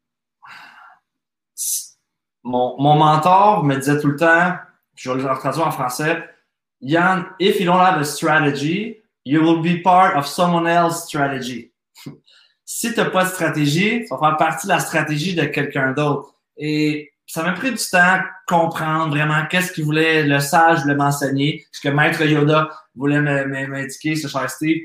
mon, 2.44 2.76
mon 2.80 2.96
mentor 2.96 3.64
me 3.64 3.76
disait 3.76 4.00
tout 4.00 4.10
le 4.10 4.16
temps, 4.16 4.54
je 4.96 5.12
vais 5.12 5.22
le 5.22 5.38
traduire 5.38 5.68
en 5.68 5.72
français, 5.72 6.24
Yann, 6.82 7.28
if 7.40 7.60
you 7.60 7.66
don't 7.66 7.80
have 7.80 8.00
a 8.00 8.06
strategy, 8.06 8.98
you 9.24 9.42
will 9.42 9.62
be 9.62 9.82
part 9.82 10.18
of 10.18 10.28
someone 10.28 10.68
else's 10.68 11.06
strategy. 11.06 11.72
si 12.66 12.94
tu 12.94 13.00
n'as 13.00 13.10
pas 13.10 13.24
de 13.24 13.30
stratégie, 13.30 14.06
ça 14.08 14.18
va 14.18 14.30
faire 14.30 14.38
partie 14.38 14.68
de 14.68 14.74
la 14.74 14.80
stratégie 14.80 15.34
de 15.34 15.46
quelqu'un 15.46 15.94
d'autre. 15.94 16.36
Et 16.58 17.12
ça 17.26 17.42
m'a 17.42 17.54
pris 17.54 17.72
du 17.72 17.78
temps 17.78 18.00
à 18.00 18.26
comprendre 18.48 19.16
vraiment 19.16 19.46
qu'est-ce 19.50 19.72
qu'il 19.72 19.86
voulait, 19.86 20.24
le 20.24 20.40
sage 20.40 20.82
voulait 20.82 20.96
m'enseigner, 20.96 21.66
ce 21.72 21.80
que 21.80 21.90
Maître 21.90 22.22
Yoda 22.24 22.70
voulait 22.96 23.22
m'indiquer, 23.22 24.16
ce 24.16 24.28
cher 24.28 24.50
Steve. 24.50 24.82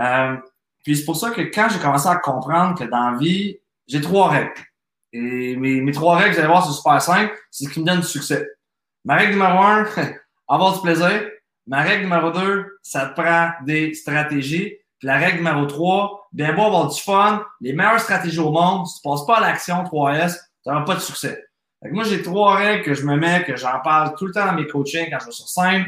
Euh, 0.00 0.36
puis 0.82 0.96
c'est 0.96 1.04
pour 1.04 1.16
ça 1.16 1.30
que 1.30 1.42
quand 1.42 1.68
j'ai 1.70 1.78
commencé 1.78 2.08
à 2.08 2.16
comprendre 2.16 2.78
que 2.78 2.84
dans 2.84 3.10
la 3.10 3.18
vie, 3.18 3.58
j'ai 3.86 4.00
trois 4.00 4.30
règles. 4.30 4.52
Et 5.12 5.56
mes, 5.56 5.92
trois 5.92 6.16
règles, 6.16 6.34
vous 6.34 6.38
allez 6.38 6.48
voir, 6.48 6.66
c'est 6.66 6.72
super 6.72 7.02
simple, 7.02 7.34
c'est 7.50 7.66
ce 7.66 7.70
qui 7.70 7.80
me 7.80 7.86
donne 7.86 8.00
du 8.00 8.06
succès. 8.06 8.48
Ma 9.04 9.16
règle 9.16 9.32
numéro 9.32 9.58
un, 9.58 9.86
avoir 10.48 10.74
du 10.74 10.80
plaisir. 10.80 11.28
Ma 11.66 11.82
règle 11.82 12.04
numéro 12.04 12.30
deux, 12.30 12.78
ça 12.82 13.06
te 13.06 13.20
prend 13.20 13.50
des 13.64 13.94
stratégies. 13.94 14.76
Puis 14.98 15.08
la 15.08 15.18
règle 15.18 15.38
numéro 15.38 15.66
3, 15.66 16.28
bien 16.32 16.54
beau 16.54 16.62
avoir 16.62 16.88
du 16.88 17.00
fun, 17.00 17.44
les 17.60 17.72
meilleures 17.72 17.98
stratégies 17.98 18.38
au 18.38 18.52
monde, 18.52 18.86
si 18.86 19.00
tu 19.00 19.08
passes 19.08 19.26
pas 19.26 19.38
à 19.38 19.40
l'action 19.40 19.82
3S, 19.82 20.36
tu 20.62 20.70
n'auras 20.70 20.84
pas 20.84 20.94
de 20.94 21.00
succès. 21.00 21.44
moi, 21.82 22.04
j'ai 22.04 22.22
trois 22.22 22.54
règles 22.54 22.84
que 22.84 22.94
je 22.94 23.04
me 23.04 23.16
mets, 23.16 23.42
que 23.42 23.56
j'en 23.56 23.80
parle 23.80 24.14
tout 24.16 24.26
le 24.26 24.32
temps 24.32 24.46
dans 24.46 24.52
mes 24.52 24.68
coachings 24.68 25.10
quand 25.10 25.18
je 25.18 25.26
vais 25.26 25.32
sur 25.32 25.48
scène. 25.48 25.86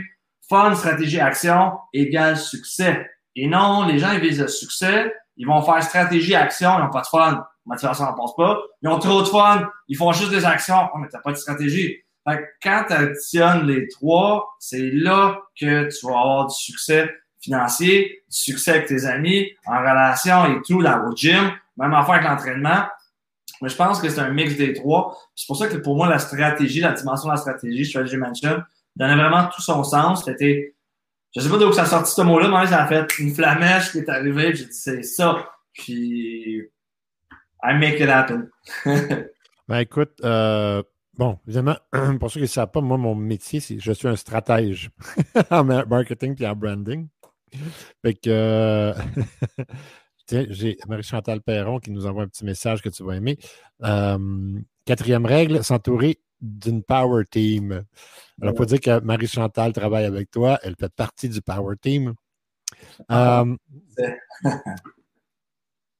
Fun, 0.48 0.74
stratégie, 0.74 1.20
action 1.20 1.74
égale 1.92 2.36
succès. 2.36 3.08
Et 3.36 3.46
non, 3.46 3.86
les 3.86 3.98
gens, 4.00 4.10
ils 4.12 4.20
visent 4.20 4.40
le 4.40 4.48
succès, 4.48 5.14
ils 5.36 5.46
vont 5.46 5.62
faire 5.62 5.82
stratégie, 5.82 6.34
action, 6.34 6.76
ils 6.78 6.82
n'ont 6.82 6.90
pas 6.90 7.02
de 7.02 7.06
fun. 7.06 7.46
Motivation 7.66 8.04
n'en 8.04 8.14
passe 8.14 8.34
pas. 8.36 8.60
Ils 8.82 8.88
ont 8.88 8.98
trop 8.98 9.22
de 9.22 9.28
fun, 9.28 9.68
ils 9.88 9.96
font 9.96 10.12
juste 10.12 10.30
des 10.30 10.44
actions. 10.44 10.88
Oh, 10.94 10.98
mais 10.98 11.08
t'as 11.08 11.20
pas 11.20 11.32
de 11.32 11.36
stratégie. 11.36 11.98
Fait 12.28 12.38
que 12.38 12.42
quand 12.62 12.84
tu 12.88 12.92
additionnes 12.94 13.66
les 13.66 13.88
trois, 13.88 14.54
c'est 14.58 14.90
là 14.90 15.40
que 15.58 15.88
tu 15.88 16.06
vas 16.06 16.18
avoir 16.18 16.46
du 16.46 16.54
succès 16.54 17.10
financier, 17.40 18.22
du 18.30 18.36
succès 18.36 18.70
avec 18.72 18.86
tes 18.86 19.04
amis, 19.04 19.50
en 19.66 19.78
relation 19.78 20.46
et 20.46 20.62
tout, 20.62 20.82
dans 20.82 20.96
le 20.96 21.14
gym, 21.14 21.52
même 21.76 21.92
affaire 21.92 22.14
avec 22.14 22.28
l'entraînement. 22.28 22.86
Mais 23.60 23.68
je 23.68 23.76
pense 23.76 24.00
que 24.00 24.08
c'est 24.08 24.20
un 24.20 24.30
mix 24.30 24.56
des 24.56 24.72
trois. 24.72 25.18
C'est 25.34 25.46
pour 25.46 25.56
ça 25.56 25.68
que 25.68 25.76
pour 25.76 25.96
moi, 25.96 26.08
la 26.08 26.18
stratégie, 26.18 26.80
la 26.80 26.92
dimension 26.92 27.28
de 27.28 27.34
la 27.34 27.38
stratégie, 27.38 27.84
Strategy 27.84 28.16
Mansion, 28.16 28.62
donnait 28.96 29.16
vraiment 29.16 29.48
tout 29.54 29.62
son 29.62 29.84
sens. 29.84 30.24
C'était, 30.24 30.74
je 31.36 31.40
sais 31.40 31.48
pas 31.48 31.58
d'où 31.58 31.72
ça 31.72 31.82
a 31.82 31.86
sorti 31.86 32.12
ce 32.12 32.22
mot-là, 32.22 32.48
mais 32.48 32.66
ça 32.66 32.82
a 32.82 32.86
fait 32.86 33.18
une 33.18 33.34
flamèche 33.34 33.92
qui 33.92 33.98
est 33.98 34.08
arrivée, 34.08 34.54
j'ai 34.54 34.64
dit 34.64 34.72
c'est 34.72 35.02
ça. 35.02 35.50
Puis, 35.72 36.62
I 37.64 37.72
make 37.78 38.00
it 38.00 38.08
happen. 38.08 38.50
ben 39.68 39.78
écoute, 39.78 40.20
euh, 40.22 40.82
Bon, 41.16 41.38
évidemment, 41.46 41.76
pour 42.18 42.30
ceux 42.30 42.40
qui 42.40 42.44
ne 42.44 42.46
savent 42.46 42.70
pas, 42.70 42.80
moi, 42.80 42.98
mon 42.98 43.14
métier, 43.14 43.60
c'est 43.60 43.78
je 43.78 43.92
suis 43.92 44.08
un 44.08 44.16
stratège 44.16 44.90
en 45.50 45.64
marketing 45.64 46.34
et 46.42 46.46
en 46.46 46.56
branding. 46.56 47.08
Fait 48.02 48.14
que 48.14 48.30
euh, 48.30 48.94
j'ai 50.50 50.76
Marie-Chantal 50.88 51.40
Perron 51.40 51.78
qui 51.78 51.92
nous 51.92 52.06
envoie 52.06 52.24
un 52.24 52.28
petit 52.28 52.44
message 52.44 52.82
que 52.82 52.88
tu 52.88 53.04
vas 53.04 53.14
aimer. 53.14 53.38
Euh, 53.84 54.58
quatrième 54.84 55.24
règle, 55.24 55.62
s'entourer 55.62 56.18
d'une 56.40 56.82
power 56.82 57.24
team. 57.30 57.84
Alors, 58.42 58.56
faut 58.56 58.64
dire 58.64 58.80
que 58.80 59.00
Marie-Chantal 59.00 59.72
travaille 59.72 60.04
avec 60.04 60.32
toi, 60.32 60.58
elle 60.64 60.74
fait 60.78 60.92
partie 60.92 61.28
du 61.28 61.40
power 61.40 61.76
team. 61.80 62.14
Ah, 63.08 63.42
euh, 63.42 63.56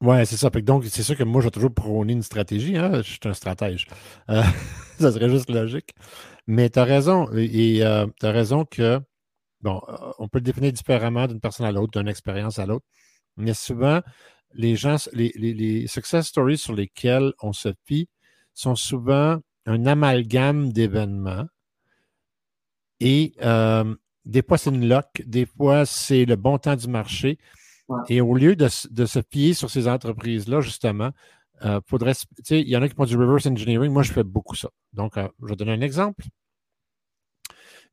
oui, 0.01 0.27
c'est 0.27 0.37
ça. 0.37 0.51
Donc, 0.51 0.85
c'est 0.87 1.03
sûr 1.03 1.17
que 1.17 1.25
moi, 1.25 1.41
je 1.41 1.47
vais 1.47 1.51
toujours 1.51 1.73
prôner 1.73 2.13
une 2.13 2.23
stratégie. 2.23 2.77
Hein? 2.77 3.03
Je 3.03 3.13
suis 3.13 3.21
un 3.25 3.33
stratège. 3.33 3.87
Euh, 4.31 4.43
ça 5.01 5.13
serait 5.13 5.31
juste 5.31 5.51
logique. 5.51 5.95
Mais 6.47 6.69
tu 6.71 6.79
as 6.79 6.85
raison. 6.85 7.29
Et 7.33 7.83
euh, 7.85 8.07
tu 8.21 8.27
as 8.27 8.33
raison 8.33 8.65
que, 8.65 9.01
bon, 9.63 9.81
euh, 9.89 10.13
on 10.19 10.29
peut 10.29 10.39
le 10.39 10.45
définir 10.45 10.73
différemment 10.73 11.27
d'une 11.27 11.41
personne 11.41 11.67
à 11.67 11.73
l'autre, 11.73 11.99
d'une 11.99 12.09
expérience 12.09 12.59
à 12.59 12.67
l'autre. 12.67 12.85
Mais 13.37 13.55
souvent, 13.55 14.01
les 14.53 14.77
gens, 14.77 14.97
les, 15.13 15.33
les, 15.37 15.87
success 15.87 16.27
stories 16.27 16.59
sur 16.59 16.75
lesquels 16.75 17.33
on 17.41 17.53
se 17.53 17.71
fie 17.87 18.09
sont 18.53 18.77
souvent 18.77 19.39
un 19.67 19.87
amalgame 19.87 20.73
d'événements. 20.73 21.47
Et 23.01 23.35
des 24.25 24.43
fois, 24.43 24.59
c'est 24.59 24.71
une 24.71 24.89
lock, 24.89 25.07
des 25.27 25.47
fois, 25.47 25.87
c'est 25.87 26.25
le 26.25 26.37
bon 26.37 26.59
temps 26.59 26.77
du 26.77 26.89
marché. 26.89 27.39
Et 28.09 28.21
au 28.21 28.35
lieu 28.35 28.57
de, 28.57 28.69
se 28.69 29.21
fier 29.31 29.55
sur 29.55 29.71
ces 29.71 29.89
entreprises-là, 29.89 30.61
justement, 30.61 31.11
euh, 31.65 31.81
faudrait. 31.87 32.15
Il 32.51 32.69
y 32.69 32.77
en 32.77 32.83
a 32.83 32.89
qui 32.89 32.95
font 32.95 33.05
du 33.05 33.17
reverse 33.17 33.47
engineering. 33.47 33.93
Moi, 33.93 34.03
je 34.03 34.13
fais 34.13 34.25
beaucoup 34.25 34.57
ça. 34.57 34.71
Donc, 34.93 35.17
euh, 35.17 35.29
je 35.43 35.49
vais 35.49 35.57
donner 35.57 35.73
un 35.73 35.81
exemple. 35.81 36.25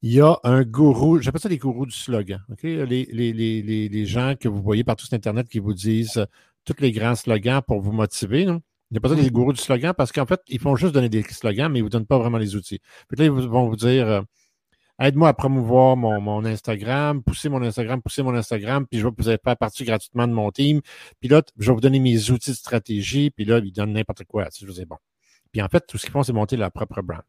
Il 0.01 0.13
y 0.13 0.21
a 0.21 0.39
un 0.43 0.63
gourou, 0.63 1.21
j'appelle 1.21 1.41
ça 1.41 1.49
les 1.49 1.59
gourous 1.59 1.85
du 1.85 1.95
slogan. 1.95 2.39
Les, 2.63 3.05
les, 3.05 4.05
gens 4.05 4.33
que 4.39 4.47
vous 4.47 4.61
voyez 4.61 4.83
partout 4.83 5.05
sur 5.05 5.13
Internet 5.13 5.47
qui 5.47 5.59
vous 5.59 5.75
disent 5.75 6.17
euh, 6.17 6.25
tous 6.65 6.75
les 6.79 6.91
grands 6.91 7.15
slogans 7.15 7.61
pour 7.61 7.81
vous 7.81 7.91
motiver. 7.91 8.45
Non? 8.45 8.61
Il 8.89 8.95
n'y 8.95 8.97
a 8.97 9.01
pas 9.01 9.09
ça 9.09 9.15
des 9.15 9.29
gourous 9.29 9.53
du 9.53 9.61
slogan 9.61 9.93
parce 9.95 10.11
qu'en 10.11 10.25
fait, 10.25 10.41
ils 10.47 10.59
font 10.59 10.75
juste 10.75 10.93
donner 10.93 11.07
des 11.07 11.21
slogans, 11.23 11.71
mais 11.71 11.79
ils 11.79 11.81
ne 11.81 11.85
vous 11.85 11.89
donnent 11.89 12.07
pas 12.07 12.17
vraiment 12.17 12.39
les 12.39 12.55
outils. 12.55 12.79
Puis 13.07 13.17
là, 13.17 13.25
ils 13.25 13.31
vont 13.31 13.69
vous 13.69 13.75
dire 13.75 14.23
aide-moi 15.01 15.29
à 15.29 15.33
promouvoir 15.33 15.97
mon, 15.97 16.45
Instagram, 16.45 17.23
pousser 17.23 17.49
mon 17.49 17.61
Instagram, 17.61 18.01
pousser 18.01 18.23
mon 18.23 18.35
Instagram, 18.35 18.85
puis 18.87 18.99
je 18.99 19.07
vais 19.07 19.13
vous 19.15 19.23
faire 19.23 19.57
partie 19.57 19.83
gratuitement 19.83 20.27
de 20.27 20.33
mon 20.33 20.51
team. 20.51 20.81
Puis 21.19 21.29
là, 21.29 21.41
je 21.57 21.67
vais 21.67 21.73
vous 21.73 21.81
donner 21.81 21.99
mes 21.99 22.29
outils 22.29 22.51
de 22.51 22.55
stratégie, 22.55 23.31
puis 23.31 23.45
là, 23.45 23.59
ils 23.63 23.71
donnent 23.71 23.93
n'importe 23.93 24.23
quoi. 24.25 24.47
Je 24.57 24.65
vous 24.65 24.73
dis, 24.73 24.85
bon. 24.85 24.97
Puis 25.51 25.61
en 25.61 25.67
fait, 25.67 25.85
tout 25.87 25.97
ce 25.97 26.03
qu'ils 26.03 26.11
font, 26.11 26.23
c'est 26.23 26.33
monter 26.33 26.55
leur 26.55 26.71
propre 26.71 27.01
brand. 27.01 27.23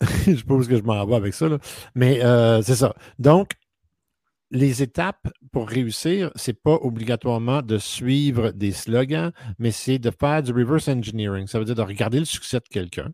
je 0.26 0.36
suppose 0.36 0.68
que 0.68 0.76
je 0.76 0.82
m'en 0.82 1.04
vais 1.06 1.14
avec 1.14 1.34
ça, 1.34 1.48
là. 1.48 1.58
mais 1.94 2.24
euh, 2.24 2.62
c'est 2.62 2.76
ça. 2.76 2.94
Donc, 3.18 3.52
les 4.52 4.82
étapes 4.82 5.28
pour 5.50 5.68
réussir, 5.68 6.30
c'est 6.36 6.60
pas 6.60 6.74
obligatoirement 6.82 7.62
de 7.62 7.78
suivre 7.78 8.50
des 8.50 8.72
slogans, 8.72 9.32
mais 9.58 9.70
c'est 9.70 9.98
de 9.98 10.10
faire 10.10 10.42
du 10.42 10.52
reverse 10.52 10.88
engineering. 10.88 11.46
Ça 11.46 11.58
veut 11.58 11.64
dire 11.64 11.74
de 11.74 11.82
regarder 11.82 12.18
le 12.18 12.26
succès 12.26 12.58
de 12.58 12.68
quelqu'un, 12.68 13.12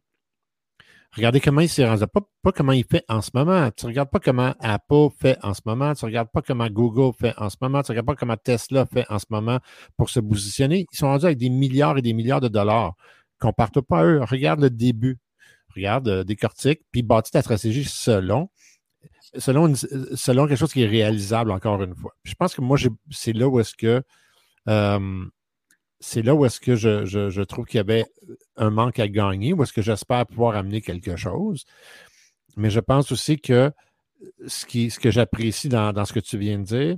Regardez 1.16 1.40
comment 1.40 1.62
il 1.62 1.68
s'est 1.68 1.88
rendu. 1.88 2.06
Pas, 2.06 2.20
pas 2.42 2.52
comment 2.52 2.72
il 2.72 2.84
fait 2.84 3.04
en 3.09 3.20
ce 3.22 3.30
moment. 3.34 3.70
Tu 3.70 3.86
ne 3.86 3.90
regardes 3.90 4.11
pas 4.11 4.20
comment 4.20 4.54
Apple 4.61 5.09
fait 5.18 5.38
en 5.42 5.54
ce 5.54 5.62
moment. 5.64 5.94
Tu 5.94 6.04
ne 6.04 6.11
regardes 6.11 6.28
pas 6.30 6.42
comment 6.42 6.68
Google 6.68 7.16
fait 7.18 7.34
en 7.38 7.48
ce 7.48 7.56
moment. 7.61 7.82
Tu 7.82 7.90
ne 7.90 7.94
regardes 7.94 8.06
pas 8.06 8.14
comment 8.14 8.36
Tesla 8.36 8.86
fait 8.86 9.06
en 9.09 9.18
ce 9.18 9.24
moment 9.30 9.59
pour 9.96 10.11
se 10.11 10.20
positionner. 10.20 10.86
Ils 10.92 10.96
sont 10.96 11.06
rendus 11.06 11.24
avec 11.24 11.38
des 11.38 11.48
milliards 11.48 11.96
et 11.98 12.02
des 12.02 12.12
milliards 12.12 12.40
de 12.40 12.48
dollars. 12.48 12.94
Compare-toi 13.40 13.82
pas 13.82 14.00
à 14.00 14.04
eux. 14.04 14.22
Regarde 14.22 14.61
le 14.61 14.70
début. 14.70 15.18
Regarde 15.74 16.09
euh, 16.09 16.24
des 16.24 16.36
cortiques, 16.36 16.80
puis 16.90 17.02
bâtis 17.02 17.30
ta 17.30 17.42
stratégie 17.42 17.84
selon, 17.84 18.50
selon, 19.36 19.74
selon 19.74 20.46
quelque 20.46 20.59
chose 20.59 20.72
qui 20.72 20.82
est 20.82 20.86
réalisable, 20.86 21.50
encore 21.50 21.82
une 21.82 21.94
fois. 21.94 22.14
je 22.24 22.34
pense 22.34 22.54
que 22.54 22.61
moi, 22.61 22.76
c'est 23.11 23.32
là 23.32 23.48
où 23.48 23.61
est-ce 23.61 23.74
que 23.76 24.02
euh, 24.68 25.24
c'est 26.01 26.22
là 26.22 26.34
où 26.34 26.44
est-ce 26.44 26.61
que 26.61 26.76
je, 26.76 27.42
trouve 27.42 27.66
qu'il 27.66 27.78
y 27.78 27.80
avait 27.80 28.07
un 28.57 28.70
manque 28.70 28.99
à 28.99 29.09
gagner, 29.09 29.53
où 29.53 29.62
est-ce 29.62 29.72
que 29.72 29.82
j'espère 29.82 30.26
pouvoir 30.26 30.57
amener 30.57 30.80
quelque 30.80 31.16
chose. 31.16 31.64
Mais 32.57 32.70
je 32.70 32.80
pense 32.80 33.12
aussi 33.12 33.38
que 33.38 33.72
ce, 34.46 34.66
qui, 34.66 34.90
ce 34.90 34.99
que 34.99 35.11
j'apprécie 35.11 35.68
dans, 35.68 36.05
ce 36.05 36.12
que 36.12 36.20
tu 36.20 36.38
viens 36.38 36.59
de 36.59 36.64
dire, 36.64 36.96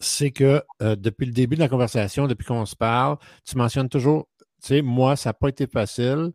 c'est 0.00 0.30
que 0.30 0.62
euh, 0.82 0.96
depuis 0.96 1.26
le 1.26 1.32
début 1.32 1.56
de 1.56 1.60
la 1.60 1.68
conversation, 1.68 2.26
depuis 2.26 2.44
qu'on 2.44 2.66
se 2.66 2.76
parle, 2.76 3.16
tu 3.44 3.56
mentionnes 3.56 3.88
toujours, 3.88 4.28
tu 4.38 4.68
sais, 4.68 4.82
moi, 4.82 5.16
ça 5.16 5.30
n'a 5.30 5.34
pas 5.34 5.48
été 5.48 5.66
facile. 5.66 6.32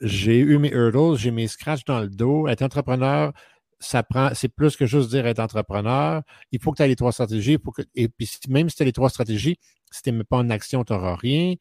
J'ai 0.00 0.38
eu 0.38 0.58
mes 0.58 0.70
hurdles, 0.70 1.16
j'ai 1.16 1.30
mes 1.30 1.48
scratchs 1.48 1.84
dans 1.84 2.00
le 2.00 2.08
dos. 2.08 2.48
Être 2.48 2.62
entrepreneur, 2.62 3.32
ça 3.78 4.02
prend, 4.02 4.30
c'est 4.34 4.48
plus 4.48 4.76
que 4.76 4.86
juste 4.86 5.10
dire 5.10 5.26
être 5.26 5.38
entrepreneur. 5.38 6.22
Il 6.52 6.60
faut 6.60 6.72
que 6.72 6.78
tu 6.78 6.82
aies 6.82 6.88
les 6.88 6.96
trois 6.96 7.12
stratégies. 7.12 7.58
que, 7.58 7.82
et 7.94 8.08
puis, 8.08 8.28
même 8.48 8.68
si 8.68 8.76
tu 8.76 8.82
as 8.82 8.86
les 8.86 8.92
trois 8.92 9.10
stratégies, 9.10 9.58
si 9.90 10.02
tu 10.02 10.12
ne 10.12 10.18
mets 10.18 10.24
pas 10.24 10.38
en 10.38 10.50
action, 10.50 10.84
tu 10.84 10.92
n'auras 10.92 11.16
rien. 11.16 11.54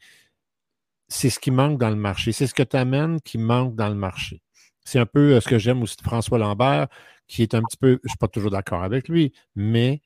C'est 1.07 1.29
ce 1.29 1.39
qui 1.39 1.51
manque 1.51 1.79
dans 1.79 1.89
le 1.89 1.95
marché. 1.95 2.31
C'est 2.31 2.47
ce 2.47 2.53
que 2.53 2.63
tu 2.63 2.77
amènes 2.77 3.21
qui 3.21 3.37
manque 3.37 3.75
dans 3.75 3.89
le 3.89 3.95
marché. 3.95 4.41
C'est 4.83 4.99
un 4.99 5.05
peu 5.05 5.35
euh, 5.35 5.41
ce 5.41 5.47
que 5.49 5.59
j'aime 5.59 5.81
aussi 5.81 5.97
de 5.97 6.03
François 6.03 6.37
Lambert, 6.37 6.87
qui 7.27 7.41
est 7.41 7.53
un 7.53 7.61
petit 7.61 7.77
peu, 7.77 7.99
je 8.03 8.05
ne 8.05 8.09
suis 8.09 8.17
pas 8.17 8.27
toujours 8.27 8.51
d'accord 8.51 8.83
avec 8.83 9.09
lui, 9.09 9.33
mais 9.55 10.01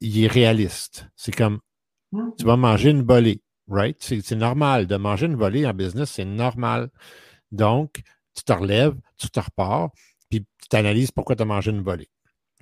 il 0.00 0.24
est 0.24 0.28
réaliste. 0.28 1.08
C'est 1.16 1.34
comme, 1.34 1.60
tu 2.38 2.44
vas 2.44 2.56
manger 2.56 2.90
une 2.90 3.02
bolée. 3.02 3.42
right? 3.68 3.96
C'est 4.00 4.36
normal. 4.36 4.86
De 4.86 4.96
manger 4.96 5.26
une 5.26 5.36
volée 5.36 5.66
en 5.66 5.74
business, 5.74 6.12
c'est 6.12 6.24
normal. 6.24 6.90
Donc, 7.52 8.02
tu 8.34 8.44
te 8.44 8.52
relèves, 8.52 8.94
tu 9.16 9.28
te 9.30 9.40
repars, 9.40 9.90
puis 10.28 10.44
tu 10.70 10.76
analyses 10.76 11.10
pourquoi 11.10 11.36
tu 11.36 11.42
as 11.42 11.46
mangé 11.46 11.70
une 11.70 11.82
volée. 11.82 12.10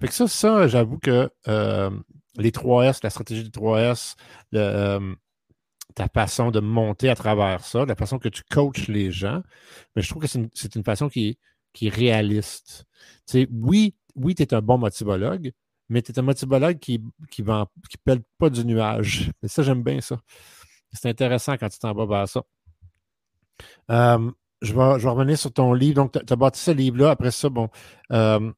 Fait 0.01 0.09
que 0.09 0.14
ça, 0.14 0.29
ça, 0.29 0.69
j'avoue 0.69 0.99
que 0.99 1.31
euh, 1.49 1.91
les 2.37 2.51
3S, 2.51 3.01
la 3.03 3.11
stratégie 3.11 3.45
des 3.45 3.51
3S, 3.51 4.14
euh, 4.55 5.14
ta 5.95 6.09
façon 6.09 6.51
de 6.51 6.61
monter 6.61 7.09
à 7.09 7.14
travers 7.14 7.64
ça, 7.64 7.87
la 7.87 7.95
façon 7.95 8.19
que 8.19 8.29
tu 8.29 8.43
coaches 8.51 8.89
les 8.89 9.11
gens, 9.11 9.43
mais 9.95 10.03
je 10.03 10.11
trouve 10.11 10.23
que 10.23 10.29
c'est 10.29 10.75
une, 10.75 10.85
façon 10.85 11.09
qui 11.09 11.29
est, 11.29 11.39
qui 11.73 11.87
est 11.87 11.95
réaliste. 11.95 12.85
oui, 13.51 13.95
oui, 14.14 14.35
tu 14.35 14.43
es 14.43 14.55
un 14.55 14.61
bon 14.61 14.79
motivologue, 14.79 15.53
mais 15.89 16.03
tu 16.03 16.12
es 16.12 16.19
un 16.19 16.23
motivologue 16.23 16.79
qui 16.79 17.01
qui, 17.31 17.43
qui 17.43 17.97
pèle 18.05 18.21
pas 18.39 18.51
du 18.51 18.64
nuage. 18.64 19.31
Ça, 19.45 19.62
j'aime 19.62 19.83
bien 19.83 20.01
ça. 20.01 20.21
C'est 20.93 21.09
intéressant 21.09 21.57
quand 21.57 21.69
tu 21.69 21.79
t'en 21.79 21.93
vas 21.95 22.07
vers 22.07 22.29
ça. 22.29 22.43
Euh, 23.91 24.31
je, 24.62 24.72
vais, 24.72 24.98
je, 24.98 25.04
vais, 25.04 25.11
revenir 25.11 25.38
sur 25.38 25.52
ton 25.52 25.72
livre. 25.72 25.94
Donc, 25.96 26.12
tu 26.12 26.32
as, 26.32 26.36
bâti 26.36 26.61
ce 26.61 26.70
livre-là. 26.70 27.11
Après 27.11 27.30
ça, 27.30 27.48
bon, 27.48 27.68
euh, 28.12 28.52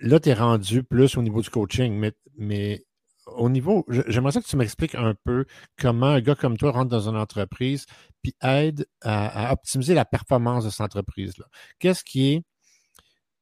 là, 0.00 0.20
tu 0.20 0.28
es 0.28 0.34
rendu 0.34 0.82
plus 0.82 1.16
au 1.16 1.22
niveau 1.22 1.40
du 1.40 1.50
coaching, 1.50 1.94
mais, 1.94 2.12
mais 2.36 2.84
au 3.26 3.48
niveau, 3.48 3.84
j'aimerais 3.88 4.32
ça 4.32 4.40
que 4.40 4.46
tu 4.46 4.56
m'expliques 4.56 4.94
un 4.94 5.14
peu 5.24 5.46
comment 5.78 6.06
un 6.06 6.20
gars 6.20 6.34
comme 6.34 6.56
toi 6.56 6.72
rentre 6.72 6.90
dans 6.90 7.08
une 7.08 7.16
entreprise 7.16 7.86
puis 8.22 8.34
aide 8.42 8.86
à, 9.02 9.52
optimiser 9.52 9.94
la 9.94 10.04
performance 10.04 10.64
de 10.64 10.70
cette 10.70 10.82
entreprise-là. 10.82 11.46
Qu'est-ce 11.78 12.04
qui 12.04 12.32
est, 12.32 12.42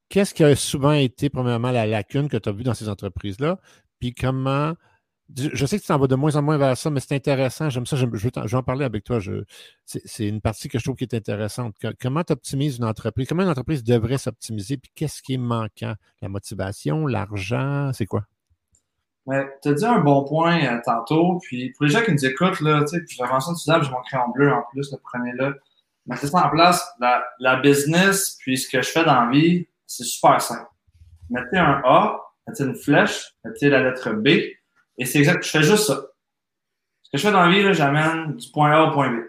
qu'est-ce 0.09 0.34
qui 0.34 0.44
a 0.44 0.55
souvent 0.57 0.92
été, 0.92 1.30
premièrement, 1.30 1.70
la 1.70 1.86
lacune 1.86 2.28
que 2.28 2.36
tu 2.36 2.48
as 2.48 2.53
vue 2.53 2.64
dans 2.64 2.74
ces 2.74 2.88
entreprises-là, 2.88 3.61
puis 3.98 4.14
comment 4.14 4.74
je 5.37 5.66
sais 5.66 5.76
que 5.76 5.83
tu 5.83 5.89
t'en 5.89 5.99
vas 5.99 6.07
de 6.07 6.14
moins 6.14 6.37
en 6.37 6.43
moins 6.43 6.59
vers 6.59 6.76
ça, 6.76 6.91
mais 6.91 7.01
c'est 7.01 7.14
intéressant. 7.14 7.70
J'aime 7.70 7.87
ça. 7.87 7.97
Je, 7.97 8.07
vais 8.07 8.55
en 8.57 8.62
parler 8.62 8.85
avec 8.85 9.05
toi. 9.05 9.18
c'est 9.87 10.26
une 10.26 10.41
partie 10.41 10.68
que 10.68 10.78
je 10.78 10.85
trouve 10.85 10.97
qui 10.97 11.05
est 11.05 11.14
intéressante. 11.14 11.74
comment 12.01 12.24
tu 12.24 12.33
optimises 12.33 12.78
une 12.78 12.85
entreprise? 12.85 13.28
Comment 13.28 13.43
une 13.43 13.49
entreprise 13.49 13.85
devrait 13.85 14.18
s'optimiser? 14.18 14.76
Puis 14.76 14.91
qu'est-ce 14.95 15.22
qui 15.22 15.35
est 15.35 15.39
manquant? 15.39 15.95
La 16.20 16.28
motivation, 16.28 17.07
l'argent, 17.07 17.91
c'est 17.93 18.07
quoi? 18.07 18.24
tu 19.62 19.68
as 19.68 19.72
dit 19.74 19.85
un 19.85 20.01
bon 20.01 20.24
point 20.24 20.64
euh, 20.64 20.80
tantôt. 20.85 21.39
Puis 21.43 21.72
pour 21.72 21.87
les 21.87 21.93
gens 21.93 22.03
qui 22.03 22.12
nous 22.12 22.26
écoutent, 22.26 22.61
là, 22.61 22.80
tu 22.80 22.99
sais, 22.99 23.05
j'ai 23.09 23.24
ça 23.24 23.80
j'ai 23.80 23.91
mon 23.91 24.03
crayon 24.03 24.28
bleu 24.35 24.53
en 24.53 24.62
plus, 24.72 24.91
le 24.91 24.99
prenez-le. 24.99 25.61
Mettez 26.07 26.26
ça 26.26 26.47
en 26.47 26.51
place. 26.51 26.85
La, 26.99 27.22
la 27.39 27.57
business, 27.61 28.37
puis 28.41 28.59
ce 28.59 28.68
que 28.68 28.83
je 28.83 28.89
fais 28.89 29.05
dans 29.05 29.26
la 29.26 29.30
vie, 29.30 29.68
c'est 29.87 30.05
super 30.05 30.41
simple. 30.41 30.68
Mettez 31.30 31.59
un 31.59 31.80
A, 31.85 32.20
mettez 32.49 32.64
une 32.64 32.74
flèche, 32.74 33.37
mettez 33.45 33.70
la 33.70 33.83
lettre 33.83 34.12
B 34.12 34.28
et 34.99 35.05
c'est 35.05 35.18
exact, 35.18 35.45
je 35.45 35.51
fais 35.51 35.62
juste 35.62 35.84
ça. 35.84 36.01
Ce 37.03 37.11
que 37.11 37.18
je 37.18 37.22
fais 37.22 37.32
dans 37.32 37.45
la 37.45 37.51
vie, 37.51 37.74
j'amène 37.74 38.36
du 38.36 38.51
point 38.51 38.72
A 38.72 38.84
au 38.84 38.90
point 38.93 39.11
B. 39.11 39.20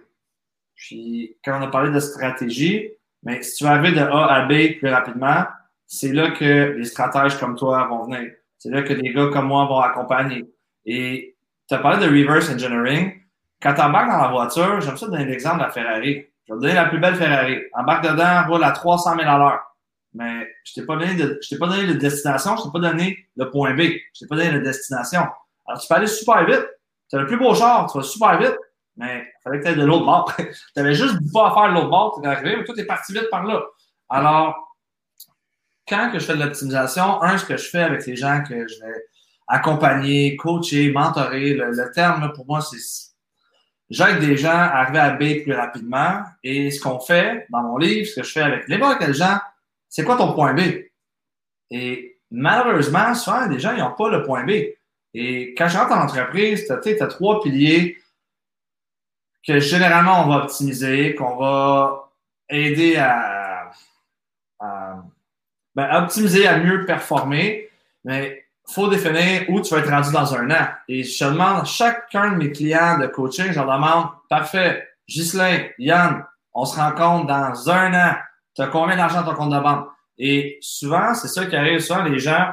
Puis, 0.76 1.38
quand 1.44 1.60
on 1.60 1.64
a 1.64 1.68
parlé 1.68 1.92
de 1.92 2.00
stratégie, 2.00 2.90
mais 3.24 3.42
si 3.42 3.56
tu 3.56 3.64
veux 3.64 3.70
arriver 3.70 3.92
de 3.92 4.02
A 4.02 4.26
à 4.26 4.46
B 4.46 4.78
plus 4.80 4.90
rapidement, 4.90 5.46
c'est 5.88 6.12
là 6.12 6.32
que 6.32 6.76
les 6.78 6.86
stratèges 6.86 7.38
comme 7.38 7.56
toi 7.56 7.86
vont 7.88 8.06
venir. 8.06 8.32
C'est 8.58 8.70
là 8.70 8.82
que 8.82 8.94
des 8.94 9.14
gars 9.14 9.28
comme 9.32 9.48
moi 9.48 9.66
vont 9.66 9.80
accompagner. 9.80 10.46
Et 10.86 11.36
tu 11.68 11.76
as 11.76 11.80
parlé 11.80 12.06
de 12.06 12.12
reverse 12.12 12.50
engineering. 12.50 13.14
Quand 13.62 13.74
tu 13.74 13.82
embarques 13.82 14.10
dans 14.10 14.22
la 14.22 14.28
voiture, 14.30 14.82
j'aime 14.82 14.98
ça 14.98 15.08
donner 15.08 15.26
l'exemple 15.26 15.58
de 15.58 15.64
la 15.64 15.72
Ferrari. 15.72 16.26
Je 16.48 16.54
vais 16.54 16.60
te 16.60 16.62
donner 16.62 16.74
la 16.74 16.86
plus 16.86 17.00
belle 17.00 17.16
Ferrari. 17.16 17.60
Embarque 17.74 18.04
dedans, 18.04 18.44
roule 18.48 18.64
à 18.64 18.72
300 18.72 19.16
000 19.18 19.30
à 19.30 19.38
l'heure 19.38 19.74
mais 20.14 20.48
je 20.64 20.74
t'ai 20.74 20.86
pas 20.86 20.96
donné 20.96 21.16
de, 21.16 21.40
je 21.42 21.50
t'ai 21.50 21.58
pas 21.58 21.68
donné 21.68 21.88
de 21.88 21.94
destination, 21.94 22.56
je 22.58 22.64
t'ai 22.64 22.72
pas 22.72 22.80
donné 22.80 23.18
le 23.36 23.50
point 23.50 23.74
B, 23.74 23.82
je 24.14 24.20
t'ai 24.20 24.28
pas 24.28 24.36
donné 24.36 24.52
la 24.52 24.60
destination. 24.60 25.24
Alors, 25.66 25.82
tu 25.82 25.88
peux 25.88 25.96
aller 25.96 26.08
super 26.08 26.46
vite. 26.46 26.68
Tu 27.10 27.16
as 27.16 27.20
le 27.20 27.28
plus 27.28 27.38
beau 27.38 27.54
char, 27.54 27.92
tu 27.92 27.98
vas 27.98 28.04
super 28.04 28.40
vite, 28.40 28.58
mais 28.98 29.20
il 29.20 29.44
fallait 29.44 29.60
que 29.60 29.66
tu 29.66 29.72
aies 29.72 29.76
de 29.76 29.86
l'autre 29.86 30.06
bord. 30.06 30.34
tu 30.38 30.80
avais 30.80 30.94
juste 30.94 31.18
pas 31.32 31.50
à 31.50 31.54
faire 31.54 31.70
de 31.70 31.74
l'autre 31.76 31.90
bord, 31.90 32.20
tu 32.20 32.28
es 32.28 32.32
arrivé, 32.32 32.58
mais 32.58 32.64
toi, 32.64 32.76
tu 32.76 32.86
parti 32.86 33.14
vite 33.14 33.30
par 33.30 33.44
là. 33.46 33.62
Alors, 34.10 34.78
quand 35.88 36.12
que 36.12 36.20
je 36.20 36.26
fais 36.26 36.36
de 36.36 36.44
l'optimisation, 36.44 37.22
un, 37.22 37.38
ce 37.38 37.46
que 37.46 37.58
je 37.58 37.70
fais 37.70 37.82
avec 37.82 38.06
les 38.06 38.16
gens 38.16 38.42
que 38.48 38.68
je 38.68 38.80
vais 38.80 39.06
accompagner, 39.48 40.36
coacher, 40.38 40.92
mentorer, 40.92 41.54
le, 41.54 41.92
terme, 41.92 42.32
pour 42.34 42.46
moi, 42.46 42.62
c'est 42.62 42.78
j'aide 43.90 44.20
des 44.20 44.38
gens 44.38 44.50
à 44.50 44.82
arriver 44.82 45.00
à 45.00 45.12
B 45.12 45.44
plus 45.44 45.54
rapidement. 45.54 46.24
Et 46.44 46.72
ce 46.72 46.82
qu'on 46.82 47.00
fait 47.00 47.46
dans 47.50 47.62
mon 47.62 47.78
livre, 47.78 48.08
ce 48.08 48.16
que 48.16 48.24
je 48.26 48.32
fais 48.32 48.42
avec 48.42 48.68
n'importe 48.68 49.00
quel 49.00 49.14
gens, 49.14 49.38
c'est 49.90 50.04
quoi 50.04 50.18
ton 50.18 50.34
point 50.34 50.54
B? 50.54 50.62
Et 51.70 52.20
malheureusement, 52.32 53.14
souvent, 53.14 53.48
les 53.48 53.60
gens, 53.60 53.74
ils 53.74 53.80
n'ont 53.80 53.94
pas 53.94 54.10
le 54.10 54.24
point 54.24 54.44
B. 54.46 54.52
Et 55.14 55.54
quand 55.56 55.68
je 55.68 55.78
rentre 55.78 55.92
en 55.92 56.02
entreprise, 56.02 56.66
tu 56.66 57.04
as, 57.04 57.08
trois 57.08 57.42
piliers 57.42 57.98
que 59.46 59.60
généralement 59.60 60.26
on 60.26 60.30
va 60.30 60.44
optimiser, 60.46 61.16
qu'on 61.16 61.36
va 61.36 62.12
aider 62.50 62.96
à, 62.96 63.72
ben, 65.76 65.84
à, 65.84 66.04
optimiser, 66.04 66.48
à 66.48 66.58
mieux 66.58 66.86
performer. 66.86 67.70
Mais 68.04 68.46
il 68.68 68.74
faut 68.74 68.88
définir 68.88 69.44
où 69.50 69.62
tu 69.62 69.74
vas 69.74 69.82
être 69.82 69.90
rendu 69.90 70.12
dans 70.12 70.36
un 70.36 70.50
an. 70.52 70.68
Et 70.88 71.04
je 71.04 71.26
demande 71.26 71.66
chacun 71.66 72.32
de 72.32 72.38
mes 72.38 72.52
clients 72.52 72.98
de 72.98 73.08
coaching, 73.08 73.48
je 73.52 73.56
leur 73.60 73.66
demande, 73.66 74.08
parfait, 74.30 74.88
Ghislain, 75.08 75.68
Yann, 75.78 76.26
on 76.54 76.66
se 76.66 76.78
rencontre 76.78 77.28
dans 77.28 77.70
un 77.70 77.94
an. 77.94 78.16
Tu 78.56 78.62
as 78.62 78.68
combien 78.68 78.96
d'argent 78.96 79.24
dans 79.24 79.32
ton 79.32 79.36
compte 79.36 79.54
de 79.54 79.60
banque? 79.60 79.88
Et 80.18 80.60
souvent, 80.62 81.14
c'est 81.16 81.28
ça 81.28 81.46
qui 81.46 81.56
arrive. 81.56 81.80
Souvent, 81.80 82.04
les 82.04 82.20
gens, 82.20 82.52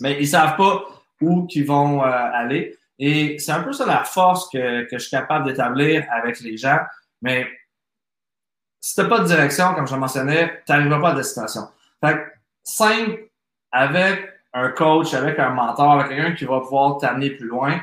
mais 0.00 0.16
ils 0.18 0.26
savent 0.26 0.56
pas 0.56 0.82
où 1.22 1.46
qu'ils 1.46 1.66
vont 1.66 2.02
euh, 2.02 2.06
aller. 2.06 2.76
Et 2.98 3.38
c'est 3.38 3.52
un 3.52 3.62
peu 3.62 3.72
ça 3.72 3.86
la 3.86 4.04
force 4.04 4.48
que, 4.50 4.82
que 4.84 4.98
je 4.98 5.02
suis 5.02 5.10
capable 5.10 5.46
d'établir 5.46 6.04
avec 6.10 6.40
les 6.40 6.56
gens. 6.56 6.78
Mais 7.20 7.46
si 8.80 8.94
tu 8.94 9.00
n'as 9.00 9.08
pas 9.08 9.20
de 9.20 9.26
direction, 9.26 9.74
comme 9.74 9.86
je 9.86 9.94
mentionnais, 9.94 10.62
tu 10.66 10.72
n'arriveras 10.72 11.00
pas 11.00 11.10
à 11.10 11.14
destination. 11.14 11.62
Fait 12.04 12.14
que, 12.14 12.20
simple, 12.64 13.28
avec 13.70 14.28
un 14.52 14.68
coach, 14.70 15.14
avec 15.14 15.38
un 15.38 15.50
mentor, 15.50 15.92
avec 15.92 16.08
quelqu'un 16.08 16.34
qui 16.34 16.44
va 16.44 16.60
pouvoir 16.60 16.98
t'amener 16.98 17.30
plus 17.30 17.46
loin, 17.46 17.80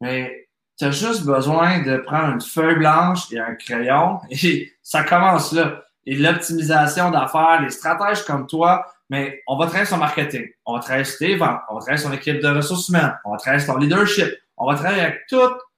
mais 0.00 0.48
tu 0.78 0.84
as 0.84 0.90
juste 0.90 1.24
besoin 1.24 1.82
de 1.82 1.96
prendre 1.98 2.34
une 2.34 2.40
feuille 2.40 2.76
blanche 2.76 3.32
et 3.32 3.38
un 3.38 3.54
crayon 3.54 4.20
et 4.30 4.72
ça 4.82 5.04
commence 5.04 5.52
là. 5.52 5.82
Et 6.04 6.16
l'optimisation 6.16 7.10
d'affaires, 7.10 7.60
les 7.62 7.70
stratèges 7.70 8.24
comme 8.24 8.46
toi, 8.46 8.86
mais 9.12 9.42
on 9.46 9.58
va 9.58 9.66
travailler 9.66 9.84
son 9.84 9.98
marketing, 9.98 10.48
on 10.64 10.72
va 10.72 10.80
travailler 10.80 11.04
sur 11.04 11.18
tes 11.18 11.36
ventes, 11.36 11.60
on 11.68 11.74
va 11.74 11.80
travailler 11.80 12.00
sur 12.00 12.08
l'équipe 12.08 12.40
de 12.40 12.48
ressources 12.48 12.88
humaines, 12.88 13.14
on 13.26 13.32
va 13.32 13.36
travailler 13.36 13.62
sur 13.62 13.74
ton 13.74 13.78
leadership, 13.78 14.28
on 14.56 14.66
va 14.66 14.74
travailler 14.74 15.02
avec 15.02 15.26
tout 15.28 15.36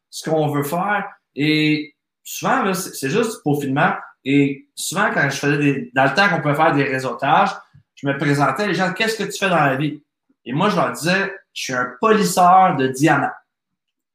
ce 0.08 0.30
qu'on 0.30 0.46
veut 0.46 0.62
faire. 0.62 1.04
Et 1.34 1.96
souvent, 2.22 2.72
c'est 2.72 3.10
juste 3.10 3.42
peaufinement. 3.42 3.94
Et 4.24 4.68
souvent, 4.76 5.10
quand 5.12 5.28
je 5.28 5.36
faisais 5.36 5.58
des, 5.58 5.90
dans 5.96 6.04
le 6.04 6.14
temps 6.14 6.28
qu'on 6.28 6.42
pouvait 6.42 6.54
faire 6.54 6.74
des 6.74 6.84
réseautages, 6.84 7.50
je 7.96 8.06
me 8.06 8.16
présentais 8.16 8.68
les 8.68 8.74
gens, 8.74 8.92
qu'est-ce 8.92 9.18
que 9.18 9.24
tu 9.24 9.36
fais 9.36 9.50
dans 9.50 9.56
la 9.56 9.74
vie? 9.74 10.00
Et 10.44 10.52
moi, 10.52 10.68
je 10.68 10.76
leur 10.76 10.92
disais, 10.92 11.34
je 11.52 11.62
suis 11.64 11.72
un 11.72 11.92
polisseur 12.00 12.76
de 12.76 12.86
diamants. 12.86 13.34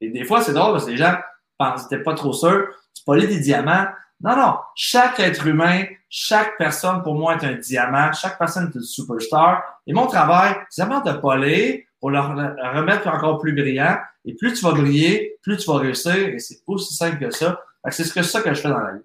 Et 0.00 0.08
des 0.08 0.24
fois, 0.24 0.40
c'est 0.40 0.54
drôle 0.54 0.72
parce 0.72 0.86
que 0.86 0.92
les 0.92 0.96
gens 0.96 1.18
pensent, 1.58 1.88
pas 2.02 2.14
trop 2.14 2.32
sûrs, 2.32 2.68
tu 2.96 3.04
polis 3.04 3.28
des 3.28 3.40
diamants. 3.40 3.86
Non, 4.22 4.34
non. 4.34 4.56
Chaque 4.74 5.20
être 5.20 5.46
humain, 5.46 5.84
chaque 6.12 6.58
personne 6.58 7.02
pour 7.02 7.14
moi 7.14 7.36
est 7.36 7.44
un 7.44 7.54
diamant. 7.54 8.12
Chaque 8.12 8.36
personne 8.36 8.68
est 8.68 8.74
une 8.74 8.82
superstar. 8.82 9.80
Et 9.86 9.92
mon 9.92 10.08
travail, 10.08 10.56
c'est 10.68 10.82
vraiment 10.82 11.00
de 11.00 11.12
poler 11.12 11.86
pour 12.00 12.10
le 12.10 12.18
remettre 12.18 13.06
encore 13.06 13.38
plus 13.38 13.52
brillant. 13.54 13.96
Et 14.24 14.34
plus 14.34 14.52
tu 14.52 14.64
vas 14.64 14.72
briller, 14.72 15.38
plus 15.42 15.56
tu 15.56 15.70
vas 15.70 15.78
réussir. 15.78 16.16
Et 16.16 16.40
c'est 16.40 16.62
aussi 16.66 16.94
simple 16.94 17.18
que 17.18 17.30
ça. 17.30 17.62
C'est 17.90 18.04
ce 18.04 18.12
que 18.12 18.22
ça 18.22 18.42
que 18.42 18.52
je 18.52 18.60
fais 18.60 18.68
dans 18.68 18.80
la 18.80 18.94
vie. 18.94 19.04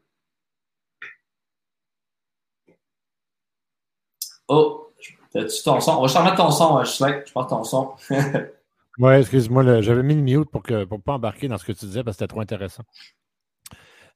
Oh, 4.47 4.91
as-tu 5.35 5.63
ton 5.63 5.79
son? 5.79 5.91
On 5.91 6.05
va 6.07 6.31
ton 6.31 6.51
son, 6.51 6.83
je 6.83 6.89
sais, 6.89 7.23
je 7.25 7.31
porte 7.31 7.49
ton 7.51 7.63
son. 7.63 7.93
oui, 8.97 9.13
excuse-moi, 9.13 9.81
j'avais 9.81 10.03
mis 10.03 10.15
le 10.15 10.21
mute 10.21 10.49
pour 10.49 10.63
ne 10.67 10.85
pas 10.85 11.13
embarquer 11.13 11.47
dans 11.47 11.57
ce 11.59 11.65
que 11.65 11.71
tu 11.71 11.85
disais 11.85 12.03
parce 12.03 12.17
que 12.17 12.23
c'était 12.23 12.31
trop 12.31 12.41
intéressant. 12.41 12.83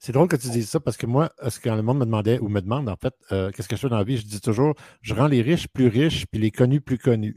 C'est 0.02 0.12
drôle 0.12 0.28
que 0.28 0.36
tu 0.36 0.48
dises 0.48 0.70
ça 0.70 0.80
parce 0.80 0.96
que 0.96 1.04
moi, 1.04 1.30
quand 1.62 1.76
le 1.76 1.82
monde 1.82 1.98
me 1.98 2.06
demandait 2.06 2.38
ou 2.38 2.48
me 2.48 2.62
demande 2.62 2.88
en 2.88 2.96
fait 2.96 3.12
euh, 3.32 3.50
qu'est-ce 3.50 3.68
que 3.68 3.76
je 3.76 3.82
fais 3.82 3.90
dans 3.90 3.98
la 3.98 4.04
vie, 4.04 4.16
je 4.16 4.24
dis 4.24 4.40
toujours 4.40 4.74
je 5.02 5.12
rends 5.12 5.26
les 5.26 5.42
riches 5.42 5.68
plus 5.68 5.88
riches 5.88 6.24
puis 6.26 6.40
les 6.40 6.50
connus 6.50 6.80
plus 6.80 6.96
connus. 6.96 7.34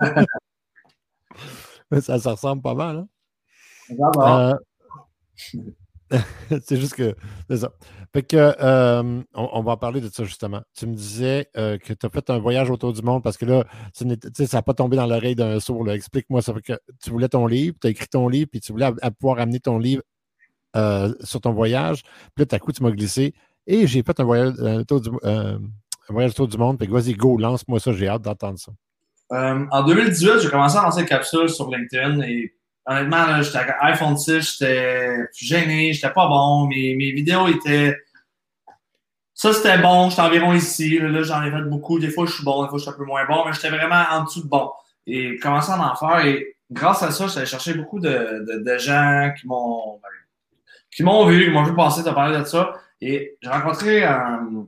ça, 2.00 2.18
ça 2.18 2.30
ressemble 2.30 2.62
pas 2.62 2.72
mal. 2.72 2.96
Hein? 2.96 3.08
Euh, 6.10 6.10
c'est 6.64 6.80
juste 6.80 6.94
que 6.94 7.14
c'est 7.50 7.58
ça. 7.58 7.70
Fait 8.10 8.22
que 8.22 8.54
euh, 8.58 9.22
on, 9.34 9.62
va 9.62 9.76
parler 9.76 10.00
de 10.00 10.08
ça 10.08 10.24
justement. 10.24 10.62
Tu 10.74 10.86
me 10.86 10.94
disais 10.94 11.50
que 11.52 11.92
tu 11.92 12.06
as 12.06 12.08
fait 12.08 12.30
un 12.30 12.38
voyage 12.38 12.70
autour 12.70 12.94
du 12.94 13.02
monde 13.02 13.22
parce 13.22 13.36
que 13.36 13.44
là, 13.44 13.66
ça 13.92 14.06
n'a 14.06 14.62
pas 14.62 14.72
tombé 14.72 14.96
dans 14.96 15.06
l'oreille 15.06 15.34
d'un 15.34 15.60
sourd. 15.60 15.90
Explique-moi 15.90 16.40
ça. 16.40 16.54
Fait 16.54 16.62
que 16.62 16.80
tu 17.02 17.10
voulais 17.10 17.28
ton 17.28 17.46
livre, 17.46 17.76
tu 17.78 17.88
as 17.88 17.90
écrit 17.90 18.08
ton 18.08 18.30
livre, 18.30 18.48
puis 18.50 18.60
tu 18.60 18.72
voulais 18.72 18.90
pouvoir 19.18 19.40
amener 19.40 19.60
ton 19.60 19.78
livre 19.78 20.02
euh, 20.74 21.14
sur 21.22 21.40
ton 21.40 21.52
voyage. 21.52 22.02
Puis 22.34 22.44
là, 22.44 22.56
à 22.56 22.58
coup, 22.58 22.72
tu 22.72 22.82
m'as 22.82 22.90
glissé. 22.90 23.34
Et 23.66 23.86
j'ai 23.86 24.02
fait 24.02 24.18
un 24.20 24.24
voyage, 24.24 24.54
un, 24.60 24.84
tour 24.84 25.00
du, 25.00 25.10
euh, 25.24 25.58
voyage 26.08 26.32
autour 26.32 26.48
du 26.48 26.58
monde. 26.58 26.78
Puis 26.78 26.86
vas-y, 26.88 27.14
go, 27.14 27.36
lance-moi 27.38 27.80
ça. 27.80 27.92
J'ai 27.92 28.08
hâte 28.08 28.22
d'entendre 28.22 28.58
ça. 28.58 28.72
Euh, 29.32 29.66
en 29.70 29.82
2018, 29.82 30.40
j'ai 30.42 30.50
commencé 30.50 30.76
à 30.76 30.82
lancer 30.82 31.00
une 31.00 31.06
capsule 31.06 31.48
sur 31.48 31.70
LinkedIn 31.70 32.20
et 32.20 32.54
honnêtement, 32.86 33.42
j'étais 33.42 33.58
avec 33.58 33.74
iPhone 33.80 34.16
6, 34.16 34.58
j'étais 34.58 35.16
gêné, 35.34 35.92
j'étais 35.92 36.12
pas 36.12 36.28
bon. 36.28 36.66
Mes, 36.66 36.94
mes 36.94 37.10
vidéos 37.12 37.48
étaient. 37.48 37.96
Ça, 39.34 39.52
c'était 39.52 39.78
bon, 39.78 40.08
j'étais 40.10 40.22
environ 40.22 40.52
ici. 40.54 40.98
Là, 40.98 41.22
j'en 41.22 41.42
ai 41.42 41.50
fait 41.50 41.62
beaucoup. 41.62 41.98
Des 41.98 42.10
fois, 42.10 42.26
je 42.26 42.32
suis 42.32 42.44
bon, 42.44 42.62
des 42.62 42.68
fois, 42.68 42.78
je 42.78 42.82
suis 42.82 42.90
un 42.90 42.96
peu 42.96 43.04
moins 43.04 43.26
bon, 43.26 43.44
mais 43.44 43.52
j'étais 43.52 43.70
vraiment 43.70 44.04
en 44.10 44.24
dessous 44.24 44.42
de 44.42 44.48
bon. 44.48 44.70
Et 45.06 45.36
commençant 45.38 45.80
à 45.80 45.92
en 45.92 45.96
faire, 45.96 46.24
et 46.24 46.56
grâce 46.70 47.02
à 47.02 47.10
ça, 47.10 47.26
j'allais 47.26 47.46
chercher 47.46 47.74
beaucoup 47.74 48.00
de, 48.00 48.08
de, 48.08 48.64
de 48.64 48.78
gens 48.78 49.32
qui 49.38 49.46
m'ont 49.46 50.00
qui 50.96 51.02
m'ont 51.02 51.26
vu, 51.26 51.44
qui 51.44 51.50
m'ont 51.50 51.62
vu 51.62 51.74
passer, 51.74 52.02
tu 52.02 52.12
parler 52.12 52.38
de 52.38 52.44
ça. 52.44 52.72
Et 53.02 53.36
j'ai 53.42 53.50
rencontré 53.50 54.02
un, 54.02 54.66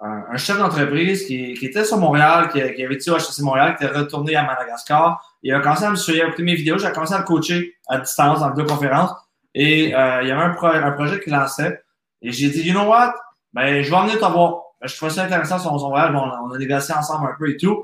un, 0.00 0.36
chef 0.36 0.56
d'entreprise 0.56 1.26
qui, 1.26 1.58
était 1.60 1.84
sur 1.84 1.98
Montréal, 1.98 2.48
qui, 2.48 2.60
qui 2.74 2.84
avait 2.84 2.94
été 2.94 3.10
au 3.10 3.16
HTC 3.16 3.42
Montréal, 3.42 3.76
qui 3.76 3.84
était 3.84 3.92
retourné 3.92 4.36
à 4.36 4.44
Madagascar. 4.44 5.20
Il 5.42 5.52
a 5.52 5.58
commencé 5.58 5.84
à 5.84 5.90
me 5.90 5.96
suivre, 5.96 6.24
à 6.24 6.28
écouter 6.28 6.44
mes 6.44 6.54
vidéos. 6.54 6.78
J'ai 6.78 6.92
commencé 6.92 7.14
à 7.14 7.18
le 7.18 7.24
coacher 7.24 7.74
à 7.88 7.98
distance 7.98 8.38
dans 8.38 8.50
deux 8.50 8.64
conférences. 8.64 9.10
Et 9.52 9.94
euh, 9.96 10.22
il 10.22 10.28
y 10.28 10.30
avait 10.30 10.42
un, 10.42 10.92
projet 10.92 11.20
qu'il 11.20 11.32
lançait. 11.32 11.82
Et 12.22 12.30
j'ai 12.30 12.50
dit, 12.50 12.62
you 12.62 12.72
know 12.72 12.88
what? 12.88 13.12
Ben, 13.52 13.82
je 13.82 13.90
vais 13.90 14.00
venir 14.02 14.14
te 14.14 14.32
voir. 14.32 14.62
Ben, 14.80 14.86
je 14.86 14.96
trouvais 14.96 15.10
ça 15.10 15.24
intéressant 15.24 15.58
sur 15.58 15.70
son 15.80 15.88
voyage. 15.88 16.12
Bon, 16.12 16.22
on 16.44 16.52
a 16.52 16.58
négocié 16.58 16.94
ensemble 16.94 17.30
un 17.32 17.34
peu 17.36 17.50
et 17.50 17.56
tout. 17.56 17.82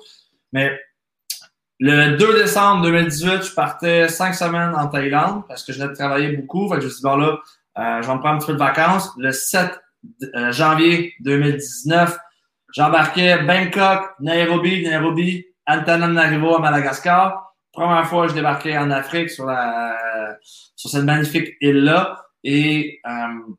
Mais 0.53 0.79
le 1.81 2.17
2 2.17 2.43
décembre 2.43 2.83
2018, 2.83 3.43
je 3.43 3.55
partais 3.55 4.09
cinq 4.09 4.35
semaines 4.35 4.75
en 4.77 4.87
Thaïlande 4.87 5.43
parce 5.49 5.65
que 5.65 5.73
je 5.73 5.79
venais 5.79 5.91
de 5.91 5.97
travailler 5.97 6.37
beaucoup. 6.37 6.69
Fait 6.69 6.77
que 6.77 6.83
je 6.83 6.87
me 6.87 6.91
suis 6.91 7.01
dit, 7.01 7.05
bon 7.05 7.17
là, 7.17 7.39
euh, 7.79 8.03
je 8.03 8.07
vais 8.07 8.15
me 8.15 8.19
prendre 8.19 8.37
un 8.37 8.39
petit 8.39 8.47
peu 8.47 8.53
de 8.55 8.59
vacances. 8.59 9.11
Le 9.19 9.33
7 9.33 9.81
euh, 10.35 10.53
janvier 10.53 11.15
2019, 11.21 12.19
j'embarquais 12.75 13.43
Bangkok, 13.43 14.11
Nairobi, 14.21 14.83
Nairobi, 14.83 15.47
Antananarivo 15.67 16.57
à 16.57 16.59
Madagascar. 16.61 17.55
Première 17.73 18.07
fois 18.07 18.25
que 18.25 18.31
je 18.31 18.35
débarquais 18.35 18.77
en 18.77 18.91
Afrique 18.91 19.31
sur, 19.31 19.47
la, 19.47 19.97
sur 20.77 20.91
cette 20.91 21.05
magnifique 21.05 21.57
île-là. 21.61 22.25
Et 22.43 23.01
euh, 23.07 23.55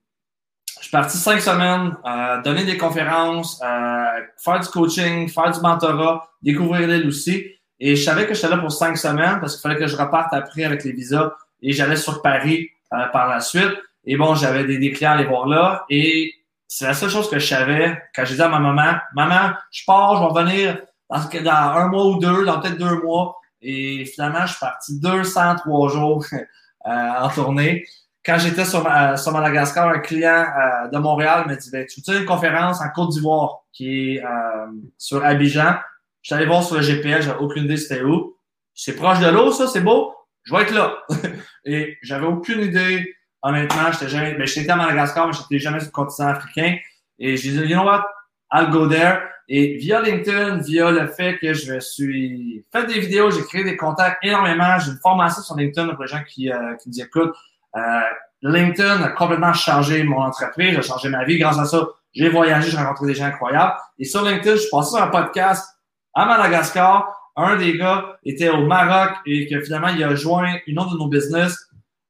je 0.81 0.87
suis 0.87 0.91
parti 0.91 1.15
cinq 1.15 1.39
semaines, 1.39 1.95
euh, 2.07 2.41
donner 2.41 2.65
des 2.65 2.75
conférences, 2.75 3.61
euh, 3.63 4.05
faire 4.43 4.59
du 4.59 4.67
coaching, 4.67 5.29
faire 5.29 5.51
du 5.51 5.61
mentorat, 5.61 6.27
découvrir 6.41 6.87
l'île 6.87 7.07
aussi. 7.07 7.45
Et 7.79 7.95
je 7.95 8.03
savais 8.03 8.25
que 8.25 8.33
j'étais 8.33 8.49
là 8.49 8.57
pour 8.57 8.71
cinq 8.71 8.97
semaines 8.97 9.39
parce 9.39 9.55
qu'il 9.55 9.61
fallait 9.61 9.79
que 9.79 9.85
je 9.85 9.95
reparte 9.95 10.33
après 10.33 10.63
avec 10.63 10.83
les 10.83 10.91
visas 10.91 11.33
et 11.61 11.71
j'allais 11.71 11.95
sur 11.95 12.23
Paris 12.23 12.69
euh, 12.93 13.05
par 13.13 13.29
la 13.29 13.41
suite. 13.41 13.77
Et 14.05 14.17
bon, 14.17 14.35
j'avais 14.35 14.65
des, 14.65 14.77
des 14.77 14.91
clients 14.91 15.11
à 15.11 15.13
aller 15.13 15.25
voir 15.25 15.47
là. 15.47 15.85
Et 15.89 16.33
c'est 16.67 16.85
la 16.85 16.93
seule 16.93 17.09
chose 17.09 17.29
que 17.29 17.37
je 17.37 17.45
savais 17.45 18.01
quand 18.15 18.23
j'ai 18.23 18.35
dit 18.35 18.41
à 18.41 18.47
ma 18.47 18.59
maman, 18.59 18.97
maman, 19.13 19.51
je 19.71 19.83
pars, 19.85 20.15
je 20.15 20.21
vais 20.21 20.27
revenir 20.27 20.77
dans, 21.09 21.51
un 21.51 21.87
mois 21.89 22.05
ou 22.05 22.17
deux, 22.17 22.45
dans 22.45 22.61
peut-être 22.61 22.77
deux 22.77 23.01
mois. 23.01 23.37
Et 23.61 24.05
finalement, 24.05 24.45
je 24.45 24.51
suis 24.51 24.59
parti 24.59 24.99
203 24.99 25.89
jours 25.89 26.25
euh, 26.33 26.89
en 26.89 27.29
tournée. 27.29 27.85
Quand 28.25 28.37
j'étais 28.37 28.63
sur, 28.63 28.87
sur, 29.17 29.31
Madagascar, 29.33 29.89
un 29.89 29.99
client 29.99 30.45
euh, 30.45 30.87
de 30.87 30.97
Montréal 30.97 31.45
me 31.47 31.57
dit 31.57 31.69
ben, 31.71 31.85
Tu 31.85 32.01
veux 32.07 32.19
une 32.19 32.25
conférence 32.25 32.79
en 32.79 32.89
Côte 32.89 33.09
d'Ivoire 33.09 33.63
qui 33.73 34.15
est 34.15 34.23
euh, 34.23 34.67
sur 34.97 35.25
Abidjan 35.25 35.75
Je 36.21 36.27
suis 36.27 36.35
allé 36.35 36.45
voir 36.45 36.63
sur 36.63 36.77
le 36.77 36.81
GPS, 36.83 37.25
j'avais 37.25 37.39
aucune 37.39 37.65
idée 37.65 37.77
c'était 37.77 38.01
où. 38.01 38.37
C'est 38.73 38.95
proche 38.95 39.19
de 39.19 39.27
l'eau, 39.27 39.51
ça, 39.51 39.67
c'est 39.67 39.81
beau. 39.81 40.15
Je 40.43 40.55
vais 40.55 40.61
être 40.61 40.73
là. 40.73 40.99
Et 41.65 41.97
j'avais 42.01 42.27
aucune 42.27 42.61
idée 42.61 43.13
honnêtement, 43.43 43.91
j'étais 43.91 44.09
jamais, 44.09 44.33
ben, 44.33 44.45
j'étais 44.45 44.69
à 44.71 44.75
Madagascar, 44.75 45.27
mais 45.27 45.33
j'étais 45.33 45.59
jamais 45.59 45.79
sur 45.79 45.87
le 45.87 45.91
continent 45.91 46.29
africain. 46.29 46.77
Et 47.19 47.37
je 47.37 47.41
disais, 47.41 47.67
you 47.67 47.75
know 47.75 47.85
what? 47.85 48.05
I'll 48.51 48.69
go 48.69 48.87
there. 48.87 49.19
Et 49.47 49.77
via 49.77 50.01
LinkedIn, 50.01 50.59
via 50.59 50.91
le 50.91 51.07
fait 51.07 51.37
que 51.37 51.53
je 51.53 51.79
suis 51.79 52.65
fait 52.71 52.85
des 52.85 52.99
vidéos, 52.99 53.31
j'ai 53.31 53.43
créé 53.43 53.63
des 53.63 53.75
contacts 53.75 54.23
énormément. 54.23 54.79
J'ai 54.79 54.91
une 54.91 54.97
formation 54.97 55.41
sur 55.41 55.55
LinkedIn 55.55 55.89
pour 55.89 56.03
les 56.03 56.07
gens 56.07 56.23
qui, 56.27 56.51
euh, 56.51 56.75
qui 56.81 56.89
nous 56.89 57.01
écoutent. 57.01 57.35
Euh, 57.75 58.01
LinkedIn 58.43 59.03
a 59.03 59.09
complètement 59.09 59.53
changé 59.53 60.03
mon 60.03 60.21
entreprise, 60.21 60.77
a 60.77 60.81
changé 60.81 61.09
ma 61.09 61.25
vie. 61.25 61.37
Grâce 61.37 61.59
à 61.59 61.65
ça, 61.65 61.85
j'ai 62.13 62.29
voyagé, 62.29 62.71
j'ai 62.71 62.77
rencontré 62.77 63.07
des 63.07 63.15
gens 63.15 63.25
incroyables. 63.25 63.73
Et 63.99 64.05
sur 64.05 64.23
LinkedIn, 64.23 64.55
je 64.55 64.61
suis 64.61 64.69
passé 64.71 64.95
sur 64.95 65.03
un 65.03 65.07
podcast 65.07 65.67
à 66.13 66.25
Madagascar. 66.25 67.13
Un 67.35 67.55
des 67.55 67.77
gars 67.77 68.17
était 68.23 68.49
au 68.49 68.65
Maroc 68.65 69.17
et 69.25 69.47
que 69.47 69.61
finalement, 69.61 69.87
il 69.89 70.03
a 70.03 70.15
joint 70.15 70.47
une 70.67 70.79
autre 70.79 70.93
de 70.93 70.97
nos 70.97 71.07
business 71.07 71.57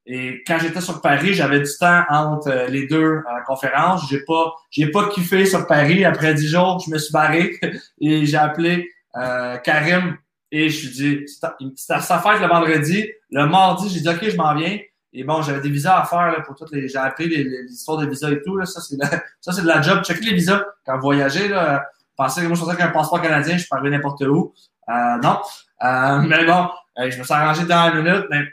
et 0.05 0.43
quand 0.47 0.57
j'étais 0.59 0.81
sur 0.81 1.01
Paris, 1.01 1.33
j'avais 1.33 1.59
du 1.59 1.71
temps 1.79 2.03
entre 2.09 2.49
euh, 2.49 2.67
les 2.67 2.87
deux 2.87 2.97
euh, 2.97 3.21
conférences. 3.45 4.09
J'ai 4.09 4.23
pas, 4.25 4.53
j'ai 4.71 4.89
pas 4.89 5.09
kiffé 5.09 5.45
sur 5.45 5.67
Paris. 5.67 6.03
Après 6.05 6.33
dix 6.33 6.47
jours, 6.47 6.83
je 6.85 6.91
me 6.91 6.97
suis 6.97 7.13
barré 7.13 7.59
et 8.01 8.25
j'ai 8.25 8.37
appelé 8.37 8.89
euh, 9.15 9.57
Karim 9.57 10.17
et 10.51 10.69
je 10.69 10.81
lui 10.81 11.07
ai 11.07 11.17
dit, 11.19 11.27
c'était 11.75 12.01
sa 12.01 12.19
fête 12.19 12.41
le 12.41 12.47
vendredi. 12.47 13.07
Le 13.29 13.45
mardi, 13.45 13.89
j'ai 13.89 14.01
dit, 14.01 14.09
OK, 14.09 14.27
je 14.27 14.35
m'en 14.35 14.55
viens. 14.55 14.79
Et 15.13 15.23
bon, 15.23 15.41
j'avais 15.41 15.61
des 15.61 15.69
visas 15.69 15.99
à 15.99 16.05
faire 16.05 16.31
là, 16.31 16.41
pour 16.41 16.55
toutes 16.55 16.71
les. 16.71 16.87
J'ai 16.87 16.97
appelé 16.97 17.27
les, 17.27 17.71
histoires 17.71 17.97
de 17.97 18.07
visas 18.07 18.31
et 18.31 18.41
tout. 18.41 18.57
Là. 18.57 18.65
Ça, 18.65 18.81
c'est 18.81 18.97
de, 18.97 19.03
ça, 19.41 19.51
c'est 19.51 19.61
de 19.61 19.67
la 19.67 19.81
job. 19.81 20.03
Checker 20.03 20.25
les 20.25 20.33
visas 20.33 20.63
quand 20.85 20.95
vous 20.95 21.03
voyagez. 21.03 21.47
Là. 21.47 21.85
Pensez 22.15 22.41
que 22.41 22.47
moi, 22.47 22.55
je 22.55 22.61
pensais 22.61 22.77
qu'un 22.77 22.89
passeport 22.89 23.21
canadien, 23.21 23.57
je 23.57 23.65
peux 23.69 23.89
n'importe 23.89 24.21
où. 24.21 24.53
Euh, 24.89 25.17
non. 25.17 25.39
mais 26.27 26.45
bon, 26.45 26.69
je 26.97 27.17
me 27.17 27.23
suis 27.23 27.33
arrangé 27.33 27.65
dans 27.65 27.93
une 27.93 28.03
minute. 28.03 28.25
Mais 28.29 28.43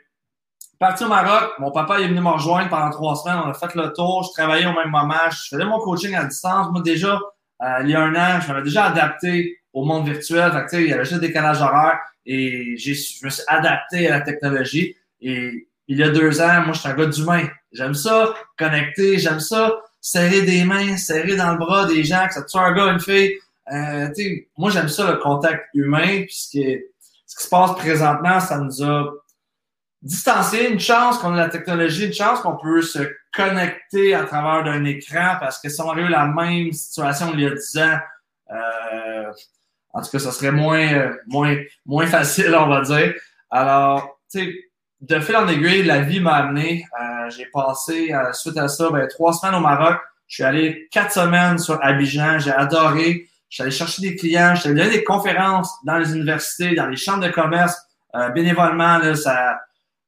Parti 0.78 1.02
au 1.02 1.08
Maroc, 1.08 1.54
mon 1.58 1.72
papa 1.72 1.98
est 1.98 2.06
venu 2.06 2.20
me 2.20 2.28
rejoindre 2.28 2.68
pendant 2.68 2.90
trois 2.90 3.16
semaines. 3.16 3.40
On 3.44 3.50
a 3.50 3.54
fait 3.54 3.74
le 3.74 3.92
tour. 3.92 4.22
Je 4.22 4.30
travaillais 4.30 4.66
au 4.66 4.72
même 4.72 4.90
moment. 4.90 5.28
Je 5.28 5.48
faisais 5.48 5.64
mon 5.64 5.80
coaching 5.80 6.14
à 6.14 6.24
distance. 6.24 6.70
Moi, 6.70 6.82
déjà, 6.82 7.18
euh, 7.62 7.78
il 7.82 7.90
y 7.90 7.96
a 7.96 8.00
un 8.00 8.14
an, 8.14 8.40
je 8.40 8.46
m'avais 8.46 8.62
déjà 8.62 8.84
adapté 8.84 9.58
au 9.72 9.84
monde 9.84 10.08
virtuel. 10.08 10.52
Fait 10.52 10.80
il 10.80 10.88
y 10.88 10.92
avait 10.92 11.04
juste 11.04 11.20
des 11.20 11.28
décalage 11.28 11.60
horaire 11.60 11.98
et 12.24 12.76
je 12.76 13.24
me 13.24 13.30
suis 13.30 13.42
adapté 13.48 14.06
à 14.06 14.18
la 14.18 14.20
technologie. 14.20 14.94
Et 15.20 15.68
il 15.88 15.98
y 15.98 16.02
a 16.04 16.10
deux 16.10 16.40
ans, 16.40 16.62
moi, 16.62 16.74
je 16.74 16.78
suis 16.78 16.88
un 16.88 16.94
gars 16.94 17.06
d'humain. 17.06 17.48
J'aime 17.72 17.94
ça, 17.94 18.34
connecter. 18.56 19.18
J'aime 19.18 19.40
ça, 19.40 19.80
serrer 20.00 20.42
des 20.42 20.62
mains, 20.64 20.96
serrer 20.96 21.34
dans 21.34 21.50
le 21.50 21.58
bras 21.58 21.86
des 21.86 22.04
gens, 22.04 22.24
que 22.28 22.34
ça 22.34 22.46
soit 22.46 22.62
un 22.62 22.72
gars, 22.72 22.92
une 22.92 23.00
fille. 23.00 23.32
Euh, 23.72 24.08
moi, 24.56 24.70
j'aime 24.70 24.88
ça, 24.88 25.10
le 25.10 25.16
contact 25.16 25.70
humain. 25.74 26.22
Puisque 26.22 26.52
ce 27.26 27.36
qui 27.36 27.44
se 27.44 27.48
passe 27.48 27.74
présentement, 27.74 28.38
ça 28.38 28.58
nous 28.58 28.80
a 28.84 29.12
distancier, 30.02 30.70
une 30.70 30.80
chance 30.80 31.18
qu'on 31.18 31.34
a 31.34 31.36
la 31.36 31.48
technologie, 31.48 32.06
une 32.06 32.12
chance 32.12 32.40
qu'on 32.40 32.56
peut 32.56 32.82
se 32.82 33.00
connecter 33.34 34.14
à 34.14 34.24
travers 34.24 34.64
d'un 34.64 34.84
écran 34.84 35.36
parce 35.40 35.60
que 35.60 35.68
si 35.68 35.80
on 35.80 35.90
avait 35.90 36.02
eu 36.02 36.08
la 36.08 36.26
même 36.26 36.72
situation 36.72 37.32
il 37.34 37.40
y 37.40 37.46
a 37.46 37.50
10 37.50 37.78
ans, 37.78 37.98
euh, 38.50 39.32
en 39.92 40.02
tout 40.02 40.10
cas, 40.10 40.18
ça 40.18 40.32
serait 40.32 40.52
moins, 40.52 41.12
moins, 41.26 41.56
moins 41.84 42.06
facile, 42.06 42.54
on 42.54 42.68
va 42.68 42.82
dire. 42.82 43.14
Alors, 43.50 44.20
tu 44.30 44.40
sais, 44.40 44.54
de 45.00 45.20
fil 45.20 45.36
en 45.36 45.48
aiguille, 45.48 45.82
la 45.82 46.00
vie 46.00 46.20
m'a 46.20 46.34
amené. 46.34 46.84
Euh, 47.00 47.30
j'ai 47.30 47.46
passé, 47.46 48.12
euh, 48.12 48.32
suite 48.32 48.56
à 48.58 48.68
ça, 48.68 48.90
ben, 48.90 49.06
trois 49.08 49.32
semaines 49.32 49.54
au 49.54 49.60
Maroc. 49.60 49.98
Je 50.26 50.34
suis 50.34 50.44
allé 50.44 50.88
quatre 50.90 51.12
semaines 51.12 51.58
sur 51.58 51.82
Abidjan. 51.82 52.38
J'ai 52.38 52.52
adoré. 52.52 53.28
Je 53.48 53.54
suis 53.54 53.62
allé 53.62 53.72
chercher 53.72 54.02
des 54.02 54.16
clients. 54.16 54.54
Je 54.54 54.60
suis 54.60 54.70
allé 54.70 54.80
donner 54.82 54.96
des 54.98 55.04
conférences 55.04 55.72
dans 55.84 55.96
les 55.98 56.14
universités, 56.14 56.74
dans 56.74 56.86
les 56.86 56.96
chambres 56.96 57.24
de 57.24 57.30
commerce. 57.30 57.76
bénévolement, 58.34 58.98
là, 58.98 59.14
ça, 59.14 59.58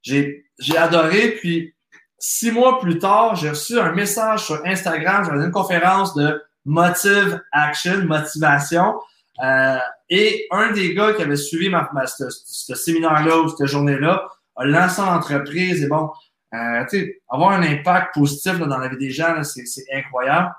j'ai, 0.01 0.45
adoré. 0.77 1.31
Puis, 1.31 1.73
six 2.17 2.51
mois 2.51 2.79
plus 2.79 2.99
tard, 2.99 3.35
j'ai 3.35 3.49
reçu 3.49 3.79
un 3.79 3.91
message 3.93 4.45
sur 4.45 4.65
Instagram. 4.65 5.25
J'avais 5.25 5.45
une 5.45 5.51
conférence 5.51 6.15
de 6.15 6.41
Motive 6.65 7.41
Action, 7.51 8.05
motivation. 8.05 8.99
Euh, 9.43 9.77
et 10.09 10.47
un 10.51 10.71
des 10.71 10.93
gars 10.93 11.13
qui 11.13 11.21
avait 11.21 11.35
suivi 11.35 11.69
ma, 11.69 11.89
ma 11.93 12.05
ce, 12.05 12.29
séminaire-là 12.75 13.39
ou 13.39 13.49
cette 13.49 13.67
journée-là 13.67 14.27
a 14.55 14.65
lancé 14.65 15.01
l'entreprise. 15.01 15.83
Et 15.83 15.87
bon, 15.87 16.11
euh, 16.53 16.83
avoir 17.29 17.51
un 17.51 17.63
impact 17.63 18.13
positif 18.13 18.59
là, 18.59 18.65
dans 18.65 18.77
la 18.77 18.89
vie 18.89 18.97
des 18.97 19.11
gens, 19.11 19.43
c'est, 19.43 19.65
c'est 19.65 19.85
incroyable. 19.93 20.53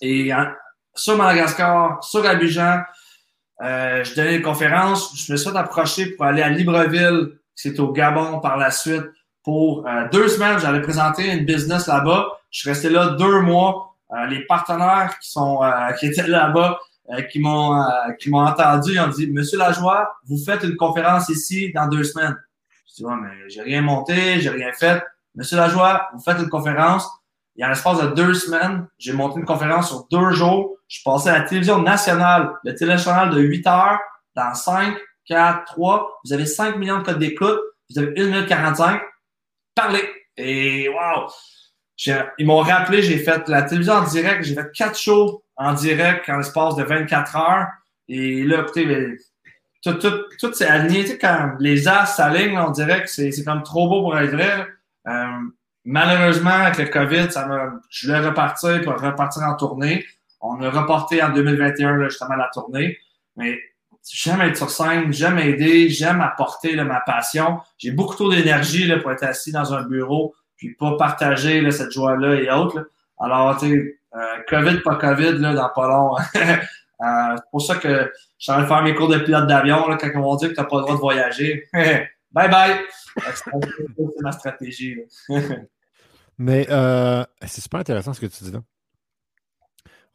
Et 0.00 0.30
sur 0.94 1.16
Madagascar, 1.16 2.02
sur 2.02 2.26
Abidjan, 2.26 2.80
euh, 3.62 4.02
je 4.02 4.14
donnais 4.14 4.38
des 4.38 4.42
conférences. 4.42 5.12
Je 5.16 5.32
me 5.32 5.36
suis 5.36 5.56
approché 5.56 6.06
pour 6.12 6.24
aller 6.24 6.42
à 6.42 6.48
Libreville 6.48 7.38
c'est 7.54 7.78
au 7.80 7.92
Gabon 7.92 8.40
par 8.40 8.56
la 8.56 8.70
suite. 8.70 9.04
Pour 9.42 9.86
euh, 9.86 10.08
deux 10.12 10.28
semaines, 10.28 10.58
j'allais 10.58 10.82
présenter 10.82 11.30
une 11.30 11.44
business 11.44 11.86
là-bas. 11.86 12.28
Je 12.50 12.60
suis 12.60 12.68
resté 12.68 12.90
là 12.90 13.10
deux 13.18 13.40
mois. 13.40 13.96
Euh, 14.12 14.26
les 14.26 14.44
partenaires 14.44 15.18
qui 15.20 15.30
sont 15.30 15.62
euh, 15.62 15.92
qui 15.98 16.06
étaient 16.06 16.26
là-bas, 16.26 16.78
qui 17.30 17.40
m'ont 17.40 17.82
qui 18.20 18.30
m'ont 18.30 18.46
entendu, 18.46 18.92
ils 18.92 19.00
ont 19.00 19.08
dit 19.08 19.28
Monsieur 19.32 19.58
Lajoie, 19.58 20.14
vous 20.28 20.38
faites 20.38 20.62
une 20.62 20.76
conférence 20.76 21.28
ici 21.28 21.72
dans 21.74 21.88
deux 21.88 22.04
semaines. 22.04 22.36
Je 22.86 22.94
dis 22.96 23.04
ouais, 23.04 23.16
mais 23.20 23.48
j'ai 23.48 23.62
rien 23.62 23.82
monté, 23.82 24.40
j'ai 24.40 24.50
rien 24.50 24.72
fait. 24.72 25.02
Monsieur 25.34 25.56
Lajoie, 25.56 26.08
vous 26.12 26.20
faites 26.20 26.38
une 26.38 26.48
conférence. 26.48 27.08
Et 27.56 27.64
en 27.64 27.68
l'espace 27.68 28.00
de 28.00 28.08
deux 28.08 28.34
semaines, 28.34 28.86
j'ai 28.98 29.12
monté 29.12 29.40
une 29.40 29.44
conférence 29.44 29.88
sur 29.88 30.06
deux 30.10 30.30
jours. 30.32 30.76
Je 30.88 31.00
passé 31.04 31.28
à 31.28 31.38
la 31.38 31.44
télévision 31.44 31.82
nationale, 31.82 32.52
le 32.64 32.74
téléjournal 32.74 33.30
de 33.30 33.40
8 33.40 33.66
heures, 33.66 33.98
dans 34.34 34.54
cinq 34.54 34.96
4, 35.30 35.64
3, 35.64 36.20
vous 36.24 36.32
avez 36.32 36.44
5 36.44 36.76
millions 36.76 36.98
de 36.98 37.04
codes 37.04 37.18
d'écoute, 37.18 37.60
vous 37.88 37.98
avez 37.98 38.20
1 38.20 38.26
minute 38.26 38.48
45, 38.48 39.00
parlez. 39.74 40.02
Et 40.36 40.88
wow! 40.88 41.28
Ils 42.38 42.46
m'ont 42.46 42.58
rappelé, 42.58 43.02
j'ai 43.02 43.18
fait 43.18 43.48
la 43.48 43.62
télévision 43.62 43.94
en 43.94 44.04
direct, 44.04 44.42
j'ai 44.42 44.54
fait 44.54 44.72
4 44.74 44.98
shows 44.98 45.44
en 45.56 45.74
direct 45.74 46.28
en 46.28 46.38
l'espace 46.38 46.74
de 46.76 46.82
24 46.82 47.36
heures. 47.36 47.66
Et 48.08 48.42
là, 48.42 48.62
écoutez, 48.62 49.16
tout, 49.82 49.94
tout, 49.94 50.52
aligné. 50.60 51.02
Tu 51.02 51.10
sais, 51.10 51.18
quand 51.18 51.54
les 51.60 51.86
as 51.86 52.06
s'alignent, 52.06 52.58
on 52.58 52.70
dirait 52.70 53.02
que 53.02 53.08
c'est 53.08 53.30
comme 53.44 53.62
trop 53.62 53.88
beau 53.88 54.02
pour 54.02 54.18
être 54.18 54.32
vrai. 54.32 54.66
Euh, 55.06 55.26
malheureusement, 55.84 56.50
avec 56.50 56.78
le 56.78 56.86
COVID, 56.86 57.30
ça 57.30 57.46
m'a, 57.46 57.72
je 57.88 58.06
voulais 58.08 58.26
repartir 58.26 58.82
pour 58.82 59.00
repartir 59.00 59.42
en 59.42 59.54
tournée. 59.56 60.04
On 60.40 60.60
a 60.62 60.70
reporté 60.70 61.22
en 61.22 61.30
2021 61.30 61.96
là, 61.98 62.08
justement 62.08 62.34
la 62.34 62.50
tournée. 62.52 62.98
Mais 63.36 63.60
j'aime 64.08 64.40
être 64.40 64.56
sur 64.56 64.70
scène, 64.70 65.12
j'aime 65.12 65.38
aider, 65.38 65.88
j'aime 65.88 66.20
apporter 66.20 66.74
ma 66.76 67.00
passion. 67.00 67.58
J'ai 67.78 67.90
beaucoup 67.90 68.14
trop 68.14 68.30
d'énergie 68.30 68.90
pour 69.00 69.12
être 69.12 69.24
assis 69.24 69.52
dans 69.52 69.74
un 69.74 69.82
bureau 69.82 70.34
puis 70.60 70.74
pas 70.74 70.94
partager 70.98 71.68
cette 71.70 71.90
joie-là 71.90 72.34
et 72.34 72.50
autres. 72.50 72.90
Alors, 73.18 73.56
tu 73.58 73.70
sais, 73.70 73.98
euh, 74.14 74.42
COVID, 74.46 74.82
pas 74.82 74.96
COVID, 74.96 75.40
dans 75.40 75.70
pas 75.74 75.88
long. 75.88 76.16
euh, 76.36 77.36
c'est 77.36 77.50
pour 77.50 77.62
ça 77.62 77.76
que 77.76 78.12
je 78.38 78.44
suis 78.44 78.52
en 78.52 78.56
train 78.56 78.62
de 78.62 78.68
faire 78.68 78.82
mes 78.82 78.94
cours 78.94 79.08
de 79.08 79.18
pilote 79.18 79.46
d'avion 79.46 79.84
quand 79.98 80.10
on 80.16 80.30
va 80.30 80.36
dire 80.36 80.50
que 80.50 80.54
tu 80.54 80.60
n'as 80.60 80.66
pas 80.66 80.76
le 80.76 80.82
droit 80.82 80.94
de 80.94 81.00
voyager. 81.00 81.66
bye 81.72 82.50
bye! 82.50 82.80
c'est 83.34 84.22
ma 84.22 84.32
stratégie. 84.32 84.98
Mais 86.38 86.66
euh, 86.70 87.24
c'est 87.46 87.62
super 87.62 87.80
intéressant 87.80 88.12
ce 88.12 88.20
que 88.20 88.26
tu 88.26 88.44
dis 88.44 88.52
là. 88.52 88.60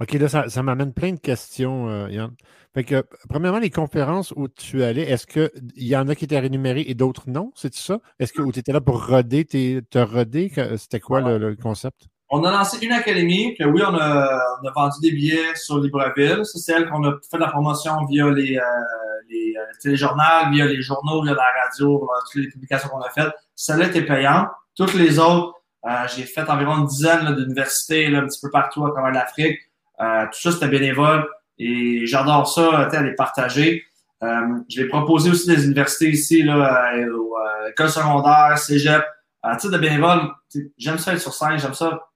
OK, 0.02 0.12
là, 0.14 0.50
ça, 0.50 0.64
m'amène 0.64 0.93
plein 0.93 1.14
de 1.14 1.20
questions, 1.20 1.88
euh, 1.88 2.10
Yann. 2.10 2.32
Fait 2.74 2.84
que, 2.84 3.06
premièrement, 3.30 3.60
les 3.60 3.70
conférences 3.70 4.34
où 4.36 4.50
tu 4.50 4.84
allais, 4.84 5.04
est-ce 5.04 5.26
qu'il 5.26 5.50
y 5.78 5.96
en 5.96 6.10
a 6.10 6.16
qui 6.16 6.26
étaient 6.26 6.39
rémunérés 6.39 6.84
et 6.86 6.96
d'autres 6.96 7.30
non? 7.30 7.54
C'est 7.56 7.74
ça? 7.74 8.00
Est-ce 8.20 8.34
que 8.34 8.52
tu 8.52 8.60
étais 8.60 8.74
là 8.74 8.82
pour 8.82 9.08
roder, 9.08 9.46
te 9.46 9.98
roder? 9.98 10.52
C'était 10.76 11.00
quoi 11.00 11.22
le, 11.22 11.56
concept? 11.56 12.08
On 12.30 12.43
a 12.43 12.52
lancé 12.52 12.86
une 12.86 12.91
académie 12.91 13.56
que 13.56 13.64
oui, 13.64 13.82
on 13.88 13.96
a, 13.96 14.41
vendu 14.76 14.98
des 15.02 15.12
billets 15.12 15.56
sur 15.56 15.80
Libreville. 15.80 16.41
C'est 16.43 16.60
celle 16.60 16.89
qu'on 16.89 17.06
a 17.06 17.14
fait 17.32 17.38
la 17.38 17.48
promotion 17.48 18.04
via 18.10 18.30
les, 18.32 18.58
euh, 18.58 18.62
euh, 18.62 20.50
via 20.52 20.66
les 20.66 20.82
journaux, 20.82 21.24
via 21.24 21.34
la 21.34 21.64
radio, 21.64 22.10
toutes 22.34 22.43
les 22.43 22.50
publications 22.50 22.89
qu'on 22.89 23.00
a 23.00 23.10
faites. 23.12 23.32
Celle-là 23.56 23.88
était 23.88 24.06
payante. 24.06 24.50
Toutes 24.76 24.96
les 24.96 25.20
autres, 25.20 25.54
j'ai 26.14 26.24
fait 26.24 26.50
environ 26.50 26.80
une 26.80 26.88
dizaine 26.88 27.34
d'universités 27.34 28.14
un 28.14 28.26
petit 28.26 28.41
peu 28.41 28.50
partout 28.50 28.86
à 28.86 28.91
travers 28.91 29.14
l'Afrique. 29.14 29.60
Euh, 30.02 30.26
tout 30.26 30.39
ça, 30.39 30.52
c'était 30.52 30.68
bénévole 30.68 31.28
et 31.58 32.06
j'adore 32.06 32.48
ça, 32.48 32.89
les 33.02 33.16
partager. 33.16 33.84
Euh, 34.24 34.60
je 34.70 34.82
vais 34.82 34.88
proposer 34.88 35.30
aussi 35.30 35.48
des 35.48 35.66
universités 35.66 36.10
ici, 36.10 36.43
là, 36.43 36.93
euh, 36.96 37.06
euh, 37.06 37.70
école 37.70 37.89
secondaire, 37.89 38.58
cégep. 38.58 39.04
À 39.43 39.56
titre 39.58 39.74
de 39.74 39.78
bénévole, 39.78 40.32
j'aime 40.78 40.98
ça 40.98 41.14
être 41.14 41.22
sur 41.22 41.34
scène, 41.34 41.60
j'aime 41.60 41.74
ça 41.74 42.08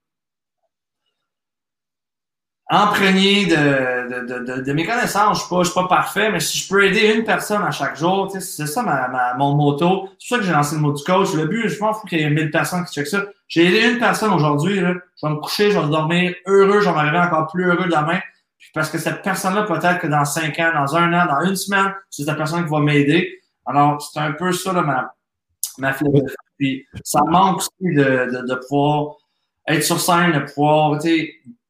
imprégné 2.72 3.46
de, 3.46 4.26
de, 4.26 4.38
de, 4.44 4.62
de, 4.62 4.72
mes 4.72 4.86
connaissances. 4.86 5.48
Je 5.50 5.54
ne 5.54 5.64
suis, 5.64 5.74
pas 5.74 5.88
parfait, 5.88 6.30
mais 6.30 6.38
si 6.38 6.56
je 6.58 6.68
peux 6.68 6.84
aider 6.84 7.12
une 7.16 7.24
personne 7.24 7.62
à 7.64 7.72
chaque 7.72 7.96
jour, 7.96 8.30
c'est 8.30 8.66
ça 8.66 8.82
ma, 8.82 9.08
ma, 9.08 9.34
mon 9.34 9.56
moto. 9.56 10.08
C'est 10.18 10.28
pour 10.28 10.36
ça 10.36 10.38
que 10.38 10.44
j'ai 10.44 10.52
lancé 10.52 10.76
le 10.76 10.80
mot 10.80 10.92
du 10.92 11.02
coach. 11.02 11.34
Le 11.34 11.46
but, 11.46 11.68
je 11.68 11.80
m'en 11.80 11.92
fous 11.92 12.06
qu'il 12.06 12.20
y 12.20 12.22
ait 12.22 12.30
1000 12.30 12.52
personnes 12.52 12.84
qui 12.84 12.94
checkent 12.94 13.08
ça. 13.08 13.24
J'ai 13.48 13.66
aidé 13.66 13.92
une 13.92 13.98
personne 13.98 14.32
aujourd'hui. 14.32 14.76
Je 14.76 14.84
vais 14.84 15.30
me 15.30 15.40
coucher, 15.40 15.72
je 15.72 15.78
vais 15.80 15.88
dormir 15.88 16.32
heureux, 16.46 16.80
je 16.80 16.88
vais 16.88 16.94
m'arriver 16.94 17.18
encore 17.18 17.48
plus 17.48 17.64
heureux 17.64 17.86
demain. 17.86 18.20
Puis 18.56 18.70
parce 18.72 18.88
que 18.88 18.98
cette 18.98 19.22
personne-là, 19.22 19.64
peut-être 19.64 19.98
que 19.98 20.06
dans 20.06 20.24
cinq 20.24 20.56
ans, 20.60 20.70
dans 20.72 20.94
un 20.94 21.12
an, 21.12 21.26
dans 21.26 21.48
une 21.48 21.56
semaine, 21.56 21.92
c'est 22.08 22.22
cette 22.22 22.36
personne 22.36 22.64
qui 22.64 22.70
va 22.70 22.78
m'aider. 22.78 23.40
Alors, 23.66 24.00
c'est 24.00 24.20
un 24.20 24.32
peu 24.32 24.52
ça, 24.52 24.72
là, 24.72 24.82
ma, 24.82 25.12
ma 25.78 25.92
philosophie. 25.92 26.34
Puis 26.56 26.86
ça 27.02 27.20
manque 27.26 27.58
aussi 27.58 27.94
de, 27.96 28.30
de, 28.30 28.46
de 28.46 28.54
pouvoir 28.68 29.16
être 29.66 29.82
sur 29.82 30.00
scène, 30.00 30.32
de 30.32 30.52
pouvoir, 30.52 30.98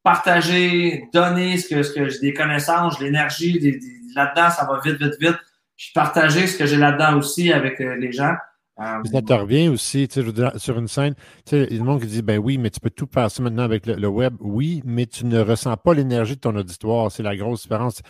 partager, 0.02 1.04
donner 1.12 1.58
ce 1.58 1.68
que, 1.68 2.08
j'ai 2.08 2.18
des 2.20 2.34
connaissances, 2.34 3.00
l'énergie, 3.00 3.80
là-dedans, 4.14 4.50
ça 4.50 4.66
va 4.66 4.80
vite, 4.84 5.00
vite, 5.00 5.16
vite. 5.20 5.38
Puis 5.76 5.90
partager 5.94 6.46
ce 6.46 6.58
que 6.58 6.66
j'ai 6.66 6.76
là-dedans 6.76 7.16
aussi 7.16 7.52
avec 7.52 7.80
euh, 7.80 7.96
les 7.96 8.12
gens. 8.12 8.34
Euh, 8.80 9.02
ça 9.10 9.22
te 9.22 9.32
revient 9.32 9.68
aussi, 9.68 10.08
sur 10.56 10.78
une 10.78 10.88
scène, 10.88 11.14
il 11.52 11.58
y 11.58 11.62
a 11.62 11.66
le 11.78 11.84
monde 11.84 12.00
qui 12.00 12.06
dit, 12.06 12.22
ben 12.22 12.38
oui, 12.38 12.56
mais 12.56 12.70
tu 12.70 12.80
peux 12.80 12.90
tout 12.90 13.06
passer 13.06 13.42
maintenant 13.42 13.62
avec 13.62 13.86
le, 13.86 14.08
web. 14.08 14.34
Oui, 14.40 14.82
mais 14.84 15.06
tu 15.06 15.26
ne 15.26 15.40
ressens 15.40 15.76
pas 15.76 15.92
l'énergie 15.92 16.36
de 16.36 16.40
ton 16.40 16.56
auditoire. 16.56 17.12
C'est 17.12 17.22
la 17.22 17.36
grosse 17.36 17.62
différence. 17.62 18.00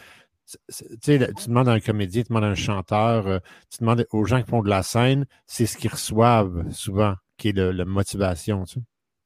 Tu 0.47 0.57
sais, 1.01 1.33
tu 1.37 1.49
demandes 1.49 1.69
à 1.69 1.73
un 1.73 1.81
comédien, 1.81 2.23
tu 2.23 2.29
demandes 2.29 2.45
à 2.45 2.49
un 2.49 2.55
chanteur, 2.55 3.27
euh, 3.27 3.39
tu 3.71 3.79
demandes 3.81 4.05
aux 4.11 4.25
gens 4.25 4.43
qui 4.43 4.51
font 4.51 4.63
de 4.63 4.69
la 4.69 4.83
scène, 4.83 5.27
c'est 5.47 5.67
ce 5.67 5.77
qu'ils 5.77 5.91
reçoivent 5.91 6.65
souvent 6.71 7.15
qui 7.37 7.49
est 7.49 7.53
la 7.53 7.85
motivation. 7.85 8.65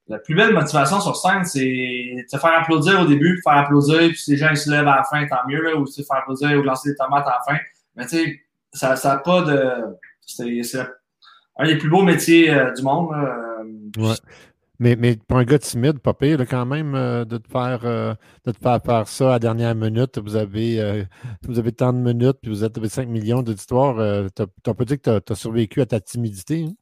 La 0.08 0.18
plus 0.18 0.34
belle 0.34 0.52
motivation 0.52 1.00
sur 1.00 1.16
scène, 1.16 1.44
c'est 1.44 2.26
te 2.30 2.36
faire 2.36 2.58
applaudir 2.58 3.00
au 3.00 3.06
début, 3.06 3.40
faire 3.42 3.56
applaudir, 3.56 4.00
puis 4.08 4.18
si 4.18 4.32
les 4.32 4.36
gens 4.36 4.50
ils 4.50 4.56
se 4.56 4.70
lèvent 4.70 4.88
à 4.88 4.96
la 4.96 5.04
fin, 5.04 5.26
tant 5.26 5.48
mieux, 5.48 5.62
là, 5.62 5.76
ou 5.76 5.86
faire 5.86 6.18
applaudir 6.18 6.58
ou 6.58 6.62
lancer 6.62 6.90
des 6.90 6.96
tomates 6.96 7.26
à 7.26 7.38
la 7.38 7.54
fin. 7.54 7.58
Mais 7.96 8.06
tu 8.06 8.16
sais, 8.16 8.40
ça 8.72 8.96
n'a 9.02 9.16
pas 9.18 9.42
de. 9.42 9.96
C'est 10.26 10.78
un 11.56 11.66
des 11.66 11.76
plus 11.76 11.88
beaux 11.88 12.02
métiers 12.02 12.50
euh, 12.50 12.72
du 12.72 12.82
monde. 12.82 13.10
ouais. 13.96 14.14
Mais, 14.80 14.96
mais 14.96 15.16
pour 15.16 15.38
un 15.38 15.44
gars 15.44 15.60
timide, 15.60 16.00
pas 16.00 16.14
pire 16.14 16.40
quand 16.48 16.66
même 16.66 16.96
euh, 16.96 17.24
de, 17.24 17.38
te 17.38 17.48
faire, 17.48 17.82
euh, 17.84 18.12
de 18.44 18.50
te 18.50 18.58
faire 18.58 18.80
faire 18.84 19.06
ça 19.06 19.28
à 19.28 19.32
la 19.34 19.38
dernière 19.38 19.74
minute. 19.76 20.18
Vous 20.18 20.34
avez, 20.34 21.06
vous 21.42 21.60
avez 21.60 21.70
tant 21.70 21.92
de 21.92 21.98
minutes, 21.98 22.38
puis 22.42 22.50
vous 22.50 22.64
êtes 22.64 22.84
5 22.84 23.08
millions 23.08 23.42
d'auditoires. 23.42 24.00
as, 24.00 24.74
pas 24.74 24.84
dit 24.84 24.98
que 24.98 25.20
tu 25.20 25.32
as, 25.32 25.36
survécu 25.36 25.80
à 25.80 25.86
ta 25.86 26.00
timidité. 26.00 26.64
Hein? 26.64 26.72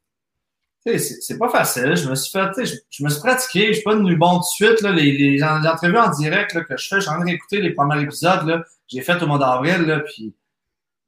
C'est 0.85 1.37
pas 1.37 1.49
facile. 1.49 1.95
Je 1.95 2.09
me 2.09 2.15
suis 2.15 2.31
fait, 2.31 2.65
je, 2.65 2.75
je, 2.89 3.03
me 3.03 3.09
suis 3.09 3.21
pratiqué. 3.21 3.67
Je 3.67 3.73
suis 3.73 3.83
pas 3.83 3.95
devenu 3.95 4.15
bon 4.15 4.39
de 4.39 4.43
suite. 4.43 4.81
Là, 4.81 4.91
les, 4.91 5.11
les, 5.11 5.43
entrevues 5.43 5.97
en 5.97 6.09
direct 6.09 6.53
là, 6.53 6.61
que 6.61 6.75
je 6.75 6.87
fais, 6.87 7.01
j'ai 7.01 7.09
envie 7.09 7.31
d'écouter 7.31 7.61
les 7.61 7.71
premiers 7.71 8.01
épisodes 8.01 8.45
là, 8.45 8.63
j'ai 8.87 9.01
fait 9.01 9.21
au 9.21 9.27
mois 9.27 9.39
d'avril. 9.39 10.03
Puis 10.07 10.35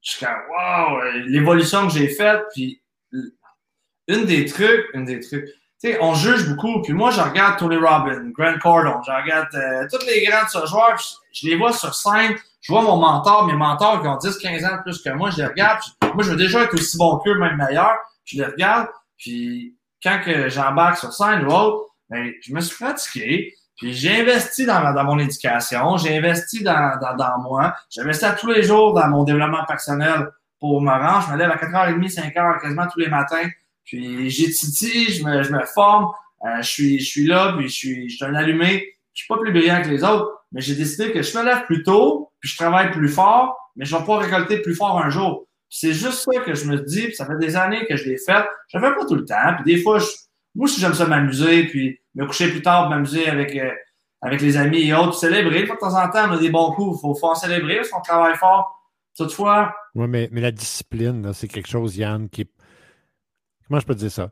je 0.01 0.11
suis 0.11 0.25
comme 0.25 0.35
wow, 0.49 1.01
l'évolution 1.27 1.87
que 1.87 1.93
j'ai 1.93 2.07
faite. 2.07 2.43
Puis 2.53 2.81
une 4.07 4.25
des 4.25 4.45
trucs, 4.45 4.85
une 4.93 5.05
des 5.05 5.19
trucs. 5.19 5.49
On 6.01 6.15
juge 6.15 6.49
beaucoup. 6.49 6.81
Puis 6.81 6.93
moi, 6.93 7.11
je 7.11 7.21
regarde 7.21 7.59
Tony 7.59 7.75
Robbins, 7.75 8.31
Grant 8.31 8.57
Cardone, 8.57 9.01
je 9.05 9.11
regarde 9.11 9.53
euh, 9.53 9.87
tous 9.91 10.03
les 10.07 10.25
grands 10.25 10.65
joueurs. 10.65 10.99
Je, 11.31 11.47
les 11.47 11.55
vois 11.55 11.73
sur 11.73 11.93
scène. 11.93 12.35
Je 12.61 12.73
vois 12.73 12.81
mon 12.81 12.97
mentor, 12.97 13.45
mes 13.45 13.53
mentors 13.53 14.01
qui 14.01 14.07
ont 14.07 14.17
10, 14.17 14.37
15 14.37 14.65
ans 14.65 14.77
de 14.77 14.81
plus 14.81 14.99
que 14.99 15.09
moi, 15.11 15.29
je 15.29 15.37
les 15.37 15.45
regarde. 15.45 15.79
moi, 16.15 16.23
je 16.23 16.31
veux 16.31 16.37
déjà 16.37 16.63
être 16.63 16.73
aussi 16.73 16.97
bon 16.97 17.19
qu'eux, 17.19 17.37
même 17.37 17.57
meilleur. 17.57 17.97
Je 18.23 18.37
les 18.37 18.45
regarde. 18.45 18.87
Puis 19.17 19.75
quand 20.01 20.21
que 20.23 20.49
j'embarque 20.49 20.97
sur 20.97 21.13
scène 21.13 21.45
ou 21.45 21.51
autre, 21.51 21.89
ben, 22.09 22.31
je 22.41 22.53
me 22.53 22.61
suis 22.61 22.75
pratiqué. 22.75 23.53
Puis 23.77 23.93
j'ai 23.93 24.21
investi 24.21 24.65
dans, 24.65 24.93
dans 24.93 25.03
mon 25.03 25.19
éducation, 25.19 25.97
j'ai 25.97 26.17
investi 26.17 26.63
dans, 26.63 26.97
dans, 27.01 27.15
dans 27.15 27.39
moi, 27.41 27.75
j'ai 27.89 28.01
investi 28.01 28.23
à 28.25 28.31
tous 28.31 28.47
les 28.47 28.63
jours 28.63 28.93
dans 28.93 29.07
mon 29.09 29.23
développement 29.23 29.65
personnel 29.65 30.29
pour 30.59 30.81
me 30.81 30.91
rendre. 30.91 31.25
Je 31.27 31.33
me 31.33 31.37
lève 31.37 31.51
à 31.51 31.57
4h30, 31.57 32.13
5h 32.13 32.61
quasiment 32.61 32.87
tous 32.87 32.99
les 32.99 33.09
matins. 33.09 33.49
Puis 33.83 34.29
j'étudie, 34.29 35.11
je 35.11 35.23
me, 35.23 35.43
je 35.43 35.51
me 35.51 35.63
forme, 35.65 36.11
euh, 36.45 36.57
je, 36.57 36.69
suis, 36.69 36.99
je 36.99 37.05
suis 37.05 37.27
là, 37.27 37.53
puis 37.57 37.67
je 37.67 37.73
suis, 37.73 38.09
je 38.09 38.15
suis 38.15 38.25
un 38.25 38.33
allumé. 38.33 38.95
Je 39.13 39.21
suis 39.21 39.27
pas 39.27 39.37
plus 39.37 39.51
brillant 39.51 39.81
que 39.81 39.89
les 39.89 40.03
autres, 40.03 40.43
mais 40.51 40.61
j'ai 40.61 40.75
décidé 40.75 41.11
que 41.11 41.21
je 41.21 41.37
me 41.37 41.43
lève 41.43 41.65
plus 41.65 41.83
tôt, 41.83 42.31
puis 42.39 42.49
je 42.49 42.57
travaille 42.57 42.91
plus 42.91 43.07
fort, 43.07 43.55
mais 43.75 43.85
je 43.85 43.95
vais 43.95 44.03
pas 44.03 44.17
récolter 44.17 44.61
plus 44.61 44.75
fort 44.75 44.99
un 44.99 45.09
jour. 45.09 45.47
C'est 45.69 45.93
juste 45.93 46.29
ça 46.31 46.39
que 46.41 46.53
je 46.53 46.65
me 46.65 46.77
dis, 46.77 47.03
puis 47.03 47.15
ça 47.15 47.25
fait 47.25 47.37
des 47.37 47.55
années 47.55 47.85
que 47.87 47.95
je 47.95 48.07
l'ai 48.07 48.17
fait. 48.17 48.45
Je 48.69 48.77
le 48.77 48.83
fais 48.83 48.95
pas 48.95 49.05
tout 49.05 49.15
le 49.15 49.25
temps. 49.25 49.55
Puis 49.55 49.75
des 49.75 49.81
fois, 49.81 49.99
je, 49.99 50.05
moi 50.53 50.65
aussi, 50.65 50.79
j'aime 50.79 50.93
ça 50.93 51.05
m'amuser, 51.05 51.65
puis 51.65 51.99
me 52.15 52.25
coucher 52.25 52.49
plus 52.49 52.61
tard, 52.61 52.89
m'amuser 52.89 53.27
avec, 53.27 53.55
euh, 53.55 53.71
avec 54.21 54.41
les 54.41 54.57
amis 54.57 54.87
et 54.87 54.93
autres, 54.93 55.15
célébrer. 55.15 55.63
de 55.63 55.67
temps 55.67 55.95
en 55.95 56.09
temps, 56.09 56.29
on 56.29 56.33
a 56.33 56.37
des 56.37 56.49
bons 56.49 56.71
coups. 56.71 56.97
Il 56.97 57.01
faut, 57.01 57.15
faut 57.15 57.27
en 57.27 57.35
célébrer 57.35 57.77
parce 57.77 57.89
qu'on 57.89 58.01
travaille 58.01 58.35
fort. 58.37 58.71
Toutefois. 59.17 59.73
Oui, 59.95 60.07
mais, 60.07 60.29
mais 60.31 60.41
la 60.41 60.51
discipline, 60.51 61.31
c'est 61.33 61.47
quelque 61.47 61.69
chose, 61.69 61.97
Yann, 61.97 62.29
qui 62.29 62.45
Comment 63.67 63.79
je 63.79 63.85
peux 63.85 63.95
te 63.95 63.99
dire 63.99 64.11
ça? 64.11 64.31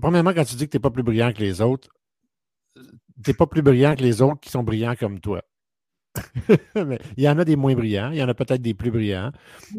premièrement, 0.00 0.32
quand 0.32 0.44
tu 0.44 0.54
dis 0.54 0.66
que 0.66 0.70
tu 0.70 0.76
n'es 0.76 0.80
pas 0.80 0.90
plus 0.90 1.02
brillant 1.02 1.32
que 1.32 1.40
les 1.40 1.60
autres, 1.60 1.88
tu 2.74 2.82
n'es 3.26 3.34
pas 3.34 3.46
plus 3.46 3.62
brillant 3.62 3.96
que 3.96 4.02
les 4.02 4.22
autres 4.22 4.40
qui 4.40 4.50
sont 4.50 4.62
brillants 4.62 4.94
comme 4.94 5.20
toi. 5.20 5.42
il 7.16 7.24
y 7.24 7.28
en 7.28 7.38
a 7.38 7.44
des 7.44 7.56
moins 7.56 7.74
brillants, 7.74 8.10
il 8.10 8.18
y 8.18 8.22
en 8.22 8.28
a 8.28 8.34
peut-être 8.34 8.62
des 8.62 8.74
plus 8.74 8.90
brillants, 8.90 9.32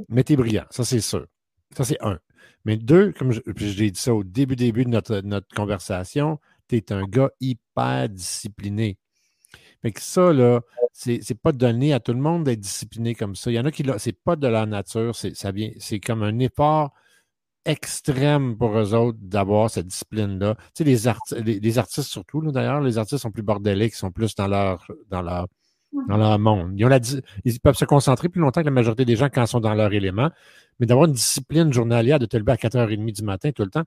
mais 0.10 0.24
tu 0.24 0.34
es 0.34 0.36
brillant, 0.36 0.66
ça 0.70 0.84
c'est 0.84 1.02
sûr. 1.02 1.26
Ça 1.76 1.84
c'est 1.84 2.02
un. 2.02 2.20
Mais 2.66 2.78
deux, 2.78 3.14
comme 3.14 3.32
je, 3.32 3.42
l'ai 3.80 3.92
dit 3.92 4.00
ça 4.00 4.14
au 4.14 4.24
début, 4.24 4.56
début 4.56 4.84
de 4.84 4.90
notre, 4.90 5.22
notre 5.22 5.48
conversation, 5.56 6.40
tu 6.68 6.78
es 6.78 6.92
un 6.92 7.04
gars 7.04 7.30
hyper 7.40 8.10
discipliné. 8.10 8.98
Mais 9.84 9.92
que 9.92 10.02
ça, 10.02 10.34
là, 10.34 10.62
c'est, 10.94 11.42
pas 11.42 11.52
donné 11.52 11.94
à 11.94 12.00
tout 12.00 12.14
le 12.14 12.20
monde 12.20 12.44
d'être 12.44 12.60
discipliné 12.60 13.16
comme 13.16 13.36
ça. 13.36 13.52
Il 13.52 13.56
y 13.56 13.60
en 13.60 13.66
a 13.66 13.72
qui, 13.72 13.86
c'est 13.98 14.20
pas 14.22 14.36
de 14.36 14.48
la 14.48 14.66
nature, 14.66 15.16
c'est, 15.16 16.00
comme 16.00 16.24
un 16.24 16.40
effort 16.40 16.94
extrême 17.66 18.58
pour 18.58 18.78
eux 18.78 18.94
autres 18.94 19.20
d'avoir 19.22 19.70
cette 19.70 19.88
discipline-là. 19.88 20.56
Tu 20.76 20.84
sais, 20.84 21.42
les, 21.42 21.60
les, 21.60 21.78
artistes 21.78 22.10
surtout, 22.10 22.42
d'ailleurs, 22.52 22.82
les 22.82 22.98
artistes 22.98 23.22
sont 23.22 23.32
plus 23.32 23.44
bordéliques, 23.44 23.96
sont 23.96 24.12
plus 24.12 24.36
dans 24.36 24.48
leur, 24.48 24.86
dans 25.10 25.22
leur 25.22 25.48
dans 25.92 26.18
leur 26.18 26.40
monde. 26.40 26.74
Ils, 26.78 27.22
ils 27.46 27.60
peuvent 27.60 27.76
se 27.76 27.86
concentrer 27.86 28.30
plus 28.30 28.42
longtemps 28.42 28.62
que 28.62 28.66
la 28.66 28.72
majorité 28.72 29.06
des 29.06 29.16
gens 29.16 29.30
quand 29.30 29.44
ils 29.44 29.48
sont 29.48 29.60
dans 29.60 29.74
leur 29.74 29.94
élément, 29.94 30.30
mais 30.80 30.86
d'avoir 30.86 31.08
une 31.08 31.14
discipline 31.14 31.74
journalière 31.74 32.20
de 32.20 32.26
te 32.26 32.38
lever 32.38 32.52
à 32.52 32.56
4h30 32.56 33.12
du 33.12 33.24
matin 33.24 33.52
tout 33.52 33.64
le 33.64 33.70
temps, 33.70 33.84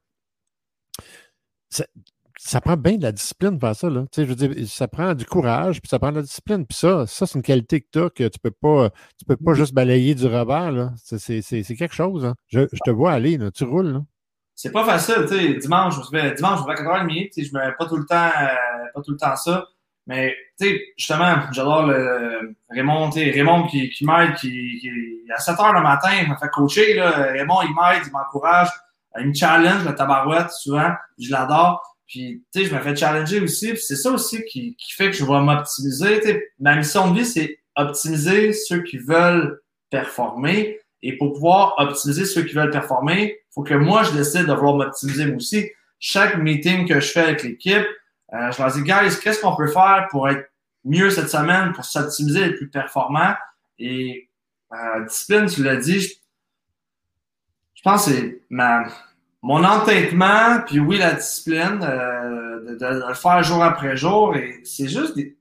ça 2.38 2.60
prend 2.60 2.76
bien 2.76 2.96
de 2.96 3.02
la 3.02 3.12
discipline 3.12 3.52
pour 3.52 3.68
faire 3.68 3.76
ça. 3.76 3.88
Là. 3.88 4.04
Je 4.16 4.22
veux 4.22 4.34
dire, 4.34 4.68
ça 4.68 4.88
prend 4.88 5.14
du 5.14 5.24
courage, 5.24 5.80
puis 5.80 5.88
ça 5.88 5.98
prend 5.98 6.10
de 6.10 6.16
la 6.16 6.22
discipline. 6.22 6.66
Puis 6.66 6.76
ça, 6.76 7.06
ça 7.06 7.26
c'est 7.26 7.36
une 7.36 7.42
qualité 7.42 7.80
que 7.80 7.86
tu 7.92 7.98
as 8.00 8.10
que 8.10 8.28
tu 8.28 8.38
peux 8.40 8.50
pas, 8.50 8.90
tu 9.18 9.24
peux 9.24 9.36
pas 9.36 9.54
juste 9.54 9.72
balayer 9.72 10.14
du 10.14 10.26
revers. 10.26 10.90
C'est 10.96 11.42
quelque 11.76 11.94
chose. 11.94 12.24
Hein. 12.24 12.34
Je, 12.48 12.62
je, 12.72 12.80
te 12.84 12.90
vois 12.90 13.12
aller, 13.12 13.38
là. 13.38 13.50
tu 13.50 13.64
roules. 13.64 13.92
Là. 13.92 14.02
C'est 14.54 14.72
pas 14.72 14.84
facile, 14.84 15.24
tu 15.28 15.36
sais. 15.36 15.54
Dimanche, 15.54 15.94
je 16.04 16.10
vais, 16.10 16.34
dimanche, 16.34 16.60
je 16.60 16.66
vais 16.66 16.72
à 16.72 17.04
4h30, 17.04 17.30
tu 17.30 17.32
sais, 17.32 17.48
je 17.48 17.56
mets 17.56 17.72
pas 17.78 17.86
tout 17.86 17.96
le 17.96 18.04
temps, 18.04 18.26
euh, 18.26 18.86
pas 18.94 19.02
tout 19.02 19.12
le 19.12 19.16
temps 19.16 19.36
ça. 19.36 19.66
Mais, 20.06 20.34
tu 20.60 20.66
sais, 20.66 20.80
justement, 20.96 21.36
j'adore 21.52 21.86
le 21.86 22.56
Raymond, 22.70 23.10
tu 23.10 23.20
sais, 23.20 23.30
Raymond 23.30 23.66
qui, 23.68 23.88
qui 23.90 24.04
m'aide, 24.04 24.34
qui, 24.34 24.78
qui, 24.80 24.90
à 25.34 25.38
7 25.38 25.54
h 25.56 25.74
le 25.74 25.82
matin, 25.82 26.10
il 26.20 26.28
m'a 26.28 26.36
fait 26.36 26.48
coacher, 26.48 26.94
là. 26.94 27.10
Raymond, 27.32 27.62
il 27.62 27.74
m'aide, 27.74 28.02
il 28.06 28.12
m'encourage, 28.12 28.68
il 29.18 29.28
me 29.28 29.34
challenge, 29.34 29.84
le 29.84 29.94
tabarouette, 29.94 30.50
souvent. 30.50 30.90
Je 31.18 31.30
l'adore. 31.30 31.82
Puis, 32.06 32.44
tu 32.52 32.60
sais, 32.60 32.66
je 32.66 32.74
me 32.74 32.80
fais 32.80 32.96
challenger 32.96 33.40
aussi. 33.40 33.76
C'est 33.76 33.96
ça 33.96 34.10
aussi 34.10 34.44
qui, 34.44 34.76
qui 34.76 34.92
fait 34.92 35.10
que 35.10 35.16
je 35.16 35.24
vais 35.24 35.40
m'optimiser. 35.40 36.20
Tu 36.20 36.26
sais, 36.26 36.48
ma 36.58 36.76
mission 36.76 37.10
de 37.10 37.18
vie, 37.18 37.24
c'est 37.24 37.60
optimiser 37.76 38.52
ceux 38.52 38.82
qui 38.82 38.98
veulent 38.98 39.60
performer. 39.88 40.78
Et 41.02 41.16
pour 41.16 41.32
pouvoir 41.32 41.74
optimiser 41.78 42.24
ceux 42.24 42.42
qui 42.42 42.54
veulent 42.54 42.70
performer, 42.70 43.38
faut 43.54 43.62
que 43.62 43.74
moi, 43.74 44.02
je 44.02 44.12
décide 44.12 44.46
de 44.46 44.52
vouloir 44.52 44.76
m'optimiser 44.76 45.26
moi 45.26 45.36
aussi. 45.36 45.70
Chaque 45.98 46.36
meeting 46.36 46.86
que 46.86 47.00
je 47.00 47.12
fais 47.12 47.20
avec 47.20 47.42
l'équipe, 47.44 47.86
euh, 48.34 48.50
je 48.50 48.62
leur 48.62 48.72
dis, 48.72 48.82
guys, 48.82 49.18
qu'est-ce 49.22 49.40
qu'on 49.40 49.56
peut 49.56 49.68
faire 49.68 50.08
pour 50.10 50.28
être 50.28 50.50
mieux 50.84 51.10
cette 51.10 51.28
semaine, 51.28 51.72
pour 51.72 51.84
s'optimiser, 51.84 52.42
être 52.42 52.56
plus 52.56 52.70
performant? 52.70 53.34
Et 53.78 54.30
euh, 54.72 55.04
discipline, 55.04 55.46
tu 55.46 55.62
l'as 55.62 55.76
dit, 55.76 56.00
je, 56.00 56.14
je 57.74 57.82
pense 57.82 58.06
que 58.06 58.12
c'est 58.12 58.42
ma, 58.48 58.84
mon 59.42 59.64
entêtement, 59.64 60.60
puis 60.66 60.78
oui, 60.78 60.98
la 60.98 61.14
discipline, 61.14 61.80
euh, 61.82 62.76
de, 62.76 63.08
le 63.08 63.14
faire 63.14 63.42
jour 63.42 63.62
après 63.62 63.96
jour, 63.96 64.36
et 64.36 64.60
c'est 64.64 64.88
juste 64.88 65.16
des, 65.16 65.36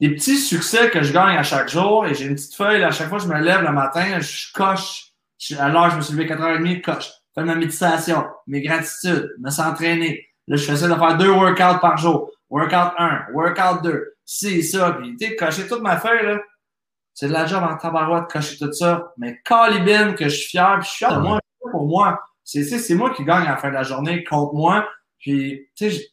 des 0.00 0.14
petits 0.14 0.38
succès 0.38 0.88
que 0.88 1.02
je 1.02 1.12
gagne 1.12 1.36
à 1.36 1.42
chaque 1.42 1.68
jour, 1.68 2.06
et 2.06 2.14
j'ai 2.14 2.26
une 2.26 2.36
petite 2.36 2.54
feuille, 2.54 2.82
à 2.84 2.90
chaque 2.90 3.08
fois 3.08 3.18
que 3.18 3.24
je 3.24 3.28
me 3.28 3.40
lève 3.40 3.62
le 3.62 3.72
matin, 3.72 4.20
je 4.20 4.52
coche, 4.52 5.12
alors 5.58 5.90
je 5.90 5.96
me 5.96 6.00
suis 6.00 6.14
levé 6.14 6.26
4h30, 6.26 6.80
coche, 6.80 7.10
fais 7.34 7.44
ma 7.44 7.54
méditation, 7.56 8.24
mes 8.46 8.62
gratitudes, 8.62 9.34
me 9.40 9.50
s'entraîner. 9.50 10.29
Là, 10.50 10.56
je 10.56 10.64
faisais 10.64 10.88
de 10.88 10.94
faire 10.94 11.16
deux 11.16 11.30
workouts 11.30 11.80
par 11.80 11.96
jour. 11.96 12.28
Workout 12.50 12.94
1, 12.98 13.26
workout 13.32 13.84
2, 13.84 14.14
c'est 14.24 14.62
ça, 14.62 14.98
puis 15.00 15.16
tu 15.16 15.36
cocher 15.36 15.68
toute 15.68 15.80
ma 15.80 15.96
feuille, 15.96 16.26
là, 16.26 16.40
c'est 17.14 17.28
de 17.28 17.32
la 17.32 17.46
job 17.46 17.62
en 17.62 17.76
tabarouette 17.76 18.24
de 18.24 18.32
cocher 18.32 18.58
tout 18.58 18.72
ça, 18.72 19.12
mais 19.16 19.40
calibine 19.44 20.16
que 20.16 20.24
je 20.24 20.34
suis 20.34 20.48
fier, 20.50 20.78
puis 20.80 20.88
je 20.88 20.90
suis 20.90 20.98
fier 20.98 21.16
de 21.16 21.22
moi, 21.22 21.38
pour 21.70 21.86
moi. 21.86 22.20
C'est 22.42 22.94
moi 22.94 23.14
qui 23.14 23.24
gagne 23.24 23.46
à 23.46 23.50
la 23.50 23.56
fin 23.58 23.68
de 23.68 23.74
la 23.74 23.84
journée 23.84 24.24
contre 24.24 24.54
moi. 24.54 24.88
Puis, 25.20 25.68
tu 25.76 25.92
sais, 25.92 26.04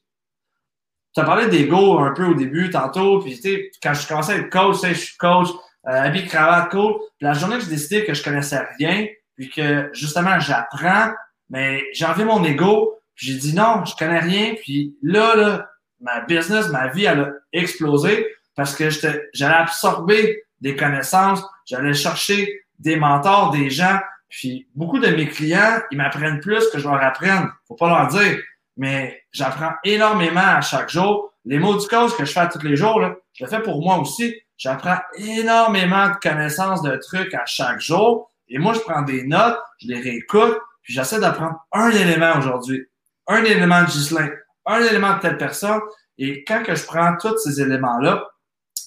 tu 1.15 1.19
as 1.19 1.23
parlé 1.23 1.47
d'ego 1.47 1.97
un 1.97 2.11
peu 2.11 2.25
au 2.25 2.35
début, 2.35 2.69
tantôt. 2.69 3.19
Puis, 3.21 3.37
tu 3.37 3.41
sais, 3.41 3.71
quand 3.81 3.95
je 3.95 4.07
commençais 4.07 4.33
à 4.33 4.35
être 4.35 4.51
coach, 4.51 4.77
je 4.83 4.93
suis 4.93 5.17
coach, 5.17 5.47
euh, 5.87 5.91
habillé 5.91 6.27
cravate, 6.27 6.69
coach. 6.69 6.97
Puis 7.17 7.25
la 7.25 7.33
journée 7.33 7.57
que 7.57 7.63
j'ai 7.63 7.71
décidé 7.71 8.05
que 8.05 8.13
je 8.13 8.23
connaissais 8.23 8.61
rien, 8.77 9.07
puis 9.35 9.49
que 9.49 9.89
justement 9.93 10.39
j'apprends, 10.39 11.11
mais 11.49 11.83
j'ai 11.93 12.05
enlevé 12.05 12.25
mon 12.25 12.43
ego. 12.43 12.96
J'ai 13.17 13.35
dit 13.35 13.53
non, 13.53 13.83
je 13.83 13.95
connais 13.95 14.19
rien. 14.19 14.55
Puis 14.61 14.95
là, 15.01 15.35
là, 15.35 15.69
ma 15.99 16.21
business, 16.21 16.69
ma 16.69 16.87
vie, 16.87 17.05
elle 17.05 17.19
a 17.19 17.31
explosé 17.51 18.25
parce 18.55 18.75
que 18.75 18.89
j'allais 19.33 19.53
absorber 19.53 20.43
des 20.61 20.75
connaissances, 20.75 21.43
j'allais 21.65 21.93
chercher 21.93 22.61
des 22.79 22.95
mentors, 22.95 23.51
des 23.51 23.69
gens 23.69 23.99
puis 24.29 24.67
beaucoup 24.75 24.99
de 24.99 25.07
mes 25.07 25.27
clients, 25.27 25.79
ils 25.91 25.97
m'apprennent 25.97 26.39
plus 26.39 26.67
que 26.69 26.79
je 26.79 26.83
leur 26.83 27.01
apprenne. 27.01 27.49
Faut 27.67 27.75
pas 27.75 27.87
leur 27.87 28.07
dire. 28.07 28.39
Mais 28.75 29.23
j'apprends 29.31 29.73
énormément 29.83 30.39
à 30.39 30.61
chaque 30.61 30.89
jour. 30.89 31.33
Les 31.45 31.59
mots 31.59 31.77
du 31.77 31.87
coach 31.87 32.15
que 32.15 32.25
je 32.25 32.31
fais 32.31 32.47
tous 32.49 32.61
les 32.61 32.75
jours, 32.75 32.99
là, 32.99 33.15
je 33.33 33.45
le 33.45 33.49
fais 33.49 33.61
pour 33.61 33.81
moi 33.81 33.97
aussi. 33.97 34.35
J'apprends 34.57 34.97
énormément 35.15 36.09
de 36.09 36.15
connaissances 36.15 36.81
de 36.81 36.95
trucs 36.97 37.33
à 37.33 37.45
chaque 37.45 37.79
jour. 37.79 38.31
Et 38.49 38.59
moi, 38.59 38.73
je 38.73 38.79
prends 38.79 39.01
des 39.01 39.25
notes, 39.25 39.59
je 39.81 39.87
les 39.87 39.99
réécoute, 39.99 40.57
puis 40.81 40.93
j'essaie 40.93 41.19
d'apprendre 41.19 41.65
un 41.71 41.89
élément 41.89 42.37
aujourd'hui. 42.37 42.85
Un 43.27 43.43
élément 43.43 43.83
de 43.83 43.87
Gislain, 43.87 44.29
un 44.65 44.79
élément 44.81 45.15
de 45.15 45.19
telle 45.19 45.37
personne. 45.37 45.79
Et 46.17 46.43
quand 46.45 46.63
que 46.63 46.75
je 46.75 46.85
prends 46.85 47.15
tous 47.17 47.37
ces 47.37 47.61
éléments-là, 47.61 48.25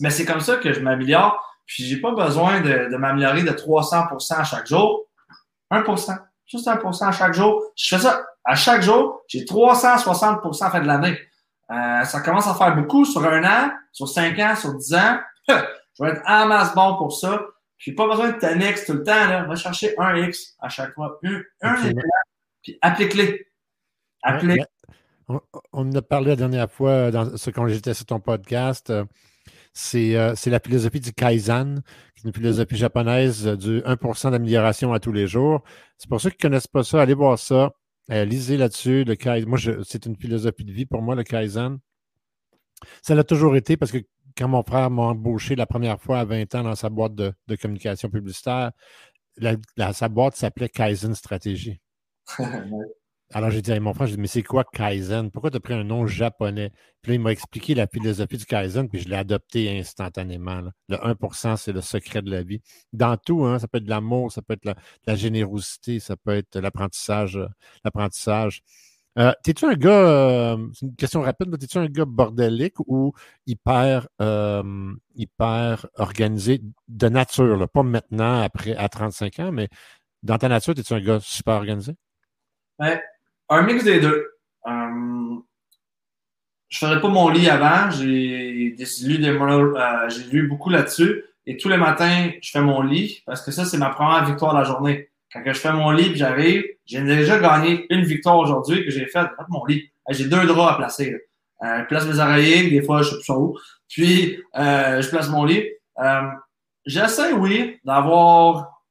mais 0.00 0.08
ben, 0.08 0.10
c'est 0.10 0.24
comme 0.24 0.40
ça 0.40 0.56
que 0.56 0.72
je 0.72 0.80
m'améliore. 0.80 1.46
Puis 1.66 1.84
j'ai 1.84 2.00
pas 2.00 2.12
besoin 2.12 2.60
de, 2.60 2.90
de 2.90 2.96
m'améliorer 2.96 3.42
de 3.42 3.50
300% 3.50 4.34
à 4.34 4.44
chaque 4.44 4.66
jour. 4.66 5.06
1%. 5.70 6.18
Juste 6.46 6.66
1% 6.66 7.06
à 7.06 7.12
chaque 7.12 7.34
jour. 7.34 7.62
Je 7.76 7.94
fais 7.94 8.02
ça 8.02 8.24
à 8.44 8.54
chaque 8.54 8.82
jour. 8.82 9.22
J'ai 9.28 9.44
360% 9.44 10.72
fait 10.72 10.80
de 10.80 10.86
l'année. 10.86 11.18
Euh, 11.70 12.04
ça 12.04 12.20
commence 12.20 12.48
à 12.48 12.54
faire 12.54 12.74
beaucoup 12.74 13.04
sur 13.04 13.24
un 13.24 13.44
an, 13.44 13.70
sur 13.92 14.08
5 14.08 14.38
ans, 14.40 14.56
sur 14.56 14.74
10 14.74 14.94
ans. 14.94 15.20
je 15.48 16.02
vais 16.02 16.10
être 16.10 16.22
en 16.26 16.46
masse 16.46 16.74
bon 16.74 16.96
pour 16.96 17.12
ça. 17.12 17.40
J'ai 17.78 17.92
pas 17.92 18.06
besoin 18.08 18.30
de 18.30 18.38
t'annexer 18.38 18.86
tout 18.86 18.94
le 18.94 19.04
temps. 19.04 19.28
Là. 19.28 19.44
Va 19.44 19.54
chercher 19.54 19.94
un 19.98 20.16
X 20.16 20.56
à 20.60 20.68
chaque 20.68 20.92
fois. 20.94 21.18
Un, 21.22 21.40
un 21.62 21.76
puis 22.62 22.78
applique-les. 22.82 23.46
Applique. 24.22 24.62
On, 25.28 25.40
on 25.72 25.92
a 25.94 26.02
parlé 26.02 26.30
la 26.30 26.36
dernière 26.36 26.70
fois 26.70 27.10
dans 27.10 27.36
ce 27.36 27.50
qu'on 27.50 27.68
j'étais 27.68 27.94
sur 27.94 28.06
ton 28.06 28.20
podcast. 28.20 28.90
Euh, 28.90 29.04
euh, 29.94 30.34
c'est 30.36 30.50
la 30.50 30.60
philosophie 30.60 31.00
du 31.00 31.12
Kaizen, 31.12 31.82
qui 32.14 32.22
est 32.22 32.28
une 32.28 32.34
philosophie 32.34 32.76
japonaise 32.76 33.46
du 33.46 33.80
1% 33.82 34.30
d'amélioration 34.30 34.92
à 34.92 35.00
tous 35.00 35.12
les 35.12 35.26
jours. 35.26 35.62
C'est 35.96 36.08
pour 36.08 36.20
ceux 36.20 36.30
qui 36.30 36.38
ne 36.38 36.42
connaissent 36.42 36.66
pas 36.66 36.82
ça, 36.82 37.02
allez 37.02 37.14
voir 37.14 37.38
ça. 37.38 37.72
Euh, 38.10 38.24
lisez 38.24 38.56
là-dessus. 38.56 39.04
Le 39.04 39.14
Kaizen. 39.14 39.48
Moi, 39.48 39.58
c'est 39.84 40.06
une 40.06 40.16
philosophie 40.16 40.64
de 40.64 40.72
vie 40.72 40.86
pour 40.86 41.02
moi, 41.02 41.14
le 41.14 41.22
Kaizen. 41.22 41.78
Ça 43.02 43.14
l'a 43.14 43.24
toujours 43.24 43.56
été 43.56 43.76
parce 43.76 43.92
que 43.92 43.98
quand 44.36 44.48
mon 44.48 44.62
frère 44.62 44.90
m'a 44.90 45.02
embauché 45.02 45.54
la 45.54 45.66
première 45.66 46.00
fois 46.00 46.20
à 46.20 46.24
20 46.24 46.54
ans 46.56 46.64
dans 46.64 46.74
sa 46.74 46.88
boîte 46.88 47.14
de, 47.14 47.32
communication 47.60 48.08
publicitaire, 48.08 48.72
sa 49.92 50.08
boîte 50.08 50.36
s'appelait 50.36 50.68
Kaizen 50.68 51.14
Stratégie. 51.14 51.80
Alors, 53.32 53.50
j'ai 53.50 53.62
dit 53.62 53.70
à 53.70 53.78
mon 53.78 53.94
frère, 53.94 54.08
j'ai 54.08 54.16
dit, 54.16 54.20
mais 54.20 54.26
c'est 54.26 54.42
quoi 54.42 54.64
Kaizen? 54.64 55.30
Pourquoi 55.30 55.50
tu 55.52 55.56
as 55.56 55.60
pris 55.60 55.74
un 55.74 55.84
nom 55.84 56.04
japonais? 56.06 56.72
Puis 57.00 57.12
là, 57.12 57.14
il 57.14 57.20
m'a 57.20 57.30
expliqué 57.30 57.74
la 57.74 57.86
philosophie 57.86 58.38
du 58.38 58.44
Kaizen, 58.44 58.88
puis 58.88 59.00
je 59.00 59.08
l'ai 59.08 59.14
adopté 59.16 59.78
instantanément. 59.78 60.62
Le 60.88 60.96
1% 60.96 61.56
c'est 61.56 61.72
le 61.72 61.80
secret 61.80 62.22
de 62.22 62.30
la 62.30 62.42
vie. 62.42 62.60
Dans 62.92 63.16
tout, 63.16 63.44
hein, 63.44 63.60
ça 63.60 63.68
peut 63.68 63.78
être 63.78 63.84
de 63.84 63.90
l'amour, 63.90 64.32
ça 64.32 64.42
peut 64.42 64.54
être 64.54 64.64
la, 65.06 65.14
générosité, 65.14 66.00
ça 66.00 66.16
peut 66.16 66.32
être 66.32 66.58
l'apprentissage. 66.58 67.36
Euh, 67.36 67.46
l'apprentissage. 67.84 68.62
Euh, 69.18 69.32
T'es-tu 69.42 69.64
un 69.64 69.74
gars, 69.74 69.90
euh, 69.90 70.68
c'est 70.72 70.86
une 70.86 70.96
question 70.96 71.20
rapide, 71.22 71.56
t'es-tu 71.58 71.78
un 71.78 71.86
gars 71.86 72.04
bordélique 72.04 72.78
ou 72.86 73.12
hyper, 73.46 74.08
euh, 74.20 74.94
hyper 75.14 75.86
organisé 75.96 76.60
de 76.88 77.08
nature? 77.08 77.56
Là? 77.56 77.66
Pas 77.66 77.82
maintenant, 77.82 78.42
après, 78.42 78.76
à 78.76 78.88
35 78.88 79.38
ans, 79.40 79.52
mais 79.52 79.68
dans 80.22 80.38
ta 80.38 80.48
nature, 80.48 80.74
t'es-tu 80.74 80.94
un 80.94 81.00
gars 81.00 81.18
super 81.20 81.54
organisé? 81.56 81.94
Ben, 82.78 83.00
un 83.50 83.62
mix 83.62 83.84
des 83.84 84.00
deux. 84.00 84.30
Euh, 84.66 85.36
je 86.68 86.78
ferais 86.78 87.00
pas 87.00 87.08
mon 87.08 87.28
lit 87.28 87.48
avant. 87.48 87.90
J'ai 87.90 88.74
lu, 89.04 89.24
euh, 89.24 90.08
j'ai 90.08 90.24
lu 90.30 90.48
beaucoup 90.48 90.70
là-dessus. 90.70 91.24
Et 91.46 91.56
tous 91.56 91.68
les 91.68 91.76
matins, 91.76 92.30
je 92.40 92.50
fais 92.50 92.60
mon 92.60 92.80
lit 92.82 93.22
parce 93.26 93.42
que 93.44 93.50
ça, 93.50 93.64
c'est 93.64 93.78
ma 93.78 93.90
première 93.90 94.24
victoire 94.24 94.54
de 94.54 94.58
la 94.58 94.64
journée. 94.64 95.10
Quand 95.32 95.42
je 95.44 95.52
fais 95.52 95.72
mon 95.72 95.90
lit 95.90 96.14
j'arrive, 96.16 96.64
j'ai 96.86 97.02
déjà 97.02 97.38
gagné 97.38 97.86
une 97.90 98.04
victoire 98.04 98.38
aujourd'hui 98.38 98.84
que 98.84 98.90
j'ai 98.90 99.06
faite. 99.06 99.28
mon 99.48 99.64
lit. 99.64 99.90
J'ai 100.10 100.24
deux 100.28 100.44
draps 100.46 100.74
à 100.74 100.76
placer. 100.76 101.14
Euh, 101.62 101.80
je 101.80 101.84
place 101.84 102.06
mes 102.06 102.18
oreillers, 102.18 102.70
des 102.70 102.82
fois, 102.82 103.02
je 103.02 103.10
sais 103.10 103.16
plus 103.20 103.32
où. 103.32 103.56
Puis, 103.88 104.42
euh, 104.56 105.02
je 105.02 105.08
place 105.08 105.28
mon 105.28 105.44
lit. 105.44 105.68
Euh, 105.98 106.22
J'essaie, 106.86 107.32
oui, 107.32 107.78
d'avoir, 107.84 108.82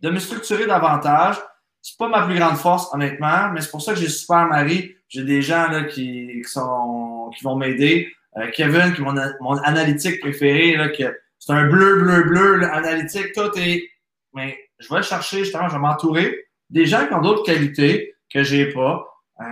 de 0.00 0.10
me 0.10 0.18
structurer 0.18 0.66
davantage 0.66 1.36
c'est 1.86 1.98
pas 1.98 2.08
ma 2.08 2.26
plus 2.26 2.34
grande 2.34 2.56
force, 2.56 2.92
honnêtement, 2.92 3.52
mais 3.52 3.60
c'est 3.60 3.70
pour 3.70 3.80
ça 3.80 3.94
que 3.94 4.00
j'ai 4.00 4.08
Super 4.08 4.46
Marie. 4.46 4.96
J'ai 5.08 5.22
des 5.22 5.40
gens 5.40 5.68
là, 5.70 5.84
qui, 5.84 6.42
sont, 6.42 7.30
qui 7.36 7.44
vont 7.44 7.54
m'aider. 7.54 8.12
Euh, 8.36 8.50
Kevin, 8.52 8.92
qui 8.92 9.02
est 9.02 9.04
mon, 9.04 9.14
mon 9.40 9.56
analytique 9.58 10.20
préféré, 10.20 10.76
là, 10.76 10.88
que 10.88 11.16
c'est 11.38 11.52
un 11.52 11.68
bleu, 11.68 12.00
bleu, 12.02 12.24
bleu, 12.24 12.64
analytique, 12.64 13.32
tout 13.32 13.56
est. 13.56 13.88
Mais 14.34 14.58
je 14.80 14.92
vais 14.92 15.00
chercher, 15.02 15.44
justement, 15.44 15.68
je 15.68 15.74
vais 15.74 15.78
m'entourer 15.78 16.48
des 16.70 16.86
gens 16.86 17.06
qui 17.06 17.14
ont 17.14 17.20
d'autres 17.20 17.44
qualités 17.44 18.16
que 18.34 18.42
j'ai 18.42 18.72
pas. 18.72 19.06
Euh, 19.40 19.44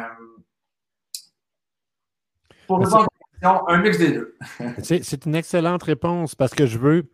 pour 2.66 2.80
répondre 2.80 3.04
à 3.04 3.46
la 3.46 3.52
question, 3.52 3.68
un 3.68 3.78
mix 3.78 3.98
des 3.98 4.10
deux. 4.10 4.36
c'est 4.82 5.24
une 5.24 5.36
excellente 5.36 5.84
réponse 5.84 6.34
parce 6.34 6.52
que 6.52 6.66
je 6.66 6.78
veux 6.78 7.08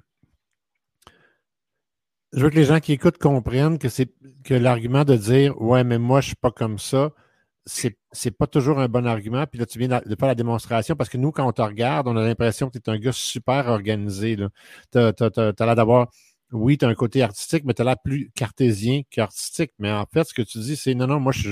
je 2.32 2.42
veux 2.42 2.50
que 2.50 2.56
les 2.56 2.64
gens 2.64 2.80
qui 2.80 2.92
écoutent 2.92 3.18
comprennent 3.18 3.78
que 3.78 3.88
c'est 3.88 4.10
que 4.44 4.54
l'argument 4.54 5.04
de 5.04 5.16
dire 5.16 5.60
Ouais, 5.60 5.84
mais 5.84 5.98
moi, 5.98 6.20
je 6.20 6.28
suis 6.28 6.36
pas 6.36 6.50
comme 6.50 6.78
ça, 6.78 7.12
c'est, 7.66 7.98
c'est 8.12 8.30
pas 8.30 8.46
toujours 8.46 8.78
un 8.80 8.88
bon 8.88 9.06
argument. 9.06 9.46
Puis 9.46 9.58
là, 9.60 9.66
tu 9.66 9.78
viens 9.78 9.88
de 9.88 10.16
faire 10.16 10.28
la 10.28 10.34
démonstration 10.34 10.96
parce 10.96 11.10
que 11.10 11.18
nous, 11.18 11.32
quand 11.32 11.46
on 11.46 11.52
te 11.52 11.62
regarde, 11.62 12.08
on 12.08 12.16
a 12.16 12.22
l'impression 12.24 12.68
que 12.70 12.78
tu 12.78 12.90
es 12.90 12.92
un 12.92 12.98
gars 12.98 13.12
super 13.12 13.68
organisé. 13.68 14.36
Tu 14.92 14.98
as, 14.98 15.12
l'air 15.60 15.76
d'avoir, 15.76 16.08
oui, 16.52 16.78
tu 16.78 16.84
as 16.84 16.88
un 16.88 16.94
côté 16.94 17.22
artistique, 17.22 17.64
mais 17.64 17.74
tu 17.74 17.82
as 17.82 17.84
l'air 17.84 17.98
plus 18.02 18.30
cartésien 18.34 19.02
qu'artistique. 19.10 19.72
Mais 19.78 19.90
en 19.92 20.06
fait, 20.06 20.24
ce 20.24 20.34
que 20.34 20.42
tu 20.42 20.58
dis, 20.58 20.76
c'est 20.76 20.94
non, 20.94 21.06
non, 21.06 21.20
moi, 21.20 21.32
je, 21.32 21.50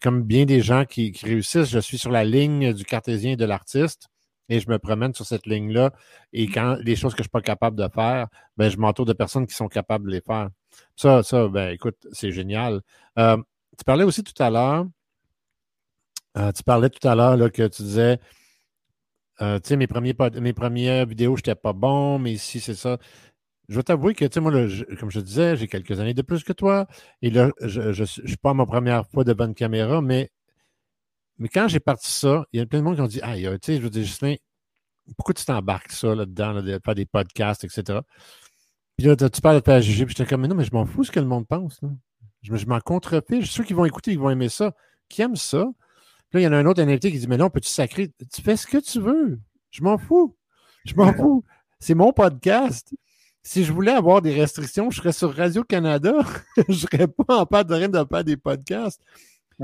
comme 0.00 0.22
bien 0.22 0.44
des 0.46 0.60
gens 0.60 0.84
qui, 0.84 1.12
réussissent, 1.22 1.70
je 1.70 1.78
suis 1.80 1.98
sur 1.98 2.10
la 2.10 2.24
ligne 2.24 2.72
du 2.72 2.84
cartésien 2.84 3.32
et 3.32 3.36
de 3.36 3.44
l'artiste 3.44 4.08
et 4.48 4.60
je 4.60 4.68
me 4.68 4.78
promène 4.78 5.14
sur 5.14 5.26
cette 5.26 5.46
ligne-là. 5.46 5.92
Et 6.32 6.46
quand 6.48 6.76
les 6.82 6.96
choses 6.96 7.12
que 7.12 7.18
je 7.18 7.22
ne 7.22 7.24
suis 7.24 7.30
pas 7.30 7.42
capable 7.42 7.76
de 7.76 7.88
faire, 7.88 8.28
ben, 8.56 8.70
je 8.70 8.76
m'entoure 8.78 9.06
de 9.06 9.12
personnes 9.12 9.46
qui 9.46 9.54
sont 9.54 9.68
capables 9.68 10.06
de 10.06 10.12
les 10.12 10.20
faire. 10.20 10.48
Ça, 10.96 11.22
ça, 11.22 11.48
ben, 11.48 11.70
écoute, 11.70 12.06
c'est 12.12 12.32
génial. 12.32 12.80
Euh, 13.18 13.36
tu 13.78 13.84
parlais 13.84 14.04
aussi 14.04 14.24
tout 14.24 14.42
à 14.42 14.50
l'heure, 14.50 14.86
euh, 16.36 16.52
tu 16.52 16.62
parlais 16.62 16.90
tout 16.90 17.06
à 17.06 17.14
l'heure 17.14 17.50
que 17.52 17.66
tu 17.68 17.82
disais, 17.82 18.18
euh, 19.40 19.58
tu 19.60 19.68
sais, 19.68 19.76
mes, 19.76 19.86
premiers, 19.86 20.14
mes 20.40 20.52
premières 20.52 21.06
vidéos, 21.06 21.36
je 21.36 21.40
n'étais 21.40 21.54
pas 21.54 21.72
bon, 21.72 22.18
mais 22.18 22.32
ici, 22.32 22.60
c'est 22.60 22.74
ça. 22.74 22.98
Je 23.68 23.76
vais 23.76 23.82
t'avouer 23.82 24.14
que, 24.14 24.24
tu 24.24 24.34
sais, 24.34 24.40
moi, 24.40 24.52
comme 24.98 25.10
je 25.10 25.20
disais, 25.20 25.56
j'ai 25.56 25.68
quelques 25.68 26.00
années 26.00 26.14
de 26.14 26.22
plus 26.22 26.42
que 26.42 26.52
toi. 26.52 26.86
Et 27.22 27.30
là, 27.30 27.50
je 27.60 28.00
ne 28.00 28.06
suis 28.06 28.36
pas 28.40 28.50
à 28.50 28.54
ma 28.54 28.66
première 28.66 29.06
fois 29.08 29.24
devant 29.24 29.46
une 29.46 29.54
caméra, 29.54 30.00
mais, 30.00 30.30
mais 31.38 31.48
quand 31.48 31.68
j'ai 31.68 31.80
parti 31.80 32.10
ça, 32.10 32.44
il 32.52 32.58
y 32.58 32.62
a 32.62 32.66
plein 32.66 32.80
de 32.80 32.84
monde 32.84 32.96
qui 32.96 33.00
ont 33.00 33.06
dit 33.06 33.20
Ah, 33.22 33.34
tu 33.36 33.42
sais, 33.62 33.76
je 33.76 33.82
veux 33.82 33.90
dire, 33.90 34.04
Justin, 34.04 34.34
pourquoi 35.16 35.34
tu 35.34 35.44
t'embarques 35.44 35.92
ça 35.92 36.14
là-dedans, 36.14 36.62
de 36.62 36.80
faire 36.84 36.94
des 36.94 37.06
podcasts, 37.06 37.64
etc. 37.64 38.00
Puis 38.96 39.06
là, 39.06 39.16
tu 39.16 39.40
parles 39.40 39.56
de 39.56 39.60
PAGG, 39.60 40.04
puis 40.04 40.08
j'étais 40.08 40.26
comme, 40.26 40.40
mais 40.40 40.48
non, 40.48 40.56
mais 40.56 40.64
je 40.64 40.72
m'en 40.72 40.84
fous 40.84 41.04
ce 41.04 41.12
que 41.12 41.20
le 41.20 41.26
monde 41.26 41.46
pense. 41.46 41.80
Je, 42.42 42.56
je 42.56 42.66
m'en 42.66 42.80
contrefiche. 42.80 43.50
Sûr 43.50 43.64
qu'ils 43.64 43.76
vont 43.76 43.84
écouter, 43.84 44.12
ils 44.12 44.18
vont 44.18 44.30
aimer 44.30 44.48
ça. 44.48 44.74
Qui 45.08 45.22
aiment 45.22 45.36
ça? 45.36 45.64
Puis 46.30 46.34
là, 46.34 46.40
il 46.40 46.42
y 46.42 46.46
en 46.48 46.52
a 46.52 46.56
un 46.56 46.66
autre 46.66 46.82
invité 46.82 47.12
qui 47.12 47.18
dit, 47.18 47.28
mais 47.28 47.36
non, 47.36 47.48
peux-tu 47.48 47.68
sacrer? 47.68 48.10
Tu 48.32 48.42
fais 48.42 48.56
ce 48.56 48.66
que 48.66 48.78
tu 48.78 49.00
veux. 49.00 49.40
Je 49.70 49.82
m'en 49.82 49.98
fous. 49.98 50.36
Je 50.84 50.94
m'en 50.94 51.12
fous. 51.14 51.44
C'est 51.78 51.94
mon 51.94 52.12
podcast. 52.12 52.92
Si 53.42 53.64
je 53.64 53.72
voulais 53.72 53.92
avoir 53.92 54.20
des 54.20 54.34
restrictions, 54.34 54.90
je 54.90 54.96
serais 54.96 55.12
sur 55.12 55.34
Radio-Canada. 55.34 56.14
je 56.56 56.62
ne 56.68 56.74
serais 56.74 57.06
pas 57.06 57.38
en 57.38 57.46
pas 57.46 57.62
de 57.62 57.74
rien 57.74 57.88
de 57.88 58.04
faire 58.10 58.24
des 58.24 58.36
podcasts. 58.36 59.00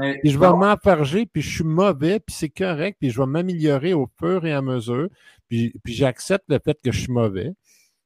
Et 0.02 0.30
je 0.30 0.38
vais 0.38 0.50
m'enfarger, 0.50 1.24
puis 1.26 1.40
je 1.40 1.54
suis 1.56 1.64
mauvais, 1.64 2.18
puis 2.18 2.34
c'est 2.34 2.48
correct, 2.48 2.96
puis 3.00 3.10
je 3.10 3.20
vais 3.20 3.26
m'améliorer 3.26 3.94
au 3.94 4.08
fur 4.18 4.44
et 4.44 4.52
à 4.52 4.60
mesure. 4.60 5.08
Puis, 5.48 5.72
puis 5.84 5.94
j'accepte 5.94 6.44
le 6.48 6.58
fait 6.58 6.78
que 6.82 6.90
je 6.90 7.00
suis 7.00 7.12
mauvais. 7.12 7.52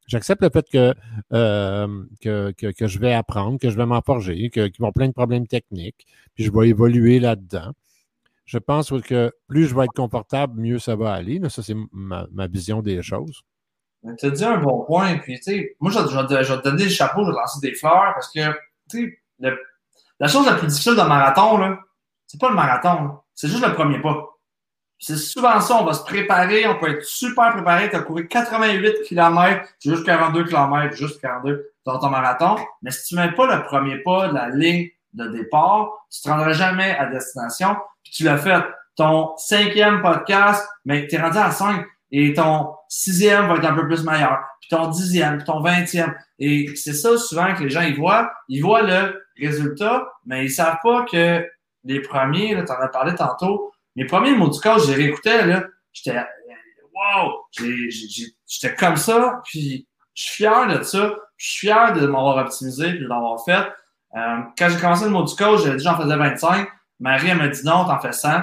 J'accepte 0.06 0.42
le 0.42 0.50
fait 0.50 0.66
que, 0.70 0.94
euh, 1.32 2.04
que, 2.20 2.52
que, 2.52 2.86
je 2.86 2.98
vais 2.98 3.12
apprendre, 3.12 3.58
que 3.58 3.70
je 3.70 3.76
vais 3.76 3.86
m'enforger, 3.86 4.50
qu'ils 4.50 4.70
vont 4.78 4.92
plein 4.92 5.08
de 5.08 5.12
problèmes 5.12 5.46
techniques, 5.46 6.06
puis 6.34 6.44
je 6.44 6.52
vais 6.52 6.68
évoluer 6.68 7.20
là-dedans. 7.20 7.72
Je 8.44 8.58
pense 8.58 8.90
que 9.02 9.32
plus 9.46 9.66
je 9.66 9.74
vais 9.74 9.84
être 9.84 9.92
confortable, 9.92 10.58
mieux 10.58 10.78
ça 10.78 10.96
va 10.96 11.12
aller. 11.12 11.38
Ça, 11.50 11.62
c'est 11.62 11.76
ma, 11.92 12.46
vision 12.46 12.80
des 12.80 13.02
choses. 13.02 13.42
Tu 14.18 14.26
as 14.26 14.30
dit 14.30 14.44
un 14.44 14.56
bon 14.56 14.84
point. 14.86 15.18
Puis, 15.18 15.36
tu 15.36 15.42
sais, 15.42 15.76
moi, 15.80 15.90
je, 15.90 15.98
vais 15.98 16.06
te 16.06 16.62
donner 16.64 16.84
le 16.84 16.88
chapeau, 16.88 17.24
je 17.24 17.26
vais 17.26 17.34
te 17.34 17.38
lancer 17.38 17.60
des 17.60 17.74
fleurs 17.74 18.12
parce 18.14 18.32
que, 18.32 18.40
tu 18.90 19.20
sais, 19.38 19.52
la 20.20 20.28
chose 20.28 20.46
la 20.46 20.54
plus 20.54 20.66
difficile 20.66 20.94
d'un 20.94 21.06
marathon, 21.06 21.76
c'est 22.26 22.40
pas 22.40 22.48
le 22.48 22.54
marathon. 22.54 23.18
C'est 23.34 23.48
juste 23.48 23.64
le 23.64 23.74
premier 23.74 24.00
pas. 24.00 24.28
C'est 25.00 25.16
souvent 25.16 25.60
ça, 25.60 25.76
on 25.76 25.84
va 25.84 25.92
se 25.92 26.02
préparer, 26.02 26.66
on 26.66 26.76
peut 26.76 26.90
être 26.90 27.04
super 27.04 27.52
préparé, 27.52 27.88
tu 27.88 27.94
as 27.94 28.00
couru 28.00 28.26
88 28.26 29.02
km, 29.06 29.64
juste 29.80 30.04
42 30.04 30.44
km, 30.44 30.96
juste 30.96 31.20
42 31.20 31.70
dans 31.84 32.00
ton 32.00 32.10
marathon, 32.10 32.56
mais 32.82 32.90
si 32.90 33.04
tu 33.04 33.14
mets 33.14 33.30
pas 33.30 33.56
le 33.56 33.62
premier 33.62 33.98
pas 33.98 34.28
de 34.28 34.34
la 34.34 34.48
ligne 34.48 34.88
de 35.12 35.28
départ, 35.28 35.90
tu 36.10 36.20
te 36.20 36.28
rendras 36.28 36.52
jamais 36.52 36.96
à 36.96 37.06
destination, 37.06 37.76
puis 38.02 38.12
tu 38.12 38.24
l'as 38.24 38.38
fait. 38.38 38.64
Ton 38.96 39.36
cinquième 39.36 40.02
podcast, 40.02 40.68
mais 40.84 41.06
tu 41.06 41.14
es 41.14 41.20
rendu 41.20 41.38
à 41.38 41.52
5, 41.52 41.86
et 42.10 42.34
ton 42.34 42.74
sixième 42.88 43.46
va 43.46 43.54
être 43.54 43.66
un 43.66 43.74
peu 43.74 43.86
plus 43.86 44.02
meilleur, 44.02 44.40
puis 44.60 44.68
ton 44.70 44.88
dixième, 44.88 45.36
puis 45.36 45.46
ton 45.46 45.60
vingtième. 45.60 46.12
Et 46.40 46.74
c'est 46.74 46.94
ça 46.94 47.16
souvent 47.16 47.54
que 47.54 47.62
les 47.62 47.70
gens 47.70 47.82
ils 47.82 47.96
voient, 47.96 48.32
ils 48.48 48.60
voient 48.60 48.82
le 48.82 49.22
résultat, 49.46 50.08
mais 50.26 50.44
ils 50.44 50.50
savent 50.50 50.78
pas 50.82 51.04
que 51.04 51.46
les 51.84 52.00
premiers, 52.00 52.64
tu 52.64 52.72
en 52.72 52.80
as 52.80 52.88
parlé 52.88 53.14
tantôt, 53.14 53.72
mes 53.96 54.04
premiers 54.04 54.34
mots 54.34 54.48
du 54.48 54.60
coach, 54.60 54.86
je 54.86 54.92
les 54.92 55.04
réécoutais, 55.04 55.46
là, 55.46 55.64
j'étais, 55.92 56.18
wow, 56.92 57.46
j'étais 57.52 58.74
comme 58.74 58.96
ça, 58.96 59.40
puis 59.44 59.86
je 60.14 60.22
suis 60.22 60.36
fier 60.36 60.66
de 60.66 60.82
ça, 60.82 61.14
je 61.36 61.48
suis 61.48 61.66
fier 61.68 61.92
de 61.92 62.06
m'avoir 62.06 62.36
optimisé 62.38 62.90
puis 62.90 63.00
de 63.00 63.08
l'avoir 63.08 63.44
fait. 63.44 63.66
Euh, 64.16 64.38
quand 64.56 64.68
j'ai 64.68 64.80
commencé 64.80 65.04
le 65.04 65.10
mot 65.10 65.22
du 65.22 65.34
coach, 65.34 65.62
j'avais 65.62 65.76
dit 65.76 65.84
j'en 65.84 65.96
faisais 65.96 66.16
25. 66.16 66.68
Marie, 67.00 67.28
elle 67.28 67.38
m'a 67.38 67.48
dit 67.48 67.64
non, 67.64 67.84
t'en 67.84 68.00
fais 68.00 68.12
100. 68.12 68.42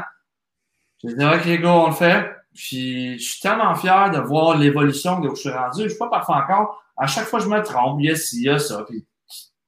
J'ai 1.04 1.16
dit, 1.16 1.26
OK, 1.26 1.62
go, 1.62 1.68
on 1.68 1.88
le 1.88 1.94
fait. 1.94 2.32
Puis, 2.54 3.20
je 3.20 3.24
suis 3.32 3.42
tellement 3.42 3.76
fier 3.76 4.12
de 4.12 4.20
voir 4.20 4.58
l'évolution 4.58 5.20
de 5.20 5.28
où 5.28 5.36
je 5.36 5.42
suis 5.42 5.50
rendu. 5.50 5.84
Je 5.84 5.90
suis 5.90 5.98
pas 5.98 6.10
parfait 6.10 6.34
encore. 6.34 6.82
À 6.96 7.06
chaque 7.06 7.26
fois, 7.26 7.40
je 7.40 7.48
me 7.48 7.62
trompe. 7.62 8.00
Il 8.00 8.06
y 8.06 8.12
a 8.12 8.16
ci, 8.16 8.38
il 8.38 8.44
y 8.44 8.50
a 8.50 8.60
ça. 8.60 8.86
Puis, 8.88 9.06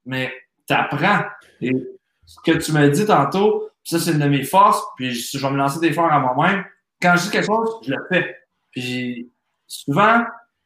mais 0.05 0.33
t'apprends. 0.67 1.23
Et 1.61 1.71
ce 2.25 2.37
que 2.45 2.57
tu 2.57 2.71
m'as 2.71 2.87
dit 2.87 3.05
tantôt, 3.05 3.69
ça, 3.83 3.99
c'est 3.99 4.11
une 4.11 4.19
de 4.19 4.27
mes 4.27 4.43
forces. 4.43 4.83
Puis 4.95 5.13
je, 5.13 5.37
vais 5.37 5.51
me 5.51 5.57
lancer 5.57 5.79
des 5.79 5.93
fleurs 5.93 6.11
à 6.11 6.19
moi-même. 6.19 6.65
Quand 7.01 7.15
je 7.15 7.23
dis 7.23 7.29
quelque 7.31 7.45
chose, 7.45 7.79
je 7.85 7.91
le 7.91 8.05
fais. 8.09 8.35
Puis 8.71 9.31
souvent, 9.65 10.23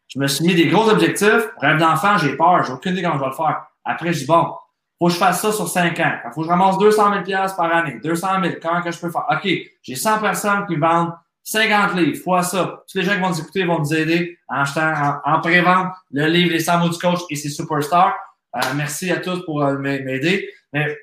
je 0.08 0.20
me 0.20 0.28
suis 0.28 0.46
mis 0.46 0.56
des 0.56 0.68
gros 0.68 0.90
objectifs. 0.90 1.50
Rêve 1.58 1.78
d'enfant, 1.78 2.18
j'ai 2.18 2.36
peur. 2.36 2.64
J'ai 2.64 2.74
aucune 2.74 2.94
idée 2.94 3.04
comment 3.04 3.16
je 3.16 3.24
vais 3.24 3.30
le 3.30 3.36
faire. 3.36 3.66
Après, 3.86 4.12
je 4.12 4.20
dis 4.20 4.26
bon, 4.26 4.54
faut 5.00 5.08
que 5.08 5.14
je 5.14 5.18
fasse 5.18 5.42
ça 5.42 5.52
sur 5.52 5.68
5 5.68 6.00
ans. 6.00 6.14
Il 6.26 6.32
faut 6.34 6.42
que 6.42 6.48
je 6.48 6.52
ramasse 6.52 6.78
200 6.78 7.24
000 7.26 7.48
par 7.56 7.76
année. 7.76 8.00
200 8.04 8.28
000, 8.44 8.56
comment 8.62 8.82
que 8.82 8.92
je 8.92 9.00
peux 9.00 9.10
faire? 9.10 9.26
OK, 9.32 9.50
j'ai 9.82 9.96
100 9.96 10.20
personnes 10.20 10.66
qui 10.68 10.76
vendent 10.76 11.14
50 11.44 11.96
livres, 11.96 12.22
fois 12.24 12.44
ça. 12.44 12.84
Tous 12.88 12.98
les 12.98 13.04
gens 13.04 13.14
qui 13.14 13.20
vont 13.20 13.30
nous 13.30 13.40
écouter 13.40 13.66
vont 13.66 13.80
nous 13.80 13.94
aider 13.94 14.38
en 14.48 14.62
achetant, 14.62 15.20
en, 15.26 15.40
pré-vente 15.40 15.94
le 16.12 16.28
livre 16.28 16.52
Les 16.52 16.60
100 16.60 16.80
mots 16.80 16.90
du 16.90 17.00
coach 17.00 17.20
et 17.30 17.36
ses 17.36 17.50
superstars. 17.50 18.14
Euh, 18.56 18.60
merci 18.76 19.12
à 19.12 19.18
tous 19.18 19.44
pour 19.46 19.64
euh, 19.64 19.78
m'aider. 19.78 20.50
Mais 20.74 20.98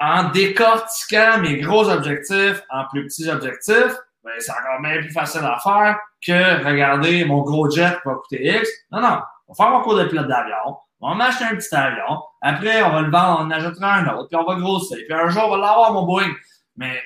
en 0.00 0.30
décortiquant 0.30 1.38
mes 1.40 1.58
gros 1.58 1.88
objectifs 1.88 2.62
en 2.70 2.84
plus 2.88 3.06
petits 3.06 3.28
objectifs, 3.28 3.96
ben, 4.24 4.32
c'est 4.38 4.52
encore 4.52 4.80
même 4.80 5.00
plus 5.00 5.12
facile 5.12 5.42
à 5.44 5.58
faire 5.62 5.98
que 6.24 6.64
regarder 6.64 7.24
mon 7.24 7.42
gros 7.42 7.70
jet 7.70 7.92
qui 8.02 8.08
va 8.08 8.14
coûter 8.14 8.58
X. 8.58 8.68
Non, 8.90 9.00
non. 9.00 9.20
On 9.48 9.52
va 9.52 9.64
faire 9.64 9.70
mon 9.72 9.82
cours 9.82 9.96
de 9.96 10.04
pilote 10.04 10.28
d'avion. 10.28 10.76
On 11.00 11.10
va 11.10 11.14
m'acheter 11.14 11.44
un 11.44 11.56
petit 11.56 11.74
avion. 11.74 12.22
Après, 12.40 12.82
on 12.82 12.90
va 12.90 13.02
le 13.02 13.10
vendre, 13.10 13.40
on 13.40 13.44
en 13.44 13.50
ajoutera 13.50 13.94
un 13.96 14.08
autre, 14.08 14.28
puis 14.28 14.36
on 14.36 14.44
va 14.44 14.58
grossir. 14.58 14.98
Puis 15.06 15.14
un 15.14 15.28
jour, 15.28 15.44
on 15.46 15.50
va 15.50 15.56
l'avoir, 15.58 15.92
mon 15.92 16.04
Boeing. 16.04 16.32
Mais 16.76 17.00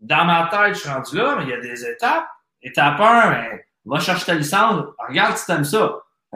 dans 0.00 0.24
ma 0.24 0.48
tête, 0.50 0.74
je 0.74 0.80
suis 0.80 0.88
rendu 0.88 1.16
là, 1.16 1.36
mais 1.36 1.44
il 1.44 1.50
y 1.50 1.52
a 1.52 1.60
des 1.60 1.84
étapes. 1.86 2.26
Étape 2.62 3.00
1, 3.00 3.30
ben, 3.30 3.58
va 3.84 4.00
chercher 4.00 4.26
ta 4.26 4.34
licence. 4.34 4.84
Regarde 5.08 5.36
si 5.36 5.46
t'aimes 5.46 5.64
ça. 5.64 5.92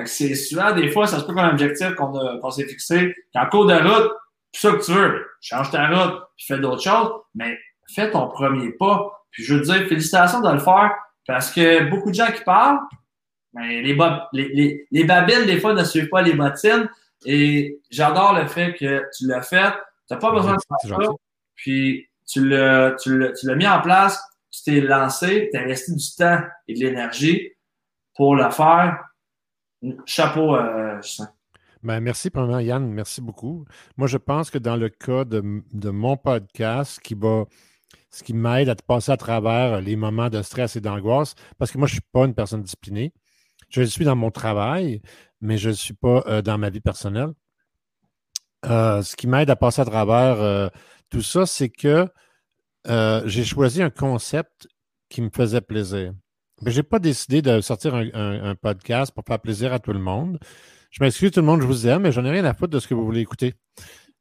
C'est 0.07 0.35
souvent, 0.35 0.73
des 0.73 0.91
fois, 0.91 1.07
ça 1.07 1.21
se 1.21 1.25
peut 1.25 1.35
qu'on 1.35 1.49
objectif 1.49 1.95
qu'on 1.95 2.51
s'est 2.51 2.67
fixé. 2.67 3.15
Qu'en 3.33 3.47
cours 3.47 3.67
de 3.67 3.75
route, 3.75 4.11
tout 4.53 4.61
ça 4.61 4.73
que 4.73 4.85
tu 4.85 4.93
veux. 4.93 5.27
Change 5.41 5.71
ta 5.71 5.89
route, 5.89 6.23
puis 6.37 6.47
fais 6.47 6.59
d'autres 6.59 6.83
choses, 6.83 7.13
mais 7.35 7.59
fais 7.95 8.11
ton 8.11 8.29
premier 8.29 8.71
pas. 8.73 9.13
Puis 9.31 9.45
je 9.45 9.55
veux 9.55 9.61
dire, 9.61 9.87
félicitations 9.89 10.41
de 10.41 10.53
le 10.53 10.59
faire, 10.59 10.93
parce 11.27 11.51
que 11.51 11.89
beaucoup 11.91 12.11
de 12.11 12.15
gens 12.15 12.31
qui 12.33 12.43
parlent, 12.43 12.81
mais 13.53 13.83
les, 13.83 13.97
les, 14.33 14.87
les, 14.91 15.05
babines, 15.05 15.47
des 15.47 15.61
fois, 15.61 15.75
ne 15.75 15.85
suivent 15.85 16.09
pas 16.09 16.23
les 16.23 16.35
bottines. 16.35 16.89
Et 17.25 17.79
j'adore 17.91 18.35
le 18.35 18.47
fait 18.47 18.75
que 18.75 19.05
tu 19.17 19.29
l'as 19.29 19.43
fait. 19.43 19.73
Tu 20.09 20.15
n'as 20.15 20.17
pas 20.17 20.33
besoin 20.33 20.55
de 20.55 20.59
faire 20.89 20.99
ça. 20.99 21.13
Puis 21.55 22.09
tu 22.27 22.47
l'as, 22.49 22.93
tu, 23.01 23.17
l'as, 23.17 23.33
tu 23.33 23.47
l'as 23.47 23.55
mis 23.55 23.67
en 23.67 23.81
place, 23.81 24.21
tu 24.51 24.63
t'es 24.65 24.81
lancé, 24.81 25.49
tu 25.53 25.59
as 25.59 25.63
investi 25.63 25.95
du 25.95 26.15
temps 26.17 26.41
et 26.67 26.75
de 26.75 26.81
l'énergie 26.81 27.53
pour 28.17 28.35
le 28.35 28.51
faire. 28.51 28.99
Chapeau, 30.07 30.55
euh, 30.55 31.01
ben, 31.83 32.01
merci, 32.01 32.31
Yann, 32.35 32.87
merci 32.91 33.21
beaucoup. 33.21 33.67
Moi, 33.97 34.09
je 34.09 34.17
pense 34.17 34.51
que 34.51 34.59
dans 34.59 34.77
le 34.77 34.89
cas 34.89 35.25
de, 35.25 35.91
mon 35.91 36.17
podcast, 36.17 37.01
qui 37.01 37.15
va, 37.15 37.45
ce 38.11 38.23
qui 38.23 38.33
m'aide 38.33 38.69
à 38.69 38.75
passer 38.75 39.13
à 39.13 39.17
travers 39.17 39.81
les 39.81 39.97
moments 39.97 40.31
de 40.31 40.41
stress 40.43 40.77
et 40.77 40.81
d'angoisse, 40.81 41.35
parce 41.59 41.71
que 41.71 41.79
moi, 41.79 41.87
je 41.87 41.93
ne 41.93 41.97
suis 41.97 42.09
pas 42.13 42.25
une 42.25 42.35
personne 42.35 42.63
disciplinée. 42.63 43.13
Je 43.69 43.83
suis 43.83 44.05
dans 44.05 44.17
mon 44.17 44.31
travail, 44.31 45.03
mais 45.41 45.59
je 45.59 45.71
ne 45.71 45.75
suis 45.75 45.95
pas 45.95 46.23
euh, 46.27 46.41
dans 46.41 46.57
ma 46.57 46.71
vie 46.71 46.81
personnelle. 46.81 47.33
Euh, 48.65 49.03
ce 49.03 49.17
qui 49.17 49.27
m'aide 49.27 49.51
à 49.51 49.57
passer 49.57 49.83
à 49.83 49.85
travers 49.85 50.71
tout 51.11 51.23
ça, 51.23 51.45
c'est 51.45 51.69
que 51.69 52.09
j'ai 53.27 53.45
choisi 53.45 53.83
un 53.83 53.91
concept 53.91 54.69
qui 55.11 55.21
me 55.21 55.31
faisait 55.31 55.61
plaisir. 55.61 56.15
Je 56.65 56.77
n'ai 56.77 56.83
pas 56.83 56.99
décidé 56.99 57.43
de 57.43 57.61
sortir 57.61 57.95
un, 57.95 58.55
podcast 58.55 59.13
pour 59.13 59.25
faire 59.27 59.41
plaisir 59.41 59.73
à 59.73 59.79
tout 59.79 59.93
le 59.93 59.99
monde. 59.99 60.39
Je 60.91 61.03
m'excuse 61.03 61.33
tout 61.33 61.41
le 61.41 61.47
monde, 61.47 61.61
je 61.61 61.67
vous 61.67 61.87
aime, 61.87 62.03
mais 62.03 62.13
j'en 62.13 62.25
ai 62.25 62.31
rien 62.31 62.45
à 62.45 62.55
foutre 62.55 62.73
de 62.73 62.79
ce 62.79 62.87
que 62.87 62.95
vous 62.95 63.05
voulez 63.05 63.21
écouter. 63.21 63.55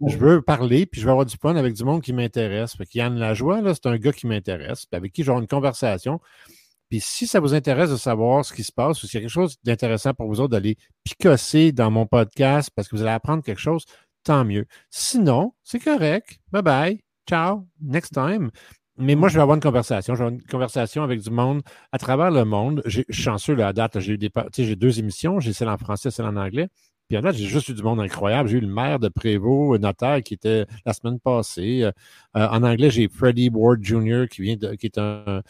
Je 0.06 0.18
veux 0.18 0.42
parler, 0.42 0.86
puis 0.86 1.00
je 1.00 1.06
veux 1.06 1.12
avoir 1.12 1.26
du 1.26 1.38
fun 1.38 1.56
avec 1.56 1.74
du 1.74 1.84
monde 1.84 2.02
qui 2.02 2.12
m'intéresse. 2.12 2.76
Fait 2.76 2.94
Yann 2.96 3.16
Lajoie, 3.16 3.62
là, 3.62 3.74
c'est 3.74 3.86
un 3.86 3.98
gars 3.98 4.12
qui 4.12 4.28
m'intéresse, 4.28 4.86
avec 4.92 5.14
qui 5.14 5.24
j'aurai 5.24 5.42
une 5.42 5.48
conversation. 5.48 6.20
Puis 6.90 7.00
si 7.00 7.26
ça 7.26 7.40
vous 7.40 7.54
intéresse 7.54 7.90
de 7.90 7.96
savoir 7.96 8.44
ce 8.44 8.54
qui 8.54 8.64
se 8.64 8.72
passe 8.72 9.02
ou 9.04 9.08
s'il 9.08 9.16
y 9.16 9.18
a 9.18 9.22
quelque 9.22 9.32
chose 9.32 9.58
d'intéressant 9.64 10.14
pour 10.14 10.28
vous 10.28 10.42
autres 10.42 10.52
d'aller 10.52 10.78
picosser 11.04 11.72
dans 11.72 11.90
mon 11.90 12.06
podcast 12.06 12.70
parce 12.76 12.88
que 12.88 12.96
vous 12.96 13.02
allez 13.02 13.12
apprendre 13.12 13.44
quelque 13.44 13.62
chose, 13.62 13.86
tant 14.24 14.44
mieux. 14.46 14.66
Sinon, 14.90 15.54
c'est 15.64 15.80
correct. 15.80 16.40
Bye 16.52 16.62
bye. 16.62 17.04
Ciao. 17.28 17.68
Next 17.82 18.14
time. 18.14 18.52
Mais 18.98 19.16
moi, 19.16 19.28
je 19.28 19.36
vais 19.36 19.42
avoir 19.42 19.56
une 19.56 19.62
conversation. 19.62 20.14
Je 20.14 20.20
vais 20.20 20.26
avoir 20.26 20.40
une 20.40 20.48
conversation 20.48 21.04
avec 21.04 21.20
du 21.22 21.32
monde 21.32 21.62
à 21.92 21.98
travers 21.98 22.30
le 22.30 22.46
monde. 22.46 22.82
J'ai 22.86 23.06
chanceux 23.10 23.56
là, 23.56 23.70
à 23.70 23.74
date. 23.74 24.00
J'ai 24.00 24.14
eu 24.14 24.18
des, 24.18 24.30
j'ai 24.56 24.76
deux 24.76 25.00
émissions. 25.00 25.40
J'ai 25.40 25.54
celle 25.54 25.70
en 25.70 25.78
français, 25.78 26.12
celle 26.12 26.26
en 26.26 26.36
anglais. 26.36 26.70
Puis 27.10 27.20
là, 27.20 27.32
j'ai 27.32 27.46
juste 27.46 27.70
eu 27.70 27.74
du 27.74 27.82
monde 27.82 28.00
incroyable. 28.00 28.50
J'ai 28.50 28.58
eu 28.58 28.62
le 28.62 28.68
maire 28.68 29.00
de 29.00 29.10
Prévost, 29.10 29.82
notaire, 29.82 30.22
qui 30.22 30.36
était 30.36 30.66
la 30.86 30.94
semaine 30.94 31.20
passée. 31.20 31.90
en 32.34 32.64
anglais, 32.64 32.92
j'ai 32.92 33.08
Freddie 33.08 33.50
Ward 33.50 33.84
Jr., 33.84 34.26
qui 34.30 34.44
vient 34.44 34.56
de, 34.58 34.76
qui 34.76 34.86
est 34.86 34.98
un, 34.98 35.42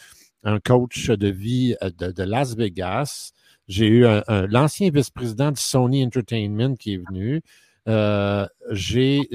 coach 0.64 1.10
de 1.10 1.28
vie 1.28 1.76
de, 1.82 2.24
Las 2.24 2.56
Vegas. 2.56 3.32
J'ai 3.68 3.88
eu 3.88 4.06
l'ancien 4.50 4.90
vice-président 4.90 5.52
de 5.52 5.58
Sony 5.58 6.06
Entertainment 6.06 6.76
qui 6.76 6.96
est 6.96 7.02
venu. 7.10 7.42
j'ai 8.72 9.30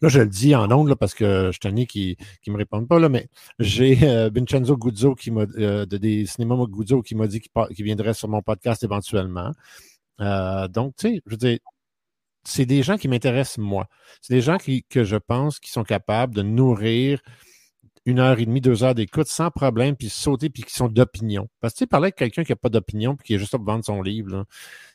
Là, 0.00 0.08
je 0.08 0.20
le 0.20 0.28
dis 0.28 0.54
en 0.54 0.70
ondes 0.70 0.94
parce 0.94 1.14
que 1.14 1.50
je 1.52 1.58
tenais 1.58 1.86
qui 1.86 2.16
ne 2.46 2.52
me 2.52 2.58
répondent 2.58 2.88
pas, 2.88 2.98
là, 2.98 3.08
mais 3.08 3.28
j'ai 3.58 3.98
euh, 4.02 4.30
Vincenzo 4.34 4.76
Guzzo 4.76 5.14
qui 5.14 5.30
euh, 5.30 5.86
de 5.86 5.96
des 5.96 6.26
cinémas 6.26 6.56
Guzzo 6.66 7.02
qui 7.02 7.14
m'a 7.14 7.26
dit 7.26 7.40
qu'il 7.40 7.84
viendrait 7.84 8.14
sur 8.14 8.28
mon 8.28 8.42
podcast 8.42 8.82
éventuellement. 8.82 9.52
Euh, 10.20 10.68
donc, 10.68 10.94
tu 10.96 11.08
sais, 11.08 11.22
je 11.26 11.30
veux 11.32 11.36
dire, 11.36 11.58
c'est 12.44 12.66
des 12.66 12.82
gens 12.82 12.96
qui 12.96 13.08
m'intéressent 13.08 13.58
moi. 13.58 13.88
C'est 14.20 14.34
des 14.34 14.40
gens 14.40 14.58
qui, 14.58 14.84
que 14.84 15.04
je 15.04 15.16
pense 15.16 15.60
qui 15.60 15.70
sont 15.70 15.84
capables 15.84 16.34
de 16.34 16.42
nourrir 16.42 17.20
une 18.06 18.18
heure 18.18 18.38
et 18.38 18.46
demie, 18.46 18.60
deux 18.60 18.82
heures 18.82 18.94
d'écoute 18.94 19.26
sans 19.26 19.50
problème, 19.50 19.94
puis 19.96 20.08
sauter, 20.08 20.48
puis 20.48 20.62
qui 20.62 20.72
sont 20.72 20.88
d'opinion. 20.88 21.48
Parce 21.60 21.74
que 21.74 21.78
tu 21.78 21.82
sais, 21.84 21.86
parler 21.86 22.06
avec 22.06 22.16
quelqu'un 22.16 22.44
qui 22.44 22.52
n'a 22.52 22.56
pas 22.56 22.70
d'opinion, 22.70 23.16
puis 23.16 23.26
qui 23.26 23.34
est 23.34 23.38
juste 23.38 23.56
pour 23.56 23.64
vendre 23.64 23.84
son 23.84 24.02
livre, 24.02 24.46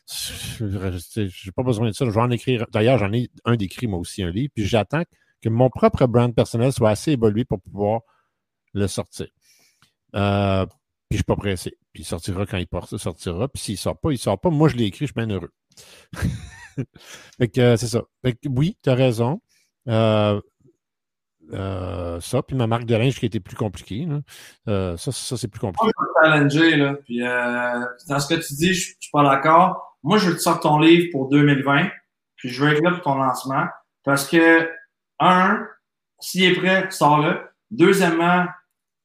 j'ai 0.06 1.52
pas 1.54 1.62
besoin 1.62 1.88
de 1.88 1.92
ça. 1.92 2.04
Je 2.04 2.10
vais 2.10 2.20
en 2.20 2.30
écrire. 2.30 2.66
D'ailleurs, 2.72 2.98
j'en 2.98 3.12
ai 3.12 3.30
un 3.44 3.56
d'écrit, 3.56 3.86
moi 3.86 3.98
aussi, 3.98 4.22
un 4.22 4.30
livre, 4.30 4.50
puis 4.54 4.64
j'attends 4.64 5.04
que 5.40 5.48
mon 5.48 5.70
propre 5.70 6.06
brand 6.06 6.34
personnel 6.34 6.72
soit 6.72 6.90
assez 6.90 7.12
évolué 7.12 7.44
pour 7.44 7.60
pouvoir 7.60 8.00
le 8.72 8.88
sortir. 8.88 9.28
Euh, 10.14 10.66
puis 11.08 11.12
je 11.12 11.16
suis 11.18 11.24
pas 11.24 11.36
pressé. 11.36 11.78
Puis 11.92 12.02
il 12.02 12.06
sortira 12.06 12.46
quand 12.46 12.58
il 12.58 12.98
sortira. 12.98 13.48
Puis 13.48 13.62
s'il 13.62 13.78
sort 13.78 13.98
pas, 13.98 14.10
il 14.10 14.18
sort 14.18 14.40
pas. 14.40 14.50
Moi, 14.50 14.68
je 14.68 14.76
l'ai 14.76 14.84
écrit, 14.84 15.06
je 15.06 15.12
suis 15.12 15.26
bien 15.26 15.32
heureux. 15.34 15.52
fait 17.38 17.48
que 17.48 17.60
euh, 17.60 17.76
c'est 17.76 17.86
ça. 17.86 18.02
Oui, 18.48 18.76
tu 18.82 18.90
as 18.90 18.94
raison. 18.94 19.40
Euh, 19.88 20.40
euh, 21.52 22.20
ça, 22.20 22.42
puis 22.42 22.56
ma 22.56 22.66
marque 22.66 22.84
de 22.84 22.96
linge 22.96 23.18
qui 23.18 23.26
était 23.26 23.40
plus 23.40 23.56
compliquée. 23.56 24.06
Euh, 24.68 24.96
ça, 24.96 25.12
ça 25.12 25.36
c'est 25.36 25.48
plus 25.48 25.60
compliqué. 25.60 25.92
challenger, 26.22 26.76
là. 26.76 26.96
Euh, 27.10 27.86
dans 28.08 28.18
ce 28.18 28.34
que 28.34 28.40
tu 28.40 28.54
dis, 28.54 28.74
je, 28.74 28.94
suis 28.98 29.10
pas 29.12 29.22
d'accord. 29.22 29.96
Moi, 30.02 30.18
je 30.18 30.30
veux 30.30 30.34
tu 30.34 30.40
sortes 30.40 30.62
ton 30.62 30.78
livre 30.78 31.08
pour 31.12 31.28
2020, 31.28 31.88
puis 32.36 32.48
je 32.48 32.64
veux 32.64 32.72
être 32.72 32.82
là 32.82 32.90
pour 32.92 33.02
ton 33.02 33.14
lancement. 33.16 33.64
Parce 34.04 34.28
que, 34.28 34.68
un, 35.20 35.66
s'il 36.20 36.44
est 36.44 36.54
prêt, 36.54 36.86
sors-le. 36.90 37.40
Deuxièmement, 37.70 38.46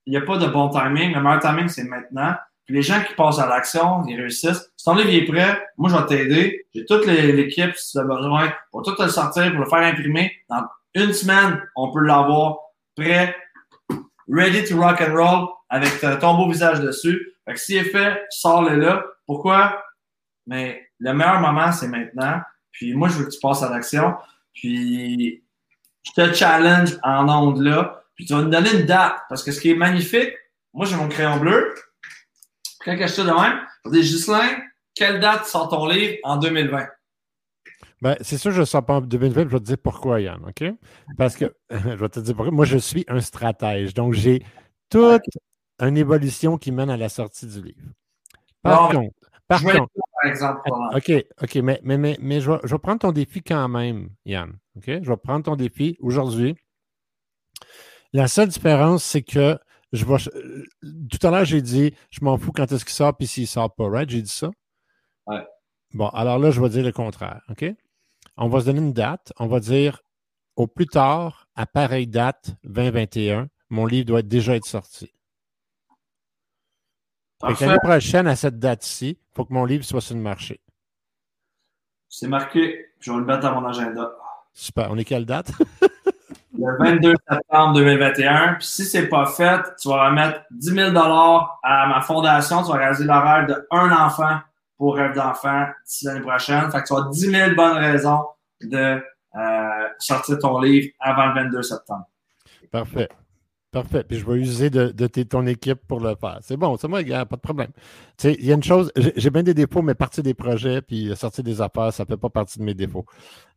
il 0.06 0.12
n'y 0.12 0.18
a 0.18 0.22
pas 0.22 0.38
de 0.38 0.48
bon 0.48 0.70
timing. 0.70 1.14
Le 1.14 1.22
meilleur 1.22 1.40
timing, 1.40 1.68
c'est 1.68 1.84
maintenant. 1.84 2.36
Puis 2.66 2.76
les 2.76 2.82
gens 2.82 3.02
qui 3.02 3.14
passent 3.16 3.40
à 3.40 3.48
l'action, 3.48 4.06
ils 4.08 4.16
réussissent. 4.16 4.72
Si 4.78 4.86
ton 4.86 4.96
livre 4.96 5.10
est 5.10 5.26
prêt, 5.26 5.64
moi, 5.78 5.90
je 5.90 5.96
vais 5.96 6.06
t'aider. 6.06 6.66
J'ai 6.74 6.86
toute 6.86 7.06
l'équipe, 7.06 7.76
si 7.76 7.92
tu 7.92 8.00
as 8.00 8.04
besoin, 8.04 8.52
pour 8.72 8.84
tout 8.84 8.96
te 8.96 9.04
le 9.04 9.10
sortir, 9.10 9.52
pour 9.52 9.62
le 9.62 9.70
faire 9.70 9.80
imprimer 9.80 10.32
dans 10.50 10.64
une 10.96 11.14
semaine, 11.14 11.62
on 11.76 11.92
peut 11.92 12.02
l'avoir 12.02 12.58
prêt, 12.96 13.36
ready 14.28 14.64
to 14.68 14.78
rock 14.78 15.02
and 15.02 15.14
roll, 15.14 15.48
avec 15.70 16.00
ton 16.20 16.36
beau 16.36 16.50
visage 16.50 16.82
dessus. 16.82 17.36
Fait 17.46 17.54
que 17.54 17.60
s'il 17.60 17.78
est 17.78 17.86
fait, 17.86 18.22
sors-le 18.30 18.76
là. 18.76 19.04
Pourquoi? 19.26 19.84
Mais 20.48 20.90
le 21.00 21.14
meilleur 21.14 21.40
moment, 21.40 21.72
c'est 21.72 21.88
maintenant. 21.88 22.42
Puis 22.72 22.94
moi, 22.94 23.08
je 23.10 23.20
veux 23.20 23.26
que 23.26 23.32
tu 23.32 23.40
passes 23.40 23.64
à 23.64 23.70
l'action. 23.70 24.16
Puis 24.54 25.44
je 26.04 26.12
te 26.12 26.34
challenge 26.34 26.98
en 27.04 27.30
onde 27.30 27.62
là. 27.62 28.04
Puis 28.16 28.26
tu 28.26 28.34
vas 28.34 28.42
nous 28.42 28.50
donner 28.50 28.74
une 28.74 28.86
date. 28.86 29.16
Parce 29.30 29.44
que 29.44 29.52
ce 29.52 29.62
qui 29.62 29.72
est 29.72 29.76
magnifique, 29.76 30.34
moi, 30.74 30.86
j'ai 30.86 30.96
mon 30.96 31.08
crayon 31.08 31.38
bleu. 31.38 31.74
Quand 32.84 32.96
je 32.98 33.16
te 33.16 33.22
de 33.22 33.32
même, 33.32 33.62
je 33.86 33.92
dis, 33.92 34.02
Ghislain, 34.02 34.58
quelle 34.96 35.20
date 35.20 35.46
sort 35.46 35.70
ton 35.70 35.86
livre 35.86 36.18
en 36.24 36.38
2020? 36.38 36.86
Ben, 38.02 38.16
c'est 38.22 38.38
sûr, 38.38 38.52
je 38.52 38.62
ne 38.62 38.66
sors 38.66 38.84
pas 38.84 38.96
en 38.96 39.02
2020, 39.02 39.44
je 39.44 39.48
vais 39.48 39.60
te 39.60 39.64
dire 39.64 39.78
pourquoi, 39.78 40.22
Yann, 40.22 40.44
OK? 40.48 40.64
Parce 41.18 41.36
que, 41.36 41.56
je 41.70 41.90
vais 41.90 42.10
te 42.10 42.20
dire 42.20 42.36
pourquoi. 42.36 42.52
Moi, 42.52 42.66
je 42.66 42.78
suis 42.78 43.06
un 43.08 43.22
stratège. 43.22 43.94
Donc, 43.94 44.14
j'ai 44.14 44.44
toute 44.90 45.22
une 45.80 45.98
évolution 45.98 46.58
qui 46.58 46.72
mène 46.72 46.90
à 46.90 46.98
la 46.98 47.10
sortie 47.10 47.46
du 47.46 47.62
livre. 47.62 47.82
Par 48.64 48.90
contre, 48.90 49.14
par 49.48 49.62
contre. 49.62 49.88
Par 50.22 50.32
exemple, 50.32 50.62
OK, 50.96 51.12
OK, 51.42 51.56
mais, 51.56 51.80
mais, 51.84 51.98
mais, 51.98 52.18
mais 52.22 52.42
je, 52.42 52.52
vais, 52.52 52.60
je, 52.64 52.74
vais, 52.76 52.80
prendre 52.80 53.00
ton 53.00 53.12
défi 53.12 53.42
quand 53.42 53.68
même, 53.68 54.10
Yann. 54.26 54.58
OK? 54.78 54.86
Je 54.86 55.10
vais 55.10 55.18
prendre 55.18 55.46
ton 55.46 55.56
défi 55.56 55.98
aujourd'hui. 56.00 56.56
La 58.14 58.28
seule 58.28 58.50
différence, 58.50 59.04
c'est 59.04 59.24
que 59.24 59.58
je 59.94 60.06
vais. 60.06 60.18
Tout 61.10 61.28
à 61.28 61.32
l'heure, 61.32 61.46
j'ai 61.46 61.62
dit, 61.62 61.94
je 62.10 62.24
m'en 62.24 62.38
fous 62.38 62.52
quand 62.52 62.72
est-ce 62.72 62.86
qu'il 62.86 62.94
sort, 62.94 63.16
puis 63.16 63.28
s'il 63.28 63.44
ne 63.44 63.48
sort 63.48 63.74
pas, 63.74 63.90
right? 63.90 64.10
J'ai 64.10 64.22
dit 64.22 64.32
ça? 64.32 64.52
Ouais. 65.28 65.46
Bon, 65.94 66.08
alors 66.10 66.40
là, 66.40 66.52
je 66.52 66.62
vais 66.62 66.70
dire 66.70 66.84
le 66.84 66.92
contraire, 66.92 67.42
OK? 67.50 67.66
on 68.38 68.48
va 68.48 68.62
se 68.62 68.66
donner 68.66 68.80
une 68.80 68.94
date. 68.94 69.34
On 69.40 69.48
va 69.48 69.60
dire 69.60 70.02
au 70.56 70.68
plus 70.68 70.88
tard, 70.88 71.48
à 71.56 71.66
pareille 71.66 72.08
date, 72.08 72.56
2021, 72.64 73.48
mon 73.70 73.86
livre 73.86 74.06
doit 74.06 74.22
déjà 74.22 74.56
être 74.56 74.66
sorti. 74.66 75.14
L'année 77.42 77.78
prochaine, 77.82 78.28
à 78.28 78.36
cette 78.36 78.60
date-ci, 78.60 79.18
il 79.20 79.36
faut 79.36 79.46
que 79.46 79.54
mon 79.54 79.66
livre 79.66 79.84
soit 79.84 80.02
sur 80.02 80.16
le 80.16 80.22
marché. 80.22 80.62
C'est 82.08 82.28
marqué. 82.28 82.88
Je 83.00 83.12
vais 83.12 83.18
le 83.18 83.26
mettre 83.26 83.42
dans 83.42 83.60
mon 83.60 83.68
agenda. 83.68 84.12
Super. 84.54 84.92
On 84.92 84.98
est 84.98 85.06
quelle 85.06 85.26
date? 85.26 85.52
le 86.58 86.78
22 86.78 87.14
septembre 87.28 87.74
2021. 87.74 88.56
Puis 88.56 88.68
si 88.68 88.86
c'est 88.86 89.08
pas 89.08 89.26
fait, 89.26 89.62
tu 89.82 89.88
vas 89.88 90.10
remettre 90.10 90.42
10 90.52 90.74
000 90.74 90.98
à 90.98 91.88
ma 91.88 92.02
fondation. 92.02 92.64
Tu 92.64 92.72
vas 92.72 92.78
réaliser 92.78 93.06
l'horaire 93.06 93.48
de 93.48 93.68
un 93.72 93.92
enfant 93.92 94.40
pour 94.82 94.96
Rêve 94.96 95.14
d'enfant 95.14 95.68
d'ici 95.86 96.06
l'année 96.06 96.22
prochaine. 96.22 96.72
Fait 96.72 96.82
que 96.82 96.88
tu 96.88 96.94
as 96.96 97.08
10 97.12 97.20
000 97.20 97.56
bonnes 97.56 97.78
raisons 97.78 98.26
de 98.62 99.00
euh, 99.36 99.88
sortir 100.00 100.40
ton 100.40 100.60
livre 100.60 100.88
avant 101.00 101.28
le 101.28 101.44
22 101.44 101.62
septembre. 101.62 102.08
Parfait. 102.72 103.08
Parfait. 103.72 104.04
Puis 104.04 104.18
je 104.18 104.26
vais 104.26 104.40
user 104.40 104.72
de, 104.72 104.90
ton 105.22 105.46
équipe 105.46 105.82
pour 105.88 106.00
le 106.00 106.16
faire. 106.16 106.40
C'est 106.42 106.58
bon, 106.58 106.78
c'est 106.78 106.88
moi, 106.88 107.04
gars, 107.04 107.26
pas 107.26 107.36
de 107.36 107.42
problème. 107.42 107.70
Tu 108.18 108.30
sais, 108.30 108.34
il 108.40 108.46
y 108.48 108.52
a 108.52 108.56
une 108.56 108.64
chose, 108.64 108.92
j'ai 108.96 109.30
bien 109.30 109.44
des 109.44 109.54
défauts, 109.54 109.84
mais 109.84 109.94
partir 109.94 110.24
des 110.24 110.34
projets 110.34 110.82
puis 110.82 111.16
sortir 111.16 111.44
des 111.44 111.62
affaires, 111.62 111.94
ça 111.94 112.02
ne 112.02 112.08
fait 112.08 112.18
pas 112.18 112.30
partie 112.30 112.58
de 112.58 112.64
mes 112.64 112.74
défauts. 112.74 113.06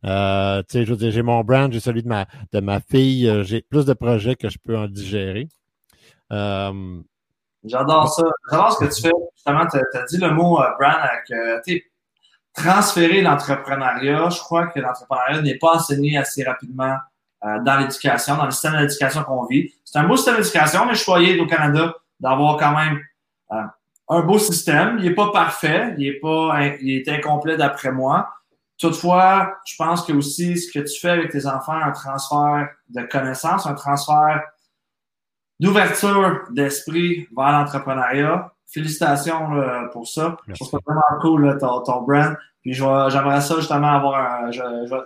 Euh, 0.05 0.61
tu 0.69 0.73
sais, 0.73 0.85
je 0.85 0.91
veux 0.91 0.97
dire, 0.97 1.09
j'ai 1.09 1.23
mon 1.23 1.43
brand, 1.43 1.73
j'ai 1.73 1.79
celui 1.79 2.03
de 2.03 2.07
ma, 2.07 2.27
de 2.53 2.59
ma 2.59 2.81
fille, 2.81 3.27
euh, 3.27 3.43
j'ai 3.43 3.63
plus 3.63 3.85
de 3.85 3.93
projets 3.93 4.35
que 4.35 4.47
je 4.47 4.59
peux 4.59 4.77
en 4.77 4.87
digérer. 4.87 5.47
J'adore 7.65 8.13
ça. 8.13 8.23
J'adore 8.49 8.71
ce 8.73 8.85
que 8.85 8.93
tu 8.93 9.01
fais. 9.01 9.11
Justement, 9.35 9.65
tu 9.67 9.77
as, 9.77 10.03
dit 10.05 10.17
le 10.17 10.31
mot 10.31 10.61
euh, 10.61 10.65
brand 10.79 10.95
euh, 11.31 11.59
transférer 12.53 13.21
l'entrepreneuriat. 13.21 14.29
Je 14.29 14.39
crois 14.39 14.67
que 14.67 14.79
l'entrepreneuriat 14.79 15.41
n'est 15.41 15.57
pas 15.57 15.75
enseigné 15.75 16.17
assez 16.17 16.43
rapidement 16.43 16.95
euh, 17.43 17.59
dans 17.63 17.77
l'éducation, 17.77 18.37
dans 18.37 18.45
le 18.45 18.51
système 18.51 18.77
d'éducation 18.77 19.23
qu'on 19.23 19.45
vit. 19.45 19.73
C'est 19.83 19.99
un 19.99 20.03
beau 20.03 20.15
système 20.15 20.37
d'éducation, 20.37 20.85
mais 20.85 20.95
je 20.95 21.01
suis 21.01 21.39
au 21.39 21.47
Canada 21.47 21.93
d'avoir 22.19 22.57
quand 22.57 22.75
même 22.75 23.01
un 24.07 24.21
beau 24.21 24.39
système. 24.39 24.97
Il 24.99 25.05
n'est 25.05 25.15
pas 25.15 25.31
parfait, 25.31 25.95
il 25.97 26.07
est 26.07 26.19
pas, 26.19 26.59
il 26.81 26.97
est 26.97 27.09
incomplet 27.09 27.57
d'après 27.57 27.91
moi. 27.91 28.29
Toutefois, 28.77 29.57
je 29.65 29.75
pense 29.77 30.05
que 30.05 30.11
aussi 30.11 30.57
ce 30.57 30.71
que 30.71 30.79
tu 30.79 30.99
fais 30.99 31.09
avec 31.09 31.31
tes 31.31 31.45
enfants, 31.45 31.79
un 31.81 31.91
transfert 31.91 32.69
de 32.89 33.01
connaissances, 33.03 33.65
un 33.65 33.73
transfert 33.73 34.41
d'ouverture 35.59 36.43
d'esprit 36.51 37.27
vers 37.35 37.51
l'entrepreneuriat. 37.51 38.51
Félicitations 38.67 39.49
pour 39.93 40.07
ça. 40.07 40.37
Je 40.47 40.53
trouve 40.53 40.69
ça 40.69 40.77
vraiment 40.85 41.21
cool, 41.21 41.57
ton, 41.59 41.81
ton, 41.81 42.01
brand. 42.01 42.35
Puis 42.61 42.73
j'aimerais 42.73 43.41
ça 43.41 43.55
justement 43.57 43.93
avoir 43.93 44.43
un. 44.43 44.51
Je, 44.51 44.61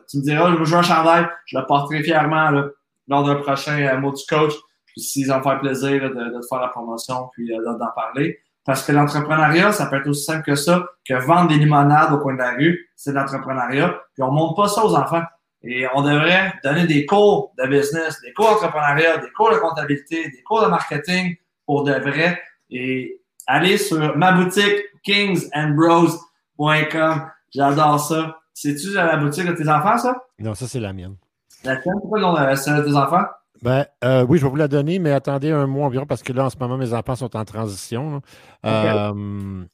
tu 0.09 0.17
me 0.17 0.23
diras, 0.23 0.51
je 0.51 0.55
veux 0.55 0.65
jouer 0.65 0.79
un 0.79 0.83
chandail, 0.83 1.27
je 1.45 1.57
le 1.57 1.65
porterai 1.65 2.01
fièrement 2.03 2.49
là, 2.51 2.69
lors 3.09 3.25
d'un 3.25 3.35
prochain 3.35 3.77
euh, 3.85 3.97
mot 3.99 4.13
du 4.13 4.23
coach. 4.27 4.53
Puis 4.85 5.01
s'ils 5.01 5.31
en 5.31 5.41
font 5.41 5.59
plaisir 5.59 6.01
de, 6.01 6.07
de, 6.07 6.39
te 6.39 6.47
faire 6.47 6.61
la 6.61 6.69
promotion 6.69 7.29
puis 7.33 7.53
euh, 7.53 7.77
d'en 7.77 7.91
parler. 7.93 8.39
Parce 8.65 8.85
que 8.85 8.91
l'entrepreneuriat, 8.91 9.71
ça 9.71 9.87
peut 9.87 9.97
être 9.97 10.07
aussi 10.07 10.23
simple 10.23 10.43
que 10.43 10.55
ça, 10.55 10.85
que 11.05 11.13
vendre 11.25 11.49
des 11.49 11.55
limonades 11.55 12.13
au 12.13 12.19
coin 12.19 12.33
de 12.33 12.39
la 12.39 12.51
rue, 12.51 12.89
c'est 12.95 13.11
de 13.11 13.15
l'entrepreneuriat. 13.15 13.99
Puis 14.13 14.23
on 14.23 14.31
montre 14.31 14.55
pas 14.55 14.67
ça 14.67 14.85
aux 14.85 14.95
enfants. 14.95 15.23
Et 15.63 15.85
on 15.93 16.01
devrait 16.01 16.53
donner 16.63 16.87
des 16.87 17.05
cours 17.05 17.51
de 17.61 17.67
business, 17.67 18.21
des 18.21 18.31
cours 18.33 18.51
d'entrepreneuriat, 18.51 19.17
des 19.17 19.29
cours 19.31 19.51
de 19.51 19.57
comptabilité, 19.57 20.29
des 20.29 20.41
cours 20.43 20.63
de 20.63 20.67
marketing 20.67 21.35
pour 21.65 21.83
de 21.83 21.91
vrai. 21.93 22.41
Et 22.69 23.19
aller 23.45 23.77
sur 23.77 24.15
ma 24.15 24.31
boutique 24.31 24.85
kingsandbros.com. 25.03 27.29
J'adore 27.53 27.99
ça. 27.99 28.37
C'est-tu 28.53 28.93
la 28.93 29.17
boutique 29.17 29.47
de 29.47 29.51
tes 29.53 29.67
enfants, 29.67 29.97
ça? 29.97 30.15
Non, 30.37 30.53
ça, 30.53 30.67
c'est 30.67 30.79
la 30.79 30.93
mienne. 30.93 31.15
La 31.63 31.77
tienne? 31.77 31.95
Pourquoi 32.01 32.55
c'est 32.55 32.75
de 32.75 32.83
tes 32.83 32.95
enfants? 32.95 33.25
Ben, 33.61 33.85
euh, 34.03 34.25
oui, 34.27 34.37
je 34.37 34.45
vais 34.45 34.49
vous 34.49 34.55
la 34.55 34.69
donner, 34.69 34.99
mais 34.99 35.11
attendez 35.11 35.51
un 35.51 35.67
mois 35.67 35.87
environ 35.87 36.05
parce 36.05 36.23
que 36.23 36.31
là, 36.31 36.45
en 36.45 36.49
ce 36.49 36.57
moment, 36.57 36.77
mes 36.77 36.93
enfants 36.93 37.15
sont 37.15 37.35
en 37.35 37.43
transition. 37.43 38.21
Euh, 38.65 39.65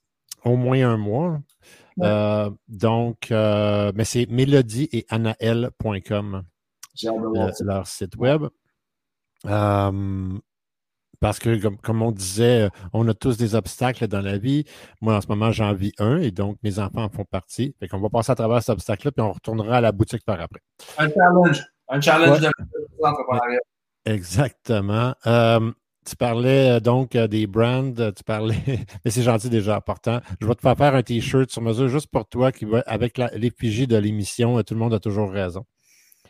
au 0.43 0.55
moins 0.55 0.89
un 0.89 0.97
mois. 0.97 1.39
Euh, 2.01 2.49
donc, 2.67 3.31
euh, 3.31 3.91
mais 3.95 4.03
c'est 4.03 4.25
mélodie 4.29 4.89
et 4.91 5.05
anaël.com, 5.09 6.43
euh, 7.05 7.51
leur 7.61 7.87
site 7.87 8.15
web. 8.17 8.47
Parce 11.21 11.39
que, 11.39 11.67
comme, 11.81 12.01
on 12.01 12.11
disait, 12.11 12.69
on 12.93 13.07
a 13.07 13.13
tous 13.13 13.37
des 13.37 13.55
obstacles 13.55 14.07
dans 14.07 14.21
la 14.21 14.37
vie. 14.37 14.65
Moi, 15.01 15.15
en 15.15 15.21
ce 15.21 15.27
moment, 15.27 15.51
j'en 15.51 15.73
vis 15.73 15.93
un 15.97 16.17
et 16.17 16.31
donc 16.31 16.57
mes 16.61 16.77
enfants 16.77 17.03
en 17.03 17.09
font 17.09 17.25
partie. 17.25 17.73
Fait 17.79 17.87
qu'on 17.87 17.99
va 17.99 18.09
passer 18.09 18.31
à 18.31 18.35
travers 18.35 18.61
cet 18.61 18.73
obstacle-là, 18.73 19.11
puis 19.11 19.21
on 19.21 19.31
retournera 19.31 19.77
à 19.77 19.81
la 19.81 19.91
boutique 19.91 20.25
par 20.25 20.39
après. 20.39 20.59
Un 20.97 21.09
challenge. 21.09 21.65
Un 21.87 22.01
challenge 22.01 22.41
de 22.41 22.49
l'entrepreneuriat. 23.01 23.59
Exactement. 24.05 25.15
Euh, 25.25 25.71
tu 26.05 26.15
parlais 26.15 26.71
euh, 26.71 26.79
donc 26.79 27.15
euh, 27.15 27.27
des 27.27 27.47
brands, 27.47 27.91
tu 27.93 28.23
parlais, 28.23 28.55
mais 29.05 29.11
c'est 29.11 29.23
gentil 29.23 29.49
déjà, 29.49 29.75
important. 29.75 30.21
Je 30.39 30.47
vais 30.47 30.55
te 30.55 30.61
faire 30.61 30.77
faire 30.77 30.95
un 30.95 31.03
T-shirt 31.03 31.49
sur 31.49 31.61
mesure 31.61 31.87
juste 31.87 32.07
pour 32.07 32.25
toi 32.27 32.51
qui 32.51 32.65
va 32.65 32.83
avec 32.85 33.17
l'effigie 33.17 33.87
de 33.87 33.97
l'émission. 33.97 34.61
Tout 34.63 34.75
le 34.75 34.79
monde 34.79 34.93
a 34.93 34.99
toujours 34.99 35.31
raison. 35.31 35.65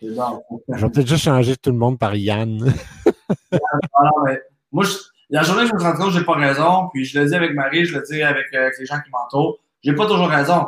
Je 0.02 0.08
vais 0.08 0.90
peut-être 0.90 1.08
juste 1.08 1.24
changer 1.24 1.56
tout 1.58 1.72
le 1.72 1.78
monde 1.78 2.00
par 2.00 2.16
Yann. 2.16 2.74
moi, 4.72 4.86
la 5.30 5.44
journée 5.44 5.68
je 5.68 5.74
me 5.74 5.82
rends 5.82 5.94
compte 5.94 6.08
que 6.08 6.14
je 6.14 6.20
n'ai 6.20 6.26
pas 6.26 6.36
raison, 6.36 6.90
puis 6.94 7.06
je 7.06 7.20
le 7.20 7.28
dis 7.28 7.36
avec 7.36 7.54
Marie, 7.54 7.86
je 7.86 7.98
le 7.98 8.04
dis 8.10 8.22
avec, 8.22 8.46
les 8.52 8.86
gens 8.86 9.00
qui 9.00 9.10
m'entourent, 9.12 9.58
j'ai 9.84 9.94
pas 9.94 10.06
toujours 10.06 10.30
raison. 10.30 10.68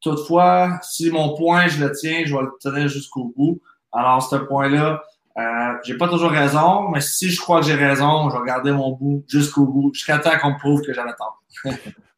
Toutefois, 0.00 0.78
si 0.82 1.10
mon 1.10 1.36
point, 1.36 1.66
je 1.68 1.84
le 1.84 1.92
tiens, 1.92 2.22
je 2.24 2.34
vais 2.34 2.42
le 2.42 2.52
tenir 2.60 2.88
jusqu'au 2.88 3.32
bout. 3.36 3.60
Alors, 3.92 4.22
ce 4.22 4.36
point-là, 4.36 5.02
euh, 5.38 5.74
j'ai 5.84 5.98
pas 5.98 6.08
toujours 6.08 6.30
raison, 6.30 6.88
mais 6.88 7.00
si 7.02 7.30
je 7.30 7.38
crois 7.38 7.60
que 7.60 7.66
j'ai 7.66 7.74
raison, 7.74 8.30
je 8.30 8.38
vais 8.38 8.46
garder 8.46 8.72
mon 8.72 8.92
bout 8.92 9.22
jusqu'au 9.28 9.66
bout, 9.66 9.92
jusqu'à 9.92 10.18
temps 10.18 10.38
qu'on 10.38 10.52
me 10.52 10.58
prouve 10.58 10.80
que 10.80 10.94
j'avais 10.94 11.12
tort. 11.18 11.42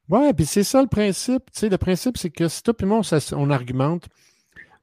ouais, 0.09 0.32
puis 0.32 0.47
c'est 0.47 0.62
ça 0.62 0.81
le 0.81 0.86
principe. 0.86 1.45
Le 1.61 1.77
principe, 1.77 2.16
c'est 2.16 2.31
que 2.31 2.47
si 2.47 2.62
toi 2.62 2.74
et 2.81 2.86
moi, 2.86 3.01
on, 3.32 3.51
argumente 3.51 4.09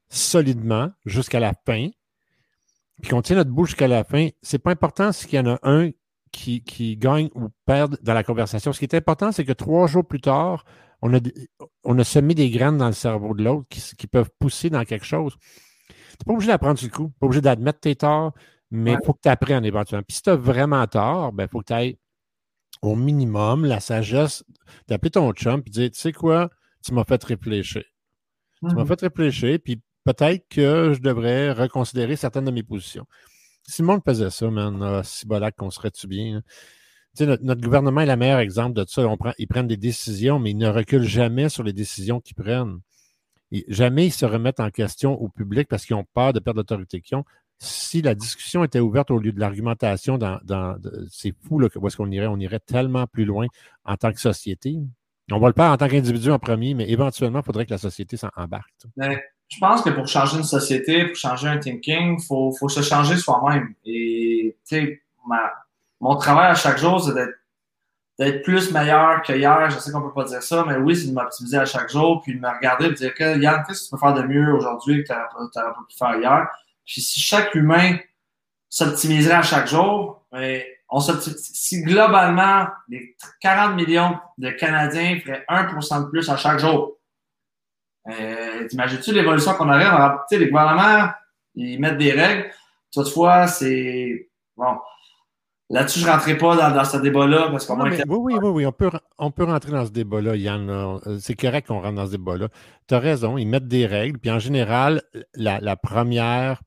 solidement 0.10 0.91
jusqu'à 1.06 1.40
la 1.40 1.53
fin, 1.66 1.90
puis 3.02 3.10
qu'on 3.10 3.22
tient 3.22 3.38
notre 3.38 3.52
bout 3.52 3.66
jusqu'à 3.66 3.88
la 3.88 4.03
fin, 4.03 4.28
c'est 4.41 4.60
pas 4.60 4.72
important 4.72 5.14
s'il 5.14 5.34
y 5.34 5.40
en 5.40 5.48
a 5.48 5.60
un 5.64 5.91
qui, 6.32 6.62
qui, 6.62 6.98
gagne 6.98 7.30
ou 7.36 7.48
perd 7.66 7.98
dans 8.02 8.14
la 8.14 8.24
conversation. 8.24 8.74
Ce 8.74 8.80
qui 8.80 8.86
est 8.86 8.95
important, 8.95 9.32
c'est 9.32 9.45
que 9.45 9.53
trois 9.53 9.88
jours 9.88 10.06
plus 10.06 10.20
tard, 10.20 10.66
on 11.02 11.14
a, 11.14 11.20
on 11.86 11.98
a 11.98 12.03
semé 12.03 12.34
des 12.34 12.49
graines 12.49 12.78
dans 12.78 12.88
le 12.88 12.94
cerveau 12.94 13.34
de 13.34 13.44
l'autre 13.45 13.68
qui 13.70 14.07
peuvent 14.07 14.32
pousser 14.40 14.70
dans 14.70 14.84
quelque 14.84 15.06
chose. 15.06 15.38
Tu 16.17 16.23
n'es 16.23 16.31
pas 16.31 16.33
obligé 16.33 16.51
d'apprendre 16.51 16.79
sur 16.79 16.87
le 16.87 16.93
coup, 16.93 17.09
pas 17.19 17.25
obligé 17.25 17.41
d'admettre 17.41 17.79
tes 17.79 17.95
torts, 17.95 18.33
mais 18.71 18.93
il 18.93 19.05
faut 19.05 19.13
que 19.13 19.21
tu 19.21 19.29
apprennes 19.29 19.65
éventuellement. 19.65 20.03
Puis 20.07 20.17
si 20.17 20.21
tu 20.21 20.29
as 20.29 20.35
vraiment 20.35 20.85
tort, 20.87 21.29
il 21.33 21.35
ben, 21.35 21.47
faut 21.47 21.59
que 21.59 21.65
tu 21.65 21.73
aies 21.73 21.99
au 22.81 22.95
minimum 22.95 23.65
la 23.65 23.79
sagesse 23.79 24.43
d'appeler 24.87 25.11
ton 25.11 25.31
chum 25.33 25.61
et 25.65 25.69
de 25.69 25.73
dire 25.73 25.91
Tu 25.91 25.99
sais 25.99 26.13
quoi, 26.13 26.49
tu 26.83 26.93
m'as 26.93 27.03
fait 27.03 27.23
réfléchir. 27.23 27.83
Tu 28.59 28.75
m'as 28.75 28.83
mhm. 28.83 28.87
fait 28.87 29.01
réfléchir, 29.01 29.59
puis 29.63 29.81
peut-être 30.03 30.47
que 30.49 30.93
je 30.93 31.01
devrais 31.01 31.51
reconsidérer 31.51 32.15
certaines 32.15 32.45
de 32.45 32.51
mes 32.51 32.63
positions. 32.63 33.05
Si 33.67 33.81
le 33.81 33.87
monde 33.87 34.01
faisait 34.05 34.29
ça, 34.29 34.49
man, 34.49 35.01
si 35.03 35.25
bolac 35.25 35.55
qu'on 35.55 35.71
serait-tu 35.71 36.07
bien? 36.07 36.41
Notre, 37.19 37.43
notre, 37.43 37.61
gouvernement 37.61 38.01
est 38.01 38.05
le 38.05 38.15
meilleur 38.17 38.39
exemple 38.39 38.73
de 38.73 38.85
ça. 38.87 39.07
On 39.07 39.17
prend, 39.17 39.31
ils 39.37 39.47
prennent 39.47 39.67
des 39.67 39.77
décisions, 39.77 40.37
mais 40.37 40.51
ils 40.51 40.57
ne 40.57 40.67
reculent 40.67 41.07
jamais 41.07 41.47
sur 41.47 41.63
les 41.63 41.71
décisions 41.71 42.19
qu'ils 42.19 42.35
prennent 42.35 42.79
jamais 43.67 44.07
ils 44.07 44.11
se 44.11 44.26
remettent 44.26 44.59
en 44.59 44.69
question 44.69 45.13
au 45.13 45.30
public 45.30 45.67
parce 45.67 45.85
qu'ils 45.85 45.95
ont 45.95 46.05
peur 46.13 46.34
de 46.34 46.39
perdre 46.39 46.59
l'autorité 46.59 47.01
qu'ils 47.01 47.17
ont. 47.17 47.26
Si 47.57 48.01
la 48.01 48.15
discussion 48.15 48.63
était 48.63 48.80
ouverte 48.80 49.11
au 49.11 49.17
lieu 49.17 49.31
de 49.31 49.39
l'argumentation, 49.39 50.17
dans, 50.17 50.39
c'est 51.09 51.34
fou 51.47 51.59
là, 51.59 51.69
où 51.76 51.88
est-ce 51.88 51.97
qu'on 51.97 52.11
irait. 52.11 52.27
On 52.27 52.39
irait 52.39 52.59
tellement 52.59 53.07
plus 53.07 53.26
loin 53.26 53.47
en 53.85 53.95
tant 53.95 54.11
que 54.11 54.19
société. 54.19 54.77
On 55.31 55.39
va 55.39 55.47
le 55.47 55.53
faire 55.53 55.72
en 55.72 55.77
tant 55.77 55.88
qu'individu 55.88 56.30
en 56.31 56.39
premier, 56.39 56.73
mais 56.73 56.89
éventuellement, 56.89 57.39
il 57.39 57.45
faudrait 57.45 57.65
que 57.65 57.72
la 57.72 57.77
société 57.77 58.17
s'en 58.17 58.30
embarque. 58.35 58.73
je 58.97 59.59
pense 59.59 59.81
que 59.81 59.89
pour 59.89 60.07
changer 60.07 60.38
une 60.38 60.43
société, 60.43 61.05
pour 61.05 61.15
changer 61.15 61.47
un 61.47 61.57
thinking, 61.57 62.17
il 62.19 62.26
faut, 62.26 62.51
faut, 62.51 62.69
se 62.69 62.81
changer 62.81 63.15
soi-même. 63.15 63.73
Et 63.85 64.57
tu 64.67 64.76
sais, 64.76 65.01
mon 66.01 66.15
travail 66.17 66.51
à 66.51 66.55
chaque 66.55 66.77
jour, 66.77 67.01
c'est 67.01 67.13
d'être 67.13 67.34
d'être 68.17 68.43
plus 68.43 68.71
meilleur 68.71 69.21
que 69.21 69.33
hier. 69.33 69.69
Je 69.69 69.79
sais 69.79 69.91
qu'on 69.91 70.01
peut 70.01 70.13
pas 70.13 70.25
dire 70.25 70.41
ça, 70.41 70.63
mais 70.67 70.77
oui, 70.77 70.95
c'est 70.95 71.07
de 71.07 71.13
m'optimiser 71.13 71.57
à 71.57 71.65
chaque 71.65 71.89
jour, 71.89 72.21
puis 72.21 72.35
de 72.35 72.39
me 72.39 72.49
regarder 72.49 72.85
et 72.85 72.89
de 72.89 72.93
dire 72.93 73.13
que 73.13 73.37
Yann, 73.37 73.63
qu'est-ce 73.67 73.81
que 73.81 73.85
tu 73.85 73.91
peux 73.91 73.97
faire 73.97 74.13
de 74.13 74.23
mieux 74.23 74.53
aujourd'hui 74.53 75.03
que 75.03 75.07
tu 75.07 75.13
n'aurais 75.13 75.73
pas 75.73 75.85
pu 75.87 75.97
faire 75.97 76.15
hier? 76.15 76.47
Puis 76.85 77.01
si 77.01 77.19
chaque 77.19 77.53
humain 77.55 77.97
s'optimiserait 78.69 79.35
à 79.35 79.41
chaque 79.41 79.67
jour, 79.67 80.25
ben, 80.31 80.61
on 80.89 80.99
si 80.99 81.81
globalement 81.81 82.67
les 82.87 83.15
40 83.41 83.75
millions 83.75 84.17
de 84.37 84.51
Canadiens 84.51 85.19
feraient 85.19 85.43
1% 85.49 86.05
de 86.05 86.09
plus 86.09 86.29
à 86.29 86.37
chaque 86.37 86.59
jour, 86.59 86.97
euh, 88.07 88.67
t'imagines-tu 88.67 89.11
l'évolution 89.11 89.53
qu'on 89.55 89.69
aurait? 89.69 89.85
Tu 90.29 90.35
sais, 90.35 90.37
les 90.37 90.49
gouvernements, 90.49 91.09
ils 91.55 91.79
mettent 91.79 91.97
des 91.97 92.11
règles. 92.11 92.51
Toutefois, 92.93 93.47
c'est 93.47 94.29
bon 94.55 94.77
Là-dessus, 95.69 95.99
je 95.99 96.05
ne 96.05 96.11
rentrerai 96.11 96.37
pas 96.37 96.71
dans, 96.71 96.85
ce 96.85 96.97
débat-là 96.97 97.47
parce 97.49 97.65
qu'on 97.65 97.81
Oui, 97.81 97.97
oui, 98.07 98.33
oui, 98.39 98.49
oui, 98.49 98.65
on 98.67 98.71
peut, 98.71 98.91
on 99.17 99.31
peut 99.31 99.45
rentrer 99.45 99.71
dans 99.71 99.85
ce 99.85 99.91
débat-là, 99.91 100.35
Yann. 100.35 100.69
Euh, 100.69 101.17
c'est 101.19 101.33
correct 101.33 101.67
qu'on 101.67 101.81
rentre 101.81 101.95
dans 101.95 102.05
ce 102.05 102.11
débat-là. 102.11 102.49
Tu 102.87 102.93
as 102.93 102.99
raison, 102.99 103.37
ils 103.37 103.47
mettent 103.47 103.67
des 103.67 103.87
règles. 103.87 104.19
Puis 104.19 104.29
en 104.29 104.37
général, 104.37 105.01
la, 105.33 105.75
première, 105.75 106.61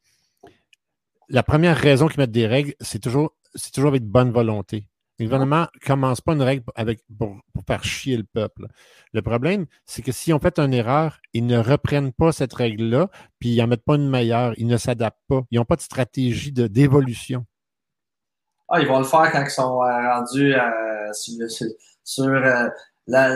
la 1.29 1.45
première 1.45 1.77
raison 1.77 2.09
qu'ils 2.09 2.19
mettent 2.19 2.33
des 2.33 2.49
règles, 2.49 2.75
c'est 2.81 2.99
toujours, 2.99 3.37
c'est 3.55 3.73
toujours 3.73 3.91
avec 3.91 4.03
bonne 4.03 4.33
volonté. 4.33 4.89
Le 5.21 5.27
gouvernement 5.27 5.67
ne 5.75 5.87
commence 5.87 6.21
pas 6.21 6.33
une 6.33 6.43
règle 6.43 6.65
avec, 6.75 7.01
pour, 7.19 7.37
faire 7.67 7.85
chier 7.85 8.17
le 8.17 8.25
peuple. 8.25 8.67
Le 9.13 9.23
problème, 9.23 9.67
c'est 9.87 10.03
que 10.03 10.13
si 10.13 10.33
on 10.33 10.41
fait 10.41 10.59
une 10.59 10.75
erreur, 10.75 11.21
ils 11.33 11.47
ne 11.47 11.59
reprennent 11.59 12.13
pas 12.13 12.33
cette 12.33 12.55
règle-là, 12.55 13.11
puis 13.39 13.51
ils 13.51 13.59
n'en 13.59 13.69
mettent 13.69 13.85
pas 13.85 13.97
une 13.97 14.09
meilleure, 14.09 14.55
ils 14.59 14.67
ne 14.67 14.77
s'adaptent 14.77 15.23
pas. 15.29 15.43
Ils 15.53 15.59
n'ont 15.59 15.65
pas 15.65 15.77
de 15.77 15.83
stratégie 15.83 16.53
d'évolution. 16.53 17.47
Ah, 18.69 18.81
ils 18.81 18.87
vont 18.87 18.99
le 18.99 19.05
faire 19.05 19.31
quand 19.33 19.43
ils 19.43 19.51
sont 19.51 19.83
euh, 19.83 20.13
rendus 20.15 20.55
euh, 20.55 21.13
sur, 22.05 22.29
euh, 22.29 22.69
la. 23.07 23.31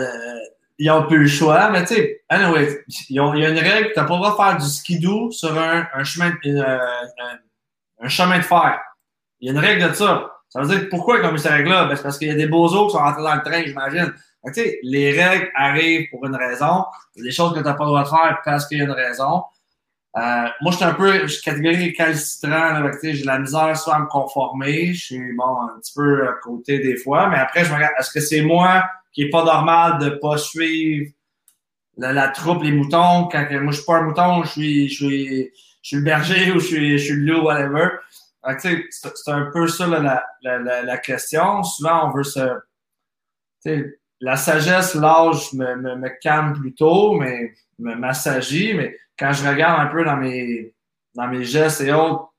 ils 0.77 0.87
n'ont 0.87 1.07
plus 1.07 1.23
le 1.23 1.27
choix, 1.27 1.69
mais 1.71 1.85
tu 1.85 1.95
sais, 1.95 2.23
anyway, 2.29 2.83
il 3.09 3.15
y 3.15 3.19
a 3.19 3.49
une 3.49 3.57
règle, 3.57 3.91
tu 3.93 3.99
n'as 3.99 4.05
pas 4.05 4.13
le 4.13 4.19
droit 4.19 4.31
de 4.31 4.35
faire 4.35 4.57
du 4.57 4.65
skidoo 4.65 5.31
sur 5.31 5.57
un, 5.57 6.03
chemin, 6.03 6.31
de 6.43 6.61
fer. 8.43 8.79
Il 9.39 9.47
y 9.47 9.49
a 9.49 9.53
une 9.53 9.59
règle 9.59 9.89
de 9.89 9.93
ça. 9.93 10.29
Ça 10.49 10.61
veut 10.61 10.67
dire 10.67 10.87
pourquoi 10.89 11.17
ils 11.17 11.25
ont 11.25 11.31
mis 11.31 11.39
cette 11.39 11.51
règle-là? 11.51 11.85
Ben, 11.85 11.95
c'est 11.95 12.03
parce 12.03 12.19
qu'il 12.19 12.27
y 12.27 12.31
a 12.31 12.35
des 12.35 12.45
bozos 12.45 12.85
qui 12.87 12.93
sont 12.93 12.99
rentrés 12.99 13.23
dans 13.23 13.33
le 13.33 13.41
train, 13.41 13.63
j'imagine. 13.65 14.13
Tu 14.45 14.53
sais, 14.53 14.79
les 14.83 15.19
règles 15.19 15.49
arrivent 15.55 16.09
pour 16.11 16.25
une 16.27 16.35
raison. 16.35 16.85
Il 17.15 17.23
y 17.23 17.27
a 17.27 17.29
des 17.29 17.35
choses 17.35 17.53
que 17.53 17.59
tu 17.59 17.65
n'as 17.65 17.73
pas 17.73 17.85
le 17.85 17.89
droit 17.89 18.03
de 18.03 18.09
faire 18.09 18.39
parce 18.45 18.67
qu'il 18.67 18.77
y 18.77 18.81
a 18.81 18.83
une 18.83 18.91
raison. 18.91 19.41
Euh, 20.15 20.47
moi, 20.61 20.71
je 20.71 20.75
suis 20.75 20.85
un 20.85 20.93
peu, 20.93 21.21
je 21.23 21.27
suis 21.27 21.41
catégorie 21.41 21.85
récalcitrant. 21.85 22.91
J'ai 23.01 23.23
la 23.23 23.39
misère 23.39 23.75
soit 23.75 23.95
à 23.95 23.99
me 23.99 24.05
conformer. 24.05 24.93
Je 24.93 25.05
suis 25.05 25.33
bon, 25.33 25.61
un 25.61 25.79
petit 25.79 25.93
peu 25.95 26.27
à 26.27 26.33
côté 26.33 26.79
des 26.79 26.97
fois. 26.97 27.29
Mais 27.29 27.37
après, 27.37 27.65
je 27.65 27.69
me 27.71 27.75
regarde, 27.75 27.93
est-ce 27.99 28.11
que 28.11 28.19
c'est 28.19 28.41
moi 28.41 28.83
qui 29.11 29.23
est 29.23 29.29
pas 29.29 29.43
normal 29.43 29.97
de 29.99 30.09
pas 30.09 30.37
suivre 30.37 31.11
la, 31.97 32.27
troupe, 32.27 32.63
les 32.63 32.71
moutons? 32.71 33.27
Quand 33.31 33.47
moi, 33.61 33.71
je 33.71 33.77
suis 33.77 33.85
pas 33.85 33.97
un 33.97 34.03
mouton, 34.03 34.43
je 34.43 34.49
suis, 34.51 34.89
je 34.89 34.95
suis, 34.95 35.51
je 35.81 35.87
suis 35.87 35.97
le 35.97 36.03
berger 36.03 36.51
ou 36.55 36.59
je 36.59 36.65
suis, 36.65 36.97
je 36.99 37.03
suis 37.03 37.15
le 37.15 37.33
loup, 37.33 37.45
whatever. 37.45 37.89
C'est 38.59 39.29
un 39.29 39.49
peu 39.51 39.67
ça 39.67 39.87
la, 39.87 40.23
la, 40.43 40.83
la, 40.83 40.97
question. 40.97 41.63
Souvent, 41.63 42.09
on 42.09 42.11
veut 42.11 42.23
se. 42.23 42.59
La 44.19 44.35
sagesse, 44.37 44.95
l'âge 44.95 45.53
me, 45.53 45.75
me, 45.75 45.95
me 45.95 46.09
calme 46.21 46.53
plutôt, 46.53 47.13
mais 47.13 47.53
me 47.79 47.95
massagit, 47.95 48.73
mais 48.73 48.95
quand 49.17 49.33
je 49.33 49.47
regarde 49.47 49.81
un 49.81 49.87
peu 49.87 50.03
dans 50.03 50.17
mes, 50.17 50.73
dans 51.15 51.27
mes 51.27 51.43
gestes 51.43 51.81
et 51.81 51.93
autres, 51.93 52.33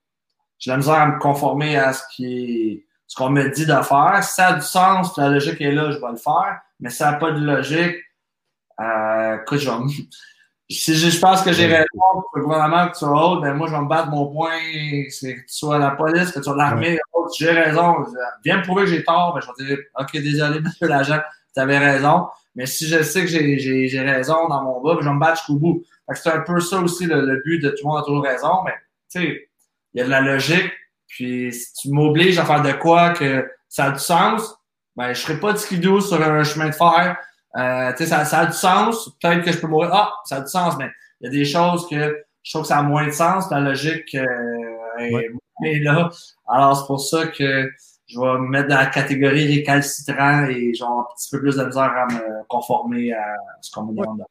j'ai 0.59 0.71
la 0.71 0.77
misère 0.79 0.95
à 0.95 1.07
me 1.07 1.19
conformer 1.19 1.77
à 1.77 1.93
ce 1.93 2.03
qui 2.15 2.85
ce 3.07 3.17
qu'on 3.17 3.31
me 3.31 3.49
dit 3.51 3.67
de 3.67 3.73
faire. 3.73 4.19
Si 4.23 4.35
ça 4.35 4.49
a 4.49 4.53
du 4.55 4.63
sens, 4.63 5.17
la 5.17 5.29
logique 5.29 5.61
est 5.61 5.73
là, 5.73 5.91
je 5.91 5.99
vais 5.99 6.11
le 6.11 6.17
faire. 6.17 6.61
Mais 6.81 6.91
si 6.91 6.97
ça 6.97 7.13
n'a 7.13 7.19
pas 7.19 7.33
de 7.33 7.39
logique, 7.39 7.97
euh, 8.81 9.39
écoute, 9.41 9.59
je, 9.59 9.71
si 10.71 10.95
je, 10.95 11.21
pense 11.21 11.43
que 11.43 11.53
j'ai 11.53 11.67
raison 11.67 11.87
pour 12.13 12.31
le 12.35 12.43
gouvernement 12.43 12.89
que 12.89 12.93
tu 12.93 13.01
sois 13.01 13.33
autre, 13.33 13.43
ben 13.43 13.55
moi, 13.55 13.69
je 13.69 13.73
vais 13.73 13.81
me 13.81 13.89
battre 13.89 14.09
mon 14.09 14.33
point, 14.33 14.59
c'est 15.11 15.37
que 15.37 15.41
tu 15.41 15.55
sois 15.55 15.79
la 15.79 15.91
police, 15.91 16.33
que 16.33 16.39
tu 16.39 16.45
sois 16.45 16.57
l'armée, 16.57 16.99
si 17.31 17.45
j'ai 17.45 17.51
raison. 17.51 17.97
Viens 18.45 18.59
me 18.59 18.63
prouver 18.63 18.85
que 18.85 18.91
j'ai 18.91 19.05
tort, 19.05 19.35
ben, 19.35 19.41
je 19.41 19.65
vais 19.65 19.69
dire, 19.69 19.85
OK, 19.99 20.13
désolé, 20.15 20.61
monsieur 20.65 20.89
l'agent, 20.89 21.21
tu 21.55 21.61
avais 21.61 21.79
raison. 21.79 22.29
Mais 22.55 22.67
si 22.67 22.87
je 22.87 23.03
sais 23.03 23.21
que 23.23 23.27
j'ai 23.29 24.01
raison 24.01 24.49
dans 24.49 24.63
mon 24.63 24.81
bas, 24.81 24.95
ben, 24.95 25.03
je 25.03 25.09
vais 25.09 25.15
me 25.15 25.21
battre 25.21 25.39
jusqu'au 25.39 25.57
bout. 25.57 25.85
C'est 26.13 26.31
un 26.31 26.41
peu 26.41 26.61
ça 26.61 26.81
aussi 26.81 27.07
le, 27.07 27.43
but 27.45 27.61
de 27.61 27.71
tout 27.71 27.85
le 27.85 27.89
monde 27.89 27.99
a 27.99 28.03
toujours 28.03 28.25
raison, 28.25 28.63
mais 28.65 28.75
tu 29.11 29.21
sais, 29.21 29.49
il 29.95 29.99
y 29.99 30.03
a 30.03 30.05
de 30.05 30.11
la 30.11 30.21
logique. 30.21 30.73
Puis 31.07 31.53
si 31.53 31.73
tu 31.75 31.91
m'obliges 31.91 32.39
à 32.39 32.45
faire 32.45 32.63
de 32.63 32.73
quoi 32.73 33.11
que 33.11 33.49
ça 33.69 33.87
a 33.87 33.91
du 33.93 33.99
sens, 33.99 34.57
ben 34.97 35.13
je 35.13 35.21
serai 35.21 35.41
pas 35.41 35.53
de 35.53 35.59
skidoo 35.59 36.01
sur 36.01 36.21
un 36.21 36.45
chemin 36.45 36.69
de 36.69 36.75
fer. 36.75 37.17
Euh, 37.57 37.93
tu 37.93 37.99
sais, 37.99 38.07
ça, 38.07 38.25
ça 38.25 38.41
a 38.41 38.47
du 38.47 38.53
sens. 38.53 39.11
Peut-être 39.21 39.45
que 39.45 39.53
je 39.53 39.59
peux 39.59 39.67
mourir. 39.67 39.91
Ah, 39.93 40.13
ça 40.25 40.37
a 40.37 40.41
du 40.41 40.51
sens, 40.51 40.77
mais 40.79 40.91
il 41.21 41.25
y 41.25 41.29
a 41.29 41.31
des 41.31 41.45
choses 41.45 41.89
que 41.89 42.25
je 42.43 42.51
trouve 42.51 42.63
que 42.63 42.69
ça 42.69 42.79
a 42.79 42.83
moins 42.83 43.07
de 43.07 43.13
sens. 43.13 43.51
La 43.51 43.61
logique 43.61 44.15
euh, 44.15 44.27
est, 45.65 45.81
là. 45.81 46.11
Alors 46.49 46.77
c'est 46.77 46.87
pour 46.87 47.01
ça 47.01 47.29
que 47.29 47.71
je 48.07 48.21
vais 48.21 48.39
me 48.39 48.49
mettre 48.49 48.69
dans 48.69 48.77
la 48.77 48.87
catégorie 48.87 49.47
récalcitrant 49.47 50.47
et 50.47 50.75
genre 50.75 51.09
un 51.11 51.15
petit 51.15 51.31
peu 51.31 51.41
plus 51.41 51.57
de 51.57 51.65
misère 51.65 51.83
à 51.83 52.07
me 52.07 52.45
conformer 52.49 53.13
à 53.13 53.35
ce 53.61 53.71
qu'on 53.71 53.85
me 53.85 53.93
demande 53.93 54.25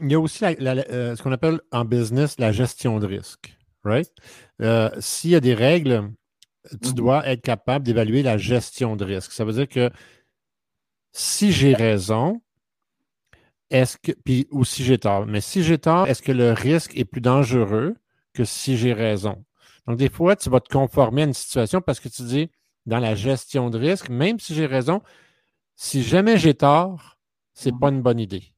il 0.00 0.10
y 0.10 0.14
a 0.14 0.20
aussi 0.20 0.44
euh, 0.44 1.16
ce 1.16 1.22
qu'on 1.22 1.32
appelle 1.32 1.60
en 1.72 1.84
business 1.84 2.38
la 2.38 2.52
gestion 2.52 2.98
de 2.98 3.06
risque. 3.06 3.56
Right? 3.84 4.10
Euh, 4.62 4.90
s'il 4.98 5.30
y 5.30 5.36
a 5.36 5.40
des 5.40 5.54
règles, 5.54 6.10
tu 6.82 6.90
Mhm. 6.90 6.94
dois 6.94 7.26
être 7.28 7.42
capable 7.42 7.84
d'évaluer 7.84 8.22
la 8.22 8.38
gestion 8.38 8.96
de 8.96 9.04
risque. 9.04 9.32
Ça 9.32 9.44
veut 9.44 9.52
dire 9.52 9.68
que 9.68 9.90
si 11.12 11.50
j'ai 11.52 11.74
raison, 11.74 12.40
est-ce 13.70 13.96
que, 13.98 14.12
puis, 14.12 14.46
ou 14.50 14.64
si 14.64 14.84
j'ai 14.84 14.98
tort, 14.98 15.26
mais 15.26 15.40
si 15.40 15.62
j'ai 15.62 15.78
tort, 15.78 16.06
est-ce 16.06 16.22
que 16.22 16.32
le 16.32 16.52
risque 16.52 16.96
est 16.96 17.04
plus 17.04 17.20
dangereux 17.20 17.96
que 18.32 18.44
si 18.44 18.76
j'ai 18.76 18.92
raison? 18.92 19.44
Donc, 19.86 19.98
des 19.98 20.08
fois, 20.08 20.36
tu 20.36 20.50
vas 20.50 20.60
te 20.60 20.68
conformer 20.72 21.22
à 21.22 21.24
une 21.26 21.32
situation 21.34 21.80
parce 21.80 22.00
que 22.00 22.08
tu 22.08 22.22
dis, 22.22 22.50
dans 22.86 22.98
la 23.00 23.14
gestion 23.14 23.70
de 23.70 23.78
risque, 23.78 24.08
même 24.08 24.38
si 24.38 24.54
j'ai 24.54 24.66
raison, 24.66 25.02
si 25.76 26.02
jamais 26.02 26.38
j'ai 26.38 26.54
tort, 26.54 27.18
c'est 27.54 27.72
Mhm. 27.72 27.78
pas 27.80 27.88
une 27.90 28.02
bonne 28.02 28.20
idée. 28.20 28.54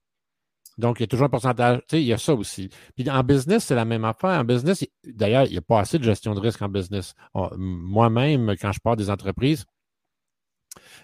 Donc, 0.79 1.01
il 1.01 1.03
y 1.03 1.05
a 1.05 1.07
toujours 1.09 1.27
un 1.27 1.31
pourcentage. 1.31 1.79
Tu 1.81 1.85
sais, 1.97 2.03
il 2.03 2.07
y 2.07 2.13
a 2.13 2.19
ça 2.19 2.35
aussi. 2.35 2.69
Puis 2.97 3.09
en 3.11 3.23
business, 3.25 3.65
c'est 3.65 3.75
la 3.75 3.85
même 3.85 4.05
affaire. 4.05 4.41
En 4.41 4.45
business, 4.45 4.83
il- 4.83 5.15
d'ailleurs, 5.15 5.45
il 5.47 5.53
n'y 5.53 5.59
a 5.59 5.63
pas 5.63 5.81
assez 5.81 5.99
de 5.99 6.05
gestion 6.05 6.35
de 6.35 6.41
risque 6.41 6.63
en 6.63 6.69
business. 6.69 7.15
On- 7.35 7.51
Moi-même, 7.57 8.55
quand 8.61 8.73
je 8.73 8.81
pars 8.81 8.97
des 8.97 9.11
entreprises, 9.11 9.65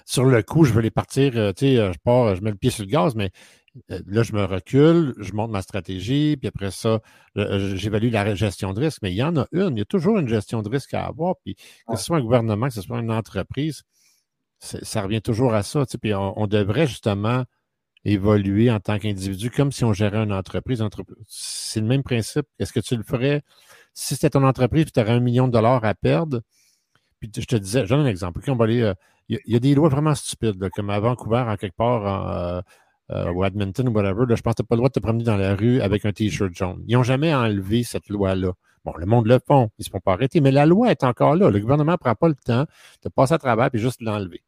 sur 0.06 0.24
le 0.24 0.42
coup, 0.42 0.64
je 0.64 0.72
veux 0.72 0.80
les 0.82 0.90
partir, 0.90 1.32
euh, 1.36 1.52
tu 1.52 1.66
sais, 1.66 1.78
euh, 1.78 1.92
je 1.92 1.98
pars, 2.02 2.34
je 2.34 2.42
mets 2.42 2.50
le 2.50 2.56
pied 2.56 2.70
sur 2.70 2.84
le 2.84 2.90
gaz, 2.90 3.14
mais 3.14 3.30
euh, 3.90 4.00
là, 4.06 4.22
je 4.22 4.32
me 4.32 4.44
recule, 4.44 5.14
je 5.18 5.32
monte 5.32 5.50
ma 5.50 5.62
stratégie, 5.62 6.36
puis 6.36 6.48
après 6.48 6.70
ça, 6.70 7.00
j'évalue 7.36 8.10
la 8.10 8.34
gestion 8.34 8.72
de 8.72 8.80
risque. 8.80 9.00
Mais 9.02 9.12
il 9.12 9.16
y 9.16 9.22
en 9.22 9.36
a 9.36 9.46
une, 9.52 9.76
il 9.76 9.80
y 9.80 9.82
a 9.82 9.86
toujours 9.86 10.18
une 10.18 10.28
gestion 10.28 10.62
de 10.62 10.68
risque 10.68 10.94
à 10.94 11.06
avoir. 11.06 11.34
Puis 11.44 11.56
que 11.88 11.96
ce 11.96 12.04
soit 12.04 12.18
un 12.18 12.22
gouvernement, 12.22 12.68
que 12.68 12.74
ce 12.74 12.82
soit 12.82 13.00
une 13.00 13.10
entreprise, 13.10 13.82
ça 14.60 15.02
revient 15.02 15.20
toujours 15.22 15.54
à 15.54 15.62
ça. 15.62 15.84
tu 15.86 15.92
sais, 15.92 15.98
Puis 15.98 16.14
on, 16.14 16.38
on 16.40 16.46
devrait 16.46 16.86
justement 16.86 17.44
évoluer 18.04 18.70
en 18.70 18.80
tant 18.80 18.98
qu'individu 18.98 19.50
comme 19.50 19.72
si 19.72 19.84
on 19.84 19.92
gérait 19.92 20.22
une 20.24 20.32
entreprise. 20.32 20.82
C'est 21.26 21.80
le 21.80 21.86
même 21.86 22.02
principe. 22.02 22.46
Est-ce 22.58 22.72
que 22.72 22.80
tu 22.80 22.96
le 22.96 23.02
ferais? 23.02 23.42
Si 23.94 24.14
c'était 24.14 24.30
ton 24.30 24.44
entreprise 24.44 24.82
et 24.88 24.90
tu 24.90 25.00
aurais 25.00 25.12
un 25.12 25.20
million 25.20 25.46
de 25.48 25.52
dollars 25.52 25.84
à 25.84 25.94
perdre? 25.94 26.40
Puis 27.20 27.30
je 27.36 27.46
te 27.46 27.56
disais, 27.56 27.84
je 27.86 27.90
donne 27.94 28.00
un 28.06 28.08
exemple. 28.08 28.40
OK, 28.40 28.44
on 28.48 28.56
va 28.56 28.64
aller, 28.64 28.82
euh, 28.82 28.94
Il 29.30 29.40
y, 29.46 29.56
a- 29.56 29.60
des 29.60 29.74
lois 29.74 29.88
vraiment 29.88 30.14
stupides, 30.14 30.60
là, 30.60 30.68
comme 30.70 30.90
à 30.90 31.00
Vancouver, 31.00 31.38
en 31.48 31.56
quelque 31.56 31.76
part, 31.76 32.58
euh, 32.58 32.60
euh, 33.12 33.32
ou 33.32 33.42
Edmonton 33.44 33.88
ou 33.88 33.92
whatever. 33.92 34.26
là, 34.28 34.34
je 34.34 34.42
pense 34.42 34.52
que 34.54 34.56
tu 34.58 34.62
n'as 34.62 34.66
pas 34.66 34.74
le 34.74 34.78
droit 34.78 34.88
de 34.90 34.92
te 34.94 35.00
promener 35.00 35.24
dans 35.24 35.36
la 35.38 35.54
rue 35.56 35.80
avec 35.80 36.04
un 36.04 36.12
T-shirt 36.12 36.52
jaune. 36.54 36.82
Ils 36.86 36.94
n'ont 36.96 37.02
jamais 37.02 37.34
enlevé 37.34 37.84
cette 37.84 38.08
loi-là. 38.10 38.52
Bon, 38.84 38.92
le 38.98 39.06
monde 39.06 39.26
le 39.26 39.38
font, 39.46 39.70
ils 39.78 39.82
ne 39.82 39.84
se 39.84 39.90
font 39.90 40.00
pas 40.00 40.12
arrêter, 40.12 40.40
mais 40.42 40.50
la 40.52 40.66
loi 40.66 40.90
est 40.90 41.04
encore 41.04 41.36
là. 41.36 41.48
Le 41.50 41.58
gouvernement 41.58 41.92
ne 41.92 41.96
prend 41.96 42.14
pas 42.14 42.28
le 42.28 42.34
temps 42.34 42.66
de 43.02 43.08
passer 43.08 43.32
à 43.34 43.38
travers 43.38 43.70
et 43.72 43.78
juste 43.78 44.02
l'enlever. 44.02 44.42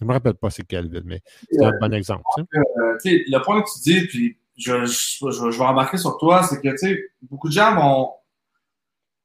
Je 0.00 0.04
ne 0.04 0.08
me 0.08 0.14
rappelle 0.14 0.34
pas 0.34 0.48
c'est 0.48 0.66
quelle 0.66 0.88
ville, 0.88 1.02
mais 1.04 1.20
c'est 1.50 1.62
un 1.62 1.72
bon 1.78 1.92
exemple. 1.92 2.22
Euh, 2.38 2.96
le 3.04 3.38
point 3.42 3.60
que 3.60 3.68
tu 3.70 3.80
dis, 3.82 4.06
puis 4.06 4.38
je, 4.56 4.86
je, 4.86 5.30
je, 5.30 5.50
je 5.50 5.58
vais 5.58 5.66
remarquer 5.66 5.98
sur 5.98 6.16
toi, 6.16 6.42
c'est 6.42 6.60
que 6.60 6.68
beaucoup 7.22 7.48
de 7.48 7.52
gens 7.52 7.74
vont. 7.74 8.10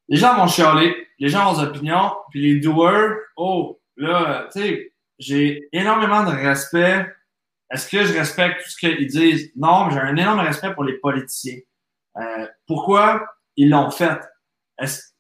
Les 0.10 0.18
gens 0.18 0.36
vont 0.36 0.48
chialer, 0.48 0.94
les 1.18 1.30
gens 1.30 1.52
ont 1.52 1.58
des 1.58 1.64
opinions, 1.64 2.12
puis 2.30 2.42
les 2.42 2.60
doers, 2.60 3.16
oh, 3.38 3.80
là, 3.96 4.50
tu 4.52 4.60
sais, 4.60 4.94
j'ai 5.18 5.68
énormément 5.72 6.24
de 6.24 6.32
respect. 6.32 7.08
Est-ce 7.72 7.90
que 7.90 8.04
je 8.04 8.14
respecte 8.14 8.64
tout 8.64 8.70
ce 8.70 8.78
qu'ils 8.78 9.08
disent? 9.08 9.52
Non, 9.56 9.86
mais 9.86 9.94
j'ai 9.94 10.00
un 10.00 10.16
énorme 10.16 10.42
respect 10.42 10.74
pour 10.74 10.84
les 10.84 10.98
politiciens. 10.98 11.58
Euh, 12.18 12.48
pourquoi 12.68 13.26
ils 13.56 13.70
l'ont 13.70 13.90
fait? 13.90 14.20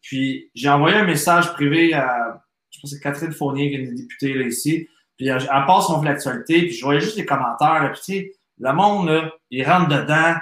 Puis 0.01 0.51
j'ai 0.53 0.69
envoyé 0.69 0.97
un 0.97 1.05
message 1.05 1.53
privé 1.53 1.93
à, 1.93 2.43
je 2.69 2.79
pense 2.79 2.91
que 2.91 2.97
c'est 2.97 3.03
Catherine 3.03 3.31
Fournier, 3.31 3.69
qui 3.71 3.77
est 3.77 3.85
une 3.85 3.95
députée 3.95 4.33
là, 4.33 4.45
ici. 4.45 4.87
Puis 5.17 5.27
elle, 5.27 5.41
elle 5.41 5.65
passe 5.65 5.87
son 5.87 6.01
l'actualité, 6.01 6.63
puis 6.63 6.73
je 6.73 6.83
voyais 6.83 7.01
juste 7.01 7.17
les 7.17 7.25
commentaires. 7.25 7.83
Là, 7.83 7.89
puis 7.89 8.01
tu 8.03 8.13
sais, 8.13 8.31
le 8.59 8.73
monde, 8.73 9.09
là, 9.09 9.31
il 9.49 9.67
rentre 9.67 9.89
dedans 9.89 10.35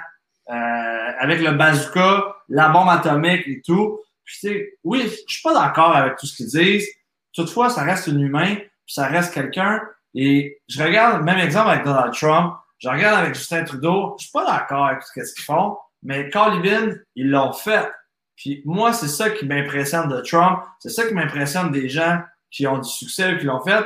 euh, 0.50 1.12
avec 1.18 1.40
le 1.40 1.52
bazooka, 1.52 2.36
la 2.48 2.68
bombe 2.68 2.88
atomique 2.88 3.46
et 3.46 3.62
tout. 3.64 4.00
Puis 4.24 4.36
tu 4.40 4.48
sais, 4.48 4.78
oui, 4.84 5.02
je 5.04 5.32
suis 5.34 5.42
pas 5.42 5.54
d'accord 5.54 5.94
avec 5.94 6.16
tout 6.16 6.26
ce 6.26 6.36
qu'ils 6.36 6.48
disent. 6.48 6.88
Toutefois, 7.32 7.70
ça 7.70 7.82
reste 7.82 8.08
un 8.08 8.18
humain, 8.18 8.54
puis 8.54 8.94
ça 8.94 9.06
reste 9.06 9.34
quelqu'un. 9.34 9.80
Et 10.14 10.58
je 10.68 10.82
regarde, 10.82 11.22
même 11.22 11.38
exemple 11.38 11.70
avec 11.70 11.84
Donald 11.84 12.14
Trump, 12.14 12.54
je 12.78 12.88
regarde 12.88 13.20
avec 13.20 13.34
Justin 13.34 13.64
Trudeau, 13.64 14.16
je 14.18 14.24
suis 14.24 14.32
pas 14.32 14.44
d'accord 14.44 14.86
avec 14.86 15.00
tout 15.00 15.06
ce 15.14 15.34
qu'ils 15.34 15.44
font, 15.44 15.76
mais 16.02 16.28
Carlin, 16.28 16.94
ils 17.16 17.30
l'ont 17.30 17.52
fait. 17.52 17.90
Puis 18.36 18.62
moi, 18.64 18.92
c'est 18.92 19.08
ça 19.08 19.30
qui 19.30 19.46
m'impressionne 19.46 20.08
de 20.08 20.20
Trump, 20.20 20.60
c'est 20.78 20.90
ça 20.90 21.06
qui 21.06 21.14
m'impressionne 21.14 21.70
des 21.72 21.88
gens 21.88 22.20
qui 22.50 22.66
ont 22.66 22.78
du 22.78 22.88
succès, 22.88 23.38
qui 23.38 23.46
l'ont 23.46 23.62
fait. 23.64 23.84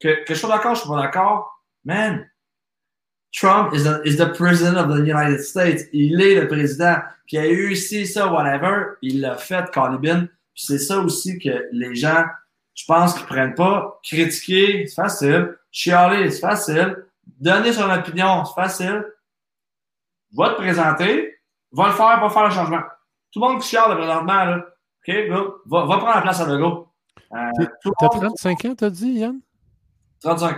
Que, 0.00 0.24
que 0.24 0.34
je 0.34 0.38
sois 0.40 0.50
d'accord, 0.50 0.74
je 0.74 0.80
suis 0.80 0.88
pas 0.88 1.00
d'accord, 1.00 1.62
man, 1.84 2.28
Trump 3.32 3.72
is 3.74 3.84
the, 3.84 4.00
is 4.04 4.16
the 4.16 4.32
president 4.32 4.76
of 4.78 4.88
the 4.88 5.00
United 5.06 5.40
States. 5.40 5.84
Il 5.92 6.20
est 6.22 6.40
le 6.40 6.48
président. 6.48 6.96
Puis 7.26 7.36
il 7.36 7.40
a 7.40 7.46
eu 7.48 7.72
ici 7.72 8.06
ça, 8.06 8.32
whatever. 8.32 8.94
Il 9.02 9.20
l'a 9.20 9.36
fait, 9.36 9.70
Calibin. 9.72 10.26
Puis 10.54 10.64
c'est 10.66 10.78
ça 10.78 10.98
aussi 11.00 11.38
que 11.38 11.66
les 11.72 11.94
gens, 11.94 12.24
je 12.74 12.84
pense 12.86 13.14
qu'ils 13.14 13.26
prennent 13.26 13.54
pas. 13.54 13.98
Critiquer, 14.02 14.86
c'est 14.86 14.94
facile. 14.94 15.56
Chialer, 15.70 16.30
c'est 16.30 16.40
facile. 16.40 17.04
Donner 17.26 17.72
son 17.72 17.90
opinion, 17.90 18.44
c'est 18.46 18.54
facile. 18.54 19.04
Va 20.34 20.50
te 20.50 20.54
présenter. 20.56 21.36
Va 21.72 21.88
le 21.88 21.92
faire, 21.92 22.20
va 22.20 22.30
faire 22.30 22.44
le 22.48 22.54
changement. 22.54 22.82
Tout 23.32 23.40
le 23.40 23.48
monde 23.48 23.60
qui 23.60 23.68
chiale 23.68 23.96
présentement, 23.96 24.44
là. 24.44 24.66
OK. 25.06 25.14
Va, 25.66 25.84
va 25.84 25.96
prendre 25.98 26.14
la 26.14 26.22
place 26.22 26.40
à 26.40 26.46
Legault. 26.46 26.88
Euh, 27.34 27.36
T'as 27.58 27.90
monde- 28.00 28.10
35 28.36 28.64
ans, 28.64 28.74
t'as 28.74 28.88
dit, 28.90 29.10
Yann? 29.12 29.40
35. 30.20 30.56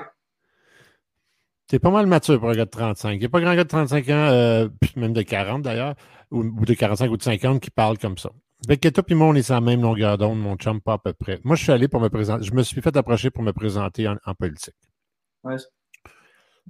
T'es 1.66 1.78
pas 1.78 1.90
mal 1.90 2.06
mature 2.06 2.40
pour 2.40 2.48
un 2.50 2.54
gars 2.54 2.64
de 2.64 2.70
35. 2.70 3.12
Il 3.12 3.18
n'y 3.18 3.24
a 3.26 3.28
pas 3.28 3.40
grand 3.40 3.54
gars 3.54 3.64
de 3.64 3.68
35 3.68 4.08
ans, 4.08 4.12
euh, 4.12 4.68
même 4.96 5.12
de 5.12 5.22
40 5.22 5.62
d'ailleurs, 5.62 5.94
ou, 6.30 6.40
ou 6.40 6.64
de 6.64 6.72
45 6.74 7.10
ou 7.10 7.16
de 7.16 7.22
50 7.22 7.60
qui 7.60 7.70
parle 7.70 7.98
comme 7.98 8.16
ça. 8.16 8.30
Fait 8.66 8.76
que 8.78 8.88
toi 8.88 9.02
puis 9.02 9.14
moi, 9.14 9.28
on 9.28 9.34
est 9.34 9.42
sur 9.42 9.54
la 9.54 9.60
même 9.60 9.82
longueur 9.82 10.16
d'onde, 10.18 10.40
mon 10.40 10.56
chum, 10.56 10.80
pas 10.80 10.94
à 10.94 10.98
peu 10.98 11.12
près. 11.12 11.40
Moi, 11.44 11.56
je 11.56 11.62
suis 11.62 11.72
allé 11.72 11.86
pour 11.86 12.00
me 12.00 12.08
présenter. 12.08 12.44
Je 12.44 12.52
me 12.54 12.62
suis 12.62 12.80
fait 12.80 12.96
approcher 12.96 13.30
pour 13.30 13.42
me 13.42 13.52
présenter 13.52 14.08
en, 14.08 14.16
en 14.24 14.34
politique. 14.34 14.74
Ouais. 15.44 15.56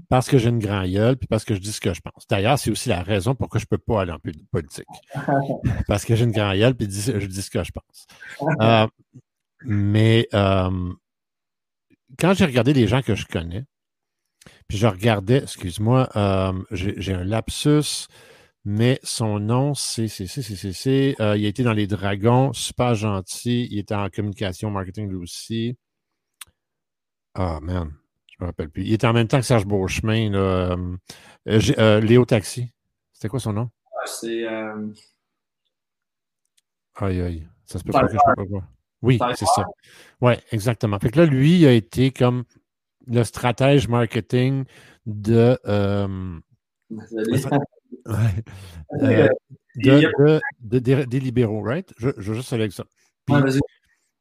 Parce 0.09 0.29
que 0.29 0.37
j'ai 0.39 0.49
une 0.51 0.59
grande 0.59 0.87
gueule, 0.91 1.17
puis 1.17 1.27
parce 1.27 1.45
que 1.45 1.55
je 1.55 1.61
dis 1.61 1.73
ce 1.73 1.81
que 1.81 1.93
je 1.95 2.01
pense. 2.01 2.27
D'ailleurs, 2.29 2.59
c'est 2.59 2.71
aussi 2.71 2.89
la 2.89 3.03
raison 3.03 3.35
pourquoi 3.35 3.59
je 3.59 3.65
ne 3.65 3.77
peux 3.77 3.79
pas 3.79 4.03
aller 4.03 4.13
en 4.13 4.19
poli- 4.19 4.45
politique. 4.53 4.87
parce 5.89 6.05
que 6.05 6.15
j'ai 6.15 6.25
une 6.25 6.31
grande 6.33 6.57
gueule, 6.57 6.75
puis 6.75 6.89
je 6.91 7.27
dis 7.27 7.43
ce 7.43 7.51
que 7.51 7.63
je 7.65 7.73
pense. 7.73 8.07
Euh, 8.61 8.87
mais 9.65 10.29
euh, 10.35 10.93
quand 12.19 12.35
j'ai 12.35 12.45
regardé 12.45 12.73
les 12.73 12.87
gens 12.87 13.03
que 13.03 13.15
je 13.15 13.27
connais, 13.27 13.65
puis 14.69 14.79
je 14.79 14.87
regardais, 14.87 15.43
excuse-moi, 15.43 16.09
euh, 16.17 16.53
j'ai 16.71 17.13
un 17.13 17.25
lapsus, 17.25 18.09
mais 18.65 19.01
son 19.03 19.41
nom, 19.41 19.75
c'est, 19.75 20.09
c'est, 20.09 20.27
c'est, 20.27 20.43
c'est, 20.43 20.57
c'est, 20.57 20.73
c'est, 20.73 21.17
euh, 21.21 21.37
il 21.37 21.45
a 21.45 21.49
été 21.49 21.63
dans 21.63 21.73
les 21.73 21.87
Dragons, 21.87 22.53
super 22.53 22.95
gentil, 22.95 23.69
il 23.71 23.79
était 23.79 23.95
en 23.95 24.09
communication, 24.09 24.71
marketing 24.71 25.09
lui 25.09 25.17
aussi. 25.17 25.77
Ah, 27.35 27.61
man, 27.63 27.93
je 28.27 28.37
me 28.41 28.47
rappelle 28.47 28.71
plus. 28.71 28.85
Il 28.85 28.93
était 28.93 29.07
en 29.07 29.13
même 29.13 29.29
temps 29.29 29.39
que 29.39 29.47
Serge 29.47 29.67
Beauchemin, 29.67 30.31
là, 30.31 30.39
euh, 30.39 30.97
euh, 31.47 32.01
Léo 32.01 32.25
Taxi. 32.25 32.73
C'était 33.13 33.29
quoi 33.29 33.41
son 33.41 33.53
nom? 33.53 33.71
C'est. 34.07 34.45
Euh, 34.45 34.93
Aïe, 37.01 37.21
aïe. 37.21 37.49
Ça 37.65 37.79
se 37.79 37.85
peut 37.85 37.93
pas 37.93 38.03
que 38.03 38.09
je 38.09 38.15
ne 38.15 38.19
sais 38.19 38.51
pas. 38.51 38.69
Oui, 39.03 39.19
c'est 39.37 39.47
ça. 39.47 39.65
Oui, 40.21 40.35
exactement. 40.51 40.99
Fait 40.99 41.11
que 41.11 41.19
là, 41.21 41.27
lui, 41.27 41.61
il 41.61 41.67
a 41.67 41.73
été 41.73 42.11
comme 42.11 42.45
le 43.07 43.23
stratège 43.25 43.89
marketing 43.89 44.65
de, 45.07 45.59
euh, 45.67 46.39
Euh, 48.09 49.29
de, 49.77 50.11
de- 50.61 50.79
de- 50.79 51.05
des- 51.05 51.21
libéraux, 51.21 51.63
right? 51.63 51.93
Je, 51.99 52.09
je 52.17 52.33
veux 52.33 52.39
juste 52.39 52.53
avec 52.53 52.73
ça. 52.73 52.85
Puis, 53.27 53.35
Ouais, 53.35 53.43
vas-y. 53.43 53.61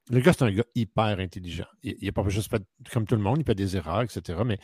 le 0.09 0.19
gars, 0.19 0.33
c'est 0.33 0.43
un 0.43 0.51
gars 0.51 0.65
hyper 0.75 1.19
intelligent. 1.19 1.65
Il 1.83 1.97
n'a 2.05 2.11
pas 2.11 2.27
juste 2.27 2.49
fait 2.49 2.61
comme 2.91 3.05
tout 3.05 3.15
le 3.15 3.21
monde, 3.21 3.37
il 3.39 3.45
fait 3.45 3.55
des 3.55 3.75
erreurs, 3.77 4.01
etc. 4.03 4.39
Mais 4.45 4.59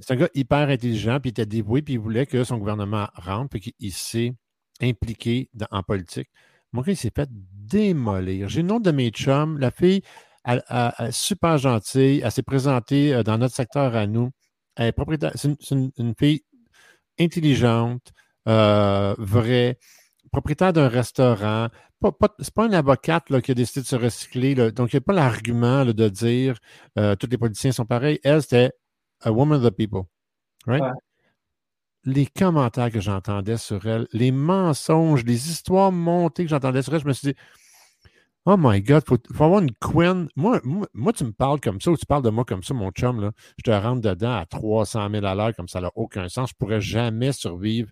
c'est 0.00 0.12
un 0.14 0.16
gars 0.16 0.28
hyper 0.34 0.68
intelligent, 0.68 1.18
puis 1.20 1.30
il 1.30 1.32
était 1.32 1.46
dévoué, 1.46 1.82
puis 1.82 1.94
il 1.94 2.00
voulait 2.00 2.26
que 2.26 2.44
son 2.44 2.58
gouvernement 2.58 3.08
rentre, 3.14 3.50
puis 3.50 3.60
qu'il 3.60 3.92
s'est 3.92 4.32
impliqué 4.80 5.50
dans- 5.54 5.66
en 5.70 5.82
politique. 5.82 6.28
Mon 6.72 6.82
gars, 6.82 6.92
il 6.92 6.96
s'est 6.96 7.12
fait 7.14 7.28
démolir. 7.68 8.48
J'ai 8.48 8.62
le 8.62 8.68
nom 8.68 8.80
de 8.80 8.90
mes 8.90 9.10
chums. 9.10 9.58
La 9.58 9.70
fille, 9.70 10.02
elle, 10.44 10.62
elle- 10.68 11.12
super 11.12 11.58
gentille. 11.58 12.20
Elle 12.24 12.32
s'est 12.32 12.42
présentée 12.42 13.14
euh, 13.14 13.22
dans 13.22 13.38
notre 13.38 13.54
secteur 13.54 13.94
à 13.96 14.06
nous. 14.06 14.30
Est 14.76 14.92
propriétaire. 14.92 15.32
C'est 15.34 15.48
une, 15.70 16.14
fille 16.18 16.42
intelligente, 17.20 18.12
euh, 18.48 19.14
vraie, 19.18 19.78
propriétaire 20.30 20.72
d'un 20.72 20.88
restaurant. 20.88 21.68
Pas, 22.00 22.12
pas- 22.12 22.34
c'est 22.38 22.54
pas 22.54 22.66
une 22.66 22.74
avocate 22.74 23.28
là, 23.30 23.40
qui 23.40 23.50
a 23.50 23.54
décidé 23.54 23.82
de 23.82 23.86
se 23.86 23.96
recycler. 23.96 24.54
Donc, 24.72 24.92
il 24.92 24.96
n'y 24.96 24.98
a 24.98 25.02
pas 25.02 25.12
l'argument 25.12 25.84
de 25.84 26.08
dire 26.08 26.58
euh, 26.98 27.14
tous 27.16 27.28
les 27.30 27.38
politiciens 27.38 27.72
sont 27.72 27.86
pareils. 27.86 28.18
Elle, 28.24 28.42
c'était 28.42 28.72
a 29.22 29.30
woman 29.30 29.58
of 29.58 29.64
the 29.64 29.70
people. 29.76 30.04
Right? 30.66 30.82
Les 32.04 32.26
commentaires 32.26 32.90
que 32.90 33.00
j'entendais 33.00 33.56
sur 33.56 33.86
elle, 33.86 34.08
les 34.12 34.32
mensonges, 34.32 35.24
les 35.24 35.50
histoires 35.50 35.92
montées 35.92 36.44
que 36.44 36.50
j'entendais 36.50 36.82
sur 36.82 36.94
elle, 36.94 37.00
je 37.00 37.06
me 37.06 37.12
suis 37.12 37.28
dit, 37.28 37.34
Oh 38.44 38.56
my 38.58 38.82
God, 38.82 39.04
il 39.06 39.08
faut, 39.08 39.18
faut 39.32 39.44
avoir 39.44 39.60
une 39.60 39.72
queen. 39.80 40.28
Moi, 40.34 40.60
moi, 40.64 40.88
moi, 40.94 41.12
tu 41.12 41.22
me 41.24 41.30
parles 41.30 41.60
comme 41.60 41.80
ça 41.80 41.92
ou 41.92 41.96
tu 41.96 42.06
parles 42.06 42.24
de 42.24 42.30
moi 42.30 42.44
comme 42.44 42.64
ça, 42.64 42.74
mon 42.74 42.90
chum, 42.90 43.20
là, 43.20 43.30
je 43.56 43.62
te 43.62 43.70
rentre 43.70 44.00
dedans 44.00 44.34
à 44.34 44.46
300 44.46 45.10
000 45.10 45.24
à 45.24 45.34
l'heure 45.36 45.54
comme 45.54 45.68
ça 45.68 45.80
n'a 45.80 45.92
aucun 45.94 46.28
sens. 46.28 46.50
Je 46.50 46.54
ne 46.54 46.58
pourrais 46.58 46.80
jamais 46.80 47.30
survivre. 47.30 47.88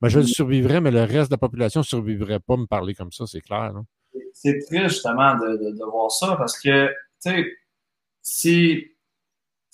Ben, 0.00 0.08
je 0.08 0.18
le 0.18 0.26
survivrais, 0.26 0.80
mais 0.80 0.90
le 0.90 1.04
reste 1.04 1.30
de 1.30 1.34
la 1.34 1.38
population 1.38 1.80
ne 1.80 1.84
survivrait 1.84 2.40
pas 2.40 2.56
me 2.56 2.66
parler 2.66 2.94
comme 2.94 3.12
ça, 3.12 3.26
c'est 3.26 3.40
clair. 3.40 3.72
C'est 4.32 4.58
triste 4.66 4.88
justement 4.88 5.36
de, 5.36 5.56
de, 5.56 5.78
de 5.78 5.84
voir 5.90 6.10
ça 6.10 6.34
parce 6.36 6.58
que, 6.58 6.88
tu 6.88 7.30
sais, 7.30 7.52
si 8.20 8.93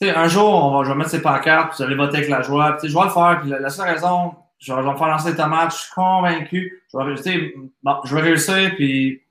sais, 0.00 0.14
un 0.14 0.28
jour, 0.28 0.52
on 0.52 0.78
va, 0.78 0.84
je 0.84 0.90
vais 0.90 0.96
mettre 0.96 1.10
ces 1.10 1.22
pancartes, 1.22 1.70
puis 1.70 1.78
vous 1.78 1.82
allez 1.84 1.96
voter 1.96 2.18
avec 2.18 2.28
la 2.28 2.42
joie. 2.42 2.76
Puis, 2.78 2.88
je 2.88 2.94
vais 2.94 3.04
le 3.04 3.10
faire. 3.10 3.40
Puis 3.40 3.50
la, 3.50 3.70
seule 3.70 3.88
raison, 3.88 4.34
je 4.58 4.72
vais, 4.72 4.82
me 4.82 4.96
faire 4.96 5.08
lancer 5.08 5.30
les 5.30 5.36
tomates, 5.36 5.72
je 5.72 5.78
suis 5.78 5.92
convaincu. 5.94 6.82
Je 6.92 6.98
vais, 6.98 7.54
bon, 7.82 7.96
je 8.04 8.14
vais 8.14 8.22
réussir, 8.22 8.74
puis 8.76 9.22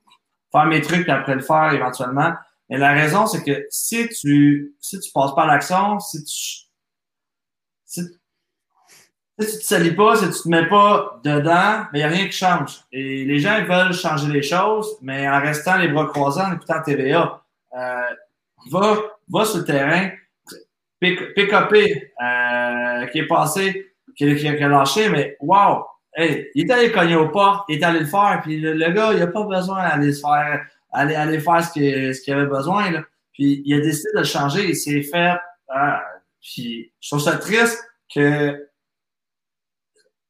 faire 0.52 0.66
mes 0.66 0.80
trucs, 0.80 1.02
puis 1.02 1.10
après 1.10 1.34
le 1.34 1.42
faire 1.42 1.72
éventuellement. 1.72 2.32
Mais 2.68 2.78
la 2.78 2.92
raison, 2.92 3.26
c'est 3.26 3.42
que 3.42 3.66
si 3.68 4.08
tu 4.08 4.74
si 4.80 5.00
tu 5.00 5.10
passes 5.12 5.34
pas 5.34 5.46
l'action, 5.46 5.98
si 5.98 6.24
tu 6.24 6.70
si, 7.84 8.02
si 9.40 9.52
tu 9.52 9.58
te 9.58 9.64
salis 9.64 9.92
pas, 9.92 10.16
si 10.16 10.26
tu 10.30 10.42
te 10.42 10.48
mets 10.48 10.68
pas 10.68 11.20
dedans, 11.24 11.86
il 11.92 11.96
n'y 11.96 12.02
a 12.02 12.08
rien 12.08 12.26
qui 12.26 12.32
change. 12.32 12.84
Et 12.92 13.24
les 13.24 13.38
gens 13.40 13.64
veulent 13.64 13.92
changer 13.92 14.28
les 14.28 14.42
choses, 14.42 14.98
mais 15.02 15.28
en 15.28 15.40
restant 15.40 15.78
les 15.78 15.88
bras 15.88 16.06
croisés, 16.06 16.42
en 16.42 16.54
écoutant 16.54 16.82
TVA. 16.82 17.42
Euh, 17.76 18.02
va, 18.70 18.96
va 19.28 19.44
sur 19.44 19.58
le 19.58 19.64
terrain, 19.64 20.10
PKP 21.00 22.12
euh, 22.22 23.06
qui 23.06 23.18
est 23.18 23.26
passé, 23.26 23.92
qui, 24.16 24.46
a 24.46 24.68
lâché, 24.68 25.08
mais 25.08 25.36
wow! 25.40 25.84
Hey, 26.14 26.50
il 26.54 26.68
est 26.68 26.72
allé 26.72 26.92
cogner 26.92 27.16
aux 27.16 27.28
portes, 27.28 27.64
il 27.68 27.78
est 27.78 27.84
allé 27.84 28.00
le 28.00 28.06
faire, 28.06 28.40
puis 28.42 28.60
le, 28.60 28.90
gars, 28.90 29.12
il 29.12 29.20
n'a 29.20 29.28
pas 29.28 29.44
besoin 29.44 29.88
d'aller 29.88 30.12
faire, 30.12 30.66
aller, 30.92 31.14
aller 31.14 31.38
faire 31.38 31.64
ce 31.64 31.72
qu'il 32.22 32.34
avait 32.34 32.46
besoin. 32.46 32.90
Puis 33.32 33.62
il 33.64 33.74
a 33.74 33.80
décidé 33.80 34.08
de 34.14 34.18
le 34.18 34.24
changer, 34.24 34.68
il 34.68 34.76
s'est 34.76 35.02
fait. 35.02 35.34
Ah, 35.68 36.02
puis 36.40 36.92
je 37.00 37.08
trouve 37.08 37.22
ça 37.22 37.36
triste 37.36 37.78
que 38.12 38.66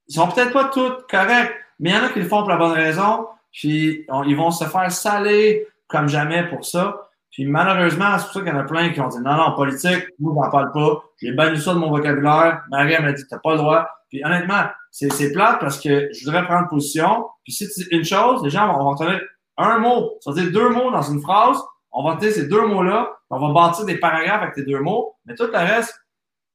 ils 0.09 0.15
sont 0.15 0.29
peut-être 0.29 0.53
pas 0.53 0.65
tous 0.65 0.93
corrects, 1.09 1.55
mais 1.79 1.91
il 1.91 1.97
y 1.97 1.99
en 1.99 2.05
a 2.05 2.09
qui 2.09 2.19
le 2.19 2.29
font 2.29 2.41
pour 2.41 2.51
la 2.51 2.57
bonne 2.57 2.73
raison, 2.73 3.29
puis 3.53 4.07
ils 4.27 4.37
vont 4.37 4.51
se 4.51 4.65
faire 4.65 4.91
saler 4.91 5.67
comme 5.87 6.09
jamais 6.09 6.49
pour 6.49 6.65
ça. 6.65 7.10
Puis 7.31 7.47
malheureusement, 7.47 8.19
c'est 8.19 8.24
pour 8.24 8.32
ça 8.35 8.40
qu'il 8.40 8.48
y 8.48 8.52
en 8.52 8.59
a 8.59 8.65
plein 8.65 8.90
qui 8.90 9.01
ont 9.01 9.09
dit 9.09 9.20
non, 9.20 9.36
non, 9.36 9.55
politique, 9.55 10.05
moi, 10.19 10.44
j'en 10.44 10.51
parle 10.51 10.73
pas. 10.73 11.02
J'ai 11.20 11.32
banni 11.32 11.61
ça 11.61 11.74
de 11.74 11.78
mon 11.78 11.90
vocabulaire. 11.90 12.62
Marie 12.70 13.01
m'a 13.01 13.12
dit 13.12 13.23
t'as 13.28 13.39
pas 13.39 13.52
le 13.52 13.59
droit. 13.59 13.89
Puis 14.09 14.24
honnêtement, 14.24 14.65
c'est, 14.90 15.12
c'est 15.12 15.32
plate 15.32 15.61
parce 15.61 15.81
que 15.81 16.09
je 16.12 16.24
voudrais 16.24 16.44
prendre 16.44 16.69
position. 16.69 17.27
Puis 17.44 17.52
si 17.52 17.69
tu 17.69 17.81
dis 17.81 17.89
une 17.93 18.05
chose, 18.05 18.43
les 18.43 18.51
gens 18.51 18.66
vont, 18.73 18.78
vont 18.78 18.90
retenir 18.90 19.20
un 19.57 19.78
mot. 19.78 20.19
Ça 20.20 20.32
veut 20.32 20.43
dire 20.43 20.52
deux 20.52 20.70
mots 20.70 20.90
dans 20.90 21.02
une 21.02 21.20
phrase. 21.20 21.59
On 21.93 22.02
va 22.02 22.16
dire 22.16 22.32
ces 22.32 22.48
deux 22.48 22.66
mots-là. 22.66 23.11
On 23.31 23.39
va 23.39 23.52
bâtir 23.52 23.85
des 23.85 23.98
paragraphes 23.98 24.43
avec 24.43 24.55
tes 24.55 24.65
deux 24.65 24.81
mots. 24.81 25.16
Mais 25.24 25.35
tout 25.36 25.47
le 25.47 25.59
reste, 25.59 25.94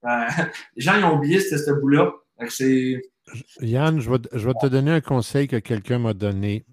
ben, 0.03 0.27
les 0.76 0.84
gens 0.84 0.95
ils 0.97 1.06
ont 1.06 1.15
oublié 1.15 1.39
ce, 1.39 1.57
ce 1.57 1.72
bout-là. 1.72 2.11
Yann, 3.61 3.99
je 3.99 4.10
vais, 4.10 4.18
je 4.34 4.45
vais 4.45 4.53
te 4.61 4.68
donner 4.68 4.91
un 4.91 5.02
conseil 5.02 5.47
que 5.47 5.57
quelqu'un 5.57 5.99
m'a 5.99 6.14
donné. 6.14 6.65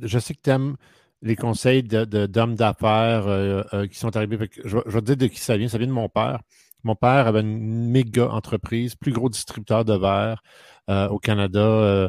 Je 0.00 0.18
sais 0.18 0.34
que 0.34 0.40
tu 0.42 0.50
aimes 0.50 0.76
les 1.22 1.36
conseils 1.36 1.82
d'hommes 1.82 2.06
de, 2.06 2.56
d'affaires 2.56 3.26
euh, 3.26 3.62
euh, 3.74 3.86
qui 3.86 3.98
sont 3.98 4.16
arrivés. 4.16 4.38
je, 4.64 4.76
vais, 4.78 5.00
te 5.00 5.00
dire 5.00 5.16
de 5.16 5.26
qui 5.26 5.40
ça 5.40 5.56
vient. 5.56 5.68
Ça 5.68 5.78
vient 5.78 5.86
de 5.86 5.92
mon 5.92 6.08
père. 6.08 6.40
Mon 6.82 6.94
père 6.94 7.26
avait 7.26 7.40
une 7.40 7.90
méga 7.90 8.28
entreprise, 8.28 8.94
plus 8.94 9.12
gros 9.12 9.28
distributeur 9.28 9.84
de 9.84 9.94
verre 9.94 10.42
euh, 10.88 11.08
au 11.08 11.18
Canada. 11.18 12.08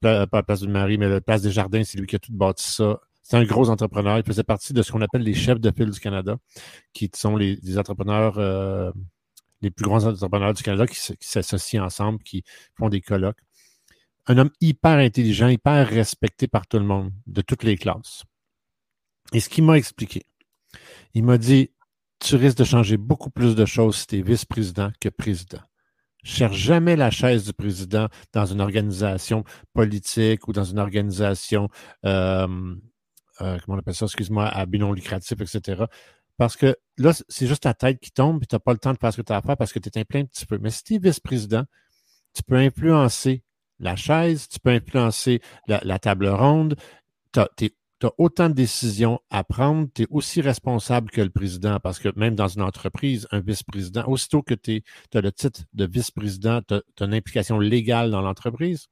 pas 0.00 0.26
la 0.32 0.42
place 0.42 0.60
de 0.60 0.66
Marie, 0.66 0.98
mais 0.98 1.08
la 1.08 1.20
place 1.20 1.42
des 1.42 1.52
Jardins, 1.52 1.84
c'est 1.84 1.98
lui 1.98 2.06
qui 2.06 2.16
a 2.16 2.18
tout 2.18 2.32
bâti 2.32 2.68
ça. 2.68 3.00
C'est 3.22 3.36
un 3.36 3.44
gros 3.44 3.70
entrepreneur. 3.70 4.18
Il 4.18 4.24
faisait 4.24 4.42
partie 4.42 4.72
de 4.72 4.82
ce 4.82 4.90
qu'on 4.92 5.00
appelle 5.00 5.22
les 5.22 5.34
chefs 5.34 5.60
de 5.60 5.70
file 5.70 5.90
du 5.90 6.00
Canada, 6.00 6.36
qui 6.92 7.10
sont 7.14 7.36
les, 7.36 7.78
entrepreneurs, 7.78 8.92
les 9.62 9.70
plus 9.70 9.84
grands 9.84 10.04
entrepreneurs 10.04 10.54
du 10.54 10.62
Canada 10.62 10.86
qui 10.86 10.98
s'associent 11.20 11.84
ensemble, 11.84 12.18
qui 12.24 12.42
font 12.76 12.88
des 12.88 13.00
colloques 13.00 13.40
un 14.26 14.38
homme 14.38 14.50
hyper 14.60 14.98
intelligent, 14.98 15.48
hyper 15.48 15.88
respecté 15.88 16.46
par 16.46 16.66
tout 16.66 16.78
le 16.78 16.84
monde, 16.84 17.12
de 17.26 17.42
toutes 17.42 17.62
les 17.62 17.76
classes. 17.76 18.24
Et 19.32 19.40
ce 19.40 19.48
qu'il 19.48 19.64
m'a 19.64 19.76
expliqué, 19.76 20.22
il 21.14 21.24
m'a 21.24 21.38
dit, 21.38 21.70
tu 22.20 22.36
risques 22.36 22.58
de 22.58 22.64
changer 22.64 22.96
beaucoup 22.96 23.30
plus 23.30 23.54
de 23.54 23.64
choses 23.64 23.96
si 23.96 24.06
tu 24.06 24.18
es 24.18 24.22
vice-président 24.22 24.90
que 25.00 25.08
président. 25.08 25.60
Cherche 26.22 26.56
jamais 26.56 26.96
la 26.96 27.10
chaise 27.10 27.44
du 27.44 27.52
président 27.52 28.08
dans 28.32 28.46
une 28.46 28.62
organisation 28.62 29.44
politique 29.74 30.48
ou 30.48 30.52
dans 30.54 30.64
une 30.64 30.78
organisation, 30.78 31.68
euh, 32.06 32.46
euh, 33.42 33.58
comment 33.64 33.76
on 33.76 33.78
appelle 33.78 33.94
ça, 33.94 34.06
excuse-moi, 34.06 34.46
à 34.46 34.64
but 34.64 34.78
lucratif, 34.78 35.38
etc. 35.38 35.84
Parce 36.38 36.56
que 36.56 36.76
là, 36.96 37.12
c'est 37.28 37.46
juste 37.46 37.64
ta 37.64 37.74
tête 37.74 38.00
qui 38.00 38.10
tombe 38.10 38.42
et 38.42 38.46
tu 38.46 38.54
n'as 38.54 38.58
pas 38.60 38.72
le 38.72 38.78
temps 38.78 38.92
de 38.92 38.98
faire 38.98 39.12
ce 39.12 39.18
que 39.18 39.26
tu 39.26 39.32
as 39.32 39.36
à 39.36 39.42
faire 39.42 39.56
parce 39.56 39.72
que 39.72 39.78
tu 39.78 39.90
es 39.94 40.04
plein 40.04 40.20
un 40.20 40.24
petit 40.24 40.46
peu. 40.46 40.58
Mais 40.58 40.70
si 40.70 40.82
tu 40.82 40.94
es 40.94 40.98
vice-président, 40.98 41.64
tu 42.32 42.42
peux 42.42 42.56
influencer 42.56 43.44
la 43.84 43.96
chaise, 43.96 44.48
tu 44.48 44.58
peux 44.58 44.70
influencer 44.70 45.40
la, 45.68 45.98
table 45.98 46.26
ronde. 46.26 46.74
Tu 47.32 47.40
as, 47.40 48.12
autant 48.18 48.48
de 48.48 48.54
décisions 48.54 49.20
à 49.30 49.44
prendre, 49.44 49.88
tu 49.94 50.02
es 50.02 50.06
aussi 50.10 50.40
responsable 50.40 51.10
que 51.10 51.20
le 51.20 51.30
président, 51.30 51.78
parce 51.80 51.98
que 51.98 52.08
même 52.18 52.34
dans 52.34 52.48
une 52.48 52.62
entreprise, 52.62 53.28
un 53.30 53.40
vice-président, 53.40 54.04
aussitôt 54.06 54.42
que 54.42 54.54
tu 54.54 54.82
as 55.14 55.20
le 55.20 55.30
titre 55.30 55.60
de 55.74 55.86
vice-président, 55.86 56.60
tu 56.66 56.74
as, 56.74 57.04
une 57.04 57.14
implication 57.14 57.58
légale 57.58 58.10
dans 58.10 58.22
l'entreprise. 58.22 58.88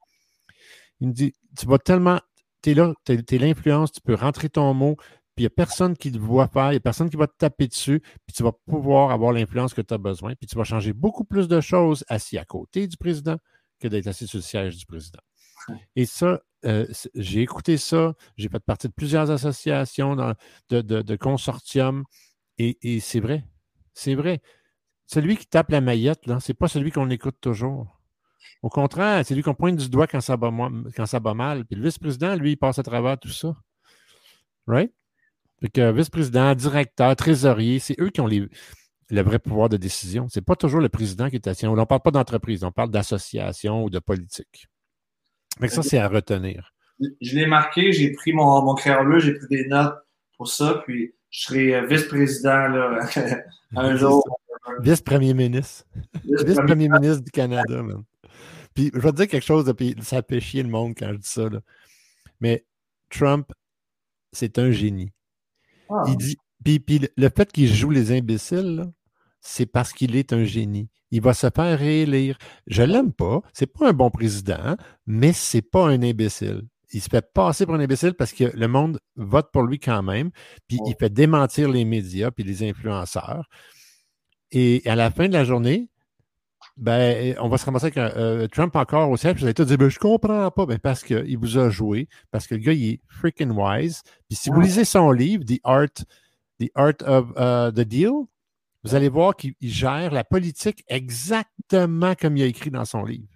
Il 1.01 1.09
me 1.09 1.12
dit, 1.12 1.32
tu 1.59 1.66
vas 1.66 1.78
tellement, 1.78 2.20
tu 2.62 2.70
es 2.70 2.74
là, 2.74 2.93
tu 3.05 3.12
es, 3.12 3.39
l'influence, 3.39 3.93
tu 3.93 4.01
peux 4.02 4.14
rentrer 4.14 4.51
ton 4.51 4.73
mot, 4.73 4.97
puis 5.35 5.44
il 5.44 5.44
n'y 5.44 5.47
a 5.47 5.51
personne 5.51 5.97
qui 5.97 6.10
le 6.10 6.20
voit 6.20 6.48
faire, 6.48 6.69
il 6.69 6.73
n'y 6.73 6.77
a 6.77 6.81
personne 6.81 7.09
qui 7.09 7.16
va 7.16 7.27
te 7.27 7.36
taper 7.36 7.66
dessus, 7.66 8.01
puis 8.27 8.35
tu 8.36 8.43
vas 8.43 8.52
pouvoir 8.66 9.10
avoir 9.10 9.32
l'influence 9.32 9.73
que 9.73 9.81
tu 9.81 9.94
as 9.94 9.98
besoin, 9.98 10.35
puis 10.35 10.47
tu 10.47 10.56
vas 10.56 10.64
changer 10.64 10.93
beaucoup 10.93 11.24
plus 11.24 11.48
de 11.48 11.60
choses 11.60 12.05
assis 12.09 12.36
à 12.36 12.44
côté 12.44 12.86
du 12.86 12.97
président 12.98 13.39
que 13.83 13.89
d'être 13.89 14.07
assis 14.07 14.27
sur 14.27 14.39
le 14.39 14.43
siège 14.43 14.77
du 14.77 14.87
président. 14.87 15.21
Et 15.97 16.07
ça, 16.07 16.41
euh, 16.65 16.87
j'ai 17.15 17.43
écouté 17.43 17.77
ça, 17.77 18.15
j'ai 18.37 18.49
fait 18.49 18.61
partie 18.61 18.89
de 18.89 18.93
plusieurs 18.93 19.31
associations 19.31 20.17
de, 20.71 21.17
consortiums, 21.17 22.05
et, 22.59 23.01
c'est 23.01 23.21
vrai, 23.21 23.45
c'est 23.95 24.15
vrai. 24.15 24.41
Celui 25.07 25.37
qui 25.37 25.47
tape 25.47 25.71
la 25.71 25.81
maillette, 25.81 26.21
ce 26.27 26.33
n'est 26.33 26.55
pas 26.55 26.69
celui 26.69 26.91
qu'on 26.91 27.11
écoute 27.11 27.37
toujours. 27.41 27.99
Au 28.63 28.69
contraire, 28.69 29.25
c'est 29.27 29.35
lui 29.35 29.43
qu'on 29.43 29.55
pointe 29.55 29.77
du 29.77 29.89
doigt 29.89 30.07
quand 30.07 30.21
ça, 30.21 30.37
bat, 30.37 30.53
quand 30.97 31.07
ça 31.07 31.21
bat 31.21 31.35
mal. 31.35 31.65
Puis 31.65 31.77
le 31.77 31.83
vice-président, 31.83 32.37
lui, 32.37 32.53
il 32.53 32.57
passe 32.57 32.79
à 32.79 32.83
travers 32.83 33.19
tout 33.19 33.29
ça. 33.29 33.57
Right? 34.67 34.93
Fait 35.61 35.69
que 35.69 35.93
vice-président, 35.93 36.55
directeur, 36.55 37.15
trésorier, 37.17 37.79
c'est 37.81 38.01
eux 38.01 38.11
qui 38.11 38.21
ont 38.21 38.27
les, 38.27 38.49
le 39.13 39.21
vrai 39.21 39.39
pouvoir 39.39 39.69
de 39.69 39.77
décision. 39.77 40.29
Ce 40.29 40.39
n'est 40.39 40.45
pas 40.45 40.57
toujours 40.57 40.81
le 40.81 40.89
président 40.89 41.29
qui 41.29 41.37
est 41.37 41.47
assis. 41.47 41.67
On 41.67 41.77
ne 41.77 41.85
parle 41.85 42.01
pas 42.01 42.11
d'entreprise, 42.11 42.65
on 42.65 42.73
parle 42.73 42.91
d'association 42.91 43.85
ou 43.85 43.91
de 43.91 43.99
politique. 43.99 44.69
Mais 45.61 45.69
ça, 45.69 45.83
c'est 45.83 45.99
à 45.99 46.09
retenir. 46.09 46.73
Je 47.21 47.37
l'ai 47.37 47.47
marqué, 47.47 47.93
j'ai 47.93 48.13
pris 48.13 48.33
mon, 48.33 48.63
mon 48.65 48.75
crayon 48.75 49.05
bleu, 49.05 49.19
j'ai 49.19 49.35
pris 49.35 49.49
des 49.49 49.67
notes 49.69 49.97
pour 50.39 50.49
ça, 50.49 50.83
puis 50.87 51.15
je 51.29 51.43
serai 51.43 51.75
euh, 51.75 51.87
vice-président 51.87 52.97
un 53.77 53.97
jour. 53.97 54.25
Vice-premier 54.81 55.35
ministre. 55.35 55.85
Vice-premier 56.25 56.89
ministre 56.89 57.23
du 57.23 57.31
Canada, 57.31 57.83
man. 57.83 58.05
Puis 58.75 58.91
je 58.95 58.99
vais 58.99 59.11
te 59.11 59.17
dire 59.17 59.29
quelque 59.29 59.45
chose, 59.45 59.71
puis 59.77 59.95
ça 60.01 60.23
fait 60.23 60.41
chier 60.41 60.63
le 60.63 60.71
monde 60.71 60.95
quand 60.97 61.13
je 61.13 61.19
dis 61.19 61.29
ça. 61.29 61.51
Mais 62.41 62.65
Trump, 63.11 63.53
c'est 64.33 64.59
un 64.59 64.71
génie. 64.71 65.13
Ah. 65.91 66.05
Il 66.07 66.17
dit, 66.17 66.39
puis, 66.65 67.01
le 67.17 67.29
fait 67.29 67.51
qu'il 67.53 67.73
joue 67.73 67.91
les 67.91 68.13
imbéciles, 68.13 68.91
c'est 69.43 69.66
parce 69.66 69.93
qu'il 69.93 70.16
est 70.16 70.32
un 70.32 70.44
génie. 70.44 70.89
Il 71.10 71.20
va 71.20 71.35
se 71.35 71.48
faire 71.55 71.78
réélire. 71.78 72.39
Je 72.66 72.82
l'aime 72.82 73.12
pas. 73.12 73.43
C'est 73.52 73.66
pas 73.66 73.90
un 73.90 73.93
bon 73.93 74.09
président, 74.09 74.77
mais 75.05 75.32
c'est 75.32 75.62
pas 75.62 75.86
un 75.89 76.02
imbécile. 76.02 76.62
Il 76.93 77.02
se 77.02 77.09
fait 77.09 77.27
passer 77.32 77.66
pour 77.66 77.74
un 77.74 77.81
imbécile 77.81 78.14
parce 78.14 78.32
que 78.32 78.44
le 78.44 78.69
monde 78.69 79.01
vote 79.16 79.51
pour 79.52 79.64
lui 79.64 79.78
quand 79.78 80.02
même. 80.02 80.31
Puis 80.69 80.78
il 80.86 80.94
fait 80.98 81.10
démentir 81.10 81.69
les 81.69 81.85
médias 81.85 82.31
puis 82.31 82.44
les 82.44 82.69
influenceurs. 82.69 83.48
Et 84.52 84.82
à 84.86 84.94
la 84.94 85.10
fin 85.10 85.28
de 85.28 85.32
la 85.32 85.44
journée, 85.44 85.90
ben, 86.77 87.35
on 87.40 87.48
va 87.48 87.59
se 87.59 87.64
ramasser 87.64 87.86
avec 87.86 87.97
euh, 87.97 88.47
Trump 88.48 88.77
encore 88.77 89.10
au 89.10 89.16
siège. 89.16 89.39
Vous 89.39 89.44
allez 89.44 89.55
tout 89.55 89.64
dire, 89.64 89.78
ben, 89.78 89.89
je 89.89 89.98
comprends 89.98 90.51
pas. 90.51 90.66
Ben, 90.66 90.78
parce 90.78 91.02
qu'il 91.02 91.36
vous 91.39 91.59
a 91.59 91.69
joué, 91.69 92.09
parce 92.31 92.47
que 92.47 92.55
le 92.55 92.60
gars, 92.60 92.73
il 92.73 92.90
est 92.90 93.01
freaking 93.09 93.51
wise. 93.51 94.02
Puis 94.28 94.36
si 94.36 94.51
vous 94.51 94.60
lisez 94.60 94.85
son 94.85 95.10
livre, 95.10 95.44
The 95.44 95.59
Art 95.64 96.05
The 96.60 96.70
Art 96.74 97.02
of 97.06 97.31
uh, 97.36 97.73
the 97.73 97.85
Deal, 97.85 98.28
vous 98.85 98.95
allez 98.95 99.09
voir 99.09 99.37
qu'il 99.37 99.55
gère 99.61 100.13
la 100.13 100.25
politique 100.25 100.85
exactement 100.89 102.15
comme 102.15 102.37
il 102.37 102.43
a 102.43 102.47
écrit 102.47 102.71
dans 102.71 102.85
son 102.85 103.05
livre. 103.05 103.29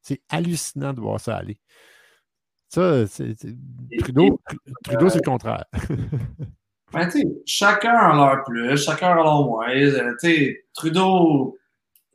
C'est 0.00 0.22
hallucinant 0.28 0.92
de 0.92 1.00
voir 1.00 1.20
ça 1.20 1.36
aller. 1.36 1.58
Ça, 2.68 3.04
Trudeau, 3.98 4.40
Trudeau 4.84 5.08
c'est 5.08 5.24
le 5.24 5.30
contraire. 5.30 5.64
ben, 6.92 7.10
chacun 7.44 7.94
a 7.94 8.14
leur 8.14 8.44
plus, 8.44 8.76
chacun 8.76 9.12
a 9.12 9.14
leur 9.16 9.44
moins. 9.44 9.68
Euh, 9.68 10.14
Trudeau, 10.74 11.56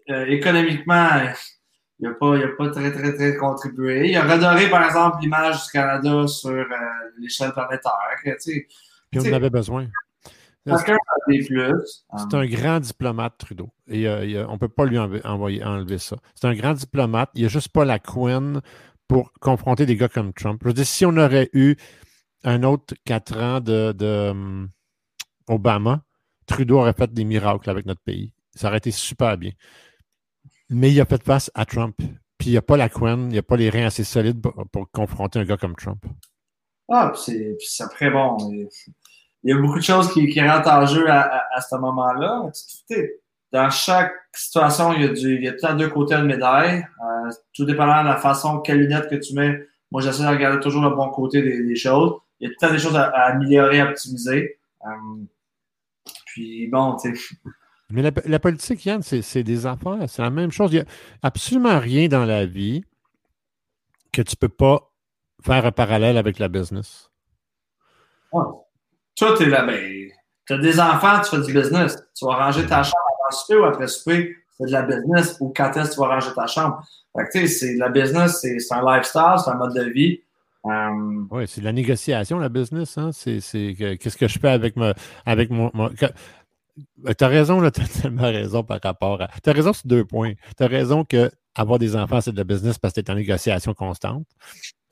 euh, 0.09 0.25
économiquement, 0.25 1.09
il 1.99 2.07
n'a 2.07 2.13
pas, 2.15 2.35
pas 2.57 2.69
très, 2.69 2.91
très, 2.91 3.13
très 3.13 3.35
contribué. 3.37 4.09
Il 4.09 4.17
a 4.17 4.23
redoré, 4.23 4.69
par 4.69 4.83
exemple, 4.83 5.17
l'image 5.21 5.65
du 5.65 5.71
Canada 5.71 6.27
sur 6.27 6.49
euh, 6.49 6.65
l'échelle 7.19 7.53
planétaire. 7.53 7.93
Puis 8.23 9.19
on 9.19 9.29
en 9.29 9.33
avait 9.33 9.49
besoin. 9.49 9.87
C'est 12.17 12.35
un 12.35 12.45
grand 12.45 12.79
diplomate, 12.79 13.37
Trudeau. 13.37 13.69
Et 13.87 14.07
euh, 14.07 14.45
on 14.47 14.53
ne 14.53 14.57
peut 14.57 14.69
pas 14.69 14.85
lui 14.85 14.99
envoyer, 14.99 15.63
enlever 15.63 15.97
ça. 15.97 16.17
C'est 16.35 16.47
un 16.47 16.53
grand 16.53 16.73
diplomate. 16.73 17.31
Il 17.33 17.41
n'y 17.41 17.45
a 17.45 17.49
juste 17.49 17.69
pas 17.69 17.85
la 17.85 17.99
couenne 17.99 18.61
pour 19.07 19.33
confronter 19.33 19.85
des 19.85 19.95
gars 19.95 20.07
comme 20.07 20.33
Trump. 20.33 20.59
Je 20.61 20.67
veux 20.67 20.73
dire, 20.73 20.85
si 20.85 21.05
on 21.05 21.17
aurait 21.17 21.49
eu 21.53 21.75
un 22.43 22.63
autre 22.63 22.93
quatre 23.05 23.37
ans 23.37 23.59
de, 23.59 24.29
hum, 24.29 24.69
Obama, 25.47 26.03
Trudeau 26.45 26.79
aurait 26.79 26.93
fait 26.93 27.11
des 27.11 27.23
miracles 27.23 27.69
avec 27.69 27.85
notre 27.85 28.01
pays. 28.01 28.33
Ça 28.53 28.67
aurait 28.67 28.77
été 28.77 28.91
super 28.91 29.37
bien. 29.37 29.51
Mais 30.69 30.91
il 30.91 31.01
a 31.01 31.05
fait 31.05 31.23
face 31.23 31.51
à 31.55 31.65
Trump. 31.65 31.95
Puis 32.37 32.49
il 32.49 32.51
n'y 32.51 32.57
a 32.57 32.61
pas 32.61 32.77
la 32.77 32.89
couenne, 32.89 33.25
il 33.25 33.33
n'y 33.33 33.37
a 33.37 33.43
pas 33.43 33.57
les 33.57 33.69
reins 33.69 33.85
assez 33.85 34.03
solides 34.03 34.41
pour, 34.41 34.91
confronter 34.91 35.39
un 35.39 35.45
gars 35.45 35.57
comme 35.57 35.75
Trump. 35.75 36.03
Ah, 36.89 37.13
c'est 37.15 37.57
très 37.91 38.09
bon. 38.09 38.37
Il 39.43 39.49
y 39.49 39.57
a 39.57 39.59
beaucoup 39.59 39.79
de 39.79 39.83
choses 39.83 40.13
qui, 40.13 40.27
qui 40.29 40.41
rentrent 40.41 40.71
en 40.71 40.85
jeu 40.85 41.09
à, 41.09 41.61
ce 41.61 41.75
moment-là. 41.75 42.51
Dans 43.51 43.69
chaque 43.69 44.13
situation, 44.33 44.93
il 44.93 45.01
y 45.01 45.05
a, 45.05 45.07
du, 45.09 45.35
il 45.35 45.43
y 45.43 45.47
a 45.47 45.53
tout 45.53 45.65
à 45.65 45.73
deux 45.73 45.89
côtés 45.89 46.15
de 46.15 46.21
médaille. 46.21 46.85
Euh, 47.03 47.31
tout 47.53 47.65
dépendant 47.65 48.03
de 48.03 48.07
la 48.07 48.17
façon, 48.17 48.59
quelle 48.59 48.79
lunette 48.79 49.09
que 49.09 49.15
tu 49.15 49.33
mets. 49.33 49.67
Moi, 49.91 50.01
j'essaie 50.01 50.23
de 50.23 50.27
regarder 50.27 50.59
toujours 50.59 50.83
le 50.83 50.91
bon 50.91 51.09
côté 51.09 51.41
des, 51.41 51.75
choses. 51.75 52.19
Il 52.39 52.49
y 52.49 52.51
a 52.51 52.55
tout 52.57 52.65
à 52.65 52.71
des 52.71 52.79
choses 52.79 52.95
à, 52.95 53.09
améliorer, 53.09 53.81
à 53.81 53.89
optimiser. 53.89 54.59
Euh, 54.85 54.89
puis 56.27 56.67
bon, 56.67 56.95
tu 56.95 57.15
sais. 57.15 57.35
Mais 57.89 58.01
la, 58.03 58.39
politique, 58.39 58.85
Yann, 58.85 59.01
c'est 59.01 59.43
des 59.43 59.65
affaires. 59.65 59.97
C'est 60.07 60.21
la 60.21 60.29
même 60.29 60.51
chose. 60.51 60.71
Il 60.71 60.75
n'y 60.75 60.81
a 60.81 60.85
absolument 61.23 61.77
rien 61.77 62.07
dans 62.07 62.23
la 62.23 62.45
vie 62.45 62.85
que 64.13 64.21
tu 64.21 64.35
ne 64.35 64.47
peux 64.47 64.53
pas 64.53 64.91
faire 65.43 65.65
un 65.65 65.71
parallèle 65.71 66.17
avec 66.17 66.39
la 66.39 66.47
business. 66.47 67.11
Tu 69.37 69.43
es 69.43 69.45
là, 69.45 69.63
ben, 69.63 70.09
tu 70.47 70.53
as 70.53 70.57
des 70.57 70.79
enfants, 70.79 71.21
tu 71.21 71.29
fais 71.29 71.45
du 71.45 71.53
business. 71.53 71.95
Tu 72.17 72.25
vas 72.25 72.35
ranger 72.35 72.65
ta 72.65 72.81
chambre 72.81 72.95
avant 73.19 73.37
souper 73.37 73.55
ou 73.55 73.65
après 73.65 73.87
souper, 73.87 74.35
c'est 74.57 74.65
de 74.65 74.71
la 74.71 74.81
business. 74.81 75.37
Ou 75.39 75.53
quand 75.55 75.71
est-ce 75.77 75.89
que 75.89 75.93
tu 75.93 75.99
vas 75.99 76.07
ranger 76.07 76.33
ta 76.35 76.47
chambre? 76.47 76.83
Fait 77.15 77.41
que, 77.41 77.47
c'est 77.47 77.75
la 77.75 77.89
business, 77.89 78.39
c'est 78.41 78.57
un 78.71 78.81
lifestyle, 78.83 79.35
c'est 79.43 79.51
un 79.51 79.55
mode 79.55 79.75
de 79.75 79.83
vie. 79.83 80.21
Euh, 80.65 81.23
oui, 81.29 81.43
c'est 81.47 81.61
la 81.61 81.71
négociation, 81.71 82.39
la 82.39 82.49
business. 82.49 82.97
Hein? 82.97 83.11
C'est 83.13 83.39
qu'est-ce 83.99 84.17
que 84.17 84.27
je 84.27 84.39
fais 84.39 84.49
avec, 84.49 84.75
ma, 84.75 84.93
avec 85.25 85.49
mon. 85.49 85.71
Ben, 86.97 87.13
tu 87.13 87.23
as 87.23 87.27
raison, 87.27 87.59
tu 87.71 87.81
as 87.81 88.01
tellement 88.01 88.23
raison 88.23 88.63
par 88.63 88.79
rapport 88.81 89.21
à. 89.21 89.29
Tu 89.43 89.49
as 89.49 89.53
raison 89.53 89.73
sur 89.73 89.85
deux 89.85 90.05
points. 90.05 90.33
Tu 90.57 90.63
as 90.63 90.67
raison 90.67 91.03
que 91.03 91.29
avoir 91.55 91.79
des 91.79 91.95
enfants, 91.95 92.21
c'est 92.21 92.31
de 92.31 92.37
la 92.37 92.43
business 92.43 92.77
parce 92.79 92.93
que 92.93 93.01
tu 93.01 93.07
es 93.07 93.11
en 93.11 93.15
négociation 93.15 93.73
constante. 93.73 94.25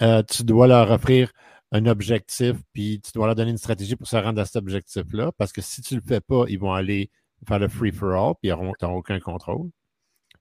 Euh, 0.01 0.21
tu 0.23 0.43
dois 0.43 0.67
leur 0.67 0.91
offrir 0.91 1.31
un 1.71 1.85
objectif, 1.85 2.55
puis 2.73 2.99
tu 3.01 3.11
dois 3.13 3.27
leur 3.27 3.35
donner 3.35 3.51
une 3.51 3.57
stratégie 3.57 3.95
pour 3.95 4.07
se 4.07 4.15
rendre 4.15 4.41
à 4.41 4.45
cet 4.45 4.55
objectif-là, 4.55 5.31
parce 5.37 5.51
que 5.51 5.61
si 5.61 5.81
tu 5.81 5.95
ne 5.95 5.99
le 5.99 6.05
fais 6.05 6.21
pas, 6.21 6.45
ils 6.47 6.59
vont 6.59 6.73
aller 6.73 7.11
faire 7.47 7.59
le 7.59 7.67
free-for-all, 7.67 8.33
puis 8.41 8.49
ils 8.49 8.55
n'auront 8.55 8.73
aucun 8.95 9.19
contrôle. 9.19 9.69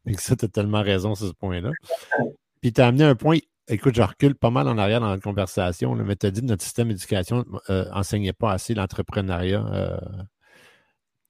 Et 0.06 0.14
ça, 0.14 0.36
tu 0.36 0.46
as 0.46 0.48
tellement 0.48 0.82
raison 0.82 1.14
sur 1.14 1.28
ce 1.28 1.32
point-là. 1.32 1.70
Puis 2.60 2.72
tu 2.72 2.80
as 2.80 2.86
amené 2.86 3.04
un 3.04 3.14
point 3.14 3.38
Écoute, 3.70 3.94
je 3.94 4.02
recule 4.02 4.34
pas 4.34 4.48
mal 4.48 4.66
en 4.66 4.78
arrière 4.78 5.00
dans 5.00 5.10
la 5.10 5.18
conversation, 5.18 5.94
mais 5.94 6.16
tu 6.16 6.24
as 6.24 6.30
dit 6.30 6.40
que 6.40 6.46
notre 6.46 6.62
système 6.62 6.88
d'éducation 6.88 7.44
n'enseignait 7.68 8.30
euh, 8.30 8.38
pas 8.38 8.52
assez 8.52 8.72
l'entrepreneuriat. 8.72 9.62
Euh. 9.62 9.98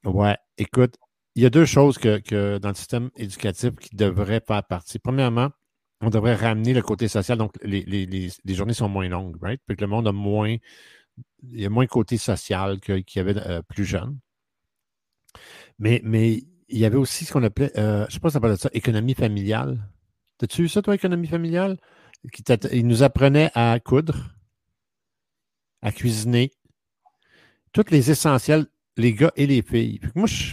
ouais, 0.05 0.37
écoute, 0.57 0.95
il 1.35 1.43
y 1.43 1.47
a 1.47 1.51
deux 1.51 1.65
choses 1.65 1.99
que, 1.99 2.59
dans 2.59 2.69
le 2.69 2.75
système 2.77 3.11
éducatif 3.16 3.75
qui 3.75 3.97
devraient 3.97 4.43
faire 4.47 4.62
partie. 4.62 5.01
Premièrement, 5.01 5.51
on 6.01 6.11
devrait 6.11 6.35
ramener 6.35 6.75
le 6.75 6.83
côté 6.83 7.09
social. 7.09 7.39
Donc, 7.39 7.53
les, 7.62 8.31
journées 8.47 8.75
sont 8.75 8.89
moins 8.89 9.09
longues, 9.09 9.37
right? 9.43 9.61
Puis 9.66 9.77
le 9.81 9.87
monde 9.87 10.09
a 10.09 10.12
moins. 10.12 10.57
Il 11.53 11.61
y 11.61 11.66
a 11.66 11.70
moins 11.70 11.85
de 11.85 11.91
côté 11.91 12.16
social 12.16 12.81
qu'il 12.81 13.05
y 13.16 13.19
avait 13.19 13.37
euh, 13.37 13.62
plus 13.62 13.85
jeune. 13.85 14.19
Mais, 15.79 16.01
mais 16.05 16.45
il 16.69 16.79
y 16.79 16.85
avait 16.85 16.97
aussi 16.97 17.25
ce 17.25 17.33
qu'on 17.33 17.43
appelait, 17.43 17.73
je 17.75 18.05
ne 18.05 18.11
sais 18.11 18.20
pas 18.20 18.29
si 18.29 18.35
ça 18.35 18.41
s'appelle 18.41 18.59
ça, 18.59 18.70
économie 18.73 19.15
familiale. 19.15 19.89
T'as-tu 20.39 20.62
eu 20.62 20.69
ça, 20.69 20.83
toi, 20.83 20.95
économie 20.95 21.27
familiale? 21.27 21.79
il 22.73 22.87
nous 22.87 23.03
apprenait 23.03 23.51
à 23.55 23.79
coudre, 23.81 24.35
à 25.83 25.93
cuisiner, 25.93 26.53
tous 27.73 27.91
les 27.91 28.11
essentiels, 28.11 28.66
les 28.97 29.15
gars 29.15 29.33
et 29.37 29.47
les 29.47 29.62
filles. 29.62 30.01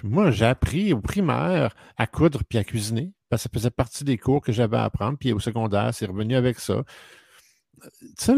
moi, 0.04 0.32
j'ai 0.32 0.46
appris 0.46 0.94
au 0.94 1.02
primaire 1.02 1.76
à 1.98 2.08
coudre 2.08 2.44
puis 2.44 2.58
à 2.58 2.64
cuisiner, 2.64 3.14
parce 3.36 3.44
que 3.44 3.50
ça 3.50 3.60
faisait 3.60 3.72
partie 3.72 4.04
des 4.04 4.18
cours 4.18 4.42
que 4.42 4.52
j'avais 4.52 4.78
à 4.78 4.84
apprendre. 4.86 5.18
Puis 5.20 5.34
au 5.34 5.40
secondaire, 5.40 5.94
c'est 5.94 6.06
revenu 6.06 6.36
avec 6.36 6.60
ça. 6.60 6.84
Ça, 8.18 8.34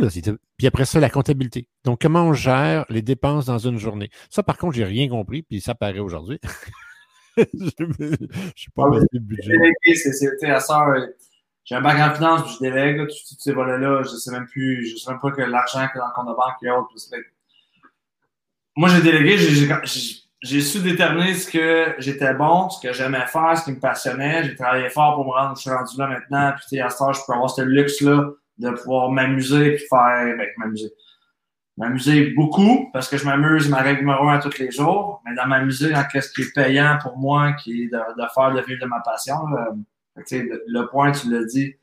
puis 0.57 0.67
après 0.67 0.85
ça, 0.85 0.99
la 0.99 1.09
comptabilité. 1.09 1.69
Donc, 1.85 2.01
comment 2.01 2.23
on 2.23 2.33
gère 2.33 2.85
les 2.89 3.01
dépenses 3.01 3.45
dans 3.45 3.59
une 3.59 3.77
journée? 3.77 4.09
Ça, 4.29 4.43
par 4.43 4.57
contre, 4.57 4.75
j'ai 4.75 4.83
rien 4.83 5.07
compris, 5.07 5.43
puis 5.43 5.61
ça 5.61 5.75
paraît 5.75 5.99
aujourd'hui. 5.99 6.39
je 7.37 7.43
ne 7.43 8.17
suis 8.55 8.71
pas 8.71 8.89
ah, 8.91 8.99
le 9.11 9.19
budget. 9.19 9.53
C'était 9.95 10.49
à 10.49 10.59
ça 10.59 10.85
j'ai 11.63 11.75
un 11.75 11.81
bac 11.81 11.99
en 11.99 12.15
finance, 12.15 12.43
puis 12.43 12.53
je 12.53 12.59
délègue, 12.59 13.07
tous 13.07 13.35
ces 13.39 13.51
volets-là, 13.51 14.01
je 14.03 14.15
sais 14.15 14.31
même 14.31 14.45
plus, 14.45 14.85
je 14.89 14.95
sais 14.95 15.11
même 15.11 15.19
pas 15.19 15.31
que 15.31 15.41
l'argent 15.41 15.85
que 15.93 15.99
dans 15.99 16.07
le 16.07 16.13
compte 16.15 16.29
de 16.29 16.33
banque 16.33 16.55
et 16.63 16.69
autres. 16.69 16.89
Moi, 18.77 18.87
j'ai 18.87 19.01
délégué, 19.01 19.37
j'ai 19.37 19.67
su 20.43 20.81
déterminer 20.81 21.33
ce 21.33 21.49
que 21.49 21.95
j'étais 21.99 22.33
bon, 22.33 22.69
ce 22.69 22.85
que 22.85 22.93
j'aimais 22.93 23.25
faire, 23.27 23.57
ce 23.57 23.65
qui 23.65 23.71
me 23.71 23.79
passionnait. 23.79 24.43
J'ai 24.43 24.55
travaillé 24.55 24.89
fort 24.89 25.15
pour 25.15 25.25
me 25.25 25.31
rendre 25.31 25.55
je 25.55 25.61
suis 25.61 25.69
rendu 25.71 25.97
là 25.97 26.07
maintenant. 26.07 26.53
Puis, 26.67 26.79
à 26.79 26.89
ce 26.89 27.03
je 27.13 27.19
peux 27.25 27.33
avoir 27.33 27.49
ce 27.49 27.61
luxe-là 27.61 28.29
de 28.57 28.69
pouvoir 28.71 29.11
m'amuser 29.11 29.75
puis 29.75 29.85
faire, 29.89 30.35
ben, 30.37 30.47
m'amuser. 30.57 30.91
M'amuser 31.77 32.31
beaucoup 32.31 32.89
parce 32.91 33.07
que 33.07 33.17
je 33.17 33.25
m'amuse 33.25 33.69
ma 33.69 33.81
règle 33.81 33.99
numéro 33.99 34.27
un 34.29 34.39
tous 34.39 34.57
les 34.57 34.71
jours, 34.71 35.21
mais 35.25 35.35
dans 35.35 35.45
m'amuser 35.45 35.91
dans 35.91 36.03
ce 36.09 36.33
qui 36.33 36.41
est 36.41 36.53
payant 36.53 36.97
pour 37.01 37.17
moi, 37.17 37.53
qui 37.53 37.83
est 37.83 37.87
de, 37.87 37.99
faire 38.33 38.51
de 38.51 38.61
vivre 38.61 38.81
de 38.81 38.87
ma 38.87 38.99
passion. 39.01 39.35
Le, 40.15 40.87
point, 40.87 41.11
tu 41.11 41.31
l'as 41.31 41.45
dit, 41.45 41.75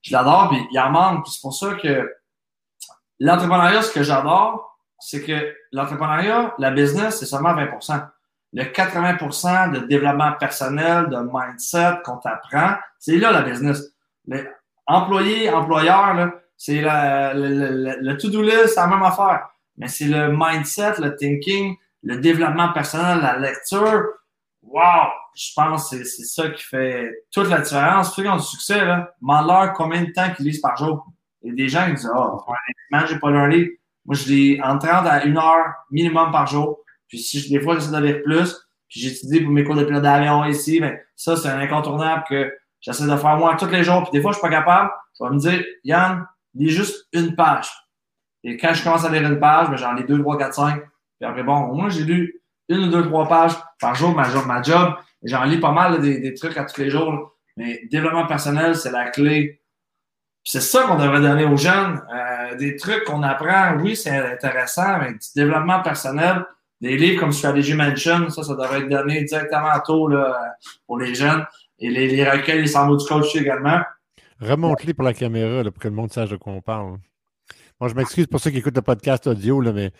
je 0.00 0.12
l'adore, 0.12 0.48
puis 0.48 0.58
il 0.72 0.80
en 0.80 0.90
manque. 0.90 1.26
c'est 1.28 1.42
pour 1.42 1.52
ça 1.52 1.74
que 1.74 2.10
l'entrepreneuriat, 3.20 3.82
ce 3.82 3.92
que 3.92 4.02
j'adore, 4.02 4.73
c'est 4.98 5.22
que 5.22 5.54
l'entrepreneuriat, 5.72 6.54
la 6.58 6.70
business, 6.70 7.18
c'est 7.18 7.26
seulement 7.26 7.54
20% 7.54 8.06
Le 8.52 8.64
80% 8.64 9.72
de 9.72 9.78
développement 9.86 10.32
personnel, 10.32 11.08
de 11.08 11.18
mindset 11.32 12.02
qu'on 12.04 12.18
t'apprend, 12.18 12.76
c'est 12.98 13.16
là 13.16 13.32
la 13.32 13.42
business. 13.42 13.82
Mais 14.26 14.48
employé, 14.86 15.50
employeur, 15.50 16.32
c'est 16.56 16.80
le, 16.80 18.16
to-do 18.16 18.42
list, 18.42 18.68
c'est 18.68 18.80
la 18.80 18.86
même 18.86 19.02
affaire. 19.02 19.48
Mais 19.76 19.88
c'est 19.88 20.06
le 20.06 20.28
mindset, 20.32 21.00
le 21.00 21.16
thinking, 21.16 21.76
le 22.02 22.18
développement 22.18 22.72
personnel, 22.72 23.20
la 23.20 23.38
lecture. 23.38 24.04
Wow! 24.62 25.10
je 25.34 25.52
pense 25.54 25.90
que 25.90 26.04
c'est 26.04 26.24
ça 26.24 26.48
qui 26.50 26.62
fait 26.62 27.12
toute 27.32 27.48
la 27.48 27.60
différence. 27.60 28.14
Ceux 28.14 28.22
qui 28.22 28.28
ont 28.28 28.36
du 28.36 28.42
succès, 28.42 28.84
là, 28.84 29.12
demande-leur 29.20 29.72
combien 29.72 30.02
de 30.02 30.12
temps 30.12 30.32
qu'ils 30.32 30.46
lisent 30.46 30.60
par 30.60 30.76
jour. 30.76 31.06
Il 31.42 31.50
y 31.50 31.52
a 31.52 31.54
des 31.56 31.68
gens 31.68 31.86
qui 31.86 31.94
disent 31.94 32.10
Ah, 32.14 32.18
oh, 32.18 32.44
honnêtement, 32.46 33.06
j'ai 33.08 33.18
pas 33.18 33.30
leur 33.30 33.48
livre. 33.48 33.70
Moi, 34.06 34.14
je 34.14 34.28
lis 34.28 34.60
entre 34.62 34.86
30 34.86 35.06
à 35.06 35.24
1 35.24 35.36
heure 35.36 35.66
minimum 35.90 36.30
par 36.30 36.46
jour. 36.46 36.80
Puis 37.08 37.18
si 37.18 37.48
des 37.50 37.60
fois, 37.60 37.74
j'essaie 37.74 37.92
de 37.92 38.04
lire 38.04 38.22
plus, 38.22 38.54
puis 38.88 39.00
j'étudie 39.00 39.40
pour 39.40 39.52
mes 39.52 39.64
cours 39.64 39.76
de 39.76 39.84
pilote 39.84 40.02
d'avion 40.02 40.44
ici, 40.44 40.80
mais 40.80 41.02
ça, 41.16 41.36
c'est 41.36 41.48
un 41.48 41.58
incontournable 41.58 42.24
que 42.28 42.52
j'essaie 42.80 43.06
de 43.06 43.16
faire 43.16 43.36
moi 43.36 43.56
tous 43.58 43.66
les 43.66 43.82
jours. 43.82 44.02
Puis 44.02 44.12
des 44.12 44.20
fois, 44.20 44.32
je 44.32 44.38
suis 44.38 44.42
pas 44.42 44.54
capable. 44.54 44.90
Je 45.18 45.24
vais 45.24 45.30
me 45.30 45.38
dire, 45.38 45.64
Yann, 45.84 46.26
lis 46.54 46.70
juste 46.70 47.06
une 47.12 47.34
page. 47.34 47.68
Et 48.42 48.56
quand 48.56 48.74
je 48.74 48.84
commence 48.84 49.04
à 49.04 49.08
lire 49.08 49.22
une 49.22 49.40
page, 49.40 49.70
ben, 49.70 49.76
j'en 49.76 49.94
lis 49.94 50.04
deux, 50.04 50.20
trois, 50.20 50.36
quatre, 50.36 50.54
cinq. 50.54 50.82
Puis 51.18 51.28
après, 51.28 51.42
bon, 51.42 51.56
au 51.56 51.74
moins, 51.74 51.88
j'ai 51.88 52.04
lu 52.04 52.42
une 52.68 52.84
ou 52.84 52.90
deux, 52.90 53.04
trois 53.06 53.26
pages 53.26 53.54
par 53.80 53.94
jour, 53.94 54.14
ma 54.14 54.24
job, 54.24 54.44
ma 54.46 54.62
job. 54.62 54.94
J'en 55.22 55.44
lis 55.44 55.58
pas 55.58 55.72
mal 55.72 56.00
des, 56.00 56.34
trucs 56.34 56.56
à 56.56 56.64
tous 56.64 56.80
les 56.80 56.90
jours. 56.90 57.34
Mais 57.56 57.80
développement 57.90 58.26
personnel, 58.26 58.76
c'est 58.76 58.90
la 58.90 59.10
clé. 59.10 59.62
C'est 60.44 60.60
ça 60.60 60.82
qu'on 60.82 60.96
devrait 60.96 61.20
donner 61.20 61.44
aux 61.44 61.56
jeunes. 61.56 62.02
Euh, 62.14 62.56
des 62.56 62.76
trucs 62.76 63.04
qu'on 63.04 63.22
apprend, 63.22 63.76
oui, 63.80 63.96
c'est 63.96 64.10
intéressant, 64.10 64.98
mais 64.98 65.12
du 65.12 65.26
développement 65.34 65.80
personnel, 65.80 66.44
des 66.80 66.96
livres 66.96 67.20
comme 67.20 67.32
Strategy 67.32 67.74
Mansion, 67.74 68.28
ça, 68.28 68.42
ça 68.42 68.52
devrait 68.52 68.80
être 68.80 68.88
donné 68.90 69.24
directement 69.24 69.70
à 69.70 69.80
tôt 69.80 70.06
là, 70.06 70.54
pour 70.86 70.98
les 70.98 71.14
jeunes. 71.14 71.44
Et 71.78 71.88
les, 71.88 72.08
les 72.08 72.28
recueils, 72.28 72.60
les 72.60 72.66
symboles 72.66 72.98
du 72.98 73.06
coach 73.06 73.34
également. 73.34 73.80
Remonte-les 74.40 74.94
pour 74.94 75.04
la 75.04 75.14
caméra 75.14 75.64
pour 75.64 75.80
que 75.80 75.88
le 75.88 75.94
monde 75.94 76.12
sache 76.12 76.30
de 76.30 76.36
quoi 76.36 76.52
on 76.52 76.60
parle. 76.60 76.98
Moi, 77.80 77.88
je 77.88 77.94
m'excuse 77.94 78.26
pour 78.26 78.40
ceux 78.40 78.50
qui 78.50 78.58
écoutent 78.58 78.76
le 78.76 78.82
podcast 78.82 79.26
audio, 79.26 79.60
là, 79.60 79.72
mais, 79.72 79.92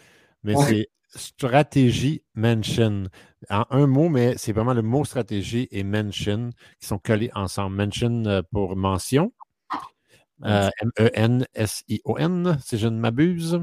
mais 0.43 0.55
c'est 0.57 0.89
stratégie 1.16 2.23
mention. 2.35 3.05
En 3.51 3.65
un 3.71 3.87
mot, 3.87 4.09
mais 4.09 4.35
c'est 4.37 4.53
vraiment 4.53 4.75
le 4.75 4.83
mot 4.83 5.05
stratégie 5.05 5.69
et 5.71 5.85
mention 5.85 6.51
qui 6.81 6.87
sont 6.87 6.99
collés 6.99 7.31
ensemble. 7.35 7.77
Mention 7.77 8.25
euh, 8.27 8.43
pour 8.53 8.77
mention. 8.77 9.33
Euh, 10.44 10.69
M-E-N-S-I-O-N, 10.82 12.59
si 12.65 12.78
je 12.78 12.89
ne 12.89 12.98
m'abuse. 12.98 13.61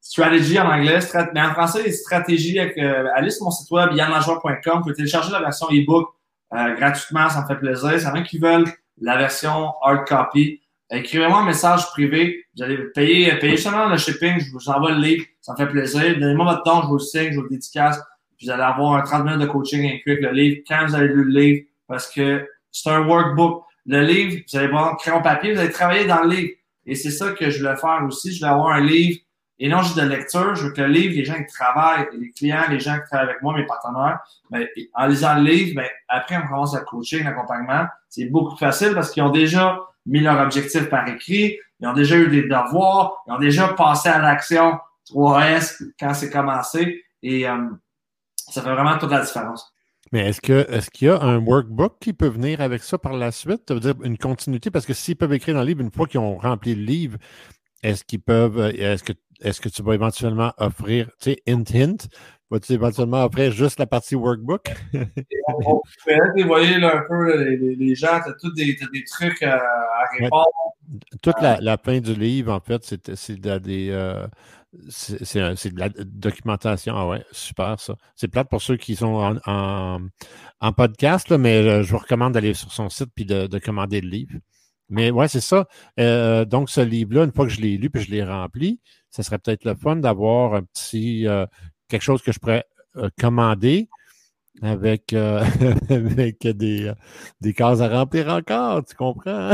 Stratégie 0.00 0.58
en 0.58 0.68
anglais, 0.68 0.98
mais 1.32 1.40
en 1.40 1.52
français, 1.52 1.90
stratégie 1.92 2.58
avec, 2.58 2.76
euh, 2.76 3.08
allez 3.14 3.30
sur 3.30 3.44
mon 3.44 3.50
site 3.50 3.70
web, 3.70 3.92
yanlajoi.com, 3.94 4.72
vous 4.74 4.80
pouvez 4.82 4.94
télécharger 4.94 5.32
la 5.32 5.40
version 5.40 5.68
e-book 5.68 6.08
gratuitement, 6.52 7.30
ça 7.30 7.42
me 7.42 7.46
fait 7.46 7.56
plaisir. 7.56 7.98
C'est 7.98 8.10
vrai 8.10 8.24
qui 8.24 8.38
veulent 8.38 8.66
la 9.00 9.16
version 9.16 9.72
hard 9.82 10.06
copy. 10.06 10.60
Écrivez-moi 10.90 11.38
un 11.38 11.46
message 11.46 11.86
privé. 11.90 12.44
Vous 12.54 12.62
allez 12.62 12.76
payer, 12.94 13.34
payer 13.38 13.56
seulement 13.56 13.88
le 13.88 13.96
shipping. 13.96 14.38
Je 14.40 14.52
vous 14.52 14.68
envoie 14.68 14.92
le 14.92 15.00
livre. 15.00 15.24
Ça 15.40 15.52
me 15.52 15.56
fait 15.56 15.66
plaisir. 15.66 16.18
Donnez-moi 16.18 16.44
votre 16.44 16.62
temps. 16.62 16.82
Je 16.82 16.86
vous 16.88 16.98
le 16.98 17.00
signe. 17.00 17.30
Je 17.30 17.36
vous 17.36 17.42
le 17.42 17.48
dédicace. 17.48 17.98
Vous 18.42 18.50
allez 18.50 18.62
avoir 18.62 18.94
un 18.94 19.02
30 19.02 19.24
minutes 19.24 19.40
de 19.40 19.46
coaching 19.46 19.86
inclus 19.86 20.12
avec 20.12 20.24
le 20.24 20.32
livre 20.32 20.62
quand 20.68 20.86
vous 20.86 20.94
avez 20.94 21.08
lu 21.08 21.24
le 21.24 21.40
livre 21.40 21.64
parce 21.86 22.10
que 22.10 22.46
c'est 22.70 22.90
un 22.90 23.06
workbook. 23.06 23.64
Le 23.86 24.02
livre, 24.02 24.42
vous 24.50 24.58
allez 24.58 24.68
voir 24.68 24.96
crayon 24.96 25.22
papier. 25.22 25.54
Vous 25.54 25.60
allez 25.60 25.70
travailler 25.70 26.06
dans 26.06 26.22
le 26.22 26.30
livre. 26.30 26.52
Et 26.86 26.94
c'est 26.94 27.10
ça 27.10 27.32
que 27.32 27.50
je 27.50 27.58
voulais 27.58 27.76
faire 27.76 28.02
aussi. 28.06 28.32
Je 28.32 28.40
voulais 28.40 28.52
avoir 28.52 28.68
un 28.74 28.80
livre 28.80 29.20
et 29.58 29.68
non 29.68 29.82
juste 29.82 29.96
de 29.96 30.06
lecture. 30.06 30.54
Je 30.54 30.66
veux 30.66 30.72
que 30.72 30.80
le 30.80 30.88
livre, 30.88 31.14
les 31.14 31.24
gens 31.24 31.42
qui 31.42 31.52
travaillent, 31.52 32.06
les 32.18 32.30
clients, 32.30 32.64
les 32.68 32.80
gens 32.80 32.94
qui 32.94 33.06
travaillent 33.08 33.30
avec 33.30 33.42
moi, 33.42 33.54
mes 33.54 33.66
partenaires, 33.66 34.20
ben, 34.50 34.66
en 34.94 35.06
lisant 35.06 35.36
le 35.36 35.42
livre, 35.42 35.76
ben, 35.76 35.88
après, 36.08 36.36
on 36.36 36.48
commence 36.48 36.74
à 36.74 36.80
coacher, 36.80 37.22
l'accompagnement. 37.22 37.86
C'est 38.08 38.26
beaucoup 38.26 38.56
plus 38.56 38.64
facile 38.64 38.94
parce 38.94 39.10
qu'ils 39.10 39.22
ont 39.22 39.30
déjà 39.30 39.78
mis 40.06 40.20
leur 40.20 40.40
objectif 40.40 40.88
par 40.88 41.06
écrit, 41.08 41.58
ils 41.80 41.86
ont 41.86 41.92
déjà 41.92 42.16
eu 42.16 42.28
des 42.28 42.42
devoirs, 42.42 43.22
ils 43.26 43.32
ont 43.32 43.38
déjà 43.38 43.68
passé 43.68 44.08
à 44.08 44.18
l'action 44.18 44.78
3S 45.10 45.82
quand 45.98 46.14
c'est 46.14 46.30
commencé 46.30 47.04
et 47.22 47.48
euh, 47.48 47.68
ça 48.34 48.62
fait 48.62 48.72
vraiment 48.72 48.98
toute 48.98 49.10
la 49.10 49.20
différence. 49.20 49.71
Mais 50.12 50.28
est-ce 50.28 50.40
que 50.40 50.70
est-ce 50.70 50.90
qu'il 50.90 51.08
y 51.08 51.10
a 51.10 51.20
un 51.20 51.38
workbook 51.38 51.96
qui 52.00 52.12
peut 52.12 52.28
venir 52.28 52.60
avec 52.60 52.82
ça 52.82 52.98
par 52.98 53.14
la 53.14 53.32
suite? 53.32 53.62
Ça 53.66 53.74
veut 53.74 53.80
dire 53.80 53.94
une 54.02 54.18
continuité? 54.18 54.70
Parce 54.70 54.84
que 54.84 54.92
s'ils 54.92 55.16
peuvent 55.16 55.32
écrire 55.32 55.54
dans 55.54 55.62
le 55.62 55.66
livre, 55.66 55.80
une 55.80 55.90
fois 55.90 56.06
qu'ils 56.06 56.20
ont 56.20 56.36
rempli 56.36 56.74
le 56.74 56.82
livre, 56.82 57.18
est-ce 57.82 58.04
qu'ils 58.04 58.20
peuvent 58.20 58.58
euh, 58.58 58.70
est-ce 58.72 59.02
que 59.02 59.12
est-ce 59.40 59.60
que 59.60 59.68
tu 59.68 59.82
vas 59.82 59.94
éventuellement 59.94 60.52
offrir, 60.58 61.06
tu 61.20 61.32
sais, 61.32 61.42
hint 61.48 61.64
hint, 61.74 62.08
vas-tu 62.50 62.74
éventuellement 62.74 63.24
offrir 63.24 63.50
juste 63.50 63.78
la 63.78 63.86
partie 63.86 64.14
workbook? 64.14 64.72
on 65.48 65.80
peut 66.06 66.42
voyez 66.44 66.78
là, 66.78 66.98
un 66.98 67.02
peu 67.08 67.44
les, 67.44 67.74
les, 67.74 67.94
gens, 67.94 68.20
tu 68.22 68.30
as 68.30 68.34
tous 68.40 68.52
des, 68.54 68.76
des, 68.92 69.04
trucs 69.04 69.42
à, 69.42 69.60
répondre. 70.18 70.46
toute 71.22 71.40
la, 71.40 71.60
la, 71.60 71.76
fin 71.76 71.98
du 71.98 72.14
livre, 72.14 72.52
en 72.52 72.60
fait, 72.60 72.84
c'est 72.84 73.40
des. 73.40 73.88
Euh, 73.90 74.26
c'est 74.88 75.74
de 75.74 75.78
la 75.78 75.88
documentation. 75.90 76.94
Ah 76.96 77.06
ouais, 77.06 77.24
super 77.30 77.78
ça. 77.78 77.94
C'est 78.16 78.28
plate 78.28 78.48
pour 78.48 78.62
ceux 78.62 78.76
qui 78.76 78.96
sont 78.96 79.38
en, 79.44 80.00
en, 80.60 80.72
podcast, 80.72 81.28
là, 81.28 81.38
mais 81.38 81.56
euh, 81.58 81.82
je 81.82 81.92
vous 81.92 81.98
recommande 81.98 82.34
d'aller 82.34 82.54
sur 82.54 82.72
son 82.72 82.88
site 82.88 83.10
puis 83.14 83.24
de, 83.24 83.46
de, 83.46 83.58
commander 83.58 84.00
le 84.00 84.08
livre. 84.08 84.34
Mais 84.88 85.10
ouais, 85.10 85.28
c'est 85.28 85.40
ça. 85.40 85.66
Euh, 86.00 86.44
donc, 86.44 86.70
ce 86.70 86.80
livre-là, 86.80 87.24
une 87.24 87.32
fois 87.32 87.46
que 87.46 87.52
je 87.52 87.60
l'ai 87.60 87.76
lu 87.76 87.90
puis 87.90 88.02
je 88.02 88.10
l'ai 88.10 88.24
rempli, 88.24 88.80
ça 89.10 89.22
serait 89.22 89.38
peut-être 89.38 89.64
le 89.64 89.74
fun 89.74 89.96
d'avoir 89.96 90.54
un 90.54 90.62
petit 90.62 91.26
euh, 91.26 91.46
quelque 91.88 92.02
chose 92.02 92.22
que 92.22 92.32
je 92.32 92.38
pourrais 92.38 92.64
commander 93.18 93.88
avec, 94.60 95.12
avec 95.90 96.46
des, 96.46 96.92
des 97.40 97.54
cases 97.54 97.80
à 97.80 97.88
remplir 97.88 98.28
encore, 98.28 98.84
tu 98.84 98.94
comprends? 98.94 99.52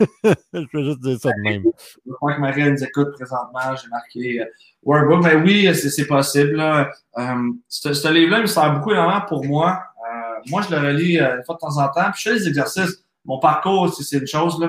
je 0.24 0.66
peux 0.72 0.84
juste 0.84 1.00
dire 1.00 1.18
ça 1.20 1.30
de 1.30 1.42
même. 1.42 1.62
Je 2.06 2.12
crois 2.12 2.34
que 2.34 2.40
Marie 2.40 2.70
nous 2.70 2.82
écoute 2.82 3.12
présentement. 3.12 3.76
J'ai 3.80 3.88
marqué 3.88 4.40
euh, 4.40 4.46
Workbook. 4.82 5.24
Mais 5.24 5.36
oui, 5.36 5.74
c'est 5.74 6.06
possible. 6.06 6.60
Euh, 6.60 7.50
ce, 7.68 8.12
livre-là, 8.12 8.38
il 8.38 8.42
me 8.42 8.46
sert 8.46 8.72
beaucoup 8.74 8.92
énormément 8.92 9.22
pour 9.22 9.44
moi. 9.44 9.82
Euh, 9.98 10.40
moi, 10.50 10.62
je 10.62 10.74
le 10.74 10.80
relis 10.80 11.18
une 11.18 11.42
fois 11.44 11.56
de 11.56 11.60
temps 11.60 11.78
en 11.78 11.88
temps. 11.88 12.10
Puis 12.12 12.22
je 12.24 12.30
fais 12.30 12.38
des 12.38 12.48
exercices. 12.48 13.04
Mon 13.24 13.38
parcours, 13.38 13.92
c'est 13.94 14.18
une 14.18 14.26
chose. 14.26 14.60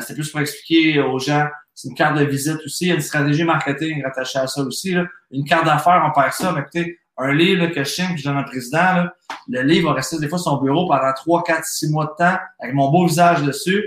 c'est 0.00 0.14
plus 0.14 0.30
pour 0.30 0.40
expliquer 0.40 1.00
aux 1.00 1.18
gens. 1.18 1.46
C'est 1.74 1.88
une 1.88 1.94
carte 1.94 2.18
de 2.18 2.24
visite 2.24 2.58
aussi. 2.64 2.84
Il 2.84 2.88
y 2.88 2.92
a 2.92 2.96
une 2.96 3.00
stratégie 3.00 3.44
marketing 3.44 4.02
rattachée 4.04 4.38
à 4.38 4.46
ça 4.46 4.60
aussi. 4.62 4.94
Une 5.30 5.44
carte 5.44 5.64
d'affaires, 5.64 6.02
on 6.06 6.18
perd 6.18 6.32
ça. 6.32 6.52
Mais 6.52 6.60
écoutez, 6.60 6.98
un 7.16 7.32
livre 7.32 7.66
que 7.66 7.84
je 7.84 7.88
signe, 7.88 8.14
que 8.14 8.18
je 8.18 8.24
donne 8.24 8.38
au 8.38 8.44
président, 8.44 9.06
le 9.48 9.62
livre 9.62 9.88
va 9.90 9.94
rester 9.94 10.18
des 10.18 10.28
fois 10.28 10.38
sur 10.38 10.52
son 10.52 10.62
bureau 10.62 10.88
pendant 10.88 11.12
3, 11.14 11.44
4, 11.44 11.64
6 11.64 11.90
mois 11.90 12.06
de 12.06 12.24
temps 12.24 12.38
avec 12.58 12.74
mon 12.74 12.90
beau 12.90 13.06
visage 13.06 13.42
dessus. 13.42 13.84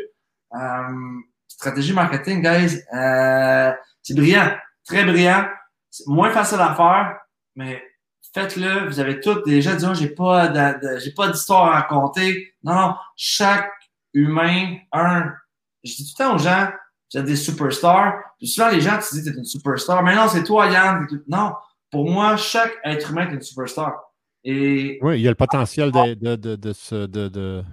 Euh, 0.56 1.20
stratégie 1.48 1.94
marketing, 1.94 2.42
guys, 2.42 2.82
euh, 2.94 3.72
c'est 4.02 4.16
brillant, 4.16 4.52
très 4.86 5.04
brillant. 5.04 5.46
C'est 5.90 6.08
moins 6.08 6.32
facile 6.32 6.60
à 6.60 6.76
faire, 6.76 7.18
mais 7.56 7.84
faites-le. 8.34 8.88
Vous 8.88 9.00
avez 9.00 9.20
toutes 9.20 9.46
déjà 9.46 9.76
dit, 9.76 9.86
j'ai 9.94 10.10
pas 10.10 10.54
j'ai 11.00 11.12
pas 11.12 11.30
d'histoire 11.30 11.68
à 11.68 11.82
raconter. 11.82 12.54
Non, 12.64 12.76
non. 12.76 12.96
Chaque 13.16 13.70
humain, 14.14 14.78
un, 14.92 15.32
je 15.84 15.96
dis 15.96 16.14
tout 16.14 16.24
le 16.24 16.26
temps 16.26 16.36
aux 16.36 16.40
gens, 16.40 16.70
vous 17.14 17.20
êtes 17.20 17.26
des 17.26 17.36
superstars. 17.36 18.14
Puis 18.38 18.48
souvent, 18.48 18.70
les 18.70 18.82
gens, 18.82 18.98
tu 18.98 19.16
dis, 19.16 19.24
t'es 19.24 19.38
une 19.38 19.46
superstar. 19.46 20.04
Mais 20.04 20.16
non, 20.16 20.28
c'est 20.28 20.44
toi, 20.44 20.68
Yann. 20.68 21.08
Non. 21.28 21.54
Pour 21.92 22.10
moi, 22.10 22.36
chaque 22.36 22.74
être 22.84 23.12
humain 23.12 23.30
est 23.30 23.34
une 23.34 23.42
superstar. 23.42 23.94
Et. 24.44 25.00
Oui, 25.02 25.20
il 25.20 25.22
y 25.22 25.28
a 25.28 25.32
le 25.32 25.36
potentiel 25.36 25.92
de, 25.92 26.14
de, 26.16 26.36
de, 26.36 26.56
de, 26.56 27.06
de, 27.06 27.28
de... 27.30 27.64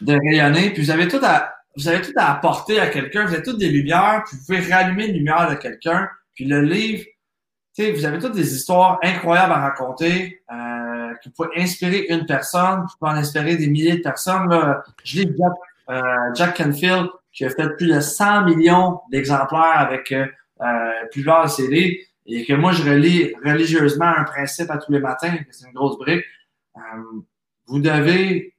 de 0.00 0.12
rayonner. 0.12 0.70
Puis 0.70 0.82
vous 0.82 0.90
avez 0.90 1.08
tout 1.08 1.20
à, 1.24 1.52
vous 1.76 1.88
avez 1.88 2.00
tout 2.00 2.12
à 2.16 2.32
apporter 2.32 2.80
à 2.80 2.88
quelqu'un, 2.88 3.24
vous 3.24 3.34
avez 3.34 3.42
toutes 3.42 3.58
des 3.58 3.68
lumières, 3.68 4.24
puis 4.26 4.36
vous 4.36 4.44
pouvez 4.44 4.72
rallumer 4.72 5.06
une 5.06 5.16
lumière 5.16 5.48
de 5.50 5.54
quelqu'un, 5.54 6.08
puis 6.34 6.44
le 6.44 6.60
livre, 6.60 7.04
tu 7.74 7.84
sais, 7.84 7.92
vous 7.92 8.04
avez 8.04 8.18
toutes 8.18 8.34
des 8.34 8.54
histoires 8.54 8.98
incroyables 9.02 9.52
à 9.52 9.58
raconter, 9.60 10.42
euh, 10.52 11.14
qui 11.22 11.30
peuvent 11.30 11.50
inspirer 11.56 12.06
une 12.10 12.26
personne, 12.26 12.86
qui 12.86 12.96
peuvent 13.00 13.10
en 13.10 13.14
inspirer 13.14 13.56
des 13.56 13.68
milliers 13.68 13.96
de 13.96 14.02
personnes. 14.02 14.48
Là. 14.50 14.82
Je 15.04 15.20
lis 15.20 15.32
Jack, 15.38 15.52
euh, 15.90 16.34
Jack 16.34 16.56
Canfield, 16.56 17.08
qui 17.32 17.44
a 17.46 17.50
fait 17.50 17.68
plus 17.76 17.88
de 17.88 18.00
100 18.00 18.44
millions 18.44 19.00
d'exemplaires 19.10 19.78
avec 19.78 20.12
euh, 20.12 20.26
plusieurs 21.10 21.48
séries, 21.48 21.98
et 22.26 22.44
que 22.44 22.52
moi, 22.52 22.72
je 22.72 22.82
relis 22.82 23.34
religieusement 23.44 24.06
un 24.06 24.24
principe 24.24 24.70
à 24.70 24.78
tous 24.78 24.92
les 24.92 25.00
matins, 25.00 25.34
c'est 25.50 25.66
une 25.66 25.72
grosse 25.72 25.98
brique. 25.98 26.24
Euh, 26.76 26.80
vous 27.66 27.80
devez 27.80 28.54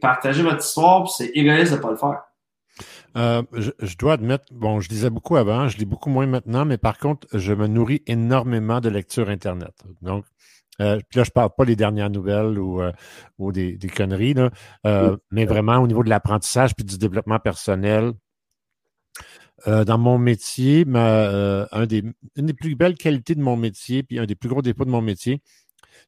partager 0.00 0.42
votre 0.42 0.64
histoire, 0.64 1.08
c'est 1.08 1.28
égoïste 1.28 1.72
de 1.72 1.78
pas 1.78 1.90
le 1.90 1.96
faire. 1.96 2.22
Euh, 3.16 3.42
je, 3.54 3.96
dois 3.96 4.14
admettre, 4.14 4.44
bon, 4.52 4.80
je 4.80 4.90
lisais 4.90 5.08
beaucoup 5.08 5.36
avant, 5.36 5.68
je 5.68 5.78
lis 5.78 5.86
beaucoup 5.86 6.10
moins 6.10 6.26
maintenant, 6.26 6.66
mais 6.66 6.76
par 6.76 6.98
contre, 6.98 7.26
je 7.32 7.54
me 7.54 7.66
nourris 7.66 8.02
énormément 8.06 8.80
de 8.80 8.90
lecture 8.90 9.30
Internet. 9.30 9.72
Donc, 10.02 10.26
euh, 10.82 11.00
puis 11.08 11.18
là, 11.18 11.24
je 11.24 11.30
parle 11.30 11.50
pas 11.56 11.64
des 11.64 11.76
dernières 11.76 12.10
nouvelles 12.10 12.58
ou, 12.58 12.82
euh, 12.82 12.92
ou 13.38 13.52
des, 13.52 13.78
des, 13.78 13.88
conneries, 13.88 14.34
là, 14.34 14.50
mais 15.30 15.46
vraiment 15.46 15.78
au 15.78 15.86
niveau 15.86 16.04
de 16.04 16.10
l'apprentissage 16.10 16.74
puis 16.74 16.84
du 16.84 16.98
développement 16.98 17.38
personnel. 17.38 18.12
dans 19.66 19.98
mon 19.98 20.18
métier, 20.18 20.84
ma, 20.84 21.66
un 21.72 21.86
des, 21.86 22.04
une 22.36 22.46
des 22.46 22.52
plus 22.52 22.74
belles 22.76 22.96
qualités 22.96 23.34
de 23.34 23.40
mon 23.40 23.56
métier, 23.56 24.02
puis 24.02 24.18
un 24.18 24.26
des 24.26 24.34
plus 24.34 24.50
gros 24.50 24.60
défauts 24.60 24.84
de 24.84 24.90
mon 24.90 25.00
métier, 25.00 25.40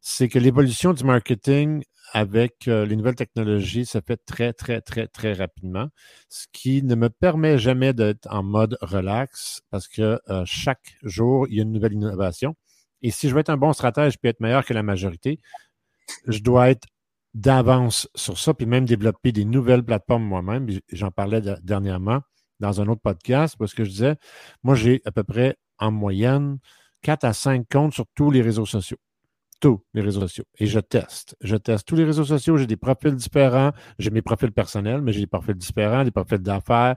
c'est 0.01 0.29
que 0.29 0.39
l'évolution 0.39 0.93
du 0.93 1.05
marketing 1.05 1.83
avec 2.13 2.69
euh, 2.69 2.87
les 2.87 2.97
nouvelles 2.97 3.15
technologies 3.15 3.85
ça 3.85 4.01
fait 4.01 4.19
très, 4.25 4.53
très, 4.53 4.81
très, 4.81 5.07
très 5.09 5.33
rapidement, 5.33 5.89
ce 6.29 6.47
qui 6.53 6.83
ne 6.83 6.95
me 6.95 7.11
permet 7.11 7.59
jamais 7.59 7.93
d'être 7.93 8.27
en 8.31 8.43
mode 8.43 8.79
relax 8.81 9.61
parce 9.71 9.89
que 9.89 10.21
euh, 10.29 10.43
chaque 10.47 10.97
jour, 11.03 11.47
il 11.49 11.57
y 11.57 11.61
a 11.61 11.63
une 11.63 11.73
nouvelle 11.73 11.93
innovation. 11.93 12.55
Et 13.03 13.11
si 13.11 13.29
je 13.29 13.35
veux 13.35 13.41
être 13.41 13.51
un 13.51 13.57
bon 13.57 13.73
stratège 13.73 14.19
puis 14.19 14.31
être 14.31 14.41
meilleur 14.41 14.65
que 14.65 14.75
la 14.75 14.83
majorité, 14.83 15.39
je 16.27 16.41
dois 16.41 16.71
être 16.71 16.87
d'avance 17.35 18.09
sur 18.15 18.39
ça, 18.39 18.55
puis 18.55 18.67
même 18.67 18.85
développer 18.87 19.33
des 19.33 19.45
nouvelles 19.45 19.85
plateformes 19.85 20.25
moi-même. 20.25 20.69
J'en 20.93 21.11
parlais 21.11 21.43
dernièrement 21.63 22.21
dans 22.61 22.81
un 22.81 22.89
autre 22.89 23.03
podcast 23.03 23.55
parce 23.59 23.75
que 23.75 23.85
je 23.85 23.91
disais, 23.91 24.17
moi, 24.63 24.75
j'ai 24.75 25.03
à 25.05 25.13
peu 25.13 25.25
près 25.25 25.57
en 25.79 25.93
moyenne 25.93 26.59
4 27.03 27.25
à 27.25 27.33
5 27.33 27.67
comptes 27.71 27.95
sur 27.95 28.07
tous 28.15 28.31
les 28.31 28.43
réseaux 28.43 28.67
sociaux 28.67 28.99
tous 29.61 29.81
les 29.95 30.03
réseaux 30.03 30.21
sociaux 30.21 30.45
et 30.59 30.67
je 30.67 30.81
teste. 30.81 31.37
Je 31.41 31.57
teste 31.57 31.87
tous 31.87 31.97
les 31.97 32.05
réseaux 32.05 32.25
sociaux. 32.25 32.57
J'ai 32.57 32.67
des 32.67 32.77
profils 32.77 33.15
différents. 33.15 33.73
J'ai 33.99 34.11
mes 34.11 34.23
profils 34.23 34.53
personnels, 34.53 35.03
mais 35.03 35.13
j'ai 35.13 35.21
des 35.21 35.27
profils 35.27 35.55
différents, 35.55 36.05
des 36.05 36.11
profils 36.11 36.39
d'affaires. 36.39 36.97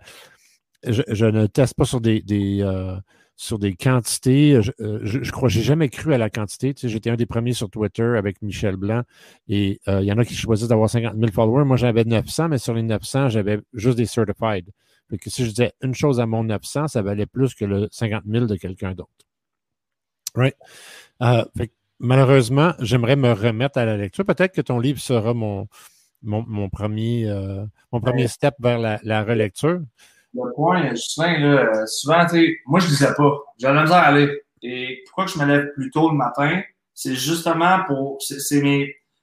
Je, 0.83 1.25
ne 1.25 1.45
teste 1.45 1.75
pas 1.75 1.85
sur 1.85 2.01
des, 2.01 2.23
euh, 2.61 2.97
sur 3.35 3.59
des 3.59 3.75
quantités. 3.75 4.61
Je, 4.61 4.71
euh, 4.79 4.99
je, 5.03 5.21
je 5.21 5.31
crois, 5.31 5.47
j'ai 5.47 5.61
jamais 5.61 5.89
cru 5.89 6.13
à 6.13 6.17
la 6.17 6.29
quantité. 6.29 6.73
Tu 6.73 6.81
sais, 6.81 6.89
j'étais 6.89 7.09
un 7.09 7.15
des 7.15 7.27
premiers 7.27 7.53
sur 7.53 7.69
Twitter 7.69 8.15
avec 8.17 8.41
Michel 8.41 8.77
Blanc 8.77 9.03
et 9.47 9.79
euh, 9.87 10.01
il 10.01 10.07
y 10.07 10.11
en 10.11 10.17
a 10.17 10.25
qui 10.25 10.33
choisissent 10.33 10.69
d'avoir 10.69 10.89
50 10.89 11.15
000 11.15 11.31
followers. 11.31 11.65
Moi, 11.65 11.77
j'avais 11.77 12.03
900, 12.03 12.49
mais 12.49 12.57
sur 12.57 12.73
les 12.73 12.83
900, 12.83 13.29
j'avais 13.29 13.59
juste 13.73 13.97
des 13.97 14.05
certified. 14.05 14.69
Fait 15.09 15.17
que 15.17 15.29
si 15.29 15.43
je 15.45 15.49
disais 15.49 15.73
une 15.81 15.93
chose 15.93 16.19
à 16.19 16.25
mon 16.25 16.43
900, 16.43 16.87
ça 16.87 17.01
valait 17.01 17.25
plus 17.25 17.53
que 17.53 17.65
le 17.65 17.87
50 17.91 18.23
000 18.25 18.45
de 18.45 18.55
quelqu'un 18.55 18.93
d'autre. 18.93 19.09
Right? 20.33 20.55
fait 21.57 21.71
malheureusement, 22.01 22.73
j'aimerais 22.79 23.15
me 23.15 23.31
remettre 23.31 23.77
à 23.77 23.85
la 23.85 23.95
lecture. 23.95 24.25
Peut-être 24.25 24.53
que 24.53 24.61
ton 24.61 24.79
livre 24.79 24.99
sera 24.99 25.33
mon, 25.33 25.67
mon, 26.23 26.69
premier, 26.69 27.29
euh, 27.29 27.63
mon 27.91 28.01
premier 28.01 28.27
step 28.27 28.55
vers 28.59 28.79
la, 28.79 29.23
relecture. 29.23 29.79
Le 30.33 30.53
point, 30.55 30.89
Justin, 30.91 31.39
là, 31.39 31.85
souvent, 31.87 32.25
moi, 32.65 32.79
je 32.79 32.85
ne 32.85 32.91
lisais 32.91 33.13
pas. 33.15 33.39
J'avais 33.59 33.75
la 33.75 33.81
misère 33.83 33.97
à 33.97 34.05
aller. 34.07 34.41
Et 34.63 35.03
pourquoi 35.05 35.25
je 35.27 35.39
me 35.39 35.45
lève 35.45 35.71
plus 35.73 35.89
tôt 35.91 36.09
le 36.09 36.17
matin? 36.17 36.61
C'est 36.93 37.15
justement 37.15 37.83
pour. 37.87 38.17
C'est 38.19 38.61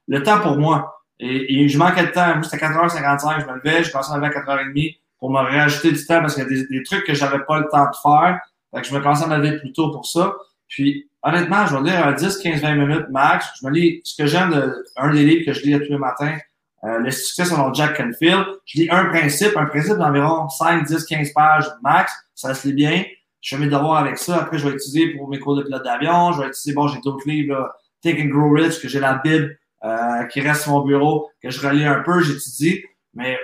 le 0.09 0.23
temps 0.23 0.41
pour 0.41 0.57
moi. 0.57 1.03
Et, 1.21 1.69
je 1.69 1.79
manquais 1.79 2.07
de 2.07 2.13
temps. 2.13 2.35
Moi, 2.35 2.43
c'était 2.45 2.65
4h55, 2.65 3.41
je 3.41 3.47
me 3.47 3.55
levais, 3.57 3.83
je 3.83 3.91
commençais 3.91 4.13
à 4.13 4.19
me 4.19 4.25
lever 4.25 4.37
à 4.37 4.41
4h30 4.41 4.99
pour 5.19 5.31
me 5.31 5.39
rajouter 5.39 5.91
du 5.91 6.07
temps 6.07 6.21
parce 6.21 6.35
qu'il 6.35 6.45
y 6.45 6.47
a 6.47 6.49
des, 6.49 6.67
des 6.69 6.83
trucs 6.85 7.05
que 7.05 7.15
j'avais 7.15 7.41
pas 7.41 7.59
le 7.59 7.67
temps 7.71 7.87
de 7.87 7.97
faire. 8.01 8.41
Fait 8.73 8.83
que 8.83 8.87
je 8.87 8.95
me 8.95 9.01
commençais 9.01 9.25
à 9.25 9.29
me 9.29 9.37
lever 9.37 9.59
plus 9.59 9.73
tôt 9.73 9.91
pour 9.91 10.07
ça. 10.07 10.35
Puis, 10.69 11.08
honnêtement, 11.23 11.67
je 11.67 11.77
vais 11.77 11.91
lire 11.91 12.07
un 12.07 12.13
10, 12.13 12.39
15, 12.39 12.61
20 12.61 12.75
minutes 12.75 13.09
max. 13.11 13.47
Je 13.61 13.67
me 13.67 13.73
lis 13.73 14.01
ce 14.05 14.21
que 14.21 14.27
j'aime 14.27 14.51
de 14.51 14.85
un 14.97 15.13
des 15.13 15.25
livres 15.25 15.45
que 15.47 15.53
je 15.53 15.63
lis 15.65 15.79
tous 15.79 15.93
les 15.93 15.99
matins, 15.99 16.37
euh, 16.85 16.99
Le 16.99 17.11
succès 17.11 17.45
selon 17.45 17.73
Jack 17.75 17.97
Canfield. 17.97 18.45
Je 18.65 18.81
lis 18.81 18.89
un 18.91 19.07
principe, 19.07 19.57
un 19.57 19.67
principe 19.67 19.97
d'environ 19.97 20.49
5, 20.49 20.87
10, 20.87 21.05
15 21.05 21.33
pages 21.33 21.67
max. 21.83 22.13
Ça 22.35 22.55
se 22.55 22.69
lit 22.69 22.75
bien. 22.75 23.05
Je 23.41 23.57
fais 23.57 23.63
mes 23.63 23.69
devoirs 23.69 23.99
avec 23.99 24.19
ça. 24.19 24.39
Après, 24.39 24.59
je 24.59 24.69
vais 24.69 24.75
utiliser 24.75 25.15
pour 25.17 25.29
mes 25.29 25.39
cours 25.39 25.57
de 25.57 25.63
pilote 25.63 25.85
d'avion. 25.85 26.33
Je 26.33 26.43
vais 26.43 26.49
utiliser, 26.49 26.75
bon, 26.75 26.89
j'ai 26.89 27.01
d'autres 27.01 27.29
livres, 27.29 27.55
là, 27.55 27.73
Take 28.03 28.23
and 28.23 28.29
Grow 28.29 28.51
Rich, 28.51 28.81
que 28.81 28.89
j'ai 28.89 29.01
la 29.01 29.15
Bible 29.15 29.59
euh, 29.85 30.25
qui 30.25 30.41
reste 30.41 30.63
sur 30.63 30.73
mon 30.73 30.83
bureau, 30.83 31.31
que 31.43 31.51
je 31.51 31.67
relis 31.67 31.85
un 31.85 32.01
peu, 32.01 32.21
j'étudie. 32.21 32.85
Mais 33.15 33.39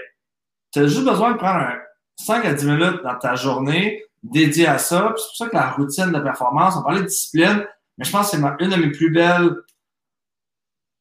tu 0.72 0.80
as 0.80 0.86
juste 0.86 1.04
besoin 1.04 1.32
de 1.32 1.36
prendre 1.36 1.60
un 1.60 1.78
5 2.16 2.44
à 2.44 2.52
10 2.54 2.66
minutes 2.66 3.02
dans 3.02 3.16
ta 3.16 3.34
journée 3.34 4.04
dédié 4.24 4.66
à 4.66 4.78
ça. 4.78 5.14
C'est 5.16 5.24
pour 5.24 5.36
ça 5.36 5.48
que 5.48 5.54
la 5.54 5.70
routine 5.70 6.10
de 6.10 6.18
performance, 6.18 6.74
on 6.76 6.82
parlait 6.82 7.02
de 7.02 7.06
discipline, 7.06 7.64
mais 7.96 8.04
je 8.04 8.10
pense 8.10 8.30
que 8.30 8.36
c'est 8.36 8.42
une 8.42 8.70
de 8.70 8.76
mes 8.76 8.90
plus 8.90 9.10
belles 9.10 9.54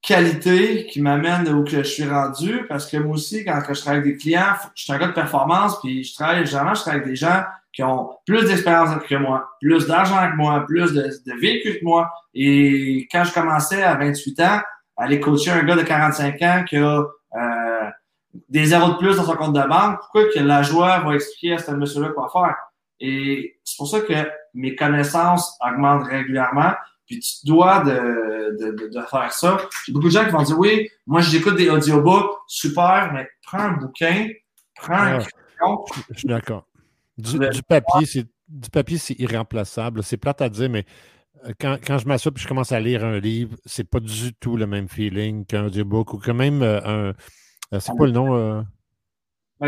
qualités 0.02 0.86
qui 0.88 1.02
m'amène 1.02 1.48
où 1.50 1.64
que 1.64 1.78
je 1.78 1.84
suis 1.84 2.08
rendu 2.08 2.66
parce 2.68 2.86
que 2.86 2.98
moi 2.98 3.16
aussi, 3.16 3.46
quand 3.46 3.62
je 3.68 3.80
travaille 3.80 4.02
avec 4.02 4.14
des 4.14 4.18
clients, 4.18 4.54
je 4.76 4.84
suis 4.84 4.92
un 4.92 4.98
gars 4.98 5.08
de 5.08 5.14
performance, 5.14 5.80
puis 5.80 6.04
je 6.04 6.14
travaille, 6.14 6.46
généralement, 6.46 6.76
je 6.76 6.82
travaille 6.82 7.00
avec 7.00 7.10
des 7.10 7.16
gens 7.16 7.44
qui 7.72 7.82
ont 7.84 8.12
plus 8.26 8.46
d'expérience 8.46 8.90
que 9.08 9.16
moi, 9.16 9.50
plus 9.62 9.88
d'argent 9.88 10.30
que 10.30 10.36
moi, 10.36 10.66
plus 10.68 10.94
de, 10.94 11.04
de 11.04 11.40
vécu 11.40 11.80
que 11.80 11.84
moi. 11.84 12.12
Et 12.34 13.08
quand 13.12 13.24
je 13.24 13.34
commençais 13.34 13.82
à 13.82 13.96
28 13.96 14.40
ans, 14.42 14.62
aller 14.98 15.20
coacher 15.20 15.52
un 15.52 15.64
gars 15.64 15.76
de 15.76 15.82
45 15.82 16.42
ans 16.42 16.64
qui 16.68 16.78
a 16.78 17.04
euh, 17.36 17.90
des 18.50 18.66
zéros 18.66 18.94
de 18.94 18.98
plus 18.98 19.16
dans 19.16 19.24
son 19.24 19.36
compte 19.36 19.54
de 19.54 19.68
banque, 19.68 20.00
pourquoi 20.00 20.26
que 20.26 20.40
la 20.40 20.62
joie 20.62 21.00
va 21.00 21.16
expliquer 21.16 21.54
à 21.54 21.58
ce 21.58 21.72
monsieur-là 21.72 22.10
quoi 22.10 22.30
faire? 22.32 22.56
Et 23.00 23.60
c'est 23.64 23.78
pour 23.78 23.88
ça 23.88 24.02
que 24.02 24.14
mes 24.54 24.76
connaissances 24.76 25.58
augmentent 25.66 26.08
régulièrement. 26.08 26.74
Puis 27.06 27.20
tu 27.20 27.46
dois 27.46 27.84
de, 27.84 28.58
de, 28.60 28.88
de, 28.88 29.02
faire 29.02 29.32
ça. 29.34 29.58
J'ai 29.86 29.92
beaucoup 29.92 30.08
de 30.08 30.12
gens 30.12 30.26
qui 30.26 30.32
vont 30.32 30.42
dire 30.42 30.58
oui, 30.58 30.90
moi 31.06 31.22
j'écoute 31.22 31.58
des 31.58 31.70
audiobooks, 31.70 32.32
super, 32.48 33.12
mais 33.14 33.28
prends 33.46 33.60
un 33.60 33.74
bouquin, 33.74 34.30
prends 34.76 34.94
un 34.94 35.20
crayon. 35.20 35.86
Je 36.12 36.20
suis 36.20 36.28
d'accord. 36.28 36.66
Du, 37.18 37.38
papier, 37.68 38.06
c'est 38.06 38.26
du 38.48 38.70
papier, 38.70 38.98
c'est 38.98 39.20
irremplaçable. 39.20 40.02
C'est 40.04 40.18
plate 40.18 40.42
à 40.42 40.50
dire, 40.50 40.70
mais 40.70 40.86
euh, 41.46 41.54
quand, 41.60 41.78
quand 41.86 41.98
je 41.98 42.08
m'assois 42.08 42.32
et 42.36 42.40
je 42.40 42.48
commence 42.48 42.72
à 42.72 42.80
lire 42.80 43.04
un 43.04 43.20
livre, 43.20 43.56
c'est 43.66 43.88
pas 43.88 44.00
du 44.00 44.34
tout 44.34 44.58
le 44.58 44.66
même 44.66 44.88
feeling 44.88 45.46
qu'un 45.46 45.66
audiobook 45.66 46.14
ou 46.14 46.18
quand 46.20 46.34
même 46.34 46.62
euh, 46.62 46.82
un. 46.84 47.14
Euh, 47.74 47.80
c'est 47.80 47.96
pas 47.98 48.06
le 48.06 48.12
nom? 48.12 48.66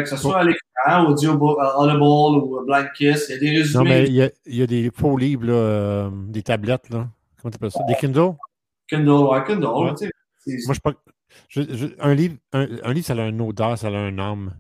Que 0.04 0.10
ce 0.10 0.18
soit 0.18 0.40
à 0.40 0.44
l'écran, 0.44 1.06
Audible 1.08 1.38
Audible 1.78 2.04
ou 2.04 2.66
Blind 2.66 2.92
Kiss, 2.96 3.28
il 3.30 3.34
y 3.34 3.36
a 3.36 3.40
des 3.40 3.50
résumés. 3.58 3.84
Non, 3.84 3.90
mais 3.90 4.04
il 4.06 4.14
y 4.14 4.22
a, 4.22 4.30
il 4.46 4.56
y 4.56 4.62
a 4.62 4.68
des 4.68 4.92
faux 4.94 5.18
livres, 5.18 5.46
là, 5.46 6.12
des 6.28 6.44
tablettes, 6.44 6.90
là. 6.90 7.08
Comment 7.42 7.52
tu 7.52 7.56
appelles 7.56 7.72
ça? 7.72 7.84
Des 7.88 7.96
Kindle? 7.96 8.36
Kindle, 8.88 9.10
ouais, 9.10 9.44
Kindle. 9.46 9.66
Ouais. 9.66 10.10
Moi, 10.66 10.74
je 10.74 10.80
pas. 10.80 10.94
un, 12.00 12.14
livre, 12.14 12.36
un, 12.54 12.68
un, 12.84 12.94
livre, 12.94 13.06
ça 13.06 13.14
a 13.14 13.22
un 13.22 13.40
odeur, 13.40 13.78
ça 13.78 13.88
a 13.88 13.92
un 13.92 14.18
âme. 14.20 14.54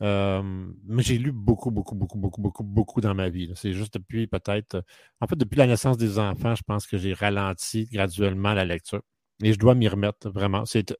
Euh, 0.00 0.42
mais 0.86 1.02
j'ai 1.02 1.18
lu 1.18 1.32
beaucoup, 1.32 1.70
beaucoup, 1.70 1.94
beaucoup, 1.94 2.18
beaucoup, 2.18 2.40
beaucoup, 2.40 2.62
beaucoup 2.62 3.00
dans 3.00 3.14
ma 3.14 3.28
vie. 3.28 3.50
C'est 3.56 3.72
juste 3.72 3.94
depuis 3.94 4.26
peut-être. 4.26 4.82
En 5.20 5.26
fait, 5.26 5.36
depuis 5.36 5.56
la 5.56 5.66
naissance 5.66 5.96
des 5.96 6.18
enfants, 6.18 6.54
je 6.54 6.62
pense 6.62 6.86
que 6.86 6.96
j'ai 6.98 7.14
ralenti 7.14 7.88
graduellement 7.90 8.54
la 8.54 8.64
lecture. 8.64 9.02
Et 9.42 9.52
je 9.52 9.58
dois 9.58 9.74
m'y 9.74 9.88
remettre 9.88 10.30
vraiment. 10.30 10.64
C'est 10.66 10.92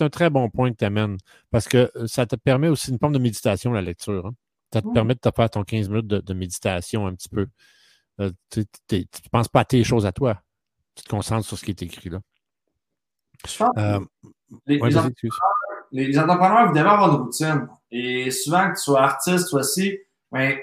un 0.00 0.10
très 0.10 0.30
bon 0.30 0.48
point 0.48 0.72
que 0.72 0.76
tu 0.76 0.84
amènes 0.84 1.18
parce 1.50 1.68
que 1.68 1.90
ça 2.06 2.26
te 2.26 2.36
permet 2.36 2.68
aussi 2.68 2.90
une 2.90 2.98
forme 2.98 3.12
de 3.12 3.18
méditation, 3.18 3.72
la 3.72 3.82
lecture. 3.82 4.26
Hein. 4.26 4.34
Ça 4.72 4.80
te 4.80 4.88
permet 4.88 5.14
de 5.14 5.20
te 5.20 5.28
faire 5.34 5.50
ton 5.50 5.64
15 5.64 5.90
minutes 5.90 6.06
de, 6.06 6.34
méditation 6.34 7.06
un 7.06 7.14
petit 7.14 7.28
peu. 7.28 7.46
Euh, 8.20 8.30
tu 8.50 8.64
ne 8.92 9.28
penses 9.30 9.48
pas 9.48 9.60
à 9.60 9.64
tes 9.66 9.84
choses 9.84 10.06
à 10.06 10.12
toi. 10.12 10.40
Tu 10.94 11.04
te 11.04 11.08
concentres 11.08 11.46
sur 11.46 11.58
ce 11.58 11.64
qui 11.64 11.72
est 11.72 11.82
écrit 11.82 12.08
là. 12.08 12.20
Euh, 13.78 14.00
les, 14.66 14.78
les, 14.78 16.18
entrepreneurs, 16.18 16.68
vous 16.68 16.74
devez 16.74 16.80
avoir 16.80 17.10
une 17.10 17.22
routine. 17.22 17.68
Et 17.90 18.30
souvent, 18.30 18.70
que 18.70 18.76
tu 18.76 18.82
sois 18.82 19.02
artiste, 19.02 19.50
toi 19.50 19.60
aussi, 19.60 19.98
ben, 20.30 20.56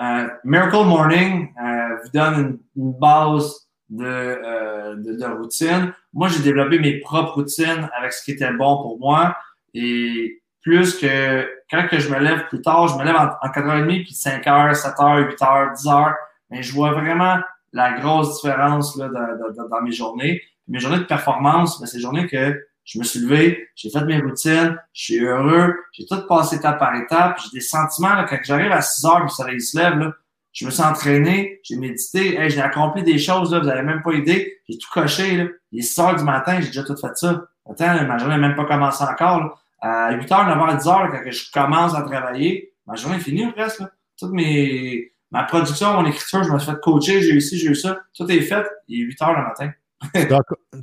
euh, 0.00 0.28
Miracle 0.44 0.84
Morning 0.84 1.52
euh, 1.58 1.96
vous 2.02 2.10
donne 2.12 2.58
une, 2.76 2.92
base 2.92 3.65
de, 3.88 4.04
euh, 4.04 4.96
de, 4.96 5.12
de, 5.12 5.24
routine. 5.26 5.92
Moi, 6.12 6.28
j'ai 6.28 6.42
développé 6.42 6.78
mes 6.78 6.98
propres 7.00 7.34
routines 7.34 7.88
avec 7.96 8.12
ce 8.12 8.24
qui 8.24 8.32
était 8.32 8.52
bon 8.52 8.82
pour 8.82 8.98
moi. 8.98 9.36
Et 9.74 10.42
plus 10.62 10.98
que 10.98 11.48
quand 11.70 11.86
que 11.88 11.98
je 11.98 12.08
me 12.12 12.18
lève 12.18 12.46
plus 12.48 12.60
tard, 12.60 12.88
je 12.88 12.98
me 12.98 13.04
lève 13.04 13.16
en, 13.16 13.26
en 13.26 13.50
4h30, 13.50 14.04
puis 14.04 14.14
5h, 14.14 14.74
7h, 14.74 15.36
8h, 15.36 15.74
10h, 15.74 16.14
mais 16.50 16.62
je 16.62 16.72
vois 16.72 16.92
vraiment 16.92 17.38
la 17.72 17.92
grosse 17.92 18.36
différence 18.36 18.96
là, 18.96 19.08
dans, 19.08 19.68
dans 19.68 19.82
mes 19.82 19.92
journées. 19.92 20.42
Mes 20.68 20.80
journées 20.80 20.98
de 20.98 21.04
performance, 21.04 21.80
ben, 21.80 21.86
c'est 21.86 21.98
des 21.98 22.02
journées 22.02 22.26
que 22.26 22.60
je 22.84 22.98
me 22.98 23.04
suis 23.04 23.20
levé, 23.20 23.68
j'ai 23.74 23.90
fait 23.90 24.04
mes 24.04 24.20
routines, 24.20 24.80
je 24.92 25.02
suis 25.02 25.24
heureux, 25.24 25.74
j'ai 25.92 26.06
tout 26.06 26.26
passé 26.28 26.56
étape 26.56 26.78
par 26.78 26.94
étape, 26.94 27.38
j'ai 27.42 27.58
des 27.58 27.60
sentiments, 27.60 28.14
là, 28.14 28.24
quand 28.28 28.38
j'arrive 28.44 28.70
à 28.70 28.80
6 28.80 29.04
heures, 29.06 29.22
le 29.24 29.28
soleil 29.28 29.60
se 29.60 29.76
lève, 29.76 29.98
là, 29.98 30.12
je 30.56 30.64
me 30.64 30.70
suis 30.70 30.82
entraîné, 30.82 31.60
j'ai 31.62 31.76
médité, 31.76 32.48
j'ai 32.48 32.60
accompli 32.60 33.02
des 33.02 33.18
choses, 33.18 33.52
là, 33.52 33.60
vous 33.60 33.66
n'avez 33.66 33.82
même 33.82 34.02
pas 34.02 34.12
idée, 34.12 34.58
j'ai 34.68 34.78
tout 34.78 34.88
coché, 34.90 35.36
là. 35.36 35.44
Il 35.70 35.80
est 35.80 35.82
6 35.82 36.00
heures 36.00 36.16
du 36.16 36.24
matin, 36.24 36.60
j'ai 36.60 36.68
déjà 36.68 36.82
tout 36.82 36.96
fait 36.96 37.14
ça. 37.14 37.44
Attends, 37.68 38.06
ma 38.06 38.16
journée 38.16 38.36
n'a 38.36 38.48
même 38.48 38.56
pas 38.56 38.64
commencé 38.64 39.04
encore, 39.04 39.40
là. 39.40 39.54
À 39.82 40.12
8 40.12 40.26
h 40.28 40.48
9 40.48 40.58
h 40.58 40.76
10 40.78 40.84
h 40.86 41.10
quand 41.10 41.30
je 41.30 41.52
commence 41.52 41.94
à 41.94 42.02
travailler, 42.02 42.72
ma 42.86 42.96
journée 42.96 43.16
est 43.16 43.20
finie 43.20 43.52
presque, 43.52 43.80
là. 43.80 43.90
Toutes 44.18 44.32
mes, 44.32 45.12
ma 45.30 45.44
production, 45.44 45.92
mon 45.92 46.06
écriture, 46.06 46.42
je 46.42 46.50
me 46.50 46.58
suis 46.58 46.70
fait 46.70 46.80
coacher, 46.80 47.20
j'ai 47.20 47.34
eu 47.34 47.40
ci, 47.42 47.58
j'ai 47.58 47.68
eu 47.68 47.74
ça. 47.74 47.98
Tout 48.16 48.30
est 48.30 48.40
fait, 48.40 48.66
il 48.88 49.02
est 49.02 49.04
8 49.04 49.22
heures 49.22 49.32
le 49.32 49.42
matin 49.42 49.72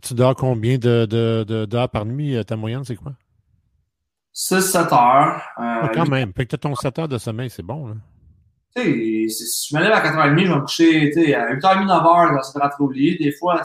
tu, 0.01 0.13
dors, 0.13 0.35
combien 0.35 0.77
de, 0.77 1.05
de, 1.05 1.65
d'heures 1.65 1.89
par 1.89 2.05
nuit? 2.05 2.35
Euh, 2.35 2.43
ta 2.43 2.55
moyenne, 2.55 2.83
c'est 2.83 2.95
quoi? 2.95 3.13
6-7 4.35 4.93
heures. 4.93 5.35
Euh, 5.35 5.81
ah, 5.83 5.89
quand 5.93 6.07
même. 6.09 6.31
As 6.37 6.57
ton 6.57 6.75
7 6.75 6.99
heures 6.99 7.07
de 7.07 7.17
sommeil, 7.17 7.49
c'est 7.49 7.63
bon. 7.63 7.87
Là. 7.87 7.95
Si 8.75 9.69
je 9.69 9.75
me 9.75 9.81
lève 9.81 9.91
à 9.91 10.01
4h30, 10.01 10.39
je 10.39 10.49
vais 10.49 10.55
me 10.55 10.61
coucher 10.61 11.35
à 11.35 11.53
8h30, 11.53 11.85
9h, 11.85 12.27
je 12.27 12.57
vais 12.57 12.63
rentrer 12.63 12.83
au 12.83 12.91
lit. 12.91 13.17
Des 13.17 13.31
fois, 13.31 13.61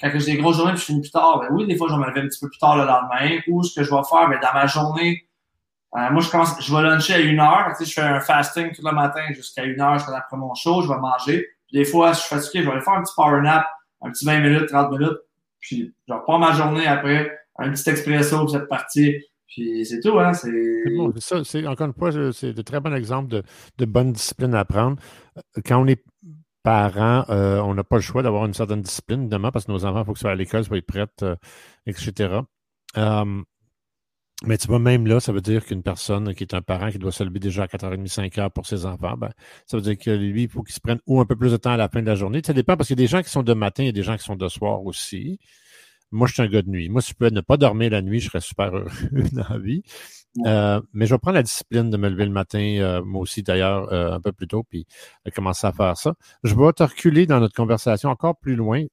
quand 0.00 0.10
j'ai 0.14 0.32
des 0.32 0.36
grosses 0.38 0.56
journées 0.56 0.72
et 0.72 0.76
je 0.76 0.82
finis 0.82 1.00
plus 1.00 1.10
tard, 1.10 1.40
ben 1.40 1.48
oui, 1.52 1.66
des 1.66 1.76
fois, 1.76 1.88
je 1.88 1.94
vais 1.94 2.00
me 2.00 2.06
lever 2.06 2.20
un 2.20 2.28
petit 2.28 2.40
peu 2.40 2.48
plus 2.48 2.58
tard 2.58 2.76
le 2.76 2.84
lendemain. 2.84 3.40
Ou 3.48 3.62
ce 3.62 3.74
que 3.74 3.84
je 3.84 3.90
vais 3.90 4.02
faire, 4.08 4.28
ben, 4.28 4.38
dans 4.42 4.52
ma 4.52 4.66
journée, 4.66 5.26
euh, 5.96 6.10
moi, 6.10 6.20
je 6.20 6.30
commence, 6.30 6.60
je 6.60 6.74
vais 6.74 6.82
luncher 6.82 7.14
à 7.14 7.18
1h. 7.18 7.76
Tu 7.78 7.84
sais, 7.84 7.90
je 7.90 7.94
fais 7.94 8.06
un 8.06 8.20
fasting 8.20 8.72
tout 8.72 8.82
le 8.84 8.92
matin 8.92 9.22
jusqu'à 9.32 9.64
1h, 9.64 10.00
je 10.00 10.04
fais 10.04 10.12
après 10.14 10.36
mon 10.36 10.54
show, 10.54 10.82
je 10.82 10.88
vais 10.88 10.98
manger. 10.98 11.46
Puis 11.68 11.78
des 11.78 11.84
fois, 11.84 12.12
si 12.12 12.22
je 12.22 12.26
suis 12.26 12.36
fatigué, 12.36 12.62
je 12.62 12.68
vais 12.68 12.72
aller 12.72 12.84
faire 12.84 12.94
un 12.94 13.02
petit 13.02 13.14
power 13.16 13.40
nap 13.40 13.66
un 14.04 14.10
petit 14.10 14.24
20 14.24 14.40
minutes, 14.40 14.68
30 14.68 14.90
minutes, 14.92 15.18
puis 15.60 15.94
je 16.06 16.12
reprends 16.12 16.38
ma 16.38 16.52
journée 16.52 16.86
après, 16.86 17.36
un 17.58 17.70
petit 17.70 17.88
expresso 17.88 18.38
pour 18.38 18.50
cette 18.50 18.68
partie, 18.68 19.16
puis 19.54 19.86
c'est 19.86 20.00
tout, 20.00 20.18
hein? 20.18 20.32
C'est 20.32 21.66
encore 21.66 21.86
une 21.86 21.94
fois, 21.94 22.10
c'est 22.32 22.52
de 22.52 22.62
très 22.62 22.80
bons 22.80 22.94
exemples 22.94 23.28
de, 23.28 23.42
de 23.78 23.84
bonne 23.84 24.12
discipline 24.12 24.54
à 24.54 24.60
apprendre. 24.60 24.96
Quand 25.64 25.82
on 25.82 25.86
est 25.86 26.02
parent, 26.62 27.24
euh, 27.28 27.60
on 27.60 27.74
n'a 27.74 27.84
pas 27.84 27.96
le 27.96 28.02
choix 28.02 28.22
d'avoir 28.22 28.46
une 28.46 28.54
certaine 28.54 28.82
discipline, 28.82 29.20
évidemment, 29.20 29.52
parce 29.52 29.66
que 29.66 29.72
nos 29.72 29.84
enfants, 29.84 30.00
il 30.00 30.06
faut 30.06 30.12
qu'ils 30.12 30.20
soient 30.20 30.32
à 30.32 30.34
l'école, 30.34 30.64
soient 30.64 30.80
prêts, 30.86 31.06
euh, 31.22 31.36
etc. 31.86 32.40
Mais 34.46 34.58
tu 34.58 34.66
vois, 34.66 34.78
même 34.78 35.06
là, 35.06 35.20
ça 35.20 35.32
veut 35.32 35.40
dire 35.40 35.64
qu'une 35.64 35.82
personne 35.82 36.34
qui 36.34 36.44
est 36.44 36.54
un 36.54 36.60
parent 36.60 36.90
qui 36.90 36.98
doit 36.98 37.12
se 37.12 37.24
lever 37.24 37.38
déjà 37.38 37.62
à 37.62 37.66
4h30, 37.66 38.12
5h 38.12 38.50
pour 38.50 38.66
ses 38.66 38.84
enfants, 38.84 39.16
ben, 39.16 39.30
ça 39.66 39.76
veut 39.76 39.82
dire 39.82 39.96
que 39.96 40.10
lui, 40.10 40.42
il 40.42 40.48
faut 40.48 40.62
qu'il 40.62 40.74
se 40.74 40.80
prenne 40.80 40.98
ou 41.06 41.20
un 41.20 41.24
peu 41.24 41.36
plus 41.36 41.52
de 41.52 41.56
temps 41.56 41.70
à 41.70 41.76
la 41.76 41.88
fin 41.88 42.02
de 42.02 42.06
la 42.06 42.14
journée. 42.14 42.42
Ça 42.44 42.52
dépend 42.52 42.76
parce 42.76 42.88
qu'il 42.88 42.98
y 42.98 43.02
a 43.02 43.04
des 43.04 43.10
gens 43.10 43.22
qui 43.22 43.30
sont 43.30 43.42
de 43.42 43.54
matin 43.54 43.84
et 43.84 43.92
des 43.92 44.02
gens 44.02 44.16
qui 44.16 44.24
sont 44.24 44.36
de 44.36 44.48
soir 44.48 44.84
aussi. 44.84 45.38
Moi, 46.14 46.28
je 46.28 46.34
suis 46.34 46.42
un 46.42 46.48
gars 46.48 46.62
de 46.62 46.70
nuit. 46.70 46.88
Moi, 46.88 47.02
si 47.02 47.10
je 47.10 47.14
pouvais 47.14 47.30
ne 47.30 47.40
pas 47.40 47.56
dormir 47.56 47.90
la 47.90 48.02
nuit, 48.02 48.20
je 48.20 48.28
serais 48.28 48.40
super 48.40 48.74
heureux 48.74 48.88
dans 49.32 49.48
la 49.48 49.58
vie. 49.58 49.82
Euh, 50.46 50.80
mais 50.92 51.06
je 51.06 51.14
vais 51.14 51.18
prendre 51.18 51.36
la 51.36 51.42
discipline 51.42 51.90
de 51.90 51.96
me 51.96 52.08
lever 52.08 52.24
le 52.24 52.32
matin, 52.32 52.58
euh, 52.58 53.04
moi 53.04 53.20
aussi 53.20 53.42
d'ailleurs, 53.42 53.92
euh, 53.92 54.12
un 54.12 54.20
peu 54.20 54.32
plus 54.32 54.48
tôt, 54.48 54.64
puis 54.64 54.86
commencer 55.34 55.66
à 55.66 55.72
faire 55.72 55.96
ça. 55.96 56.14
Je 56.42 56.54
vais 56.54 56.72
te 56.72 56.82
reculer 56.82 57.26
dans 57.26 57.38
notre 57.40 57.54
conversation 57.54 58.10
encore 58.10 58.36
plus 58.38 58.56
loin 58.56 58.84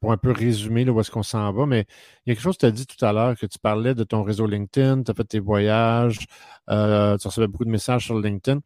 pour 0.00 0.12
un 0.12 0.16
peu 0.16 0.30
résumer 0.30 0.84
là, 0.84 0.92
où 0.92 1.00
est-ce 1.00 1.10
qu'on 1.10 1.22
s'en 1.22 1.52
va, 1.52 1.66
mais 1.66 1.86
il 2.24 2.30
y 2.30 2.32
a 2.32 2.34
quelque 2.34 2.42
chose 2.42 2.56
que 2.56 2.60
tu 2.60 2.66
as 2.66 2.70
dit 2.70 2.86
tout 2.86 3.04
à 3.04 3.12
l'heure, 3.12 3.36
que 3.36 3.46
tu 3.46 3.58
parlais 3.58 3.94
de 3.94 4.04
ton 4.04 4.22
réseau 4.22 4.46
LinkedIn, 4.46 5.02
tu 5.02 5.10
as 5.10 5.14
fait 5.14 5.24
tes 5.24 5.40
voyages, 5.40 6.26
euh, 6.70 7.16
tu 7.18 7.26
recevais 7.26 7.48
beaucoup 7.48 7.64
de 7.64 7.70
messages 7.70 8.04
sur 8.04 8.18
LinkedIn. 8.18 8.60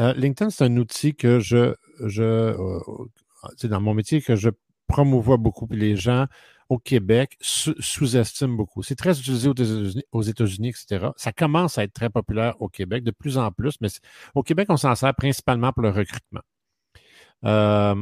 Euh, 0.00 0.12
LinkedIn, 0.14 0.50
c'est 0.50 0.64
un 0.64 0.76
outil 0.76 1.14
que 1.14 1.40
je, 1.40 1.74
je 2.04 2.22
euh, 2.22 2.80
dans 3.64 3.80
mon 3.80 3.94
métier, 3.94 4.20
que 4.20 4.36
je 4.36 4.50
promouvois 4.88 5.36
beaucoup, 5.36 5.66
puis 5.66 5.78
les 5.78 5.96
gens 5.96 6.26
au 6.68 6.78
Québec 6.78 7.36
sous-estiment 7.40 8.54
beaucoup. 8.54 8.82
C'est 8.82 8.94
très 8.94 9.18
utilisé 9.18 9.50
aux 10.12 10.22
États-Unis, 10.22 10.68
etc. 10.68 11.08
Ça 11.16 11.32
commence 11.32 11.78
à 11.78 11.84
être 11.84 11.94
très 11.94 12.10
populaire 12.10 12.60
au 12.60 12.68
Québec, 12.68 13.04
de 13.04 13.10
plus 13.10 13.38
en 13.38 13.50
plus, 13.50 13.76
mais 13.80 13.88
au 14.34 14.42
Québec, 14.42 14.66
on 14.68 14.76
s'en 14.76 14.94
sert 14.94 15.14
principalement 15.14 15.72
pour 15.72 15.82
le 15.82 15.90
recrutement. 15.90 16.42
Euh, 17.44 17.94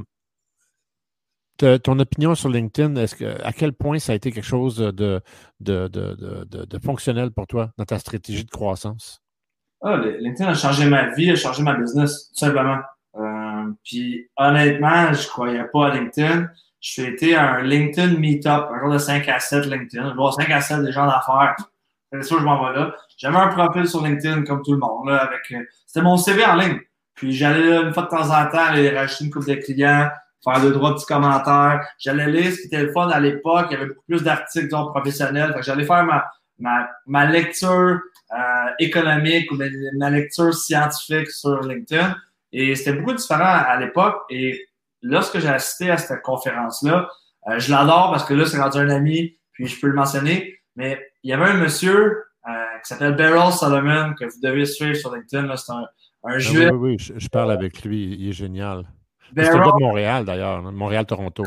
ton 1.56 1.98
opinion 1.98 2.34
sur 2.34 2.48
LinkedIn, 2.48 2.96
est-ce 2.96 3.14
que, 3.14 3.42
à 3.42 3.52
quel 3.52 3.72
point 3.72 3.98
ça 3.98 4.12
a 4.12 4.14
été 4.14 4.30
quelque 4.30 4.44
chose 4.44 4.76
de, 4.76 4.90
de, 4.90 5.22
de, 5.60 5.88
de, 5.88 6.78
fonctionnel 6.78 7.30
pour 7.30 7.46
toi 7.46 7.70
dans 7.78 7.84
ta 7.84 7.98
stratégie 7.98 8.44
de 8.44 8.50
croissance? 8.50 9.22
Ah, 9.82 9.96
LinkedIn 9.96 10.50
a 10.50 10.54
changé 10.54 10.86
ma 10.86 11.14
vie, 11.14 11.30
a 11.30 11.36
changé 11.36 11.62
ma 11.62 11.74
business, 11.74 12.28
tout 12.28 12.38
simplement. 12.38 12.78
Euh, 13.14 13.72
puis 13.84 14.28
honnêtement, 14.36 15.12
je 15.12 15.26
croyais 15.28 15.64
pas 15.72 15.88
à 15.88 15.94
LinkedIn. 15.94 16.48
Été 16.98 17.34
à 17.34 17.54
un 17.54 17.62
LinkedIn 17.62 18.18
Meetup, 18.18 18.68
un 18.70 18.80
jour 18.80 18.92
de 18.92 18.98
5 18.98 19.28
à 19.28 19.40
7 19.40 19.66
LinkedIn. 19.66 20.10
Je 20.10 20.14
vois 20.14 20.32
5 20.32 20.48
à 20.50 20.60
7 20.60 20.82
des 20.82 20.92
gens 20.92 21.06
d'affaires. 21.06 21.56
C'est 22.12 22.22
sûr, 22.22 22.38
je 22.38 22.44
m'en 22.44 22.64
vais 22.64 22.78
là. 22.78 22.94
J'avais 23.18 23.36
un 23.36 23.48
profil 23.48 23.86
sur 23.88 24.02
LinkedIn 24.02 24.44
comme 24.44 24.62
tout 24.62 24.72
le 24.72 24.78
monde. 24.78 25.08
Là, 25.08 25.24
avec, 25.24 25.40
euh, 25.52 25.64
c'était 25.84 26.02
mon 26.02 26.16
CV 26.16 26.44
en 26.44 26.54
ligne. 26.54 26.80
Puis 27.14 27.32
j'allais 27.32 27.76
une 27.76 27.92
fois 27.92 28.04
de 28.04 28.08
temps 28.08 28.30
en 28.30 28.46
temps 28.46 28.64
aller 28.68 28.90
rajouter 28.90 29.24
une 29.24 29.30
coupe 29.30 29.46
de 29.46 29.54
clients, 29.54 30.08
faire 30.44 30.60
deux, 30.60 30.72
trois 30.72 30.94
petits 30.94 31.06
commentaires. 31.06 31.86
J'allais 31.98 32.30
lire 32.30 32.52
ce 32.52 32.60
qui 32.60 32.66
était 32.68 32.82
le 32.82 32.92
fun 32.92 33.08
à 33.10 33.20
l'époque. 33.20 33.66
Il 33.70 33.74
y 33.74 33.76
avait 33.76 33.88
beaucoup 33.88 34.04
plus 34.06 34.22
d'articles 34.22 34.68
professionnels. 34.68 35.54
J'allais 35.62 35.84
faire 35.84 36.04
ma, 36.04 36.24
ma, 36.58 36.88
ma 37.06 37.26
lecture 37.26 38.00
économique 38.78 39.50
ou 39.52 39.56
ma 39.98 40.10
lecture 40.10 40.54
scientifique 40.54 41.30
sur 41.30 41.60
LinkedIn. 41.60 42.14
Et 42.52 42.74
c'était 42.74 42.92
beaucoup 42.92 43.14
différent 43.14 43.44
à 43.44 43.76
l'époque. 43.78 44.22
Et 44.30 44.66
lorsque 45.02 45.39
j'ai 45.39 45.48
assisté 45.48 45.90
à 45.90 45.97
cette 45.97 46.23
conférence-là, 46.23 47.09
euh, 47.48 47.59
je 47.59 47.70
l'adore 47.70 48.10
parce 48.10 48.24
que 48.24 48.35
là, 48.35 48.47
c'est 48.47 48.60
rendu 48.60 48.78
un 48.78 48.90
ami, 48.90 49.39
puis 49.52 49.66
je 49.66 49.81
peux 49.81 49.86
le 49.86 49.94
mentionner. 49.94 50.55
Mais 50.74 51.01
il 51.23 51.31
y 51.31 51.32
avait 51.32 51.44
un 51.44 51.55
monsieur 51.55 52.24
euh, 52.48 52.52
qui 52.82 52.89
s'appelle 52.89 53.14
Beryl 53.14 53.52
Solomon, 53.52 54.14
que 54.14 54.24
vous 54.24 54.40
devez 54.43 54.66
suivre 54.66 54.97
sur 54.97 55.14
LinkedIn. 55.14 55.55
C'est 55.56 55.73
un, 55.73 55.86
un 56.24 56.35
ah 56.35 56.39
juif. 56.39 56.70
Oui, 56.73 56.97
oui, 56.97 56.97
je, 56.98 57.28
parle 57.28 57.52
avec 57.52 57.85
lui. 57.85 58.16
Il 58.18 58.28
est 58.28 58.32
génial. 58.32 58.85
C'est 59.35 59.48
un 59.48 59.59
de 59.59 59.81
Montréal, 59.82 60.24
d'ailleurs. 60.24 60.62
Montréal-Toronto. 60.62 61.44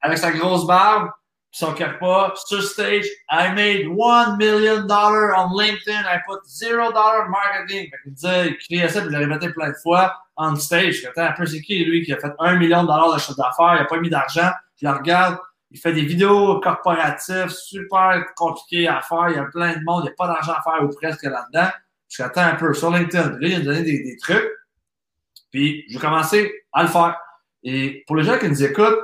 Avec 0.00 0.18
sa 0.18 0.32
grosse 0.32 0.66
barbe, 0.66 1.10
son 1.52 1.74
pas. 1.74 2.32
Sur 2.46 2.62
stage, 2.62 3.06
I 3.30 3.52
made 3.54 3.86
one 3.86 4.38
million 4.38 4.86
dollars 4.86 5.34
on 5.36 5.54
LinkedIn. 5.54 6.04
I 6.04 6.18
put 6.26 6.40
zero 6.46 6.90
dollar 6.90 7.28
marketing. 7.28 7.90
il 8.06 8.14
disait, 8.14 8.48
il 8.48 8.58
criait 8.58 8.88
ça, 8.88 9.00
puis 9.00 9.10
il 9.10 9.12
l'a 9.12 9.18
répété 9.18 9.52
plein 9.52 9.68
de 9.68 9.76
fois 9.82 10.14
on 10.36 10.56
stage. 10.56 11.04
Attends, 11.04 11.26
un 11.26 11.32
peu, 11.32 11.46
c'est 11.46 11.60
qui, 11.60 11.84
lui, 11.84 12.02
qui 12.02 12.12
a 12.12 12.18
fait 12.18 12.32
un 12.38 12.56
million 12.56 12.82
de 12.82 12.88
dollars 12.88 13.14
de 13.14 13.20
chiffre 13.20 13.36
d'affaires, 13.36 13.76
il 13.76 13.82
n'a 13.82 13.84
pas 13.84 14.00
mis 14.00 14.10
d'argent. 14.10 14.50
Je 14.80 14.86
le 14.86 14.94
regarde, 14.94 15.38
il 15.70 15.78
fait 15.78 15.92
des 15.92 16.02
vidéos 16.02 16.58
corporatives 16.60 17.50
super 17.50 18.24
compliquées 18.34 18.88
à 18.88 19.02
faire. 19.02 19.28
Il 19.28 19.36
y 19.36 19.38
a 19.38 19.44
plein 19.44 19.76
de 19.76 19.84
monde, 19.84 20.04
il 20.04 20.06
n'y 20.06 20.10
a 20.10 20.14
pas 20.16 20.26
d'argent 20.26 20.52
à 20.52 20.62
faire 20.62 20.82
ou 20.82 20.88
presque 20.88 21.24
là-dedans. 21.24 21.70
Je 22.08 22.22
attends 22.22 22.42
un 22.42 22.54
peu 22.54 22.72
sur 22.74 22.90
LinkedIn. 22.90 23.30
Là, 23.30 23.38
il 23.40 23.54
a 23.54 23.60
donné 23.60 23.82
des, 23.82 24.02
des 24.02 24.16
trucs. 24.16 24.50
Puis, 25.50 25.84
je 25.88 25.94
vais 25.94 26.00
commencer 26.00 26.52
à 26.72 26.82
le 26.82 26.88
faire. 26.88 27.18
Et 27.62 28.04
pour 28.06 28.16
les 28.16 28.24
gens 28.24 28.38
qui 28.38 28.48
nous 28.48 28.64
écoutent, 28.64 28.98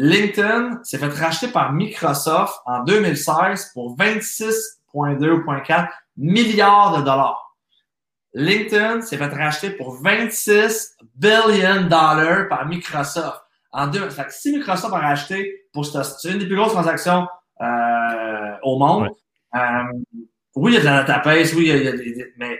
LinkedIn 0.00 0.78
s'est 0.84 0.96
fait 0.96 1.08
racheter 1.08 1.48
par 1.48 1.72
Microsoft 1.72 2.60
en 2.66 2.84
2016 2.84 3.72
pour 3.74 3.96
26,2 3.96 4.54
ou 4.94 5.04
0.4 5.04 5.88
milliards 6.16 6.98
de 6.98 7.02
dollars. 7.02 7.56
LinkedIn 8.32 9.00
s'est 9.00 9.16
fait 9.16 9.26
racheter 9.26 9.70
pour 9.70 10.00
26 10.00 10.98
billion 11.16 11.82
dollars 11.82 12.48
par 12.48 12.66
Microsoft. 12.66 13.42
En 13.72 13.88
deux, 13.88 14.08
fait 14.10 14.26
que 14.26 14.32
si 14.32 14.56
Microsoft 14.56 14.94
a 14.94 14.98
racheté 14.98 15.64
pour 15.72 15.84
c'est 15.84 16.30
une 16.30 16.38
des 16.38 16.46
plus 16.46 16.54
grosses 16.54 16.74
transactions 16.74 17.26
euh, 17.60 18.56
au 18.62 18.78
monde. 18.78 19.08
Euh, 19.56 19.58
oui, 20.54 20.74
il 20.74 20.84
y 20.84 20.86
a 20.86 21.02
de 21.02 21.08
la 21.08 21.22
oui, 21.56 21.70
il 21.70 21.82
y 21.82 21.88
a, 21.88 21.92
des, 21.92 22.34
mais 22.36 22.56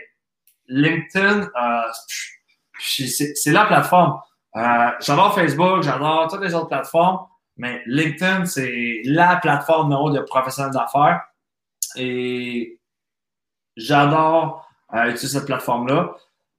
LinkedIn, 0.67 1.43
euh, 1.43 1.81
c'est 2.77 3.51
la 3.53 3.65
plateforme. 3.65 4.19
Euh, 4.55 4.89
j'adore 4.99 5.35
Facebook, 5.35 5.83
j'adore 5.83 6.27
toutes 6.29 6.41
les 6.41 6.53
autres 6.55 6.67
plateformes, 6.67 7.19
mais 7.57 7.81
LinkedIn, 7.85 8.45
c'est 8.45 9.01
la 9.05 9.35
plateforme 9.37 9.89
numéro 9.89 10.11
de 10.11 10.21
professionnels 10.21 10.73
d'affaires. 10.73 11.21
Et 11.95 12.79
j'adore 13.75 14.67
à 14.89 15.09
utiliser 15.09 15.39
cette 15.39 15.45
plateforme-là. 15.45 16.15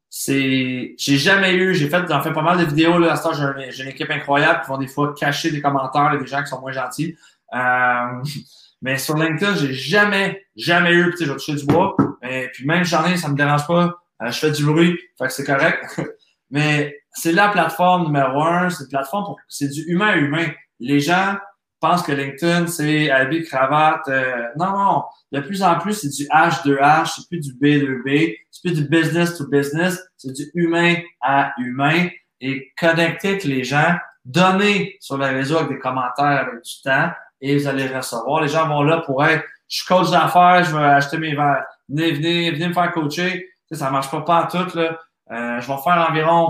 C'est, 0.09 0.95
j'ai 0.99 1.19
jamais 1.19 1.55
eu, 1.55 1.75
j'ai 1.75 1.89
fait, 1.89 2.07
j'en 2.09 2.21
fais 2.21 2.33
pas 2.33 2.43
mal 2.43 2.59
de 2.59 2.65
vidéos, 2.65 2.99
là, 2.99 3.13
à 3.13 3.17
ce 3.17 3.23
temps, 3.23 3.33
j'ai, 3.33 3.83
une 3.83 3.89
équipe 3.89 4.11
incroyable 4.11 4.63
qui 4.63 4.69
vont 4.69 4.79
des 4.79 4.89
fois 4.89 5.15
cacher 5.15 5.51
des 5.51 5.61
commentaires, 5.61 6.19
des 6.19 6.27
gens 6.27 6.43
qui 6.43 6.49
sont 6.49 6.61
moins 6.61 6.73
gentils. 6.73 7.17
Euh, 7.55 8.23
mais 8.83 8.99
sur 8.99 9.17
LinkedIn, 9.17 9.55
j'ai 9.55 9.73
jamais, 9.73 10.45
jamais 10.57 10.93
eu, 10.93 11.11
tu 11.13 11.19
sais, 11.19 11.25
je 11.27 11.31
vais 11.31 11.37
toucher 11.37 11.55
du 11.55 11.67
bois. 11.67 11.97
Mais, 12.23 12.49
puis 12.53 12.67
même 12.67 12.85
j'en 12.85 13.05
ai, 13.07 13.17
ça 13.17 13.29
me 13.29 13.37
dérange 13.37 13.67
pas. 13.67 13.95
Euh, 14.23 14.31
je 14.31 14.39
fais 14.39 14.51
du 14.51 14.65
bruit, 14.65 14.99
fait 15.17 15.27
que 15.27 15.33
c'est 15.33 15.45
correct. 15.45 16.01
mais 16.51 16.97
c'est 17.13 17.33
la 17.33 17.49
plateforme 17.49 18.07
numéro 18.07 18.43
un, 18.43 18.71
c'est 18.71 18.85
une 18.85 18.91
plateforme 18.91 19.25
pour, 19.25 19.37
c'est 19.49 19.69
du 19.69 19.83
humain 19.83 20.09
à 20.09 20.17
humain. 20.17 20.47
Les 20.79 21.01
gens 21.01 21.37
pensent 21.81 22.03
que 22.03 22.13
LinkedIn, 22.13 22.67
c'est 22.67 23.11
habit, 23.11 23.43
cravate. 23.45 24.07
Euh, 24.09 24.49
non, 24.57 24.71
non. 24.79 25.03
De 25.33 25.41
plus 25.41 25.63
en 25.63 25.79
plus, 25.79 25.95
c'est 25.95 26.09
du 26.09 26.29
H2H, 26.29 27.15
c'est 27.15 27.29
plus 27.29 27.41
du 27.41 27.53
B2B, 27.55 28.37
c'est 28.51 28.63
plus 28.63 28.75
du 28.75 28.89
business 28.89 29.37
to 29.37 29.47
business, 29.49 29.99
c'est 30.17 30.33
du 30.33 30.51
humain 30.55 30.97
à 31.21 31.53
humain. 31.59 32.09
Et 32.43 32.73
connecter 32.79 33.31
avec 33.31 33.45
les 33.45 33.65
gens, 33.65 33.97
donner 34.25 34.97
sur 35.01 35.19
le 35.19 35.27
réseau 35.27 35.59
avec 35.59 35.71
des 35.71 35.79
commentaires 35.79 36.47
avec 36.49 36.63
du 36.63 36.83
temps, 36.83 37.11
et 37.41 37.57
vous 37.57 37.67
allez 37.67 37.87
recevoir. 37.87 38.43
Les 38.43 38.49
gens 38.49 38.67
vont 38.69 38.83
là 38.83 38.99
pour 38.99 39.25
être, 39.25 39.45
je 39.69 39.77
suis 39.79 39.87
coach 39.87 40.11
d'affaires, 40.11 40.65
je 40.65 40.75
veux 40.75 40.83
acheter 40.83 41.19
mes 41.19 41.35
verres. 41.35 41.65
Venez, 41.89 42.13
venez, 42.13 42.51
venez 42.51 42.69
me 42.69 42.73
faire 42.73 42.93
coacher. 42.93 43.47
Ça, 43.71 43.79
ça 43.79 43.91
marche 43.91 44.11
pas, 44.11 44.23
pas 44.23 44.39
à 44.39 44.47
tout, 44.47 44.77
là. 44.77 44.99
Euh, 45.31 45.61
je 45.61 45.67
vais 45.67 45.79
faire 45.79 46.07
environ 46.09 46.49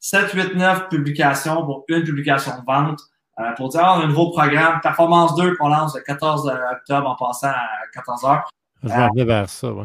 7, 0.00 0.32
8, 0.32 0.56
9 0.56 0.88
publications 0.88 1.64
pour 1.64 1.84
une 1.88 2.04
publication 2.04 2.52
de 2.58 2.64
vente. 2.64 3.00
Euh, 3.40 3.52
pour 3.56 3.68
dire, 3.68 3.80
on 3.80 4.00
a 4.00 4.04
un 4.04 4.06
nouveau 4.06 4.30
programme, 4.30 4.80
Performance 4.80 5.34
2 5.34 5.56
qu'on 5.56 5.68
lance 5.68 5.96
le 5.96 6.02
14 6.02 6.48
octobre 6.72 7.08
en 7.08 7.16
passant 7.16 7.48
à 7.48 7.66
14 7.92 8.24
heures. 8.24 8.50
Je 8.82 8.88
vais 8.88 8.94
aller 8.94 9.24
vers 9.24 9.48
ça, 9.48 9.72
oui. 9.72 9.84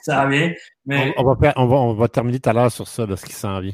Ça 0.00 0.16
va 0.16 0.26
bien. 0.26 0.52
Mais... 0.86 1.14
On, 1.16 1.24
va, 1.24 1.52
on, 1.56 1.94
va, 1.94 2.08
terminer 2.08 2.38
tout 2.38 2.50
à 2.50 2.52
l'heure 2.52 2.70
sur 2.70 2.86
ça, 2.86 3.06
de 3.06 3.16
ce 3.16 3.24
qui 3.24 3.32
s'en 3.32 3.60
vient. 3.60 3.72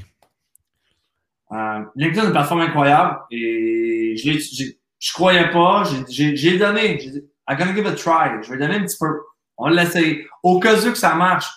Euh, 1.52 1.84
LinkedIn 1.96 2.22
est 2.22 2.26
une 2.26 2.32
plateforme 2.32 2.60
incroyable 2.60 3.18
et 3.32 4.14
je 4.16 4.30
ne 4.30 5.12
croyais 5.12 5.50
pas. 5.50 5.82
J'ai 6.08 6.58
donné. 6.58 6.98
J'ai 7.00 7.10
dit, 7.10 7.22
I'm 7.48 7.58
gonna 7.58 7.74
give 7.74 7.86
it 7.86 7.88
a 7.88 7.94
try. 7.94 8.42
Je 8.42 8.52
vais 8.52 8.58
donner 8.58 8.76
un 8.76 8.82
petit 8.82 8.98
peu. 8.98 9.20
On 9.58 9.68
va 9.68 9.70
l'essayer. 9.74 10.26
Au 10.44 10.60
cas 10.60 10.76
où 10.76 10.92
que 10.92 10.98
ça 10.98 11.14
marche. 11.14 11.48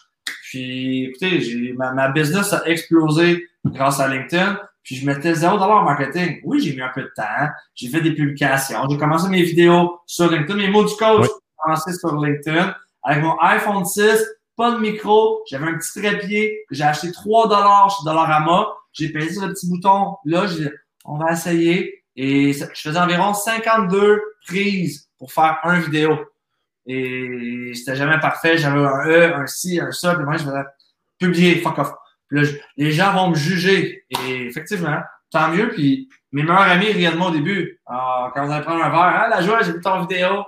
Puis, 0.44 1.06
écoutez, 1.06 1.74
ma, 1.78 1.94
ma 1.94 2.10
business 2.10 2.54
a 2.54 2.68
explosé 2.68 3.48
grâce 3.66 4.00
à 4.00 4.08
LinkedIn. 4.08 4.60
Puis 4.84 4.98
je 4.98 5.06
mettais 5.06 5.34
0 5.34 5.58
en 5.58 5.84
marketing. 5.84 6.41
Oui, 6.44 6.60
j'ai 6.62 6.76
mis 6.76 6.82
un 6.82 6.91
peu 6.94 7.04
de 7.04 7.12
temps. 7.16 7.48
J'ai 7.74 7.88
fait 7.88 8.02
des 8.02 8.14
publications. 8.14 8.80
J'ai 8.90 8.98
commencé 8.98 9.30
mes 9.30 9.44
vidéos 9.44 10.00
sur 10.06 10.30
LinkedIn. 10.30 10.58
Mes 10.58 10.68
mots 10.68 10.84
du 10.84 10.94
coach, 10.95 11.24
j'ai 11.24 11.30
commencé 11.58 11.94
sur 11.94 12.22
LinkedIn. 12.22 12.76
Avec 13.04 13.24
mon 13.24 13.38
iPhone 13.40 13.86
6, 13.86 14.02
pas 14.58 14.72
de 14.72 14.80
micro. 14.80 15.41
J'avais 15.50 15.68
un 15.68 15.78
petit 15.78 16.00
trépied 16.00 16.66
que 16.70 16.76
j'ai 16.76 16.84
acheté 16.84 17.12
3 17.14 17.48
dollars 17.48 17.95
chez 17.98 18.06
Dollarama. 18.06 18.74
J'ai 18.91 19.10
payé 19.10 19.32
sur 19.32 19.48
le 19.48 19.54
petit 19.54 19.70
bouton. 19.70 20.16
Là, 20.26 20.48
j'ai 20.48 20.70
on 21.06 21.18
va 21.18 21.32
essayer. 21.32 22.04
Et 22.16 22.54
je 22.54 22.66
faisais 22.76 23.00
environ 23.00 23.34
52 23.34 24.22
prises 24.45 25.10
pour 25.18 25.32
faire 25.32 25.60
un 25.64 25.80
vidéo. 25.80 26.20
Et 26.85 27.72
c'était 27.73 27.95
jamais 27.95 28.19
parfait. 28.19 28.57
J'avais 28.57 28.80
un 28.80 29.07
E, 29.07 29.35
un 29.35 29.47
C, 29.47 29.80
un 29.80 29.91
ça. 29.91 30.15
Puis 30.15 30.26
moi, 30.26 30.38
je 30.38 30.43
faisais 30.43 30.64
publier, 31.19 31.61
fuck 31.61 31.80
off 31.80 31.93
les 32.77 32.91
gens 32.91 33.14
vont 33.14 33.30
me 33.30 33.35
juger. 33.35 34.05
Et 34.10 34.47
effectivement, 34.47 34.99
tant 35.31 35.49
mieux. 35.49 35.69
Puis 35.69 36.10
mes 36.31 36.43
meilleurs 36.43 36.61
amis 36.61 37.07
moi 37.18 37.27
au 37.27 37.31
début. 37.31 37.80
Ah, 37.85 38.31
quand 38.34 38.45
vous 38.45 38.51
allez 38.51 38.64
prendre 38.64 38.84
un 38.84 38.89
verre, 38.89 39.22
ah, 39.26 39.27
la 39.30 39.41
joie, 39.41 39.61
j'ai 39.61 39.73
vu 39.73 39.81
ton 39.81 40.01
vidéo. 40.01 40.43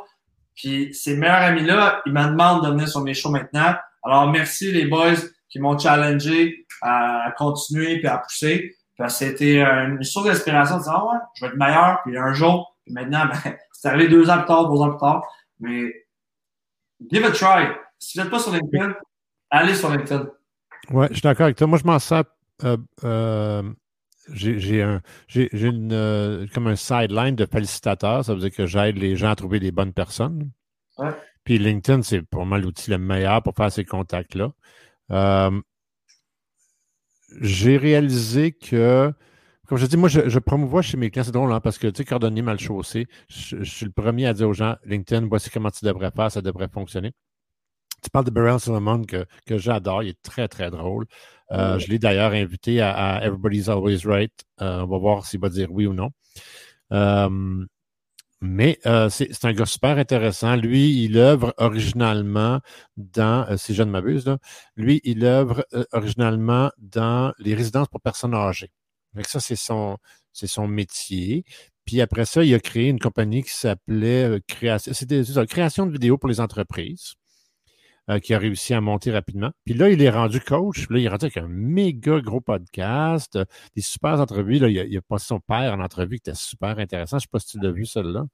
Puis 0.55 0.93
ces 0.93 1.15
meilleurs 1.15 1.41
amis-là, 1.41 2.01
ils 2.05 2.13
me 2.13 2.23
demandent 2.23 2.63
de 2.65 2.71
venir 2.71 2.87
sur 2.87 3.01
mes 3.01 3.13
shows 3.13 3.29
maintenant. 3.29 3.75
Alors 4.03 4.31
merci 4.31 4.71
les 4.71 4.85
boys 4.85 5.15
qui 5.49 5.59
m'ont 5.59 5.77
challengé 5.77 6.65
à 6.81 7.33
continuer 7.37 7.99
puis 7.99 8.07
à 8.07 8.17
pousser. 8.17 8.75
c'était 9.07 9.61
une 9.61 10.03
source 10.03 10.27
d'inspiration 10.27 10.77
de 10.77 10.83
dire, 10.83 10.91
ah 10.93 11.05
ouais, 11.05 11.19
je 11.35 11.45
vais 11.45 11.51
être 11.51 11.57
meilleur. 11.57 11.99
Puis 12.03 12.17
un 12.17 12.33
jour, 12.33 12.75
puis 12.85 12.93
maintenant, 12.93 13.25
ben, 13.45 13.55
c'est 13.71 13.89
arrivé 13.89 14.07
deux 14.07 14.29
ans 14.29 14.37
plus 14.37 14.47
tard, 14.47 14.63
trois 14.63 14.81
ans 14.81 14.89
plus 14.89 14.99
tard. 14.99 15.23
Mais 15.59 16.04
give 17.09 17.25
a 17.25 17.31
try. 17.31 17.73
Si 17.99 18.17
vous 18.17 18.23
n'êtes 18.23 18.31
pas 18.31 18.39
sur 18.39 18.51
LinkedIn, 18.51 18.93
allez 19.49 19.75
sur 19.75 19.89
LinkedIn. 19.89 20.29
Oui, 20.91 21.07
je 21.09 21.13
suis 21.13 21.21
d'accord 21.21 21.45
avec 21.45 21.57
toi. 21.57 21.67
Moi, 21.67 21.77
je 21.77 21.83
m'en 21.85 21.99
sers. 21.99 22.23
Euh, 22.63 22.77
euh, 23.03 23.63
j'ai 24.33 24.81
un, 24.81 25.01
une, 25.35 25.91
euh, 25.91 26.47
comme 26.53 26.67
un 26.67 26.75
sideline 26.75 27.35
de 27.35 27.45
félicitateur. 27.45 28.23
Ça 28.23 28.33
veut 28.33 28.39
dire 28.39 28.51
que 28.51 28.65
j'aide 28.65 28.97
les 28.97 29.15
gens 29.15 29.31
à 29.31 29.35
trouver 29.35 29.59
les 29.59 29.71
bonnes 29.71 29.93
personnes. 29.93 30.51
Puis 31.43 31.59
LinkedIn, 31.59 32.01
c'est 32.01 32.21
pour 32.21 32.45
moi 32.45 32.57
l'outil 32.57 32.89
le 32.89 32.97
meilleur 32.97 33.43
pour 33.43 33.55
faire 33.55 33.71
ces 33.71 33.85
contacts-là. 33.85 34.51
j'ai 37.41 37.77
réalisé 37.77 38.51
que, 38.51 39.11
comme 39.67 39.77
je 39.77 39.85
dis, 39.85 39.97
moi, 39.97 40.09
je, 40.09 40.29
je 40.29 40.39
promouvois 40.39 40.81
chez 40.81 40.97
mes 40.97 41.09
clients, 41.09 41.23
c'est 41.23 41.31
drôle, 41.31 41.51
hein, 41.51 41.59
parce 41.59 41.77
que, 41.77 41.87
tu 41.87 41.97
sais, 41.97 42.05
cordonnier 42.05 42.41
mal 42.41 42.59
chaussé, 42.59 43.07
je, 43.29 43.57
je, 43.63 43.71
suis 43.71 43.85
le 43.85 43.91
premier 43.91 44.27
à 44.27 44.33
dire 44.33 44.49
aux 44.49 44.53
gens, 44.53 44.75
LinkedIn, 44.85 45.27
voici 45.27 45.49
comment 45.49 45.71
tu 45.71 45.85
devrais 45.85 46.11
faire, 46.11 46.31
ça 46.31 46.41
devrait 46.41 46.69
fonctionner. 46.71 47.13
Tu 48.05 48.11
parles 48.11 48.25
de 48.25 48.31
Beryl 48.31 48.59
Solomon 48.59 49.03
que, 49.03 49.25
que 49.47 49.57
j'adore. 49.57 50.03
Il 50.03 50.09
est 50.09 50.21
très, 50.21 50.47
très 50.47 50.69
drôle. 50.69 51.07
Euh, 51.51 51.79
je 51.79 51.87
l'ai 51.87 51.97
d'ailleurs 51.97 52.33
invité 52.33 52.79
à, 52.79 53.19
Everybody's 53.23 53.67
Always 53.67 54.01
Right. 54.05 54.31
Euh, 54.61 54.81
on 54.81 54.87
va 54.87 54.97
voir 54.99 55.25
s'il 55.25 55.39
va 55.39 55.49
dire 55.49 55.71
oui 55.71 55.87
ou 55.87 55.93
non. 55.93 56.11
Euh, 56.91 57.65
mais 58.41 58.79
c'est 59.09 59.45
un 59.45 59.53
gars 59.53 59.65
super 59.65 59.97
intéressant. 59.97 60.55
Lui, 60.55 61.03
il 61.03 61.17
œuvre 61.17 61.55
originalement 61.57 62.59
dans, 62.95 63.57
si 63.57 63.73
je 63.73 63.81
ne 63.81 63.89
m'abuse, 63.89 64.37
lui, 64.75 65.01
il 65.03 65.25
œuvre 65.25 65.65
originalement 65.91 66.69
dans 66.77 67.33
les 67.39 67.55
résidences 67.55 67.87
pour 67.87 68.01
personnes 68.01 68.35
âgées. 68.35 68.71
Donc 69.15 69.25
ça, 69.25 69.39
c'est 69.39 69.55
son, 69.55 69.97
c'est 70.33 70.47
son 70.47 70.67
métier. 70.67 71.45
Puis 71.85 72.01
après 72.01 72.25
ça, 72.25 72.43
il 72.43 72.53
a 72.53 72.59
créé 72.59 72.89
une 72.89 72.99
compagnie 72.99 73.43
qui 73.43 73.53
s'appelait 73.53 74.39
Création, 74.47 74.91
création 75.45 75.85
de 75.85 75.91
vidéos 75.91 76.17
pour 76.17 76.29
les 76.29 76.39
entreprises. 76.39 77.15
Euh, 78.07 78.19
qui 78.19 78.35
a 78.35 78.37
réussi 78.37 78.75
à 78.75 78.81
monter 78.81 79.11
rapidement. 79.11 79.49
Puis 79.65 79.73
là, 79.73 79.89
il 79.89 79.99
est 79.99 80.11
rendu 80.11 80.39
coach. 80.39 80.87
Là, 80.91 80.99
il 80.99 81.05
est 81.05 81.09
rendu 81.09 81.25
avec 81.25 81.37
un 81.37 81.47
méga 81.47 82.19
gros 82.19 82.39
podcast, 82.39 83.35
euh, 83.35 83.45
des 83.75 83.81
super 83.81 84.21
entrevues. 84.21 84.59
Là, 84.59 84.69
il, 84.69 84.95
a, 84.95 85.01
passé 85.01 85.25
son 85.25 85.39
père 85.39 85.73
en 85.73 85.81
entrevue 85.81 86.19
qui 86.19 86.29
était 86.29 86.35
super 86.35 86.77
intéressant. 86.77 87.17
Je 87.17 87.21
ne 87.21 87.21
sais 87.21 87.29
pas 87.31 87.39
si 87.39 87.47
tu 87.47 87.59
l'as 87.59 87.71
vu, 87.71 87.87
celle-là. 87.87 88.25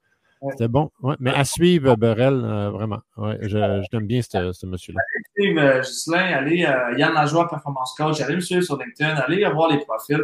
C'était 0.50 0.68
bon. 0.68 0.90
Ouais. 1.00 1.14
Mais 1.20 1.30
à 1.30 1.46
suivre, 1.46 1.96
Berel, 1.96 2.34
vraiment. 2.70 3.00
Ouais, 3.16 3.38
je, 3.40 3.82
je 3.90 3.98
bien 3.98 4.20
ce, 4.20 4.66
monsieur-là. 4.66 5.00
Allez 5.38 5.82
Gislain, 5.84 6.34
allez, 6.34 6.58
Yann 6.98 7.14
Lajoie, 7.14 7.48
Performance 7.48 7.94
Coach, 7.96 8.20
allez 8.20 8.34
me 8.34 8.40
suivre 8.40 8.62
sur 8.62 8.76
LinkedIn, 8.76 9.14
allez 9.14 9.48
voir 9.54 9.70
les 9.70 9.78
profils. 9.78 10.20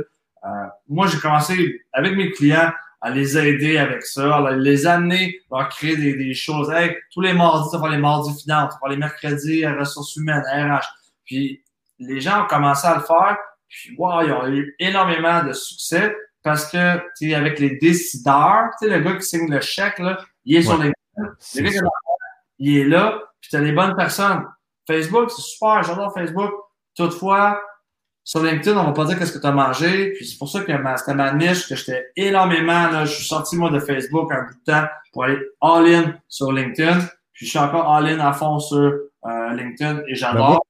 Moi, 0.89 1.07
j'ai 1.07 1.19
commencé 1.19 1.83
avec 1.93 2.17
mes 2.17 2.31
clients 2.31 2.73
à 3.01 3.11
les 3.11 3.39
aider 3.39 3.79
avec 3.79 4.03
ça, 4.03 4.39
à 4.39 4.53
les 4.53 4.87
amener 4.87 5.41
à 5.53 5.65
créer 5.67 5.97
des, 5.97 6.15
des 6.15 6.35
choses. 6.35 6.71
Hey, 6.71 6.97
tous 7.13 7.21
les 7.21 7.33
mardis, 7.33 7.71
ça 7.71 7.79
va 7.79 7.89
les 7.91 7.97
mardis 7.97 8.31
finances, 8.43 8.73
ça 8.73 8.79
va 8.83 8.89
les 8.89 8.97
mercredis 8.97 9.65
à 9.65 9.75
ressources 9.75 10.17
humaines, 10.17 10.43
RH. 10.43 10.85
Puis 11.25 11.63
les 11.99 12.21
gens 12.21 12.45
ont 12.45 12.47
commencé 12.47 12.87
à 12.87 12.97
le 12.97 13.03
faire, 13.03 13.37
puis 13.69 13.95
wow, 13.97 14.23
ils 14.23 14.33
ont 14.33 14.47
eu 14.49 14.75
énormément 14.79 15.45
de 15.45 15.53
succès 15.53 16.15
parce 16.43 16.71
que 16.71 17.01
tu 17.19 17.35
avec 17.35 17.59
les 17.59 17.77
décideurs, 17.77 18.71
tu 18.81 18.89
sais, 18.89 18.97
le 18.97 19.03
gars 19.03 19.17
qui 19.17 19.23
signe 19.23 19.51
le 19.51 19.61
chèque, 19.61 19.99
là, 19.99 20.19
il 20.45 20.57
est 20.57 20.63
sur 20.63 20.79
les 20.79 20.93
le 21.57 21.71
gars 21.71 21.81
il 22.61 22.79
est 22.79 22.85
là, 22.85 23.21
puis 23.41 23.51
tu 23.51 23.57
as 23.57 23.61
les 23.61 23.73
bonnes 23.73 23.95
personnes. 23.95 24.45
Facebook, 24.87 25.31
c'est 25.31 25.43
super, 25.43 25.83
j'adore 25.83 26.13
Facebook. 26.15 26.51
Toutefois, 26.97 27.61
sur 28.29 28.43
LinkedIn, 28.43 28.77
on 28.77 28.85
va 28.85 28.93
pas 28.93 29.07
dire 29.07 29.19
qu'est-ce 29.19 29.33
que 29.33 29.39
tu 29.39 29.47
as 29.47 29.53
mangé. 29.53 30.13
Puis 30.13 30.27
c'est 30.27 30.37
pour 30.37 30.51
ça 30.51 30.61
que 30.61 30.71
c'était 30.99 31.15
ma 31.15 31.33
niche, 31.33 31.67
que 31.67 31.75
j'étais 31.75 32.09
énormément, 32.15 32.91
là, 32.91 33.07
je 33.07 33.15
suis 33.15 33.25
sorti 33.25 33.57
moi 33.57 33.71
de 33.71 33.81
Facebook 33.81 34.31
un 34.31 34.43
bout 34.43 34.53
de 34.53 34.71
temps 34.71 34.87
pour 35.15 35.25
aller 35.25 35.39
all-in 35.63 36.15
sur 36.29 36.53
LinkedIn. 36.53 36.99
Puis 37.33 37.47
je 37.47 37.49
suis 37.49 37.59
encore 37.59 37.91
all-in 37.91 38.21
à 38.21 38.35
fond 38.35 38.59
sur 38.59 38.77
euh, 38.77 39.55
LinkedIn 39.55 40.03
et 40.07 40.15
j'adore. 40.15 40.63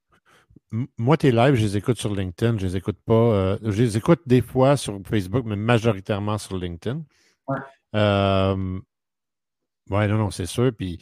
Ben, 0.71 0.87
moi, 0.99 1.17
tes 1.17 1.33
lives, 1.33 1.57
je 1.57 1.63
les 1.63 1.77
écoute 1.77 1.99
sur 1.99 2.15
LinkedIn, 2.15 2.59
je 2.59 2.67
les 2.67 2.77
écoute 2.77 2.99
pas. 3.05 3.13
Euh, 3.13 3.59
je 3.65 3.83
les 3.83 3.97
écoute 3.97 4.21
des 4.25 4.41
fois 4.41 4.77
sur 4.77 4.97
Facebook, 5.05 5.43
mais 5.45 5.57
majoritairement 5.57 6.39
sur 6.39 6.57
LinkedIn. 6.57 7.03
Ouais. 7.49 7.59
Euh, 7.97 8.79
ouais, 9.91 10.07
non, 10.07 10.17
non, 10.17 10.31
c'est 10.31 10.47
sûr. 10.47 10.71
Puis 10.79 11.01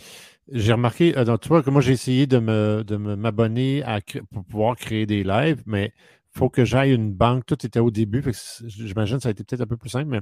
j'ai 0.51 0.73
remarqué, 0.73 1.19
euh, 1.19 1.37
tu 1.37 1.49
vois, 1.49 1.63
que 1.63 1.69
moi, 1.69 1.83
j'ai 1.83 1.93
essayé 1.93 2.27
de 2.27 2.39
me 2.39 2.83
de 2.83 2.97
m'abonner 2.97 3.85
pour 4.33 4.45
pouvoir 4.47 4.77
créer 4.77 5.05
des 5.05 5.23
lives, 5.23 5.63
mais 5.67 5.93
faut 6.37 6.51
que 6.51 6.65
j'aille 6.65 6.93
une 6.93 7.13
banque. 7.13 7.47
Tout 7.47 7.67
était 7.67 7.81
au 7.81 7.91
début. 7.91 8.23
J'imagine 8.67 9.17
que 9.17 9.23
ça 9.23 9.29
a 9.29 9.33
été 9.33 9.45
peut-être 9.45 9.63
un 9.63 9.67
peu 9.67 9.77
plus 9.77 9.91
simple, 9.91 10.09
mais 10.09 10.21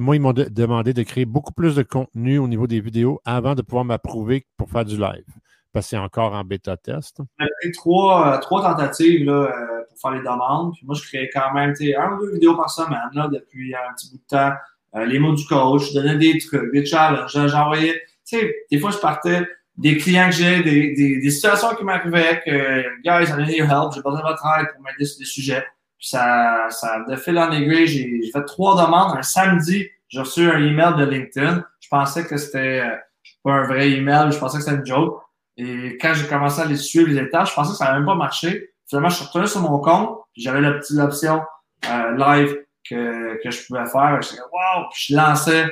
moi, 0.00 0.16
ils 0.16 0.20
m'ont 0.20 0.32
demandé 0.32 0.92
de 0.92 1.02
créer 1.02 1.24
beaucoup 1.24 1.52
plus 1.52 1.76
de 1.76 1.82
contenu 1.82 2.38
au 2.38 2.48
niveau 2.48 2.66
des 2.66 2.80
vidéos 2.80 3.20
avant 3.24 3.54
de 3.54 3.62
pouvoir 3.62 3.84
m'approuver 3.84 4.46
pour 4.56 4.68
faire 4.68 4.84
du 4.84 4.96
live. 4.96 5.24
Parce 5.72 5.86
que 5.86 5.90
c'est 5.90 5.98
encore 5.98 6.32
en 6.32 6.44
bêta 6.44 6.76
test. 6.76 7.18
J'ai 7.62 7.72
trois, 7.72 8.34
euh, 8.34 8.38
trois 8.38 8.62
tentatives 8.62 9.24
là, 9.26 9.32
euh, 9.32 9.82
pour 9.88 9.98
faire 9.98 10.12
les 10.12 10.20
demandes. 10.20 10.72
Puis 10.74 10.86
moi, 10.86 10.94
je 10.94 11.02
créais 11.02 11.30
quand 11.32 11.52
même 11.52 11.74
un 11.80 12.12
ou 12.12 12.26
deux 12.26 12.32
vidéos 12.32 12.56
par 12.56 12.70
semaine 12.70 12.98
là, 13.12 13.28
depuis 13.28 13.74
un 13.74 13.92
petit 13.94 14.10
bout 14.10 14.18
de 14.18 14.26
temps. 14.26 14.52
Euh, 14.96 15.04
les 15.04 15.18
mots 15.18 15.34
du 15.34 15.44
coach, 15.46 15.90
je 15.90 15.94
donnais 15.94 16.16
des 16.16 16.38
trucs, 16.38 16.72
des 16.72 16.86
challenges. 16.86 17.32
J'envoyais, 17.48 17.94
tu 18.24 18.38
sais, 18.38 18.54
des 18.70 18.78
fois, 18.78 18.90
je 18.90 18.98
partais 18.98 19.46
des 19.76 19.96
clients 19.96 20.26
que 20.26 20.36
j'ai, 20.36 20.62
des, 20.62 20.94
des, 20.94 21.20
des, 21.20 21.30
situations 21.30 21.74
qui 21.74 21.84
m'arrivaient, 21.84 22.40
que, 22.44 23.00
guys, 23.02 23.30
I 23.30 23.36
need 23.36 23.56
your 23.56 23.68
help, 23.68 23.92
j'ai 23.94 24.02
besoin 24.02 24.20
de 24.20 24.26
votre 24.26 24.44
aide 24.58 24.68
pour 24.72 24.82
m'aider 24.82 25.04
sur 25.04 25.18
des 25.18 25.24
sujets. 25.24 25.64
Puis 25.98 26.08
ça, 26.08 26.66
ça, 26.70 27.04
de 27.08 27.16
fil 27.16 27.38
en 27.38 27.50
aiguille, 27.50 27.86
j'ai 27.86 28.30
fait 28.32 28.44
trois 28.44 28.84
demandes. 28.84 29.16
Un 29.16 29.22
samedi, 29.22 29.88
j'ai 30.08 30.20
reçu 30.20 30.48
un 30.48 30.64
email 30.64 30.94
de 30.96 31.04
LinkedIn. 31.04 31.64
Je 31.80 31.88
pensais 31.88 32.24
que 32.24 32.36
c'était 32.36 32.80
euh, 32.80 32.96
pas 33.42 33.52
un 33.52 33.66
vrai 33.66 33.90
email, 33.90 34.30
je 34.32 34.38
pensais 34.38 34.58
que 34.58 34.64
c'était 34.64 34.76
une 34.76 34.86
joke. 34.86 35.20
Et 35.56 35.98
quand 36.00 36.14
j'ai 36.14 36.26
commencé 36.26 36.60
à 36.60 36.64
les 36.64 36.76
suivre 36.76 37.08
les 37.08 37.18
étapes, 37.18 37.48
je 37.48 37.54
pensais 37.54 37.72
que 37.72 37.76
ça 37.76 37.86
n'avait 37.86 37.98
même 37.98 38.06
pas 38.06 38.14
marché. 38.14 38.70
Finalement, 38.88 39.08
je 39.08 39.16
suis 39.16 39.24
retourné 39.24 39.46
sur 39.46 39.60
mon 39.60 39.78
compte, 39.78 40.18
j'avais 40.36 40.60
l'option 40.60 41.42
euh, 41.88 42.16
live 42.16 42.56
que, 42.88 43.42
que 43.42 43.50
je 43.50 43.66
pouvais 43.66 43.86
faire. 43.86 44.20
Je 44.22 44.34
wow! 44.40 44.88
Puis 44.92 45.06
je 45.08 45.16
lançais. 45.16 45.66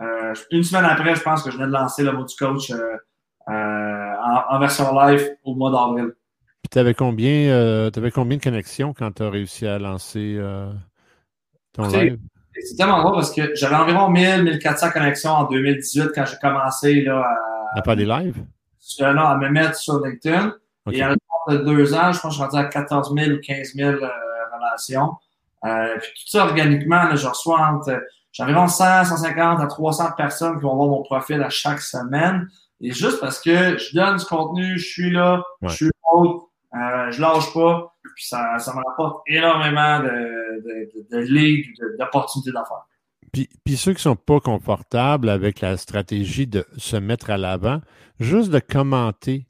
Euh, 0.00 0.34
une 0.50 0.62
semaine 0.62 0.84
après, 0.84 1.14
je 1.14 1.22
pense 1.22 1.42
que 1.42 1.50
je 1.50 1.56
venais 1.56 1.68
de 1.68 1.72
lancer 1.72 2.02
le 2.02 2.12
mot 2.12 2.24
du 2.24 2.34
coach 2.36 2.70
euh, 2.70 2.96
euh, 3.48 4.14
en, 4.50 4.58
version 4.58 4.92
live 4.98 5.36
au 5.44 5.54
mois 5.54 5.70
d'avril. 5.70 6.12
Puis 6.62 6.70
tu 6.70 6.78
avais 6.78 6.94
combien, 6.94 7.50
euh, 7.50 7.90
avais 7.96 8.10
combien 8.10 8.36
de 8.38 8.42
connexions 8.42 8.92
quand 8.92 9.12
tu 9.12 9.22
as 9.22 9.30
réussi 9.30 9.66
à 9.66 9.78
lancer 9.78 10.36
euh, 10.38 10.72
ton 11.72 11.88
live? 11.88 12.18
C'est 12.58 12.76
tellement 12.76 13.02
drôle 13.02 13.14
parce 13.14 13.32
que 13.32 13.54
j'avais 13.54 13.74
environ 13.74 14.08
1000, 14.08 14.44
1400 14.44 14.90
connexions 14.90 15.30
en 15.30 15.44
2018 15.44 16.10
quand 16.14 16.24
j'ai 16.24 16.38
commencé 16.38 17.02
là, 17.02 17.20
à, 17.74 17.78
à 17.78 17.82
faire 17.82 17.96
des 17.96 18.06
lives? 18.06 18.42
non, 19.00 19.26
à 19.26 19.36
me 19.36 19.48
mettre 19.50 19.76
sur 19.76 20.04
LinkedIn. 20.04 20.54
Et 20.90 21.02
à 21.02 21.14
de 21.48 21.58
deux 21.58 21.94
ans, 21.94 22.12
je 22.12 22.20
pense 22.20 22.22
que 22.22 22.28
je 22.30 22.34
suis 22.34 22.42
rendu 22.42 22.56
à 22.56 22.64
14 22.64 23.14
000 23.14 23.30
ou 23.32 23.40
15 23.40 23.74
000 23.74 23.98
relations. 24.54 25.16
Euh, 25.64 25.98
puis 25.98 26.10
tout 26.10 26.28
ça 26.28 26.44
organiquement, 26.44 27.04
là, 27.04 27.16
je 27.16 27.26
reçois 27.26 27.60
entre, 27.60 28.02
j'ai 28.32 28.42
environ 28.42 28.68
100, 28.68 29.04
150 29.04 29.60
à 29.60 29.66
300 29.66 30.12
personnes 30.16 30.56
qui 30.56 30.62
vont 30.62 30.76
voir 30.76 30.88
mon 30.88 31.02
profil 31.02 31.42
à 31.42 31.50
chaque 31.50 31.80
semaine. 31.80 32.48
Et 32.80 32.92
juste 32.92 33.20
parce 33.20 33.40
que 33.40 33.78
je 33.78 33.94
donne 33.94 34.16
du 34.16 34.24
contenu, 34.24 34.78
je 34.78 34.86
suis 34.86 35.10
là, 35.10 35.42
je 35.62 35.74
suis 35.74 35.90
haut, 36.12 36.50
euh, 36.74 37.10
je 37.10 37.20
lâche 37.20 37.52
pas, 37.54 37.96
puis 38.14 38.24
ça, 38.26 38.58
ça 38.58 38.74
me 38.74 38.82
rapporte 38.86 39.22
énormément 39.26 40.00
de, 40.00 40.62
de, 40.62 41.96
d'opportunités 41.98 42.52
d'affaires. 42.52 42.86
Puis, 43.32 43.48
puis, 43.64 43.76
ceux 43.76 43.94
qui 43.94 44.02
sont 44.02 44.16
pas 44.16 44.40
confortables 44.40 45.28
avec 45.28 45.60
la 45.60 45.76
stratégie 45.76 46.46
de 46.46 46.64
se 46.76 46.96
mettre 46.96 47.30
à 47.30 47.36
l'avant, 47.36 47.80
juste 48.20 48.50
de 48.50 48.58
commenter 48.58 49.46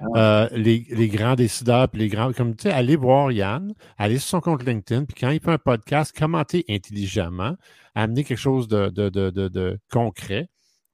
ah. 0.00 0.06
euh, 0.16 0.48
les, 0.52 0.86
les, 0.90 1.08
grands 1.08 1.34
décideurs, 1.34 1.88
puis 1.88 2.00
les 2.00 2.08
grands, 2.08 2.32
comme 2.32 2.54
tu 2.56 2.64
sais, 2.64 2.72
allez 2.72 2.96
voir 2.96 3.30
Yann, 3.32 3.72
allez 3.98 4.18
sur 4.18 4.28
son 4.28 4.40
compte 4.40 4.64
LinkedIn, 4.64 5.04
puis 5.04 5.16
quand 5.18 5.30
il 5.30 5.40
fait 5.40 5.50
un 5.50 5.58
podcast, 5.58 6.16
commenter 6.16 6.64
intelligemment, 6.68 7.56
amener 7.94 8.24
quelque 8.24 8.38
chose 8.38 8.68
de, 8.68 8.88
de, 8.88 9.08
de, 9.08 9.30
de 9.30 9.78
concret 9.90 10.48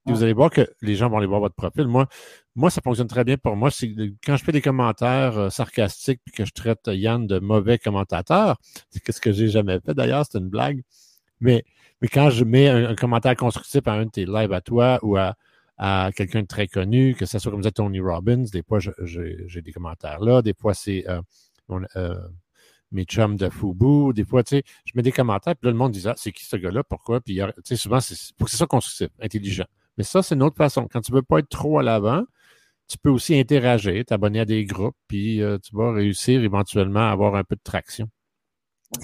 vous 0.05 0.23
allez 0.23 0.33
voir 0.33 0.49
que 0.49 0.67
les 0.81 0.95
gens 0.95 1.09
vont 1.09 1.17
aller 1.17 1.27
voir 1.27 1.39
votre 1.39 1.55
profil. 1.55 1.87
Moi, 1.87 2.07
moi, 2.55 2.69
ça 2.69 2.81
fonctionne 2.81 3.07
très 3.07 3.23
bien 3.23 3.37
pour 3.37 3.55
moi. 3.55 3.71
C'est 3.71 3.93
quand 4.25 4.37
je 4.37 4.43
fais 4.43 4.51
des 4.51 4.61
commentaires 4.61 5.37
euh, 5.37 5.49
sarcastiques 5.49 6.21
puis 6.25 6.33
que 6.33 6.45
je 6.45 6.51
traite 6.51 6.81
Yann 6.87 7.27
de 7.27 7.39
mauvais 7.39 7.77
commentateur, 7.77 8.57
c'est 8.89 9.11
ce 9.11 9.21
que 9.21 9.31
j'ai 9.31 9.47
jamais 9.47 9.79
fait 9.79 9.93
d'ailleurs, 9.93 10.25
c'est 10.29 10.39
une 10.39 10.49
blague. 10.49 10.81
Mais, 11.41 11.63
mais 12.01 12.07
quand 12.07 12.29
je 12.29 12.43
mets 12.43 12.67
un, 12.67 12.95
commentaire 12.95 13.35
constructif 13.35 13.87
à 13.87 13.93
un 13.93 14.05
de 14.05 14.11
tes 14.11 14.25
lives 14.25 14.51
à 14.51 14.61
toi 14.61 14.99
ou 15.03 15.15
à, 15.17 15.35
à 15.77 16.11
quelqu'un 16.15 16.41
de 16.41 16.47
très 16.47 16.67
connu, 16.67 17.15
que 17.15 17.25
ce 17.25 17.39
soit 17.39 17.51
comme 17.51 17.63
ça 17.63 17.71
Tony 17.71 18.01
Robbins, 18.01 18.43
des 18.51 18.63
fois 18.63 18.79
j'ai 18.79 19.61
des 19.61 19.71
commentaires 19.71 20.19
là, 20.19 20.41
des 20.41 20.53
fois 20.53 20.73
c'est 20.73 21.07
euh, 21.07 21.21
euh, 21.95 22.19
mes 22.91 23.03
chums 23.03 23.37
de 23.37 23.49
Fubu, 23.49 24.13
des 24.13 24.25
fois, 24.25 24.43
tu 24.43 24.57
sais, 24.57 24.63
je 24.85 24.93
mets 24.95 25.03
des 25.03 25.11
commentaires, 25.11 25.55
puis 25.55 25.67
là, 25.67 25.71
le 25.71 25.77
monde 25.77 25.91
dit, 25.91 26.01
ah, 26.07 26.15
c'est 26.17 26.31
qui 26.31 26.43
ce 26.43 26.55
gars-là, 26.55 26.83
pourquoi? 26.83 27.21
Puis, 27.21 27.35
tu 27.35 27.61
sais, 27.63 27.75
souvent, 27.75 27.99
c'est 27.99 28.15
faut 28.37 28.45
que 28.45 28.51
c'est 28.51 28.57
ça 28.57 28.65
constructif, 28.65 29.09
intelligent. 29.21 29.67
Mais 29.99 30.05
ça, 30.05 30.23
c'est 30.23 30.33
une 30.33 30.43
autre 30.43 30.55
façon. 30.55 30.87
Quand 30.89 31.01
tu 31.01 31.11
ne 31.11 31.17
veux 31.17 31.23
pas 31.23 31.39
être 31.39 31.49
trop 31.49 31.77
à 31.77 31.83
l'avant, 31.83 32.23
tu 32.87 32.97
peux 32.97 33.09
aussi 33.09 33.37
interagir, 33.37 34.05
t'abonner 34.05 34.39
à 34.39 34.45
des 34.45 34.63
groupes, 34.63 34.95
puis 35.09 35.43
euh, 35.43 35.57
tu 35.59 35.75
vas 35.75 35.91
réussir 35.91 36.41
éventuellement 36.41 37.01
à 37.01 37.11
avoir 37.11 37.35
un 37.35 37.43
peu 37.43 37.57
de 37.57 37.61
traction. 37.61 38.07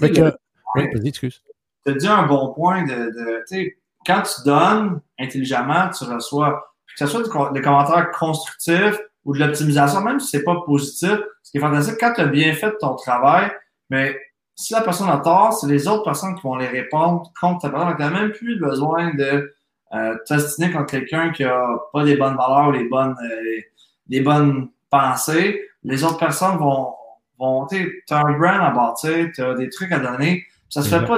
oui, 0.00 0.08
vas-y, 0.10 1.08
excuse. 1.08 1.42
Tu 1.84 1.92
as 1.92 1.94
dit 1.96 2.08
un 2.08 2.26
bon 2.26 2.54
point 2.54 2.82
de, 2.84 3.42
sais, 3.44 3.76
quand 4.06 4.22
tu 4.22 4.42
donnes 4.46 5.02
intelligemment, 5.18 5.90
tu 5.90 6.04
reçois, 6.04 6.66
que 6.98 7.06
ce 7.06 7.24
soit 7.24 7.52
des 7.52 7.60
commentaires 7.60 8.10
constructifs 8.12 8.98
ou 9.26 9.34
de 9.34 9.40
l'optimisation, 9.40 10.00
même 10.00 10.18
si 10.18 10.28
c'est 10.28 10.44
pas 10.44 10.62
positif, 10.64 11.18
ce 11.42 11.50
qui 11.50 11.58
est 11.58 11.60
fantastique, 11.60 11.96
quand 12.00 12.14
tu 12.14 12.22
as 12.22 12.26
bien 12.26 12.54
fait 12.54 12.72
ton 12.80 12.94
travail, 12.94 13.50
mais 13.90 14.18
si 14.54 14.72
la 14.72 14.80
personne 14.80 15.10
a 15.10 15.18
tort, 15.18 15.52
c'est 15.52 15.66
les 15.66 15.86
autres 15.88 16.04
personnes 16.04 16.36
qui 16.36 16.42
vont 16.42 16.56
les 16.56 16.68
répondre 16.68 17.30
contre 17.38 17.60
ta 17.60 17.68
personne. 17.68 17.94
Tu 17.96 18.02
n'as 18.02 18.10
même 18.10 18.32
plus 18.32 18.58
besoin 18.58 19.12
de 19.12 19.54
euh, 19.94 20.16
t'ostiner 20.26 20.72
contre 20.72 20.86
quelqu'un 20.86 21.30
qui 21.30 21.44
a 21.44 21.78
pas 21.92 22.04
des 22.04 22.16
bonnes 22.16 22.36
valeurs 22.36 22.68
ou 22.68 22.72
les 22.72 22.88
bonnes, 22.88 23.14
euh, 23.22 23.60
les 24.08 24.20
bonnes 24.20 24.68
pensées, 24.90 25.60
les 25.84 26.04
autres 26.04 26.18
personnes 26.18 26.56
vont, 26.56 26.94
vont 27.38 27.66
tu 27.66 28.02
as 28.10 28.18
un 28.18 28.38
brand 28.38 28.60
à 28.60 28.70
bâtir, 28.70 29.30
tu 29.34 29.42
as 29.42 29.54
des 29.54 29.68
trucs 29.68 29.92
à 29.92 29.98
donner. 29.98 30.44
Ça 30.68 30.82
se 30.82 30.88
fait 30.88 31.04
pas 31.04 31.16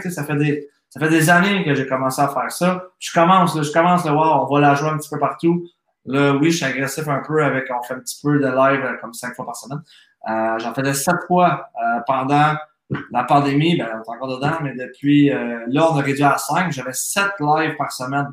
sais 0.00 0.10
ça 0.10 0.24
fait 0.24 0.36
des, 0.36 0.68
ça 0.88 1.00
fait 1.00 1.08
des 1.08 1.30
années 1.30 1.64
que 1.64 1.74
j'ai 1.74 1.86
commencé 1.86 2.20
à 2.20 2.28
faire 2.28 2.50
ça. 2.50 2.84
Je 2.98 3.12
commence, 3.12 3.54
là, 3.54 3.62
je 3.62 3.72
commence 3.72 4.06
à 4.06 4.12
voir, 4.12 4.42
on 4.42 4.54
va 4.54 4.60
la 4.60 4.74
jouer 4.74 4.90
un 4.90 4.98
petit 4.98 5.10
peu 5.10 5.18
partout. 5.18 5.64
Là, 6.06 6.32
oui, 6.32 6.50
je 6.50 6.56
suis 6.56 6.64
agressif 6.64 7.06
un 7.08 7.22
peu 7.26 7.44
avec, 7.44 7.64
on 7.70 7.82
fait 7.82 7.94
un 7.94 8.00
petit 8.00 8.18
peu 8.22 8.38
de 8.38 8.46
live 8.46 8.84
euh, 8.84 8.96
comme 9.00 9.12
cinq 9.12 9.34
fois 9.34 9.44
par 9.44 9.56
semaine. 9.56 9.82
Euh, 10.28 10.58
J'en 10.58 10.72
faisais 10.74 10.94
sept 10.94 11.16
fois 11.26 11.68
euh, 11.76 12.00
pendant 12.06 12.54
la 13.10 13.24
pandémie, 13.24 13.76
ben, 13.76 13.88
on 13.94 13.98
est 13.98 14.16
encore 14.16 14.36
dedans, 14.36 14.58
mais 14.62 14.74
depuis 14.74 15.30
euh, 15.30 15.64
là, 15.68 15.92
on 15.92 15.96
a 15.96 16.02
réduit 16.02 16.22
à 16.22 16.38
5. 16.38 16.72
J'avais 16.72 16.92
7 16.92 17.24
lives 17.40 17.76
par 17.76 17.92
semaine. 17.92 18.28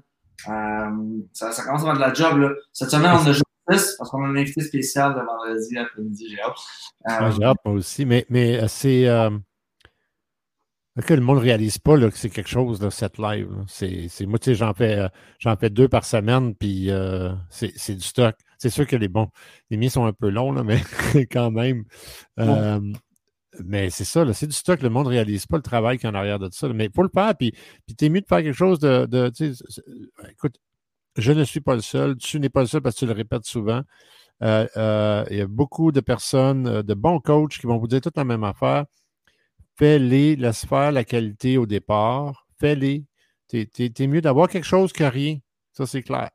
Euh, 0.47 1.21
ça, 1.33 1.51
ça, 1.51 1.63
commence 1.63 1.81
à 1.81 1.85
faire 1.85 1.95
de 1.95 1.99
la 1.99 2.13
job. 2.13 2.37
Là. 2.37 2.49
Cette 2.71 2.89
semaine, 2.89 3.11
on 3.13 3.27
a 3.27 3.31
juste 3.31 3.43
6 3.69 3.95
parce 3.97 4.09
qu'on 4.09 4.23
a 4.23 4.27
un 4.27 4.35
invité 4.35 4.61
spécial 4.61 5.13
de 5.13 5.19
vendredi 5.19 5.77
après-midi. 5.77 6.27
J'ai 6.29 6.41
hâte. 6.41 7.21
Euh, 7.21 7.31
j'ai 7.31 7.43
hâte, 7.43 7.57
moi 7.65 7.75
aussi. 7.75 8.05
Mais, 8.05 8.25
mais 8.29 8.63
euh, 8.63 8.67
c'est. 8.67 9.07
Que 11.05 11.13
le 11.13 11.19
monde 11.19 11.39
ne 11.39 11.43
réalise 11.43 11.77
pas 11.77 11.97
là, 11.97 12.09
que 12.09 12.17
c'est 12.17 12.29
quelque 12.29 12.49
chose, 12.49 12.81
là, 12.81 12.89
cette 12.89 13.17
live. 13.17 13.49
C'est, 13.67 14.07
c'est, 14.07 14.25
moi, 14.25 14.39
tu 14.39 14.45
sais, 14.45 14.55
j'en 14.55 14.73
fais, 14.73 15.09
j'en 15.39 15.57
fais 15.57 15.69
deux 15.69 15.89
par 15.89 16.05
semaine, 16.05 16.55
puis 16.55 16.89
c'est, 17.49 17.73
c'est 17.75 17.95
du 17.95 18.01
stock. 18.01 18.33
C'est 18.57 18.69
sûr 18.69 18.87
que 18.87 18.95
les 18.95 19.09
bons, 19.09 19.27
les 19.69 19.75
miens 19.75 19.89
sont 19.89 20.05
un 20.05 20.13
peu 20.13 20.29
longs, 20.29 20.53
là, 20.53 20.63
mais 20.63 20.79
quand 21.31 21.51
même. 21.51 21.83
Mais 23.63 23.89
c'est 23.89 24.05
ça, 24.05 24.25
c'est 24.33 24.47
du 24.47 24.55
stock. 24.55 24.81
Le 24.81 24.89
monde 24.89 25.05
ne 25.05 25.11
réalise 25.11 25.45
pas 25.45 25.57
le 25.57 25.63
travail 25.63 25.97
qui 25.97 26.05
est 26.05 26.09
en 26.09 26.15
arrière 26.15 26.39
de 26.39 26.49
ça. 26.51 26.67
Mais 26.69 26.85
il 26.85 26.91
faut 26.91 27.03
le 27.03 27.09
faire, 27.13 27.35
puis, 27.35 27.51
puis 27.85 27.95
tu 27.95 28.05
es 28.05 28.09
mieux 28.09 28.21
de 28.21 28.27
faire 28.27 28.41
quelque 28.41 28.53
chose 28.53 28.79
de. 28.79 29.05
de 29.05 29.31
écoute, 30.29 30.59
je 31.17 31.31
ne 31.31 31.43
suis 31.43 31.61
pas 31.61 31.75
le 31.75 31.81
seul. 31.81 32.17
Tu 32.17 32.39
n'es 32.39 32.49
pas 32.49 32.61
le 32.61 32.67
seul 32.67 32.81
parce 32.81 32.95
que 32.95 32.99
tu 32.99 33.05
le 33.05 33.13
répètes 33.13 33.45
souvent. 33.45 33.81
Euh, 34.43 34.67
euh, 34.75 35.25
il 35.29 35.37
y 35.37 35.41
a 35.41 35.47
beaucoup 35.47 35.91
de 35.91 36.01
personnes, 36.01 36.67
euh, 36.67 36.83
de 36.83 36.93
bons 36.93 37.19
coachs 37.19 37.57
qui 37.57 37.67
vont 37.67 37.77
vous 37.77 37.87
dire 37.87 38.01
toute 38.01 38.17
la 38.17 38.25
même 38.25 38.43
affaire. 38.43 38.85
Fais-les, 39.77 40.35
laisse 40.35 40.65
faire 40.65 40.91
la 40.91 41.03
qualité 41.03 41.57
au 41.57 41.65
départ. 41.65 42.45
Fais-les. 42.59 43.05
Tu 43.47 43.69
es, 43.79 44.07
mieux 44.07 44.21
d'avoir 44.21 44.49
quelque 44.49 44.65
chose 44.65 44.91
que 44.91 45.03
rien. 45.03 45.37
Ça, 45.71 45.85
c'est 45.85 46.01
clair. 46.01 46.29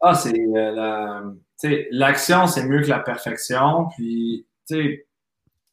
Ah, 0.00 0.14
c'est 0.14 1.88
l'action, 1.90 2.46
c'est 2.46 2.64
mieux 2.66 2.82
que 2.82 2.88
la 2.88 3.00
perfection. 3.00 3.88
Puis, 3.96 4.46
tu 4.68 4.76
sais, 4.76 5.07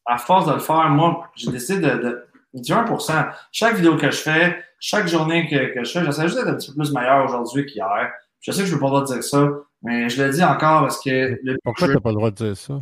à 0.06 0.18
force 0.18 0.46
de 0.46 0.52
le 0.52 0.60
faire, 0.60 0.88
moi, 0.90 1.28
j'ai 1.34 1.50
décidé 1.50 1.80
de, 1.80 1.96
de, 1.96 2.26
du 2.54 2.72
1%. 2.72 3.28
Chaque 3.52 3.76
vidéo 3.76 3.96
que 3.96 4.10
je 4.10 4.16
fais, 4.16 4.62
chaque 4.78 5.08
journée 5.08 5.48
que, 5.48 5.74
que 5.74 5.84
je 5.84 5.90
fais, 5.90 6.04
j'essaie 6.04 6.22
juste 6.22 6.36
d'être 6.36 6.48
un 6.48 6.54
petit 6.54 6.70
peu 6.70 6.76
plus 6.76 6.92
meilleur 6.92 7.24
aujourd'hui 7.24 7.66
qu'hier. 7.66 8.10
Je 8.40 8.52
sais 8.52 8.62
que 8.62 8.68
je 8.68 8.74
ne 8.74 8.80
peux 8.80 8.88
pas 8.88 9.02
dire 9.02 9.22
ça, 9.22 9.48
mais 9.82 10.08
je 10.08 10.22
le 10.22 10.30
dis 10.30 10.44
encore 10.44 10.82
parce 10.82 11.02
que. 11.02 11.38
Pourquoi 11.64 11.88
tu 11.88 11.94
n'as 11.94 12.00
pas 12.00 12.10
le 12.10 12.16
droit 12.16 12.30
de 12.30 12.36
dire 12.36 12.56
ça? 12.56 12.80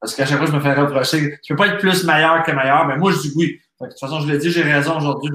Parce 0.00 0.14
qu'à 0.14 0.26
chaque 0.26 0.38
fois, 0.38 0.46
je 0.46 0.52
me 0.52 0.60
fais 0.60 0.74
reprocher. 0.74 1.38
Tu 1.42 1.54
peux 1.54 1.64
pas 1.64 1.68
être 1.68 1.78
plus 1.78 2.04
meilleur 2.04 2.42
que 2.42 2.52
meilleur, 2.52 2.86
mais 2.86 2.96
moi, 2.96 3.12
je 3.12 3.18
dis 3.18 3.32
oui. 3.36 3.60
de 3.80 3.86
toute 3.86 3.98
façon, 3.98 4.20
je 4.20 4.30
l'ai 4.30 4.38
dit, 4.38 4.50
j'ai 4.50 4.62
raison 4.62 4.96
aujourd'hui. 4.96 5.30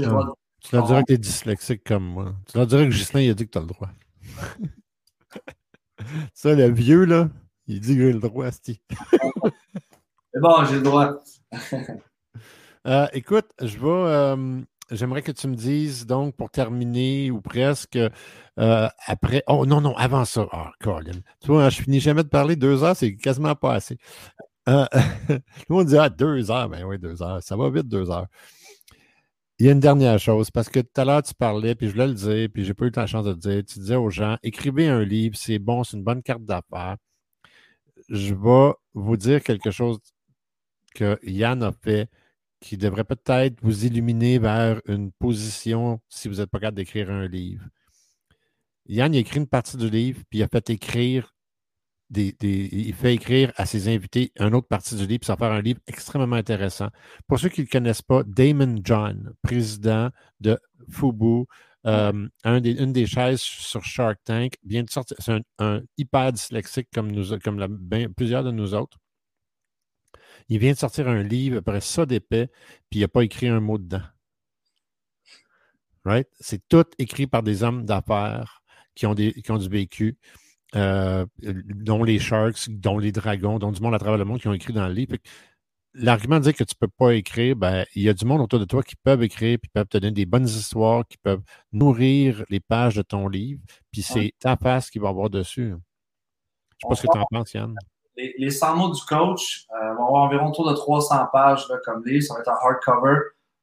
Tu 0.61 0.75
leur 0.75 0.85
dirais 0.85 1.01
que 1.01 1.07
tu 1.07 1.13
es 1.13 1.17
dyslexique 1.17 1.83
comme 1.85 2.03
moi. 2.03 2.33
Tu 2.49 2.57
leur 2.57 2.67
dirais 2.67 2.85
que 2.85 2.91
Gislain, 2.91 3.21
il 3.21 3.29
a 3.29 3.33
dit 3.33 3.45
que 3.45 3.51
tu 3.51 3.57
as 3.57 3.61
le 3.61 3.67
droit. 3.67 3.89
ça, 6.33 6.53
le 6.53 6.71
vieux, 6.71 7.05
là, 7.05 7.29
il 7.67 7.79
dit 7.79 7.95
que 7.95 8.01
j'ai 8.01 8.13
le 8.13 8.19
droit, 8.19 8.45
Asti. 8.45 8.81
Bon, 10.41 10.65
j'ai 10.65 10.75
le 10.75 10.81
droit. 10.81 11.23
Euh, 12.85 13.05
écoute, 13.11 13.47
je 13.61 13.77
vais. 13.77 13.85
Euh, 13.85 14.61
j'aimerais 14.91 15.21
que 15.21 15.33
tu 15.33 15.49
me 15.49 15.55
dises, 15.55 16.05
donc, 16.05 16.37
pour 16.37 16.49
terminer 16.49 17.31
ou 17.31 17.41
presque, 17.41 17.97
euh, 17.97 18.87
après. 19.07 19.43
Oh 19.47 19.65
non, 19.65 19.81
non, 19.81 19.93
avant 19.97 20.23
ça. 20.23 20.47
Oh, 20.53 20.67
Colin. 20.79 21.19
Tu 21.41 21.47
vois, 21.47 21.67
je 21.69 21.81
finis 21.81 21.99
jamais 21.99 22.23
de 22.23 22.29
parler. 22.29 22.55
Deux 22.55 22.85
heures, 22.85 22.95
c'est 22.95 23.17
quasiment 23.17 23.55
pas 23.55 23.73
assez. 23.73 23.97
Tout 24.65 24.71
le 25.27 25.41
monde 25.67 25.87
dit 25.87 25.97
Ah, 25.97 26.07
deux 26.09 26.49
heures. 26.49 26.69
Ben 26.69 26.85
oui, 26.85 26.97
deux 26.97 27.21
heures. 27.21 27.43
Ça 27.43 27.57
va 27.57 27.69
vite, 27.69 27.89
deux 27.89 28.09
heures. 28.09 28.27
Il 29.59 29.65
y 29.65 29.69
a 29.69 29.73
une 29.73 29.81
dernière 29.81 30.17
chose, 30.17 30.49
parce 30.49 30.69
que 30.69 30.79
tout 30.79 31.01
à 31.01 31.03
l'heure, 31.03 31.23
tu 31.23 31.33
parlais, 31.33 31.75
puis 31.75 31.87
je 31.87 31.91
voulais 31.91 32.07
le 32.07 32.13
dire, 32.13 32.47
puis 32.53 32.63
j'ai 32.63 32.73
pas 32.73 32.85
eu 32.85 32.91
la 32.95 33.05
chance 33.07 33.25
de 33.25 33.31
le 33.31 33.35
dire. 33.35 33.63
Tu 33.67 33.79
disais 33.79 33.95
aux 33.95 34.09
gens 34.09 34.37
écrivez 34.43 34.87
un 34.87 35.03
livre, 35.03 35.35
c'est 35.35 35.59
bon, 35.59 35.83
c'est 35.83 35.97
une 35.97 36.03
bonne 36.03 36.23
carte 36.23 36.45
d'affaires. 36.45 36.95
Je 38.09 38.33
vais 38.33 38.73
vous 38.93 39.17
dire 39.17 39.43
quelque 39.43 39.71
chose 39.71 39.99
que 40.97 41.19
Yann 41.23 41.61
a 41.61 41.71
fait 41.71 42.09
qui 42.59 42.75
devrait 42.75 43.03
peut-être 43.03 43.61
vous 43.61 43.85
illuminer 43.85 44.39
vers 44.39 44.81
une 44.87 45.11
position 45.11 46.01
si 46.09 46.27
vous 46.27 46.35
n'êtes 46.35 46.49
pas 46.49 46.59
capable 46.59 46.77
d'écrire 46.77 47.11
un 47.11 47.27
livre. 47.27 47.63
Yann 48.87 49.13
a 49.13 49.17
écrit 49.17 49.37
une 49.37 49.47
partie 49.47 49.77
du 49.77 49.89
livre, 49.89 50.21
puis 50.29 50.39
il 50.39 50.43
a 50.43 50.47
fait 50.47 50.69
écrire 50.71 51.35
des, 52.09 52.35
il 52.41 52.93
fait 52.93 53.13
écrire 53.13 53.51
à 53.57 53.65
ses 53.65 53.93
invités 53.93 54.31
une 54.39 54.55
autre 54.55 54.67
partie 54.67 54.95
du 54.95 55.05
livre, 55.05 55.19
puis 55.19 55.27
ça 55.27 55.35
va 55.35 55.47
faire 55.47 55.55
un 55.55 55.61
livre 55.61 55.79
extrêmement 55.87 56.35
intéressant. 56.35 56.87
Pour 57.27 57.37
ceux 57.37 57.49
qui 57.49 57.61
ne 57.61 57.65
le 57.65 57.71
connaissent 57.71 58.01
pas, 58.01 58.23
Damon 58.23 58.77
John, 58.83 59.33
président 59.43 60.09
de 60.39 60.57
Fubu, 60.89 61.45
euh, 61.85 62.27
un 62.43 62.61
des, 62.61 62.71
une 62.71 62.93
des 62.93 63.05
chaises 63.05 63.41
sur 63.41 63.83
Shark 63.83 64.19
Tank, 64.23 64.53
vient 64.63 64.83
de 64.83 64.89
sortir. 64.89 65.17
C'est 65.19 65.41
un, 65.59 65.81
hyper 65.97 66.33
dyslexique 66.33 66.87
comme, 66.93 67.11
nous, 67.11 67.37
comme 67.39 67.65
ben, 67.67 68.11
plusieurs 68.13 68.43
de 68.43 68.51
nous 68.51 68.73
autres. 68.73 68.97
Il 70.49 70.59
vient 70.59 70.71
de 70.71 70.77
sortir 70.77 71.07
un 71.07 71.23
livre 71.23 71.57
après 71.57 71.81
ça 71.81 72.05
d'épais, 72.05 72.49
puis 72.89 72.99
il 72.99 73.01
n'a 73.01 73.07
pas 73.07 73.23
écrit 73.23 73.47
un 73.47 73.59
mot 73.59 73.77
dedans. 73.77 74.03
Right? 76.05 76.27
C'est 76.39 76.65
tout 76.69 76.85
écrit 76.99 77.27
par 77.27 77.43
des 77.43 77.63
hommes 77.63 77.85
d'affaires 77.85 78.63
qui 78.95 79.05
ont, 79.05 79.13
des, 79.13 79.33
qui 79.33 79.51
ont 79.51 79.57
du 79.57 79.67
vécu, 79.67 80.17
euh, 80.75 81.25
dont 81.41 82.03
les 82.03 82.17
Sharks, 82.17 82.69
dont 82.69 82.97
les 82.97 83.11
Dragons, 83.11 83.59
dont 83.59 83.71
du 83.71 83.81
monde 83.81 83.93
à 83.93 83.99
travers 83.99 84.17
le 84.17 84.25
monde 84.25 84.39
qui 84.39 84.47
ont 84.47 84.53
écrit 84.53 84.73
dans 84.73 84.87
le 84.87 84.93
livre. 84.93 85.17
L'argument 85.93 86.37
de 86.37 86.43
dire 86.43 86.53
que 86.53 86.63
tu 86.63 86.75
ne 86.79 86.87
peux 86.87 86.93
pas 86.97 87.13
écrire, 87.13 87.55
ben, 87.55 87.85
il 87.95 88.03
y 88.03 88.09
a 88.09 88.13
du 88.13 88.25
monde 88.25 88.41
autour 88.41 88.59
de 88.59 88.65
toi 88.65 88.83
qui 88.83 88.95
peuvent 88.95 89.23
écrire, 89.23 89.57
puis 89.61 89.69
peuvent 89.73 89.87
te 89.87 89.97
donner 89.97 90.13
des 90.13 90.25
bonnes 90.25 90.47
histoires, 90.47 91.05
qui 91.07 91.17
peuvent 91.17 91.41
nourrir 91.73 92.45
les 92.49 92.59
pages 92.59 92.95
de 92.95 93.01
ton 93.01 93.27
livre, 93.27 93.61
puis 93.91 94.01
c'est 94.01 94.33
ta 94.39 94.55
face 94.55 94.89
qui 94.89 94.99
va 94.99 95.09
avoir 95.09 95.29
dessus. 95.29 95.69
Je 95.69 95.73
ne 95.73 95.75
sais 95.75 96.87
pas 96.87 96.95
ce 96.95 97.01
que 97.01 97.07
tu 97.11 97.17
en 97.17 97.25
penses, 97.29 97.53
Yann 97.53 97.75
les, 98.17 98.49
100 98.49 98.75
mots 98.75 98.89
du 98.89 99.01
coach 99.03 99.67
euh, 99.71 99.93
vont 99.93 100.07
avoir 100.07 100.23
environ 100.23 100.49
autour 100.49 100.69
de 100.69 100.75
300 100.75 101.27
pages 101.31 101.65
comme 101.85 102.03
livre. 102.05 102.23
Ça 102.23 102.33
va 102.33 102.39
être 102.41 102.49
un 102.49 102.57
hardcover 102.61 103.17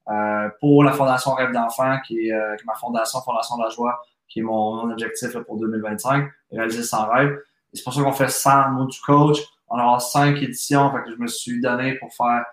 euh, 0.08 0.48
pour 0.60 0.84
la 0.84 0.92
Fondation 0.92 1.34
Rêve 1.34 1.52
d'enfant, 1.52 1.98
qui, 2.06 2.32
euh, 2.32 2.56
qui, 2.56 2.62
est 2.62 2.66
ma 2.66 2.74
fondation, 2.74 3.20
Fondation 3.22 3.56
de 3.56 3.62
la 3.64 3.70
joie, 3.70 4.00
qui 4.28 4.40
est 4.40 4.42
mon, 4.42 4.90
objectif 4.90 5.36
pour 5.38 5.58
2025, 5.58 6.28
réaliser 6.52 6.82
sans 6.82 7.08
rêve. 7.08 7.32
Et 7.72 7.76
c'est 7.76 7.84
pour 7.84 7.94
ça 7.94 8.02
qu'on 8.02 8.12
fait 8.12 8.28
100 8.28 8.70
mots 8.70 8.86
du 8.86 9.00
coach. 9.00 9.38
On 9.68 9.78
aura 9.78 9.98
5 9.98 10.40
éditions, 10.42 10.92
fait 10.92 11.02
que 11.04 11.10
je 11.10 11.20
me 11.20 11.26
suis 11.26 11.60
donné 11.60 11.94
pour 11.94 12.12
faire 12.14 12.44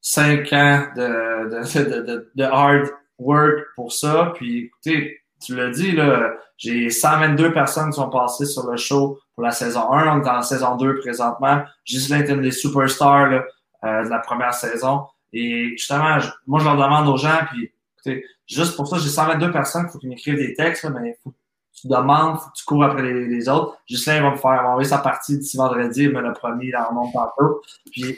5 0.00 0.52
ans 0.52 0.86
de, 0.96 1.50
de, 1.50 2.00
de, 2.06 2.32
de 2.34 2.44
hard 2.44 2.90
work 3.18 3.66
pour 3.76 3.92
ça. 3.92 4.32
Puis 4.34 4.64
écoutez, 4.64 5.20
tu 5.40 5.54
l'as 5.54 5.70
dit, 5.70 5.92
là, 5.92 6.32
j'ai 6.56 6.90
122 6.90 7.52
personnes 7.52 7.90
qui 7.90 7.96
sont 7.96 8.10
passées 8.10 8.46
sur 8.46 8.68
le 8.68 8.76
show 8.76 9.18
pour 9.34 9.44
la 9.44 9.50
saison 9.50 9.92
1. 9.92 10.16
On 10.16 10.20
est 10.20 10.24
dans 10.24 10.32
la 10.34 10.42
saison 10.42 10.76
2 10.76 11.00
présentement. 11.00 11.62
Ghislain 11.86 12.20
est 12.20 12.30
une 12.30 12.42
des 12.42 12.50
superstars 12.50 13.30
là, 13.30 13.44
euh, 13.84 14.04
de 14.04 14.08
la 14.08 14.18
première 14.18 14.54
saison. 14.54 15.06
Et 15.32 15.70
justement, 15.76 16.18
moi, 16.46 16.60
je 16.60 16.64
leur 16.64 16.76
demande 16.76 17.08
aux 17.08 17.16
gens, 17.16 17.40
puis 17.50 17.72
écoutez, 17.96 18.24
juste 18.46 18.76
pour 18.76 18.86
ça, 18.86 18.98
j'ai 18.98 19.08
122 19.08 19.50
personnes, 19.50 19.86
il 19.88 19.92
faut 19.92 19.98
qu'ils 19.98 20.08
m'écrivent 20.08 20.36
des 20.36 20.54
textes, 20.54 20.84
mais 20.84 21.10
il 21.10 21.14
faut 21.22 21.30
que 21.30 21.36
tu 21.80 21.88
demandes, 21.88 22.38
faut 22.38 22.50
que 22.50 22.56
tu 22.56 22.64
cours 22.64 22.84
après 22.84 23.02
les, 23.02 23.48
autres. 23.48 23.76
Ghislain 23.88 24.22
va 24.22 24.30
me 24.30 24.36
faire 24.36 24.64
envoyer 24.64 24.88
sa 24.88 24.98
partie 24.98 25.36
d'ici 25.36 25.56
vendredi, 25.56 26.04
il 26.04 26.10
me 26.10 26.20
l'a 26.20 26.30
promis, 26.30 26.68
il 26.68 26.76
en 26.76 26.88
remonte 26.88 27.12
tantôt. 27.12 27.62
Puis, 27.90 28.16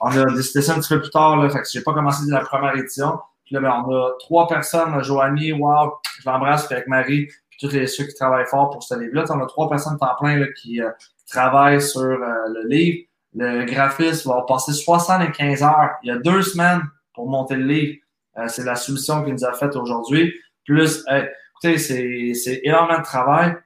on 0.00 0.10
a 0.10 0.24
décidé 0.32 0.60
ça 0.60 0.74
un 0.74 0.80
petit 0.80 0.88
peu 0.88 1.00
plus 1.00 1.10
tard, 1.10 1.36
là, 1.36 1.48
fait 1.50 1.60
que 1.60 1.68
j'ai 1.70 1.82
pas 1.82 1.92
commencé 1.92 2.24
la 2.26 2.40
première 2.40 2.76
édition. 2.76 3.20
Puis 3.44 3.54
là, 3.54 3.60
ben, 3.60 3.84
on 3.86 3.94
a 3.94 4.10
trois 4.18 4.48
personnes, 4.48 5.00
Joanie, 5.04 5.52
wow, 5.52 5.98
je 6.18 6.28
l'embrasse, 6.28 6.70
avec 6.70 6.88
Marie, 6.88 7.28
puis 7.48 7.49
tous 7.60 7.70
les 7.70 7.86
ceux 7.86 8.04
qui 8.04 8.14
travaillent 8.14 8.46
fort 8.46 8.70
pour 8.70 8.82
ce 8.82 8.98
livre-là. 8.98 9.24
On 9.30 9.40
a 9.40 9.46
trois 9.46 9.68
personnes 9.68 9.98
temps 9.98 10.14
plein 10.18 10.38
là, 10.38 10.46
qui, 10.60 10.80
euh, 10.80 10.90
travaillent 11.28 11.82
sur 11.82 12.00
euh, 12.00 12.16
le 12.48 12.68
livre. 12.68 13.06
Le 13.34 13.64
graphiste 13.64 14.26
va 14.26 14.44
passer 14.48 14.72
75 14.72 15.62
heures. 15.62 15.90
Il 16.02 16.08
y 16.08 16.10
a 16.10 16.16
deux 16.16 16.42
semaines 16.42 16.82
pour 17.14 17.28
monter 17.28 17.54
le 17.54 17.64
livre. 17.64 17.98
Euh, 18.38 18.48
c'est 18.48 18.64
la 18.64 18.74
solution 18.74 19.22
qu'il 19.22 19.34
nous 19.34 19.44
a 19.44 19.52
faite 19.52 19.76
aujourd'hui. 19.76 20.34
Plus, 20.64 21.04
écoutez, 21.08 21.78
c'est 21.78 22.60
énormément 22.64 22.98
de 22.98 23.04
travail, 23.04 23.56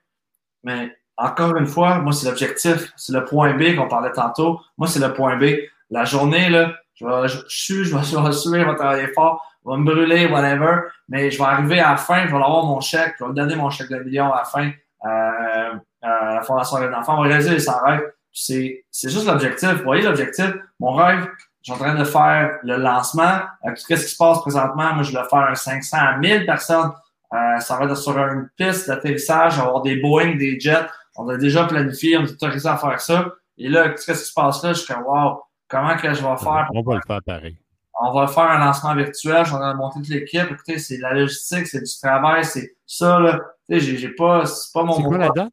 mais 0.62 0.92
encore 1.16 1.56
une 1.56 1.66
fois, 1.66 1.98
moi, 2.00 2.12
c'est 2.12 2.26
l'objectif. 2.26 2.92
C'est 2.96 3.12
le 3.12 3.24
point 3.24 3.54
B 3.54 3.76
qu'on 3.76 3.88
parlait 3.88 4.12
tantôt. 4.12 4.60
Moi, 4.76 4.88
c'est 4.88 5.00
le 5.00 5.12
point 5.12 5.36
B. 5.36 5.44
La 5.90 6.04
journée, 6.04 6.50
là, 6.50 6.74
je 6.94 7.06
vais, 7.06 7.28
je, 7.28 7.38
je, 7.48 7.84
je, 7.84 7.96
vais, 7.96 8.02
je 8.02 8.16
vais 8.16 8.32
suivre, 8.32 8.64
je 8.64 8.70
vais 8.70 8.76
travailler 8.76 9.08
fort 9.08 9.42
va 9.64 9.76
me 9.76 9.84
brûler, 9.84 10.26
whatever, 10.26 10.82
mais 11.08 11.30
je 11.30 11.38
vais 11.38 11.44
arriver 11.44 11.80
à 11.80 11.92
la 11.92 11.96
fin, 11.96 12.26
je 12.26 12.30
vais 12.30 12.36
avoir 12.36 12.64
mon 12.64 12.80
chèque, 12.80 13.14
je 13.18 13.24
vais 13.24 13.32
donner 13.32 13.56
mon 13.56 13.70
chèque 13.70 13.88
de 13.88 13.98
million 13.98 14.32
à 14.32 14.38
la 14.38 14.44
fin 14.44 14.70
euh, 15.04 15.78
à 16.02 16.34
la 16.34 16.42
Fondation 16.42 16.76
Rêve 16.76 16.90
d'enfant. 16.90 17.18
On 17.18 17.22
va 17.22 17.28
réaliser 17.28 17.58
sans 17.58 17.82
rêve. 17.82 18.02
C'est, 18.32 18.84
c'est 18.90 19.08
juste 19.08 19.26
l'objectif. 19.26 19.70
Vous 19.70 19.84
voyez 19.84 20.02
l'objectif? 20.02 20.52
Mon 20.80 20.92
rêve, 20.92 21.28
je 21.62 21.72
suis 21.72 21.80
en 21.80 21.82
train 21.82 21.94
de 21.94 22.04
faire 22.04 22.58
le 22.62 22.76
lancement. 22.76 23.40
Euh, 23.64 23.72
qu'est-ce 23.88 24.04
qui 24.04 24.10
se 24.10 24.16
passe 24.16 24.40
présentement? 24.40 24.94
Moi, 24.94 25.02
je 25.02 25.12
vais 25.12 25.24
faire 25.30 25.46
un 25.50 25.54
500 25.54 25.96
à 25.98 26.16
1000 26.18 26.44
personnes. 26.44 26.90
Euh, 27.32 27.58
ça 27.60 27.78
va 27.78 27.86
être 27.86 27.96
sur 27.96 28.16
une 28.18 28.48
piste 28.56 28.88
d'atterrissage, 28.88 29.58
avoir 29.58 29.82
des 29.82 29.96
Boeing, 29.96 30.36
des 30.36 30.60
jets. 30.60 30.86
On 31.16 31.28
a 31.28 31.36
déjà 31.36 31.64
planifié, 31.64 32.18
on 32.18 32.24
est 32.24 32.30
autorisé 32.30 32.68
à 32.68 32.76
faire 32.76 33.00
ça. 33.00 33.32
Et 33.56 33.68
là, 33.68 33.90
qu'est-ce 33.90 34.22
qui 34.22 34.28
se 34.28 34.32
passe 34.34 34.62
là? 34.62 34.72
Je 34.72 34.80
suis 34.80 34.92
comme, 34.92 35.04
wow, 35.04 35.42
comment 35.74 35.96
que 35.96 36.14
je 36.14 36.22
vais 36.22 36.36
faire? 36.36 36.68
On 36.72 36.82
va 36.82 36.94
le 36.94 37.00
faire 37.06 37.22
pareil 37.26 37.58
on 38.00 38.12
va 38.12 38.26
faire 38.26 38.44
un 38.44 38.58
lancement 38.58 38.94
virtuel, 38.94 39.44
je 39.44 39.52
vais 39.52 39.74
monter 39.74 40.00
toute 40.00 40.08
l'équipe. 40.08 40.50
Écoutez, 40.50 40.78
c'est 40.78 40.96
de 40.96 41.02
la 41.02 41.14
logistique, 41.14 41.66
c'est 41.66 41.80
du 41.80 41.98
travail, 42.00 42.44
c'est 42.44 42.76
ça, 42.86 43.20
là. 43.20 43.40
Tu 43.68 43.80
sais, 43.80 43.96
j'ai 43.96 44.08
pas, 44.10 44.44
c'est 44.46 44.72
pas 44.72 44.82
mon. 44.82 44.96
C'est 44.96 45.02
quoi 45.02 45.18
la 45.18 45.28
date? 45.30 45.52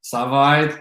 Ça 0.00 0.24
va 0.26 0.62
être. 0.62 0.78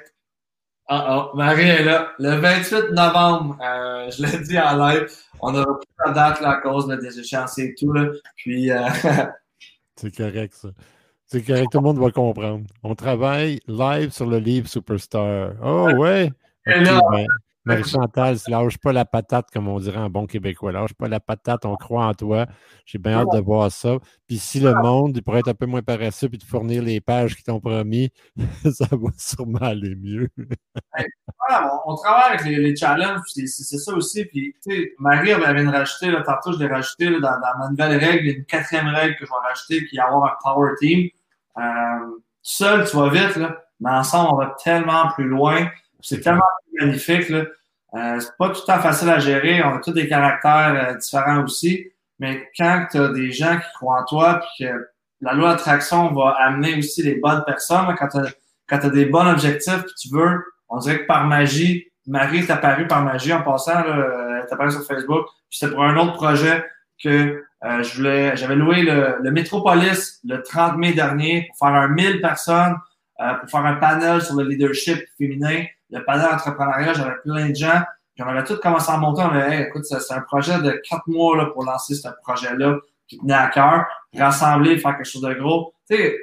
Ah, 0.88 1.30
oh, 1.32 1.38
Marie 1.38 1.70
est 1.70 1.84
là. 1.84 2.12
Le 2.20 2.36
28 2.36 2.92
novembre, 2.92 3.58
euh, 3.62 4.10
je 4.12 4.26
l'ai 4.26 4.40
dit 4.40 4.60
en 4.60 4.76
live, 4.76 5.08
on 5.40 5.54
aura 5.54 5.80
plus 5.80 6.06
la 6.06 6.12
date 6.12 6.42
là, 6.42 6.50
à 6.50 6.58
cause 6.58 6.88
des 6.88 7.20
échéanciers 7.20 7.66
et 7.66 7.76
tout. 7.76 7.94
Là. 7.94 8.08
Puis. 8.36 8.72
Euh... 8.72 8.90
c'est 9.96 10.16
correct, 10.16 10.54
ça. 10.54 10.70
C'est 11.28 11.44
correct, 11.44 11.68
tout 11.72 11.78
le 11.78 11.84
monde 11.84 12.00
va 12.00 12.12
comprendre. 12.12 12.66
On 12.84 12.94
travaille 12.96 13.60
live 13.68 14.12
sur 14.12 14.26
le 14.26 14.40
livre 14.40 14.68
Superstar. 14.68 15.54
Oh, 15.64 15.90
ouais. 15.96 16.30
Ben, 16.66 17.26
Marie-Chantal, 17.64 18.38
lâche 18.48 18.80
pas 18.80 18.92
la 18.92 19.06
patate, 19.06 19.52
comme 19.52 19.68
on 19.68 19.80
dirait 19.80 20.00
en 20.00 20.10
bon 20.10 20.26
québécois. 20.26 20.72
Lâche 20.72 20.94
pas 20.94 21.08
la 21.08 21.20
patate, 21.20 21.64
on 21.66 21.76
croit 21.76 22.06
en 22.06 22.14
toi. 22.14 22.48
J'ai 22.86 22.98
bien 22.98 23.20
hâte 23.20 23.32
de 23.34 23.40
voir 23.40 23.72
ça. 23.72 23.98
Puis 24.28 24.40
si 24.40 24.60
le 24.60 24.74
monde 24.74 25.16
il 25.16 25.22
pourrait 25.22 25.40
être 25.40 25.50
un 25.50 25.54
peu 25.54 25.68
moins 25.68 25.84
paresseux 25.84 26.30
et 26.34 26.38
te 26.38 26.46
fournir 26.46 26.82
les 26.82 27.02
pages 27.02 27.36
qu'ils 27.36 27.44
t'ont 27.44 27.60
promis, 27.60 28.12
ça 28.64 28.88
va 28.92 29.10
sûrement 29.16 29.60
aller 29.60 29.96
mieux. 29.96 30.30
on, 31.86 31.96
travaille 31.98 32.40
avec 32.40 32.46
les, 32.46 32.76
challenges, 32.76 33.22
c'est 33.28 33.46
ça 33.46 33.94
aussi. 33.94 34.26
Puis, 34.26 34.56
Marie 34.98 35.30
elle 35.30 35.56
vient 35.56 35.72
de 35.72 35.78
rajouter, 35.78 36.10
là, 36.10 36.22
tantôt 36.22 36.54
je 36.54 36.60
l'ai 36.60 36.68
rajouté 36.68 37.12
dans, 37.12 37.20
dans, 37.20 37.60
ma 37.60 37.70
nouvelle 37.70 37.98
règle, 37.98 38.28
une 38.40 38.46
quatrième 38.46 38.88
règle 38.88 39.16
que 39.18 39.26
je 39.26 39.30
vais 39.30 39.48
rajouter 39.48 39.86
qui 39.86 39.98
est 39.98 40.00
avoir 40.00 40.34
un 40.34 40.38
power 40.44 40.72
team. 40.80 41.10
Euh, 41.58 41.62
seul, 42.42 42.90
tu 42.90 42.98
vas 42.98 43.10
vite, 43.10 43.36
là, 43.36 43.56
mais 43.80 43.92
ensemble, 43.92 44.30
on 44.34 44.38
va 44.38 44.56
tellement 44.64 45.10
plus 45.10 45.28
loin. 45.28 45.70
C'est 46.02 46.22
tellement 46.22 46.44
magnifique. 46.80 47.30
Là. 47.30 47.46
Euh, 47.94 48.20
c'est 48.20 48.38
pas 48.38 48.50
tout 48.50 48.62
le 48.62 48.66
temps 48.66 48.80
facile 48.80 49.10
à 49.10 49.20
gérer. 49.20 49.64
On 49.64 49.76
a 49.76 49.80
tous 49.80 49.92
des 49.92 50.08
caractères 50.08 50.90
euh, 50.90 50.98
différents 50.98 51.44
aussi. 51.44 51.88
Mais 52.20 52.50
quand 52.58 52.88
tu 52.92 52.98
as 52.98 53.10
des 53.10 53.32
gens 53.32 53.58
qui 53.58 53.74
croient 53.76 54.02
en 54.02 54.06
toi, 54.06 54.40
puis 54.40 54.66
que 54.66 54.90
la 55.22 55.34
loi 55.34 55.50
d'attraction 55.50 56.14
va 56.14 56.36
amener 56.40 56.78
aussi 56.78 57.04
les 57.04 57.16
bonnes 57.16 57.44
personnes, 57.46 57.96
quand 57.98 58.08
tu 58.08 58.86
as, 58.86 58.90
des 58.90 59.06
bons 59.06 59.28
objectifs, 59.28 59.84
puis 59.84 59.94
tu 60.00 60.10
veux, 60.16 60.44
on 60.70 60.78
dirait 60.78 61.02
que 61.02 61.06
par 61.06 61.26
magie, 61.26 61.88
Marie 62.08 62.40
est 62.40 62.50
apparue 62.50 62.88
par 62.88 63.04
magie 63.04 63.34
en 63.34 63.42
passant, 63.42 63.84
là, 63.84 64.40
elle 64.40 64.46
est 64.48 64.54
apparue 64.54 64.72
sur 64.72 64.84
Facebook. 64.84 65.26
Puis 65.50 65.60
c'était 65.60 65.74
pour 65.74 65.84
un 65.84 65.98
autre 65.98 66.14
projet 66.14 66.66
que 67.04 67.44
euh, 67.64 67.84
je 67.84 67.96
voulais, 67.96 68.36
j'avais 68.36 68.56
loué 68.56 68.82
le, 68.82 69.18
le 69.22 69.32
Métropolis 69.32 70.20
le 70.24 70.42
30 70.42 70.78
mai 70.78 70.94
dernier 70.94 71.48
pour 71.48 71.68
faire 71.68 71.76
un 71.76 71.88
1000 71.88 72.22
personnes, 72.22 72.76
euh, 73.20 73.34
pour 73.36 73.50
faire 73.50 73.66
un 73.66 73.76
panel 73.76 74.22
sur 74.22 74.36
le 74.36 74.46
leadership 74.48 75.00
féminin, 75.18 75.66
le 75.92 76.04
panel 76.04 76.28
entrepreneuriat, 76.34 76.94
j'avais 76.94 77.16
plein 77.24 77.50
de 77.50 77.56
gens. 77.56 77.82
Puis 78.16 78.24
on 78.24 78.28
avait 78.28 78.44
tout 78.44 78.58
commencé 78.58 78.92
à 78.92 78.98
monter. 78.98 79.22
On 79.22 79.30
avait, 79.30 79.64
écoute, 79.64 79.86
c'est 79.86 80.14
un 80.14 80.22
projet 80.22 80.60
de 80.60 80.82
quatre 80.90 81.08
mois 81.08 81.38
là, 81.38 81.46
pour 81.48 81.64
lancer 81.64 81.96
ce 81.96 82.08
projet-là 82.24 82.78
qui 83.08 83.18
tenait 83.20 83.34
à 83.34 83.48
cœur, 83.48 83.86
rassembler, 84.18 84.78
faire 84.78 84.96
quelque 84.96 85.06
chose 85.06 85.22
de 85.22 85.34
gros. 85.34 85.74
Tu 85.90 85.98
sais, 85.98 86.18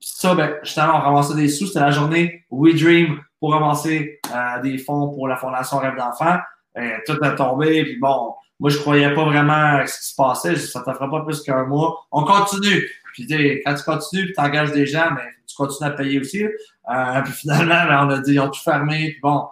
ça, 0.00 0.34
ben, 0.34 0.56
justement, 0.62 0.96
on 0.96 1.00
ramassait 1.00 1.34
des 1.34 1.48
sous. 1.48 1.66
C'était 1.66 1.80
la 1.80 1.90
journée 1.90 2.44
We 2.50 2.74
Dream 2.80 3.20
pour 3.40 3.52
ramasser 3.52 4.20
euh, 4.34 4.60
des 4.60 4.78
fonds 4.78 5.08
pour 5.08 5.28
la 5.28 5.36
Fondation 5.36 5.78
Rêve 5.78 5.96
d'enfants. 5.96 6.38
Ben, 6.74 7.00
tout 7.06 7.16
a 7.22 7.30
tombé, 7.30 7.84
puis 7.84 7.98
bon, 7.98 8.34
moi, 8.60 8.70
je 8.70 8.78
croyais 8.78 9.12
pas 9.14 9.24
vraiment 9.24 9.78
à 9.78 9.86
ce 9.86 9.98
qui 9.98 10.06
se 10.08 10.14
passait. 10.14 10.56
Ça 10.56 10.82
ne 10.86 10.92
fera 10.92 11.10
pas 11.10 11.20
plus 11.22 11.42
qu'un 11.42 11.64
mois. 11.64 12.06
On 12.10 12.24
continue. 12.24 12.86
Puis, 13.12 13.26
quand 13.64 13.74
tu 13.74 13.82
continues, 13.82 14.32
tu 14.32 14.40
engages 14.40 14.72
des 14.72 14.86
gens, 14.86 15.10
mais 15.14 15.22
tu 15.46 15.56
continues 15.56 15.88
à 15.88 15.92
payer 15.92 16.20
aussi. 16.20 16.44
Euh, 16.88 17.22
puis 17.22 17.32
finalement, 17.32 17.86
ben, 17.86 18.06
on 18.06 18.10
a 18.10 18.18
dit, 18.18 18.34
ils 18.34 18.40
ont 18.40 18.50
tout 18.50 18.62
fermé. 18.62 19.12
Puis 19.12 19.20
bon, 19.22 19.48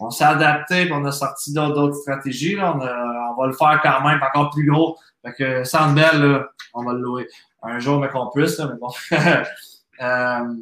on 0.00 0.10
s'est 0.10 0.24
adapté, 0.24 0.84
puis 0.84 0.94
on 0.94 1.04
a 1.04 1.12
sorti 1.12 1.52
d'autres 1.52 1.94
stratégies. 1.94 2.56
Là. 2.56 2.74
On, 2.74 3.40
va 3.40 3.46
le 3.46 3.52
faire 3.52 3.80
quand 3.82 4.06
même 4.06 4.20
encore 4.22 4.50
plus 4.50 4.66
gros. 4.70 4.98
Fait 5.24 5.32
que 5.34 5.64
Sandbell, 5.64 6.46
on 6.74 6.84
va 6.84 6.92
le 6.92 7.00
louer 7.00 7.28
un 7.62 7.78
jour, 7.78 8.00
mais 8.00 8.08
qu'on 8.08 8.28
puisse. 8.30 8.58
Mais 8.58 8.76
bon. 8.80 8.90
euh, 10.00 10.54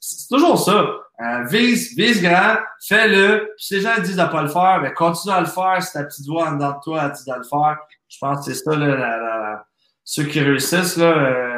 c'est 0.00 0.28
toujours 0.28 0.58
ça. 0.58 0.86
Euh, 1.20 1.44
vise, 1.44 1.94
vise 1.96 2.22
grand, 2.22 2.56
fais-le. 2.80 3.52
si 3.58 3.74
les 3.74 3.80
gens 3.82 4.00
disent 4.00 4.16
de 4.16 4.22
ne 4.22 4.26
pas 4.28 4.42
le 4.42 4.48
faire, 4.48 4.80
ben 4.80 4.90
continue 4.94 5.34
à 5.34 5.40
le 5.40 5.46
faire 5.46 5.82
si 5.82 5.92
ta 5.92 6.04
petite 6.04 6.26
voix 6.26 6.48
en 6.48 6.52
dedans 6.52 6.70
de 6.70 6.82
toi 6.82 7.02
a 7.02 7.08
dit 7.10 7.22
de 7.26 7.34
le 7.34 7.42
faire. 7.42 7.76
Je 8.08 8.16
pense 8.18 8.38
que 8.38 8.52
c'est 8.52 8.64
ça, 8.64 8.74
là, 8.74 8.96
la, 8.96 9.66
ceux 10.02 10.24
qui 10.24 10.40
réussissent, 10.40 10.96
là, 10.96 11.12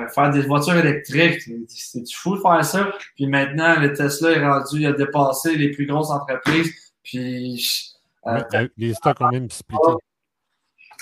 faire 0.08 0.30
des 0.30 0.42
voitures 0.42 0.76
électriques. 0.76 1.42
C'est 1.68 2.02
fou 2.12 2.36
de 2.36 2.40
faire 2.40 2.64
ça. 2.64 2.92
Puis 3.16 3.26
maintenant, 3.26 3.80
le 3.80 3.92
Tesla 3.92 4.32
est 4.32 4.46
rendu, 4.46 4.80
il 4.80 4.86
a 4.86 4.92
dépassé 4.92 5.56
les 5.56 5.70
plus 5.70 5.86
grosses 5.86 6.10
entreprises. 6.10 6.72
Puis 7.02 7.92
euh, 8.26 8.68
les 8.76 8.94
stocks 8.94 9.20
ont 9.20 9.30
même 9.30 9.50
splitté. 9.50 9.92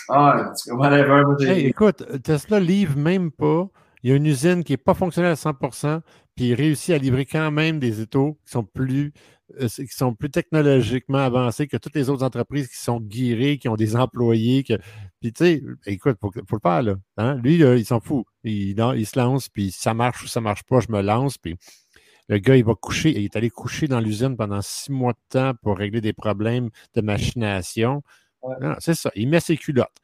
Ah, 0.08 0.52
whatever. 0.68 1.22
écoute, 1.64 2.04
Tesla 2.22 2.58
livre 2.58 2.96
même 2.96 3.30
pas. 3.30 3.68
Il 4.02 4.10
y 4.10 4.12
a 4.12 4.16
une 4.16 4.26
usine 4.26 4.64
qui 4.64 4.72
n'est 4.72 4.78
pas 4.78 4.94
fonctionnelle 4.94 5.32
à 5.32 5.34
100% 5.34 6.00
puis 6.40 6.48
il 6.48 6.54
réussit 6.54 6.94
à 6.94 6.98
livrer 6.98 7.26
quand 7.26 7.50
même 7.50 7.78
des 7.78 8.00
étaux 8.00 8.38
qui 8.46 8.52
sont 8.52 8.64
plus, 8.64 9.12
euh, 9.60 9.68
qui 9.68 9.86
sont 9.88 10.14
plus 10.14 10.30
technologiquement 10.30 11.18
avancés 11.18 11.66
que 11.66 11.76
toutes 11.76 11.94
les 11.94 12.08
autres 12.08 12.24
entreprises 12.24 12.68
qui 12.68 12.78
sont 12.78 12.98
guirées, 12.98 13.58
qui 13.58 13.68
ont 13.68 13.76
des 13.76 13.94
employés. 13.94 14.64
Que, 14.64 14.74
puis 15.20 15.32
tu 15.32 15.44
sais, 15.44 15.62
écoute, 15.86 16.16
il 16.22 16.42
faut, 16.48 16.56
le 16.56 16.60
faire, 16.60 16.82
là. 16.82 16.94
Hein. 17.18 17.34
Lui, 17.36 17.56
il 17.56 17.84
s'en 17.84 18.00
fout. 18.00 18.24
Il, 18.42 18.70
il, 18.96 19.06
se 19.06 19.18
lance, 19.18 19.48
puis 19.48 19.70
ça 19.70 19.94
marche 19.94 20.24
ou 20.24 20.26
ça 20.26 20.40
marche 20.40 20.62
pas, 20.64 20.80
je 20.80 20.90
me 20.90 21.02
lance, 21.02 21.36
puis 21.36 21.56
le 22.30 22.38
gars, 22.38 22.56
il 22.56 22.64
va 22.64 22.74
coucher. 22.74 23.10
Il 23.10 23.24
est 23.24 23.34
allé 23.34 23.50
coucher 23.50 23.88
dans 23.88 23.98
l'usine 23.98 24.36
pendant 24.36 24.62
six 24.62 24.92
mois 24.92 25.12
de 25.12 25.18
temps 25.28 25.52
pour 25.62 25.76
régler 25.76 26.00
des 26.00 26.12
problèmes 26.12 26.70
de 26.94 27.00
machination. 27.00 28.02
C'est 28.78 28.94
ça. 28.94 29.10
Il 29.16 29.28
met 29.28 29.40
ses 29.40 29.56
culottes. 29.56 29.96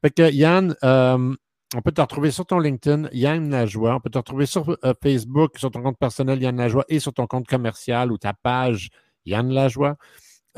Fait 0.00 0.10
que 0.10 0.32
Yann, 0.32 0.74
euh, 0.82 1.34
on 1.74 1.82
peut 1.82 1.92
te 1.92 2.00
retrouver 2.00 2.30
sur 2.30 2.46
ton 2.46 2.58
LinkedIn, 2.60 3.08
Yann 3.12 3.50
Lajoie. 3.50 3.94
On 3.94 4.00
peut 4.00 4.08
te 4.08 4.16
retrouver 4.16 4.46
sur 4.46 4.70
euh, 4.70 4.94
Facebook, 5.02 5.58
sur 5.58 5.70
ton 5.70 5.82
compte 5.82 5.98
personnel, 5.98 6.40
Yann 6.40 6.56
Lajoie, 6.56 6.86
et 6.88 6.98
sur 6.98 7.12
ton 7.12 7.26
compte 7.26 7.46
commercial 7.46 8.10
ou 8.10 8.16
ta 8.16 8.32
page, 8.32 8.88
Yann 9.26 9.52
Lajoie. 9.52 9.96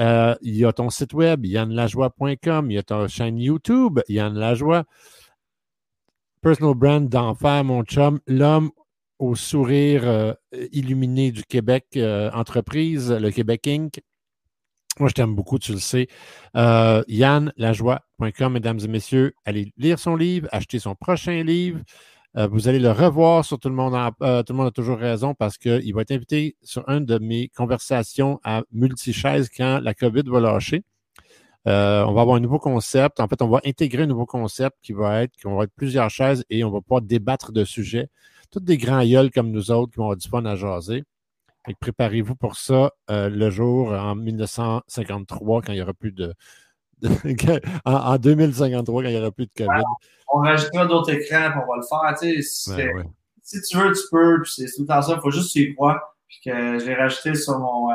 Euh, 0.00 0.34
il 0.42 0.56
y 0.56 0.64
a 0.64 0.72
ton 0.72 0.90
site 0.90 1.12
web, 1.14 1.44
yannlajoie.com. 1.44 2.70
Il 2.70 2.74
y 2.74 2.78
a 2.78 2.82
ta 2.82 3.08
chaîne 3.08 3.38
YouTube, 3.38 4.00
Yann 4.08 4.34
Lajoie. 4.34 4.84
Personal 6.40 6.74
brand 6.74 7.08
d'enfer, 7.08 7.64
mon 7.64 7.82
chum. 7.82 8.20
L'homme 8.26 8.70
au 9.18 9.34
sourire 9.34 10.02
euh, 10.04 10.32
illuminé 10.72 11.32
du 11.32 11.42
Québec 11.42 11.98
entreprise, 12.32 13.10
le 13.10 13.30
Québec 13.30 13.66
Inc. 13.66 14.00
Moi, 14.98 15.08
je 15.08 15.14
t'aime 15.14 15.34
beaucoup, 15.34 15.58
tu 15.58 15.72
le 15.72 15.78
sais. 15.78 16.08
Euh, 16.56 17.02
YannLajoie.com, 17.06 18.52
mesdames 18.52 18.80
et 18.82 18.88
messieurs, 18.88 19.34
allez 19.44 19.72
lire 19.76 19.98
son 19.98 20.16
livre, 20.16 20.48
acheter 20.50 20.80
son 20.80 20.94
prochain 20.94 21.42
livre. 21.44 21.80
Euh, 22.36 22.46
vous 22.46 22.68
allez 22.68 22.78
le 22.78 22.90
revoir 22.90 23.44
sur 23.44 23.58
Tout 23.58 23.68
le 23.68 23.74
monde, 23.74 23.94
euh, 24.22 24.42
Tout 24.42 24.52
le 24.52 24.56
monde 24.58 24.66
a 24.68 24.70
toujours 24.70 24.98
raison 24.98 25.34
parce 25.34 25.56
qu'il 25.56 25.94
va 25.94 26.02
être 26.02 26.12
invité 26.12 26.56
sur 26.62 26.88
une 26.88 27.04
de 27.04 27.18
mes 27.18 27.48
conversations 27.48 28.38
à 28.44 28.62
multi-chaises 28.72 29.48
quand 29.54 29.80
la 29.82 29.94
COVID 29.94 30.24
va 30.26 30.40
lâcher. 30.40 30.84
Euh, 31.66 32.04
on 32.04 32.12
va 32.12 32.22
avoir 32.22 32.36
un 32.36 32.40
nouveau 32.40 32.58
concept. 32.58 33.20
En 33.20 33.28
fait, 33.28 33.42
on 33.42 33.48
va 33.48 33.60
intégrer 33.64 34.04
un 34.04 34.06
nouveau 34.06 34.26
concept 34.26 34.76
qui 34.82 34.92
va 34.92 35.22
être 35.22 35.32
qu'on 35.42 35.56
va 35.56 35.64
être 35.64 35.74
plusieurs 35.74 36.10
chaises 36.10 36.44
et 36.50 36.64
on 36.64 36.70
va 36.70 36.80
pouvoir 36.80 37.02
débattre 37.02 37.52
de 37.52 37.64
sujets. 37.64 38.08
Toutes 38.50 38.64
des 38.64 38.78
grands 38.78 39.04
gueules 39.04 39.30
comme 39.30 39.50
nous 39.50 39.70
autres 39.70 39.92
qui 39.92 39.98
vont 39.98 40.04
avoir 40.04 40.16
du 40.16 40.28
fun 40.28 40.44
à 40.44 40.54
jaser. 40.56 41.04
Préparez-vous 41.80 42.34
pour 42.36 42.56
ça 42.56 42.92
euh, 43.10 43.28
le 43.28 43.50
jour 43.50 43.92
en 43.92 44.14
1953, 44.14 45.62
quand 45.62 45.72
il 45.72 45.76
n'y 45.76 45.82
aura 45.82 45.92
plus 45.92 46.12
de. 46.12 46.34
En, 47.84 48.16
2053, 48.16 49.02
quand 49.02 49.08
il 49.08 49.14
n'y 49.14 49.20
aura 49.20 49.30
plus 49.30 49.46
de 49.46 49.52
COVID. 49.56 49.82
on 50.32 50.38
rajoutera 50.40 50.86
d'autres 50.86 51.12
écrans, 51.12 51.50
et 51.50 51.54
on 51.54 51.66
va 51.66 51.76
le 51.76 51.82
faire. 51.82 52.76
Ben 52.76 53.06
si 53.42 53.62
tu 53.62 53.78
veux, 53.78 53.92
tu 53.92 54.02
peux. 54.10 54.44
c'est 54.44 54.66
tout 54.66 54.82
le 54.82 54.86
temps 54.86 55.00
ça. 55.00 55.14
Il 55.16 55.20
faut 55.20 55.30
juste 55.30 55.48
que 55.48 55.52
tu 55.52 55.70
y 55.70 55.74
crois. 55.74 56.14
Puis 56.26 56.40
que 56.44 56.78
je 56.78 56.84
l'ai 56.84 56.94
rajouté 56.94 57.34
sur 57.34 57.58
mon, 57.58 57.90
euh, 57.90 57.94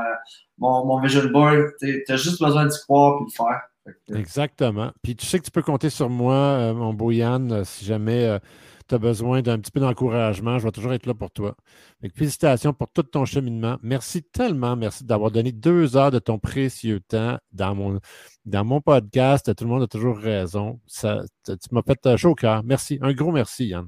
mon, 0.58 0.86
mon, 0.86 1.00
vision 1.00 1.26
board. 1.26 1.74
Tu 1.80 2.04
as 2.10 2.18
juste 2.18 2.42
besoin 2.42 2.66
d'y 2.66 2.80
croire 2.80 3.18
et 3.18 3.26
de 3.26 3.26
le 3.26 3.32
faire. 3.32 4.20
Exactement. 4.20 4.92
Puis 5.04 5.16
tu 5.16 5.28
sais 5.28 5.38
que 5.38 5.46
tu 5.46 5.52
peux 5.52 5.62
compter 5.62 5.92
sur 5.92 6.10
moi, 6.10 6.34
euh, 6.34 6.74
mon 6.74 6.94
beau 6.94 7.12
Yann, 7.12 7.64
si 7.66 7.86
jamais 7.86 8.40
besoin 8.98 9.42
d'un 9.42 9.60
petit 9.60 9.72
peu 9.72 9.80
d'encouragement, 9.80 10.60
je 10.60 10.66
vais 10.66 10.72
toujours 10.72 10.94
être 10.94 11.06
là 11.06 11.14
pour 11.14 11.32
toi. 11.32 11.56
félicitations 12.16 12.74
pour 12.74 12.90
tout 12.90 13.04
ton 13.04 13.26
cheminement. 13.26 13.78
Merci 13.82 14.24
tellement, 14.24 14.76
merci 14.76 15.04
d'avoir 15.04 15.32
donné 15.32 15.52
deux 15.52 15.98
heures 15.98 16.12
de 16.12 16.20
ton 16.20 16.40
précieux 16.40 17.00
temps 17.00 17.38
dans 17.52 17.76
mon, 17.76 18.00
dans 18.46 18.66
mon 18.66 18.82
podcast. 18.82 19.54
Tout 19.56 19.64
le 19.64 19.70
monde 19.70 19.84
a 19.84 19.88
toujours 19.88 20.18
raison. 20.18 20.80
Tu 20.88 21.56
m'as 21.72 21.82
fait 21.86 22.18
chaud 22.18 22.32
au 22.32 22.36
cœur. 22.36 22.64
Merci. 22.64 23.00
Un 23.02 23.14
gros 23.14 23.32
merci, 23.32 23.68
Yann. 23.68 23.88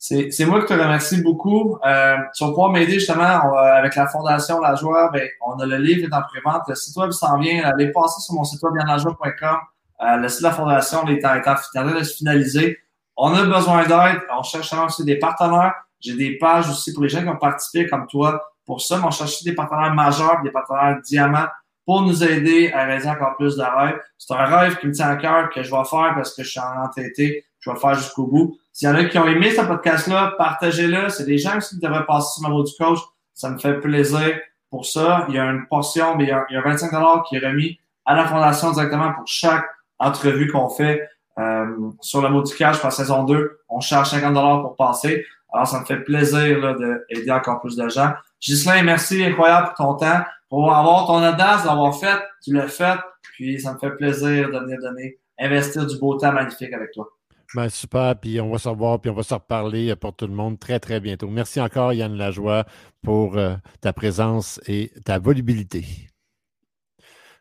C'est 0.00 0.44
moi 0.46 0.60
qui 0.60 0.66
te 0.66 0.74
remercie 0.74 1.20
beaucoup. 1.22 1.76
Euh, 1.84 2.16
tu 2.36 2.44
vas 2.44 2.50
pouvoir 2.50 2.70
m'aider 2.70 2.94
justement 2.94 3.52
avec 3.54 3.96
la 3.96 4.06
Fondation 4.06 4.60
La 4.60 4.76
Joie. 4.76 5.10
Ben, 5.12 5.28
on 5.44 5.58
a 5.58 5.66
le 5.66 5.76
livre 5.76 6.08
est 6.08 6.14
en 6.14 6.22
prévente. 6.22 6.62
Le 6.68 6.76
site 6.76 6.96
web 6.96 7.10
s'en 7.10 7.36
vient. 7.38 7.64
Allez 7.64 7.90
passer 7.90 8.20
sur 8.20 8.34
mon 8.34 8.44
site 8.44 8.62
web. 8.62 8.74
Euh, 8.76 10.16
le 10.16 10.28
site 10.28 10.42
de 10.42 10.44
la 10.44 10.52
Fondation 10.52 11.04
est 11.08 11.24
en 11.24 11.40
train 11.40 11.98
de 11.98 12.02
se 12.04 12.16
finaliser. 12.16 12.78
On 13.20 13.34
a 13.34 13.44
besoin 13.44 13.82
d'aide. 13.82 14.22
On 14.30 14.44
cherche 14.44 14.72
aussi 14.72 15.04
des 15.04 15.16
partenaires. 15.16 15.74
J'ai 15.98 16.14
des 16.14 16.38
pages 16.38 16.70
aussi 16.70 16.94
pour 16.94 17.02
les 17.02 17.08
gens 17.08 17.20
qui 17.20 17.28
ont 17.28 17.36
participé 17.36 17.88
comme 17.88 18.06
toi. 18.06 18.40
Pour 18.64 18.80
ça, 18.80 19.00
on 19.04 19.10
cherche 19.10 19.30
aussi 19.30 19.44
des 19.44 19.56
partenaires 19.56 19.92
majeurs, 19.92 20.40
des 20.44 20.52
partenaires 20.52 21.00
diamants 21.02 21.48
pour 21.84 22.02
nous 22.02 22.22
aider 22.22 22.70
à 22.72 22.84
réaliser 22.84 23.10
encore 23.10 23.34
plus 23.36 23.56
de 23.56 23.62
rêves. 23.62 23.98
C'est 24.18 24.34
un 24.34 24.44
rêve 24.44 24.78
qui 24.78 24.86
me 24.86 24.92
tient 24.92 25.08
à 25.08 25.16
cœur 25.16 25.50
que 25.50 25.62
je 25.64 25.70
vais 25.70 25.84
faire 25.84 26.12
parce 26.14 26.32
que 26.32 26.44
je 26.44 26.50
suis 26.50 26.60
en 26.60 26.84
entêté. 26.84 27.44
Je 27.58 27.70
vais 27.70 27.74
le 27.74 27.80
faire 27.80 27.94
jusqu'au 27.94 28.26
bout. 28.28 28.56
S'il 28.72 28.88
y 28.88 28.92
en 28.92 28.94
a 28.94 29.04
qui 29.06 29.18
ont 29.18 29.26
aimé 29.26 29.50
ce 29.50 29.62
podcast-là, 29.62 30.34
partagez-le. 30.38 31.08
C'est 31.08 31.24
des 31.24 31.38
gens 31.38 31.58
qui 31.58 31.80
devraient 31.80 32.06
passer 32.06 32.40
sur 32.40 32.48
ma 32.48 32.54
du 32.54 32.72
coach. 32.78 33.00
Ça 33.34 33.50
me 33.50 33.58
fait 33.58 33.80
plaisir 33.80 34.38
pour 34.70 34.86
ça. 34.86 35.26
Il 35.28 35.34
y 35.34 35.38
a 35.38 35.44
une 35.46 35.66
portion, 35.66 36.14
mais 36.14 36.24
il 36.24 36.28
y 36.28 36.32
a, 36.32 36.46
il 36.50 36.54
y 36.54 36.56
a 36.56 36.62
25 36.62 36.90
qui 37.28 37.36
est 37.36 37.44
remis 37.44 37.80
à 38.04 38.14
la 38.14 38.26
fondation 38.26 38.70
directement 38.70 39.12
pour 39.14 39.26
chaque 39.26 39.64
entrevue 39.98 40.46
qu'on 40.46 40.68
fait. 40.68 41.08
Euh, 41.38 41.90
sur 42.00 42.20
le 42.20 42.28
modifiage 42.28 42.78
pour 42.78 42.86
la 42.86 42.90
saison 42.90 43.24
2, 43.24 43.60
on 43.68 43.80
charge 43.80 44.10
50 44.10 44.62
pour 44.62 44.76
passer. 44.76 45.24
Alors, 45.52 45.66
ça 45.66 45.80
me 45.80 45.84
fait 45.84 46.00
plaisir 46.00 46.76
d'aider 46.76 47.30
encore 47.30 47.60
plus 47.60 47.76
de 47.76 47.88
gens. 47.88 48.12
Ghislain, 48.40 48.82
merci 48.82 49.24
incroyable 49.24 49.68
pour 49.68 49.74
ton 49.76 49.94
temps, 49.94 50.20
pour 50.48 50.74
avoir 50.74 51.06
ton 51.06 51.18
audace 51.18 51.64
d'avoir 51.64 51.94
fait. 51.94 52.18
Tu 52.42 52.52
l'as 52.54 52.68
fait. 52.68 52.98
Puis, 53.22 53.60
ça 53.60 53.74
me 53.74 53.78
fait 53.78 53.92
plaisir 53.92 54.50
de 54.50 54.58
venir 54.58 54.78
donner, 54.80 55.18
investir 55.38 55.86
du 55.86 55.96
beau 55.98 56.16
temps 56.16 56.32
magnifique 56.32 56.72
avec 56.72 56.90
toi. 56.92 57.08
Ben, 57.54 57.68
super, 57.70 58.14
puis 58.16 58.40
on 58.42 58.50
va 58.50 58.58
se 58.58 58.68
revoir, 58.68 59.00
puis 59.00 59.10
on 59.10 59.14
va 59.14 59.22
se 59.22 59.32
reparler 59.32 59.96
pour 59.96 60.14
tout 60.14 60.26
le 60.26 60.34
monde 60.34 60.58
très, 60.58 60.78
très 60.80 61.00
bientôt. 61.00 61.28
Merci 61.28 61.60
encore, 61.62 61.94
Yann 61.94 62.14
Lajoie, 62.14 62.66
pour 63.02 63.38
euh, 63.38 63.54
ta 63.80 63.94
présence 63.94 64.60
et 64.66 64.92
ta 65.04 65.18
volubilité. 65.18 66.07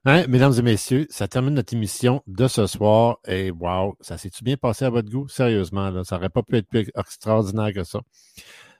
Hein, 0.09 0.23
mesdames 0.29 0.53
et 0.57 0.61
messieurs, 0.61 1.05
ça 1.09 1.27
termine 1.27 1.55
notre 1.55 1.73
émission 1.73 2.23
de 2.27 2.47
ce 2.47 2.65
soir. 2.65 3.17
Et 3.27 3.51
wow, 3.51 3.97
ça 3.99 4.17
s'est-tu 4.17 4.41
bien 4.41 4.55
passé 4.55 4.85
à 4.85 4.89
votre 4.89 5.09
goût? 5.09 5.27
Sérieusement, 5.27 5.89
là, 5.89 6.05
ça 6.05 6.15
n'aurait 6.15 6.29
pas 6.29 6.43
pu 6.43 6.55
être 6.55 6.69
plus 6.69 6.89
extraordinaire 6.97 7.73
que 7.73 7.83
ça. 7.83 7.99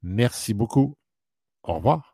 Merci 0.02 0.54
beaucoup. 0.54 0.96
Au 1.64 1.76
revoir. 1.76 2.09